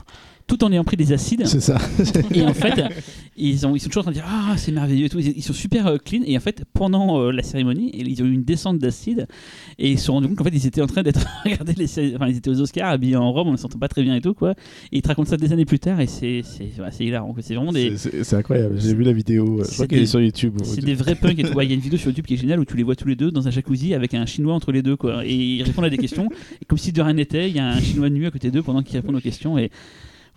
[0.51, 1.47] Tout en ayant pris des acides.
[1.47, 1.79] C'est ça.
[2.35, 2.83] Et en fait,
[3.37, 5.21] ils, ont, ils sont toujours en train de dire Ah, c'est merveilleux et tout.
[5.21, 6.23] Ils, ils sont super euh, clean.
[6.27, 9.29] Et en fait, pendant euh, la cérémonie, ils ont eu une descente d'acide.
[9.79, 11.25] Et ils se sont rendus compte qu'en fait, ils étaient en train d'être.
[11.45, 13.87] Regardez, les, enfin, ils étaient aux Oscars habillés en robe, on ne se sentait pas
[13.87, 14.35] très bien et tout.
[14.35, 14.53] quoi.
[14.91, 16.01] Et ils te racontent ça des années plus tard.
[16.01, 17.33] Et c'est c'est hilarant.
[17.41, 17.97] C'est vraiment des.
[17.97, 18.77] C'est- incroyable.
[18.81, 19.59] J'ai vu la vidéo.
[19.61, 20.59] Je C'est crois qu'elle est sur YouTube.
[20.65, 21.53] C'est des vrais punks et tout.
[21.55, 22.97] Ouais, Il y a une vidéo sur YouTube qui est géniale où tu les vois
[22.97, 24.97] tous les deux dans un jacuzzi avec un chinois entre les deux.
[24.97, 25.25] Quoi.
[25.25, 26.29] Et ils répondent à des questions.
[26.61, 28.63] Et comme si de rien n'était, il y a un chinois nu à côté d'eux
[28.63, 29.57] pendant qu'ils répondent aux questions.
[29.59, 29.71] Et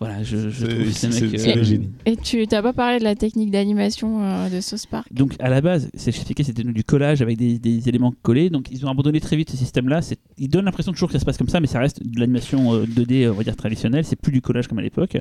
[0.04, 1.56] voilà, je, je trouve ces c'est- mecs.
[1.56, 1.90] euh, génies.
[2.06, 5.48] Et tu t'as pas parlé de la technique d'animation euh, de South Park Donc à
[5.48, 8.50] la base, c'est expliqué, c'était du collage avec des, des éléments collés.
[8.50, 10.02] Donc ils ont abandonné très vite ce système-là.
[10.02, 12.20] C'est- Ils donnent l'impression toujours que ça se passe comme ça, mais ça reste de
[12.20, 14.04] l'animation euh, 2D, on va dire traditionnelle.
[14.04, 15.16] C'est plus du collage comme à l'époque.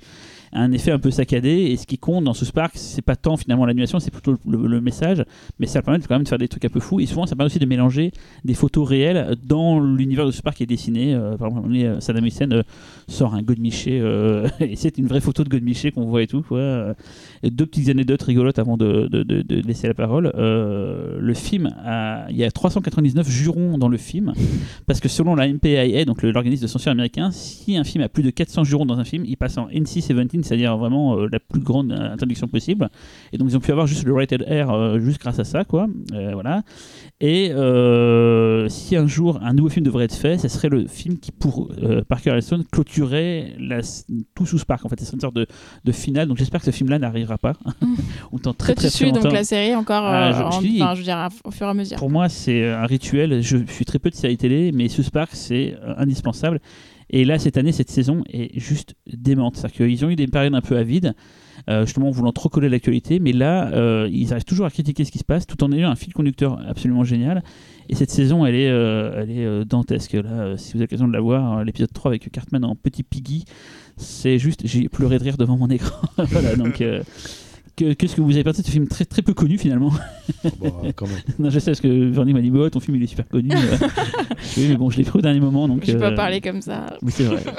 [0.53, 1.49] Un effet un peu saccadé.
[1.49, 4.81] Et ce qui compte dans ce Spark, c'est pas tant finalement l'animation, c'est plutôt le,
[4.81, 5.23] message.
[5.59, 6.99] Mais ça permet quand même de faire des trucs un peu fous.
[6.99, 8.11] Et souvent, ça permet aussi de mélanger
[8.45, 11.13] des photos réelles dans l'univers de Spark qui est dessiné.
[11.13, 12.63] Euh, par exemple, donné, euh, Saddam Hussein euh,
[13.07, 16.43] sort un Godemiché euh, et c'est une vraie photo de Godemiché qu'on voit et tout.
[17.43, 20.31] Deux petites anecdotes rigolotes avant de, de- laisser la parole.
[20.35, 21.73] Le film,
[22.30, 24.34] il y a 399 jurons dans le film,
[24.85, 28.23] parce que selon la MPAA, donc l'organisme de censure américain, si un film a plus
[28.23, 31.60] de 400 jurons dans un film, il passe en NC-17, c'est-à-dire vraiment euh, la plus
[31.61, 32.90] grande interdiction possible.
[33.32, 35.64] Et donc ils ont pu avoir juste le rated R euh, juste grâce à ça,
[35.64, 35.88] quoi.
[36.14, 36.64] Euh, voilà.
[37.22, 41.18] Et euh, si un jour un nouveau film devrait être fait, ce serait le film
[41.20, 41.70] qui, pour
[42.10, 43.80] Parker Stone, clôturait la,
[44.36, 44.86] tout sous Spark.
[44.86, 45.48] En fait, c'est une sorte de,
[45.86, 46.28] de finale.
[46.28, 47.53] Donc j'espère que ce film-là n'arrivera pas.
[48.32, 49.36] Autant très Toi, très tu suis très donc longtemps.
[49.36, 51.65] la série encore Ah, je- je en- dis- enfin, je veux dire, à- au fur
[51.68, 51.98] et à mesure.
[51.98, 53.41] Pour moi, c'est un rituel.
[53.41, 56.60] Je suis très peu de séries télé, mais ce Spark, c'est indispensable.
[57.09, 59.57] Et là, cette année, cette saison est juste démente.
[59.57, 61.13] C'est-à-dire qu'ils ont eu des périodes un peu avides,
[61.69, 65.11] euh, justement voulant trop coller l'actualité, mais là, euh, ils arrivent toujours à critiquer ce
[65.11, 67.43] qui se passe, tout en ayant un fil conducteur absolument génial.
[67.89, 70.13] Et cette saison, elle est, euh, elle est euh, dantesque.
[70.13, 73.45] Là, si vous avez l'occasion de la voir, l'épisode 3 avec Cartman en petit piggy,
[73.97, 76.07] c'est juste, j'ai pleuré de rire devant mon écran.
[76.17, 76.84] voilà, donc.
[77.75, 79.91] Que- Qu'est-ce que vous avez pensé de ce film très, très peu connu finalement
[80.59, 81.17] Bon, quand même.
[81.39, 83.49] Non, je sais parce que Vernick m'a dit bah, ton film il est super connu.
[83.51, 83.77] euh.
[84.57, 85.83] oui, mais bon, je l'ai pris au dernier moment donc.
[85.85, 86.97] Je pas euh, parler comme ça.
[87.01, 87.43] Oui, c'est vrai.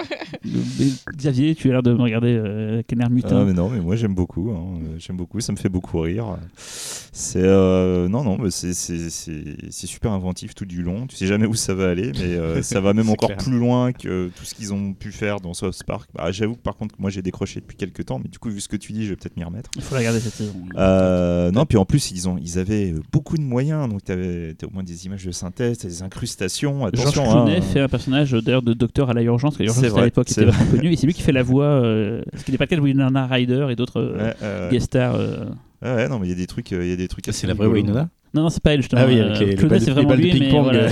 [0.44, 0.86] Mais
[1.16, 3.38] Xavier, tu as l'air de me regarder euh, avec un air mutin.
[3.40, 4.50] Ah, mais non, mais moi j'aime beaucoup.
[4.50, 4.78] hein.
[4.98, 6.36] J'aime beaucoup, ça me fait beaucoup rire.
[6.58, 11.06] C'est euh, non, non, mais c'est c'est- c'est c'est super inventif tout du long.
[11.06, 13.38] Tu sais jamais où ça va aller, mais euh, ça va même encore clair.
[13.38, 16.10] plus loin que tout ce qu'ils ont pu faire dans South Park.
[16.14, 18.60] Bah, J'avoue que par contre, moi j'ai décroché depuis quelques temps, mais du coup, vu
[18.60, 19.70] ce que tu dis, je vais peut-être m'y remettre.
[19.76, 20.54] Il faut cette saison.
[20.76, 23.88] Euh, non, puis en plus, ils, ont, ils avaient beaucoup de moyens.
[23.88, 26.80] Donc, tu avais au moins des images de synthèse, t'as des incrustations.
[26.92, 27.62] Georges Attention, Clooney hein.
[27.62, 30.42] fait un personnage euh, d'ailleurs de docteur à la urgence, l'urgence C'est à l'époque c'est
[30.42, 30.58] était vrai.
[30.58, 32.68] vachement connu, et c'est lui qui fait la voix, euh, ce qui n'est pas le
[32.70, 35.14] cas de Winona Ryder et d'autres euh, Ouais, euh, guest stars.
[35.16, 35.44] euh.
[35.82, 37.24] ouais, non, mais il y a des trucs, il y a des trucs.
[37.26, 37.66] C'est assez la vraie.
[37.66, 38.08] Winona?
[38.34, 39.02] Non, non, c'est pas elle justement.
[39.04, 40.88] Ah oui, euh, avec les- de- c'est les vraiment lui, mais ping-pong, voilà.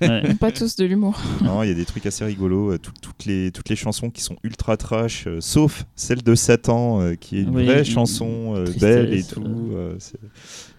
[0.28, 0.34] Ouais.
[0.34, 1.18] Pas tous de l'humour.
[1.42, 2.72] Non, il y a des trucs assez rigolos.
[2.72, 6.34] euh, tout- toutes, les, toutes les chansons qui sont ultra trash, euh, sauf celle de
[6.34, 9.34] Satan, euh, qui est une Oui, vraie une- chanson euh, belle et euh.
[9.34, 9.42] tout.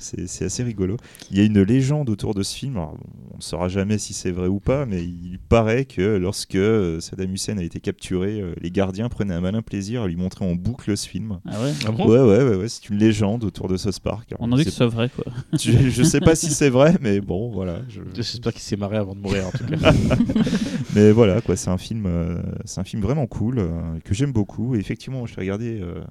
[0.03, 0.97] C'est- c'est c'est assez rigolo.
[1.31, 2.75] Il y a une légende autour de ce film.
[2.75, 2.97] alors,
[3.33, 6.99] on ne saura jamais si c'est vrai ou pas, mais il paraît que lorsque euh,
[6.99, 10.43] Saddam Hussein a été capturé, euh, les gardiens prenaient un malin plaisir à lui montrer
[10.45, 11.39] en boucle ce film.
[11.47, 11.71] Ah ouais?
[11.87, 12.07] Ah bon?
[12.09, 14.31] Ouais, ouais, ouais, ouais, c'est une légende autour de South Park.
[14.33, 15.25] Alors, On en dit c'est- que ce soit vrai quoi.
[15.59, 17.81] je, je sais pas si c'est vrai, mais bon, voilà.
[17.89, 19.77] je- J'espère qu'il s'est marré avant de mourir en tout cas.
[20.95, 24.31] Mais voilà, quoi, c'est un film, euh, c'est un film vraiment cool euh, que j'aime
[24.31, 24.75] beaucoup.
[24.75, 26.01] Et effectivement, je l'ai regardé euh,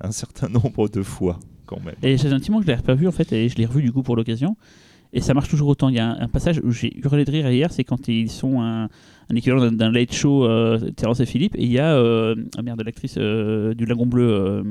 [0.00, 1.38] un certain nombre de fois
[2.02, 3.92] Et j'ai un petit que je l'ai revu en fait, et je l'ai revu du
[3.92, 4.56] coup pour l'occasion.
[5.12, 5.88] Et ça marche toujours autant.
[5.90, 8.30] Il y a un, un passage où j'ai hurlé de rire hier, c'est quand ils
[8.30, 8.88] sont un,
[9.32, 12.62] un équivalent d'un- late show, euh, Terence et Philippe, et il y a euh, ah
[12.62, 14.62] merde, l'actrice euh, du Lagon Bleu, euh,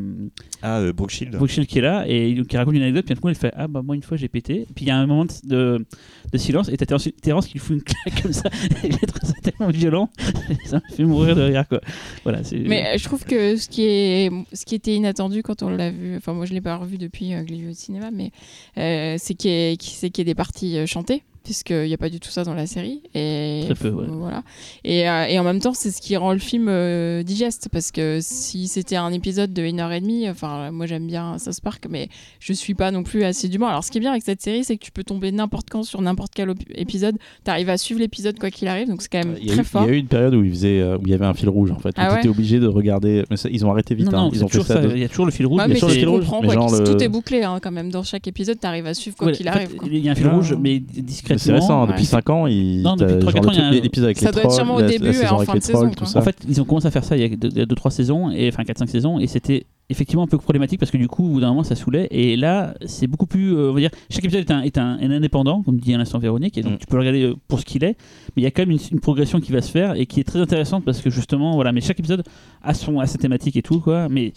[0.62, 1.36] Ah, euh, Brooke Shield.
[1.36, 3.36] Brooke Shield qui est là, et il- qui raconte une anecdote, puis d'un coup elle
[3.36, 4.68] fait Ah bah moi une fois j'ai pété.
[4.76, 5.86] Puis il y a un moment de, de,
[6.32, 9.34] de silence, et t'as Terence, Terence qui lui fout une claque comme ça, trouvé ça
[9.44, 10.10] tellement violent,
[10.66, 11.82] ça m'a fait mourir de rire quoi.
[12.24, 12.60] Voilà, c'est.
[12.60, 16.16] Mais je trouve que ce qui, est, ce qui était inattendu quand on l'a vu,
[16.18, 18.32] enfin moi je l'ai pas revu depuis euh, que je l'ai vu au cinéma, mais
[18.78, 21.94] euh, c'est qu'il y, ait- c'est qu'il y ait des parties euh, chantées, puisqu'il n'y
[21.94, 23.02] a pas du tout ça dans la série.
[23.14, 24.06] Et, Très peu, ouais.
[24.08, 24.44] Voilà.
[24.84, 27.92] Et, euh, et, en même temps, c'est ce qui rend le film euh, digeste, parce
[27.92, 32.10] que si c'était un épisode de 1h30, enfin, moi j'aime bien South Park, mais
[32.40, 33.68] je ne suis pas non plus assez assidûment.
[33.68, 35.84] Alors, ce qui est bien avec cette série, c'est que tu peux tomber n'importe quand
[35.84, 39.26] sur n'importe quel épisode, tu arrives à suivre l'épisode quoi qu'il arrive, donc c'est quand
[39.26, 39.84] même très fort.
[39.84, 41.34] Il y a eu une période où, il faisait, euh, où il y avait un
[41.34, 43.96] fil rouge, en fait, ah où tu étais obligé de regarder, mais ils ont arrêté
[43.96, 44.30] vite, hein.
[44.32, 47.72] Il y a toujours le fil rouge, mais, mais, mais tout est bouclé hein, quand
[47.72, 49.76] même, dans chaque épisode, tu arrives à suivre quoi qu'il arrive.
[49.86, 52.48] Il y a un fil rouge, mais discret c'est récent, depuis 5 ans.
[52.48, 53.72] Non, depuis 3-4 ans, il y a un...
[53.72, 55.92] l'épisode avec Ça doit être sûrement au début, en hein, fin de saison.
[56.16, 58.64] En fait, ils ont commencé à faire ça il y a 2-3 saisons, et enfin
[58.64, 61.50] 4-5 saisons, et c'était effectivement un peu problématique parce que du coup, au bout d'un
[61.50, 62.08] moment, ça saoulait.
[62.12, 63.56] Et là, c'est beaucoup plus.
[63.56, 65.98] Euh, on va dire, chaque épisode est un, est un, un indépendant, comme dit à
[65.98, 67.98] l'instant Véronique, et donc tu peux le regarder euh, pour ce qu'il est.
[68.36, 70.20] Mais il y a quand même une, une, progression qui va se faire et qui
[70.20, 72.24] est très intéressante parce que justement, voilà, mais chaque épisode
[72.64, 74.08] a, son, a sa thématique et tout, quoi.
[74.10, 74.34] Mais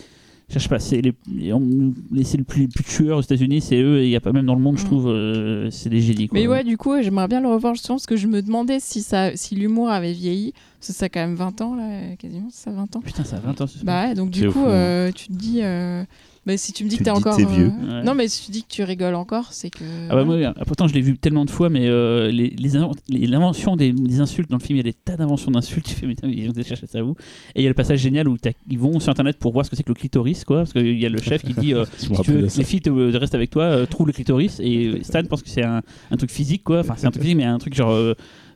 [0.48, 4.04] je sais pas, c'est les, les- le plus, plus tueur aux États-Unis, c'est eux, et
[4.04, 4.86] il y a pas même dans le monde, je Mm.
[4.86, 6.38] trouve, euh, c'est des génies, quoi.
[6.38, 9.02] Mais ouais, du coup, j'aimerais bien le revoir justement parce que je me demandais si,
[9.02, 10.52] ça, si l'humour avait vieilli.
[10.80, 13.00] Parce que ça a quand même 20 ans, là, quasiment, c'est ça, 20 ans.
[13.00, 13.66] Putain, ça a 20 ans.
[13.66, 15.60] ce Bah ouais, donc du coup, fond, euh, tu te dis.
[15.62, 16.04] euh,
[16.46, 17.36] bah, si tu me dis Tu que t'es encore.
[17.36, 17.72] t'es vieux.
[17.84, 18.04] euh, Ouais.
[18.04, 19.84] Non, mais si tu dis que tu rigoles encore, c'est que.
[20.10, 22.76] Ah bah moi, euh, pourtant je l'ai vu tellement de fois, mais euh, les, les,
[22.76, 25.50] invent- les- l'invention des, des insultes dans le film, il y a des tas d'inventions
[25.50, 25.86] d'insultes.
[25.88, 27.12] Tu fais, mais ils ont chercher ça où?
[27.54, 29.64] Et il y a le passage génial où t'as- ils vont sur internet pour voir
[29.64, 30.58] ce que c'est que le clitoris, quoi.
[30.58, 32.90] Parce qu'il y a le chef qui dit euh, si tu veux les filles te,
[32.90, 34.60] te restent avec toi, euh, trouve le clitoris.
[34.60, 36.80] Et Stan pense que c'est un, un truc physique, quoi.
[36.80, 37.92] Enfin, c'est un truc physique, mais un truc genre.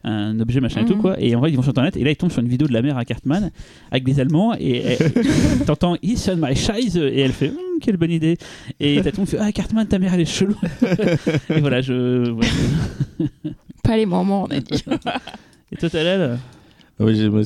[0.03, 1.01] Un objet machin et tout Mhm.
[1.01, 2.67] quoi et en vrai ils vont sur internet et là ils tombent sur une vidéo
[2.67, 3.51] de la mère à Cartman
[3.91, 5.11] avec des allemands et elle-
[5.65, 8.37] t'entends He's on my scheiße et elle fait Hum, quelle bonne idée
[8.79, 10.55] et t'as tout le fait ah Cartman ta mère elle est chelou
[11.49, 12.33] et voilà je.
[13.83, 14.83] Pas les moments, on a dit.
[15.71, 15.89] et toi
[17.01, 17.39] oui, j'ai- moi,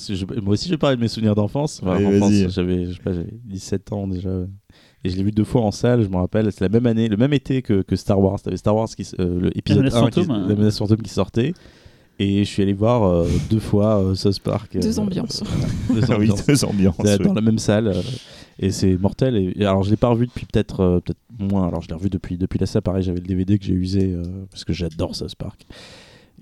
[0.53, 1.79] aussi, vais parler de mes souvenirs d'enfance.
[1.83, 1.99] Enfin,
[2.49, 4.31] j'avais, je sais pas, j'avais 17 ans déjà.
[5.03, 6.51] Et je l'ai vu deux fois en salle, je me rappelle.
[6.51, 8.41] C'est la même année, le même été que, que Star Wars.
[8.41, 10.45] T'avais Star Wars, qui, euh, l'épisode menace 1, qui, fantôme, hein.
[10.49, 11.53] la menace fantôme qui sortait.
[12.19, 14.77] Et je suis allé voir euh, deux fois euh, South Park.
[14.79, 15.43] Deux euh, ambiances.
[15.93, 16.45] deux Ah oui, ambiances.
[16.45, 16.95] deux ambiances.
[17.03, 17.25] C'est ouais.
[17.25, 18.01] dans la même salle euh,
[18.59, 20.99] et c'est mortel et, et alors je l'ai pas revu depuis peut-être euh,
[21.39, 23.73] moins alors je l'ai revu depuis depuis la salle pareil j'avais le DVD que j'ai
[23.73, 24.21] usé euh,
[24.51, 25.65] parce que j'adore South Park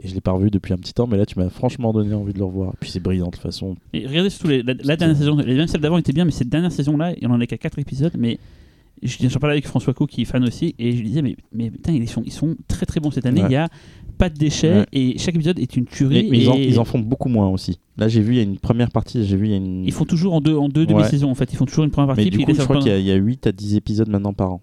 [0.03, 2.13] et je l'ai pas revu depuis un petit temps mais là tu m'as franchement donné
[2.13, 4.61] envie de le revoir et puis c'est brillant de toute façon Et regardez surtout les-
[4.61, 7.39] la, la dernière saison, les celle d'avant était bien, mais cette dernière saison-là, il en
[7.39, 8.39] est qu'à 4 épisodes, mais
[9.01, 11.37] je- j'en parlais avec François Co qui est fan aussi, et je lui disais, mais,
[11.53, 13.47] mais putain, ils sont, ils sont très très bons cette année, Ouais.
[13.49, 13.69] il y a
[14.21, 14.85] pas de déchets, Ouais.
[14.93, 16.23] et chaque épisode est une tuerie.
[16.23, 18.37] mais, mais ils, en, et ils en font beaucoup moins aussi là j'ai vu il
[18.37, 20.41] y a une première partie j'ai vu il y a une ils font toujours en
[20.41, 20.87] deux, en deux Ouais.
[20.87, 22.77] demi-saisons, en fait, ils font toujours une première partie, mais puis du coup je crois
[22.77, 24.61] qu'il y, a- il y a 8 à 10 épisodes maintenant par an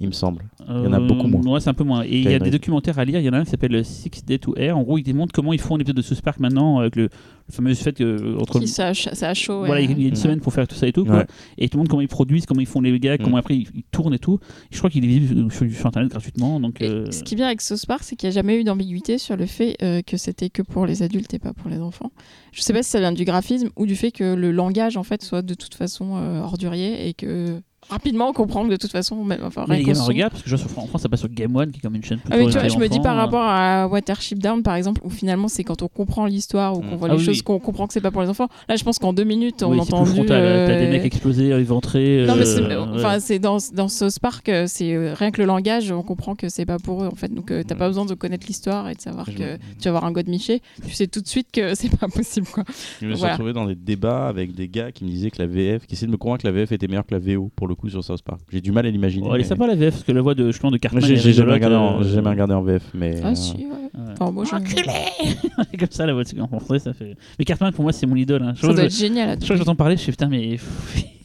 [0.00, 0.42] il me semble.
[0.68, 1.40] Il y en a beaucoup moins.
[1.44, 2.02] Euh, Ouais, c'est un peu moins.
[2.04, 3.20] Et il y a des documentaires à lire.
[3.20, 4.76] Il y en a un qui s'appelle Six Day to Air.
[4.78, 7.02] En gros, il démontre comment ils font un épisode de South Park maintenant avec le,
[7.04, 7.08] le
[7.52, 9.58] fameux fait que entre Qui ça, ça a chaud.
[9.66, 9.84] voilà, ouais.
[9.84, 10.14] il y a une Ouais.
[10.16, 11.04] semaine pour faire tout ça et tout.
[11.04, 11.16] Quoi.
[11.18, 11.26] Ouais.
[11.58, 13.40] Et tout le monde comment ils produisent, comment ils font les gags, comment Mm.
[13.40, 14.38] après ils, ils tournent et tout.
[14.70, 16.60] Je crois qu'il est visible sur, sur internet gratuitement.
[16.60, 18.64] Donc, euh, Ce qui est bien avec South Park, c'est qu'il n'y a jamais eu
[18.64, 21.78] d'ambiguïté sur le fait euh, que c'était que pour les adultes et pas pour les
[21.80, 22.12] enfants.
[22.52, 25.02] Je sais pas si ça vient du graphisme ou du fait que le langage en
[25.02, 28.90] fait soit de toute façon euh, ordurier et que rapidement on comprend que de toute
[28.92, 31.20] façon, même, enfin, mais son- regardent parce que je vois sur en France ça passe
[31.20, 32.88] sur Game One qui est comme une chaîne plutôt Ah oui, tu vois, je me
[32.88, 36.26] dis par euh, rapport à Watership Down par exemple, où finalement c'est quand on comprend
[36.26, 36.98] l'histoire ou qu'on Mm.
[36.98, 38.48] voit Ah les oui, choses, qu'on comprend que c'est pas pour les enfants.
[38.68, 40.10] Là, je pense qu'en deux minutes, on oui, plus entendu.
[40.12, 40.42] frontal.
[40.42, 42.24] euh, T'as des mecs explosés, éventrés.
[42.26, 42.76] Non, mais euh, c'est, ouais.
[42.96, 46.34] enfin, c'est dans, dans South Park, euh, c'est euh, rien que le langage, on comprend
[46.34, 47.32] que c'est pas pour eux en fait.
[47.34, 47.78] Donc, euh, t'as Ouais.
[47.78, 50.28] pas besoin de connaître l'histoire et de savoir Je que tu vas voir un God
[50.28, 50.60] Miché.
[50.86, 52.64] Tu sais tout de suite que c'est pas possible quoi.
[53.00, 53.34] Je me suis Voilà.
[53.34, 56.06] retrouvé dans des débats avec des gars qui me disaient que la VF, qui essayaient
[56.06, 58.04] de me convaincre que la VF était meilleure que la VO pour le coup sur
[58.04, 58.40] South Park.
[58.52, 59.26] J'ai du mal à l'imaginer.
[59.26, 61.02] Oh, elle est mais- sympa la VF parce que la voix de justement de Cartman.
[61.02, 63.20] J'ai jamais, rigolote, regardé en- euh, jamais regardé en VF, mais.
[63.24, 63.64] Ah euh, si, ouais.
[63.64, 63.76] ouais.
[64.20, 64.44] Enfin, moi,
[65.78, 67.16] comme ça la voix de- en français ça fait.
[67.38, 68.42] Mais Cartman pour moi c'est mon idole.
[68.42, 68.52] hein.
[68.54, 69.36] Je ça doit être génial.
[69.36, 70.56] je- je crois que j'entends parler, je fais putain mais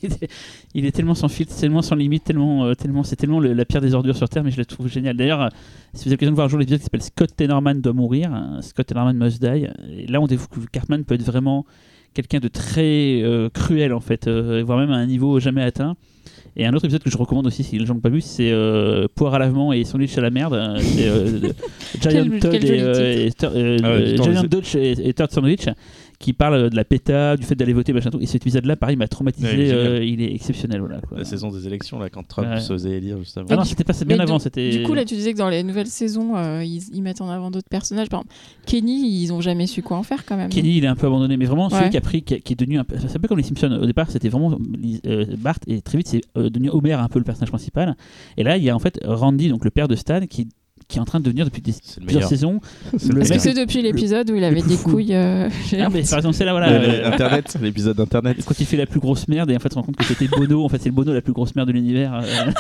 [0.74, 3.66] il est- tellement sans filtre, tellement sans limite, tellement, euh, tellement c'est tellement le- la
[3.66, 5.18] pire des ordures sur terre, mais je la trouve géniale.
[5.18, 5.48] D'ailleurs, euh,
[5.94, 8.34] si vous avez l'occasion de voir un jour l'épisode qui s'appelle Scott Tenorman doit mourir,
[8.34, 9.68] hein, Scott Tenorman must die,
[9.98, 11.66] et là on découvre que Cartman peut être vraiment
[12.14, 15.96] quelqu'un de très euh, cruel en fait, euh, voire même à un niveau jamais atteint.
[16.58, 18.50] Et un autre épisode que je recommande aussi si les gens n'ont pas vu, c'est
[18.52, 20.54] euh, Poire à lavement et sandwich à la merde.
[20.54, 21.54] euh, C'est euh, de-
[22.02, 23.32] Giant Quel- Todd quel et, euh, et
[23.84, 25.66] Ah Giant Dodge et, et Turd Sandwich
[26.20, 28.20] qui parle de la péta, du fait d'aller voter, machin tout.
[28.22, 29.48] Et cet épisode-là, pareil, m'a traumatisé.
[29.48, 29.88] Ouais, il est génial.
[29.88, 31.02] euh, il est exceptionnel, voilà.
[31.02, 31.18] Quoi.
[31.18, 32.60] La saison des élections, là, quand Trump Ouais.
[32.60, 33.48] se faisait élire juste avant.
[33.52, 34.38] Ah non, c'était pas bien avant.
[34.38, 34.70] du- C'était.
[34.78, 37.30] Du coup, là, tu disais que dans les nouvelles saisons, euh, ils, ils mettent en
[37.30, 38.10] avant d'autres personnages.
[38.10, 38.34] Par exemple,
[38.66, 40.50] Kenny, ils ont jamais su quoi en faire quand même.
[40.50, 42.54] Kenny, il est un peu abandonné, mais vraiment celui qui a pris, qui, a- qui
[42.54, 43.72] est devenu un peu, c'est un peu comme les Simpsons.
[43.82, 44.58] Au départ, c'était vraiment
[45.06, 47.96] euh, Bart, et très vite, c'est euh, devenu Homer un peu le personnage principal.
[48.38, 50.48] Et là, il y a en fait Randy, donc le père de Stan, qui,
[50.88, 52.60] qui est en train de devenir depuis des, C'est le plusieurs saisons.
[52.98, 55.50] C'est le le Est-ce que mec- c'est depuis l'épisode où il avait des couilles euh,
[55.80, 56.70] Ah, mais par exemple, c'est là, voilà.
[56.70, 58.38] Euh, Internet, l'épisode d'Internet.
[58.46, 60.04] quand il fait la plus grosse merde et en fait on se rend compte que
[60.04, 62.52] c'était Bono en fait c'est le Bono la plus grosse merde de l'univers euh,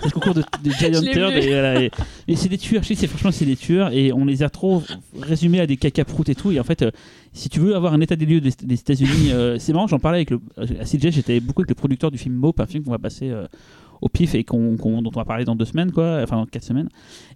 [0.00, 1.90] c'est le concours de, de Giant Turd et, voilà, et,
[2.28, 4.42] et c'est des tueurs je sais que c'est franchement c'est des tueurs et on les
[4.42, 4.82] a trop
[5.20, 6.90] résumés à des cacaproutes et tout et en fait euh,
[7.32, 9.98] si tu veux avoir un état des lieux des, des États-Unis euh, c'est marrant j'en
[9.98, 10.40] parlais avec le
[10.80, 13.30] à CJ j'étais beaucoup avec le producteur du film Mope un film qu'on va passer
[13.30, 13.46] euh,
[14.04, 16.44] au pif et qu'on, qu'on- dont on va parler dans deux semaines, quoi, enfin dans
[16.46, 16.88] quatre semaines.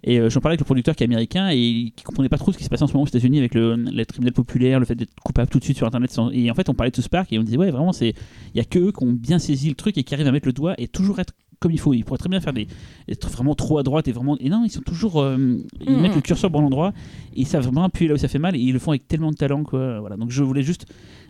[0.03, 2.51] Et euh, j'en parlais avec le producteur qui est américain et qui comprenait pas trop
[2.51, 4.85] ce qui se passait en ce moment aux États-Unis avec le, le tribunal populaire, le
[4.85, 6.11] fait d'être coupable tout de suite sur Internet.
[6.11, 8.13] sans- Et en fait, on parlait de South Park et on disait, ouais, vraiment, c'est
[8.53, 10.31] il y a que eux qui ont bien saisi le truc et qui arrivent à
[10.31, 11.93] mettre le doigt et toujours être comme il faut.
[11.93, 12.67] Ils pourraient très bien faire des
[13.09, 14.37] être vraiment trop à droite et vraiment.
[14.39, 15.21] Et non, ils sont toujours.
[15.21, 16.01] euh, ils Mhm.
[16.01, 16.93] mettent le curseur au bon endroit
[17.35, 19.07] et ils savent vraiment appuyer là où ça fait mal et ils le font avec
[19.07, 19.99] tellement de talent, quoi.
[19.99, 20.15] Voilà.
[20.17, 20.85] Donc je voulais juste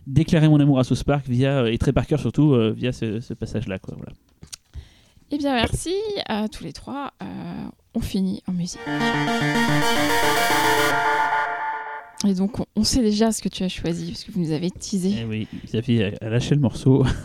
[0.06, 3.34] déclarer mon amour à South Park via et Trey Parker surtout euh, via ce, ce
[3.34, 3.96] passage-là, quoi.
[3.98, 4.12] Voilà.
[5.32, 5.94] Eh bien, merci
[6.28, 7.14] à tous les trois.
[7.22, 7.26] Euh,
[7.94, 8.80] on finit en musique.
[12.28, 14.70] Et donc, on, sait déjà ce que tu as choisi, parce que vous nous avez
[14.72, 15.14] teasé.
[15.22, 17.06] Eh oui, Xavier a lâché le morceau.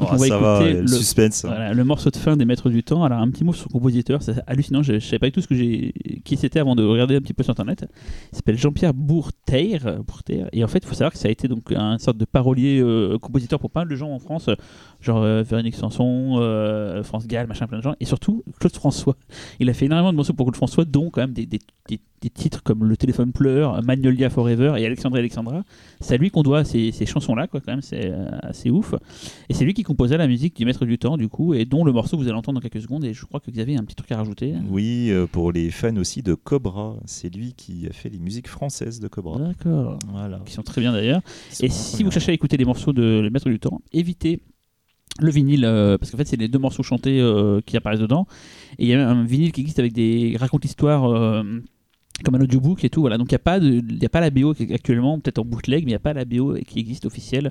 [0.00, 1.44] Oh, on va ça va, écouter le, le- suspense.
[1.44, 3.04] Voilà, le morceau de fin des Maîtres du Temps.
[3.04, 4.82] Alors, un petit mot sur le compositeur, c'est hallucinant.
[4.82, 5.92] Je, je savais pas du tout ce que j'ai,
[6.24, 7.84] qui c'était avant de regarder un petit peu sur internet.
[8.32, 10.48] Il s'appelle Jean-Pierre Bourteir, Bourteir.
[10.52, 12.80] Et en fait, il faut savoir que ça a été donc un sorte de parolier
[12.80, 14.54] euh, compositeur pour pas mal de gens en France, euh,
[15.00, 17.94] genre euh, Véronique Sanson, euh, France Gall, machin, plein de gens.
[18.00, 19.16] Et surtout, Claude François.
[19.60, 22.00] Il a fait énormément de morceaux pour Claude François, dont quand même des, des- des-
[22.22, 23.82] des titres comme Le téléphone pleure,
[24.12, 25.64] Magnolia Forever et Alexandre et Alexandra.
[26.00, 28.94] C'est à lui qu'on doit ces, ces chansons-là, quoi, quand même, c'est euh, assez ouf.
[29.48, 31.84] Et c'est lui qui composait la musique du Maître du Temps, du coup, et dont
[31.84, 33.04] le morceau vous allez entendre dans quelques secondes.
[33.04, 34.54] Et je crois que Xavier a un petit truc à rajouter.
[34.68, 36.96] Oui, euh, pour les fans aussi de Cobra.
[37.06, 39.38] C'est lui qui a fait les musiques françaises de Cobra.
[39.38, 39.98] D'accord.
[40.10, 40.40] Voilà.
[40.44, 41.22] Qui sont très bien d'ailleurs.
[41.60, 44.40] Et si vous cherchez à écouter les morceaux de Le Maître du Temps, évitez
[45.20, 48.26] le vinyle, euh, parce qu'en fait, c'est les deux morceaux chantés euh, qui apparaissent dedans.
[48.78, 51.04] Et il y a un vinyle qui existe avec des raconte l'histoire.
[51.04, 51.42] euh,
[52.24, 53.18] comme un audiobook et tout, voilà.
[53.18, 55.44] Donc il n'y a, pas de- il y a pas la BO actuellement, peut-être en
[55.44, 57.50] bootleg, mais il n'y a pas la BO qui existe officielle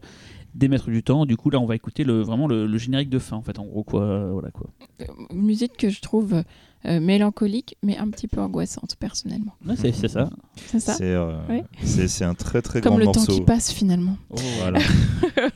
[0.55, 1.25] des Maîtres du Temps.
[1.25, 3.57] Du coup, là, on va écouter le, vraiment le, le générique de fin, en fait,
[3.59, 4.31] en gros, quoi.
[4.31, 4.69] Voilà, quoi.
[5.01, 6.43] Euh, Une musique que je trouve
[6.85, 9.53] euh, mélancolique, mais un petit peu angoissante, personnellement.
[9.65, 10.29] Ouais, c'est c'est ça.
[10.55, 11.61] C'est ça C'est euh, Oui.
[11.83, 13.25] c'est- c'est un très très Comme grand le morceau.
[13.27, 14.17] temps qui passe, finalement.
[14.59, 14.79] Voilà.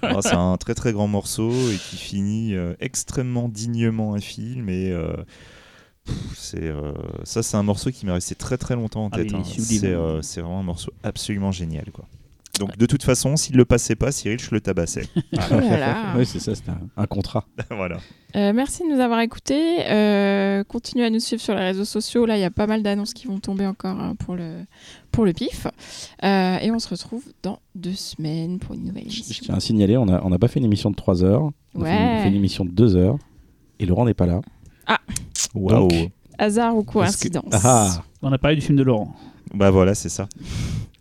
[0.02, 4.70] Alors, c'est un très très grand morceau et qui finit euh, extrêmement dignement un film
[4.70, 5.14] et euh,
[6.36, 9.34] c'est euh, ça c'est un morceau qui m'est resté très très longtemps en Ah, tête.
[9.34, 9.42] hein.
[9.44, 12.06] C'est euh, c'est vraiment un morceau absolument génial quoi.
[12.60, 15.04] Donc de toute façon, s'il le passait pas, Cyril, je le tabassais.
[15.34, 16.14] Oh là là.
[16.16, 17.44] Oui, c'est ça, c'était un, un contrat.
[17.70, 17.98] voilà.
[18.38, 19.86] Euh, merci de nous avoir écoutés.
[19.90, 22.26] Euh, continuez à nous suivre sur les réseaux sociaux.
[22.26, 24.60] Là, il y a pas mal d'annonces qui vont tomber encore hein, pour, le,
[25.12, 25.68] pour le pif.
[26.24, 29.44] Euh, et on se retrouve dans deux semaines pour une nouvelle Je émission.
[29.48, 31.50] tiens à signaler, on n'a on n'a pas fait une émission de 3 heures.
[31.74, 33.18] On a fait une- fait une émission de 2 heures.
[33.80, 34.40] Et Laurent n'est pas là.
[34.88, 35.00] Ah.
[35.54, 35.88] Waouh.
[35.88, 36.94] Donc- Hasard ou Est-ce que-
[37.30, 39.16] coïncidence Ah, On a parlé du film de Laurent.
[39.54, 40.28] Bah voilà, c'est ça.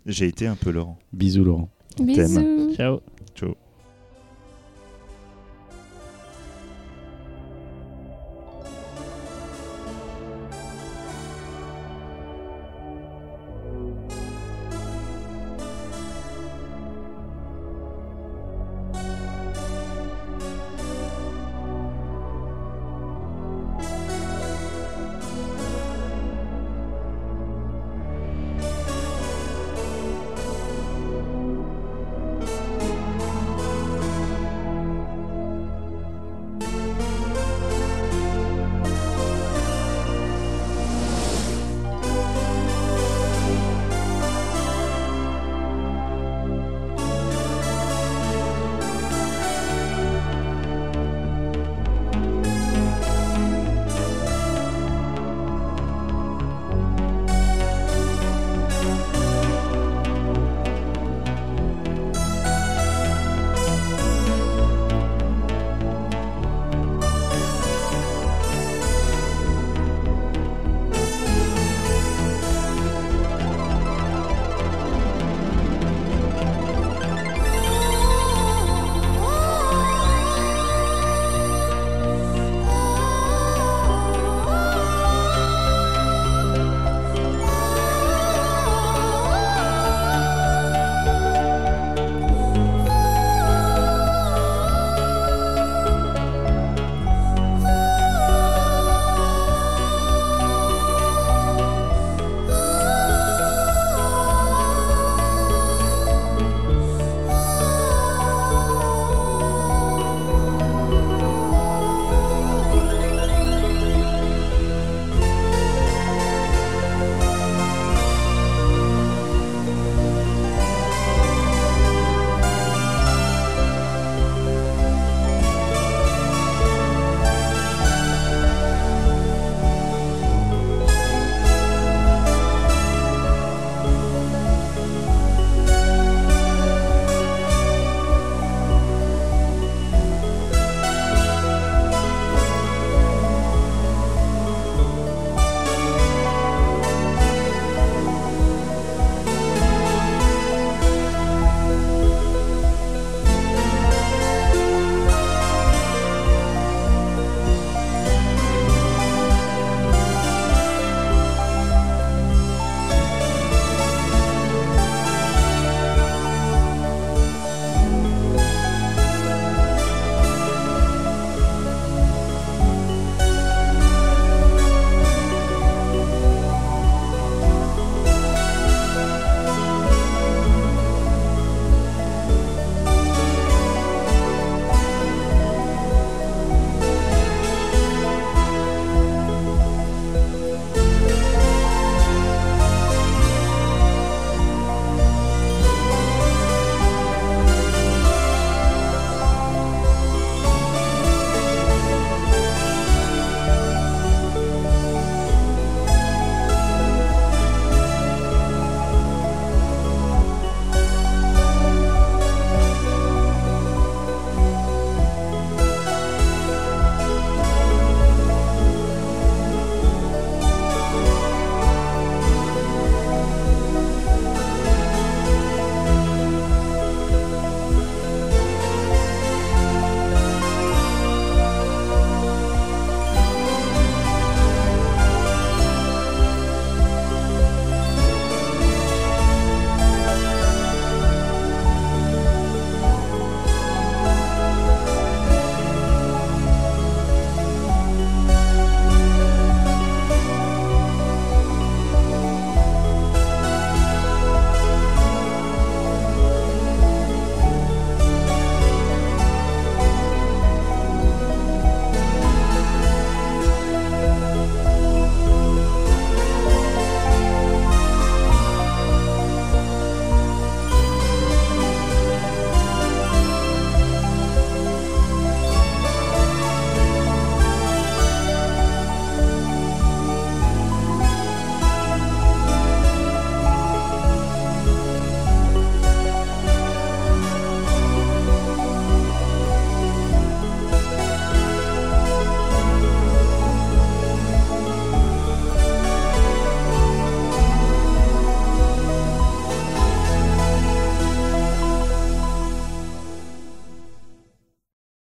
[0.07, 0.99] J'ai été un peu Laurent.
[1.13, 1.69] bisous Laurent.
[2.01, 2.73] Bisous.
[2.77, 3.01] Ciao.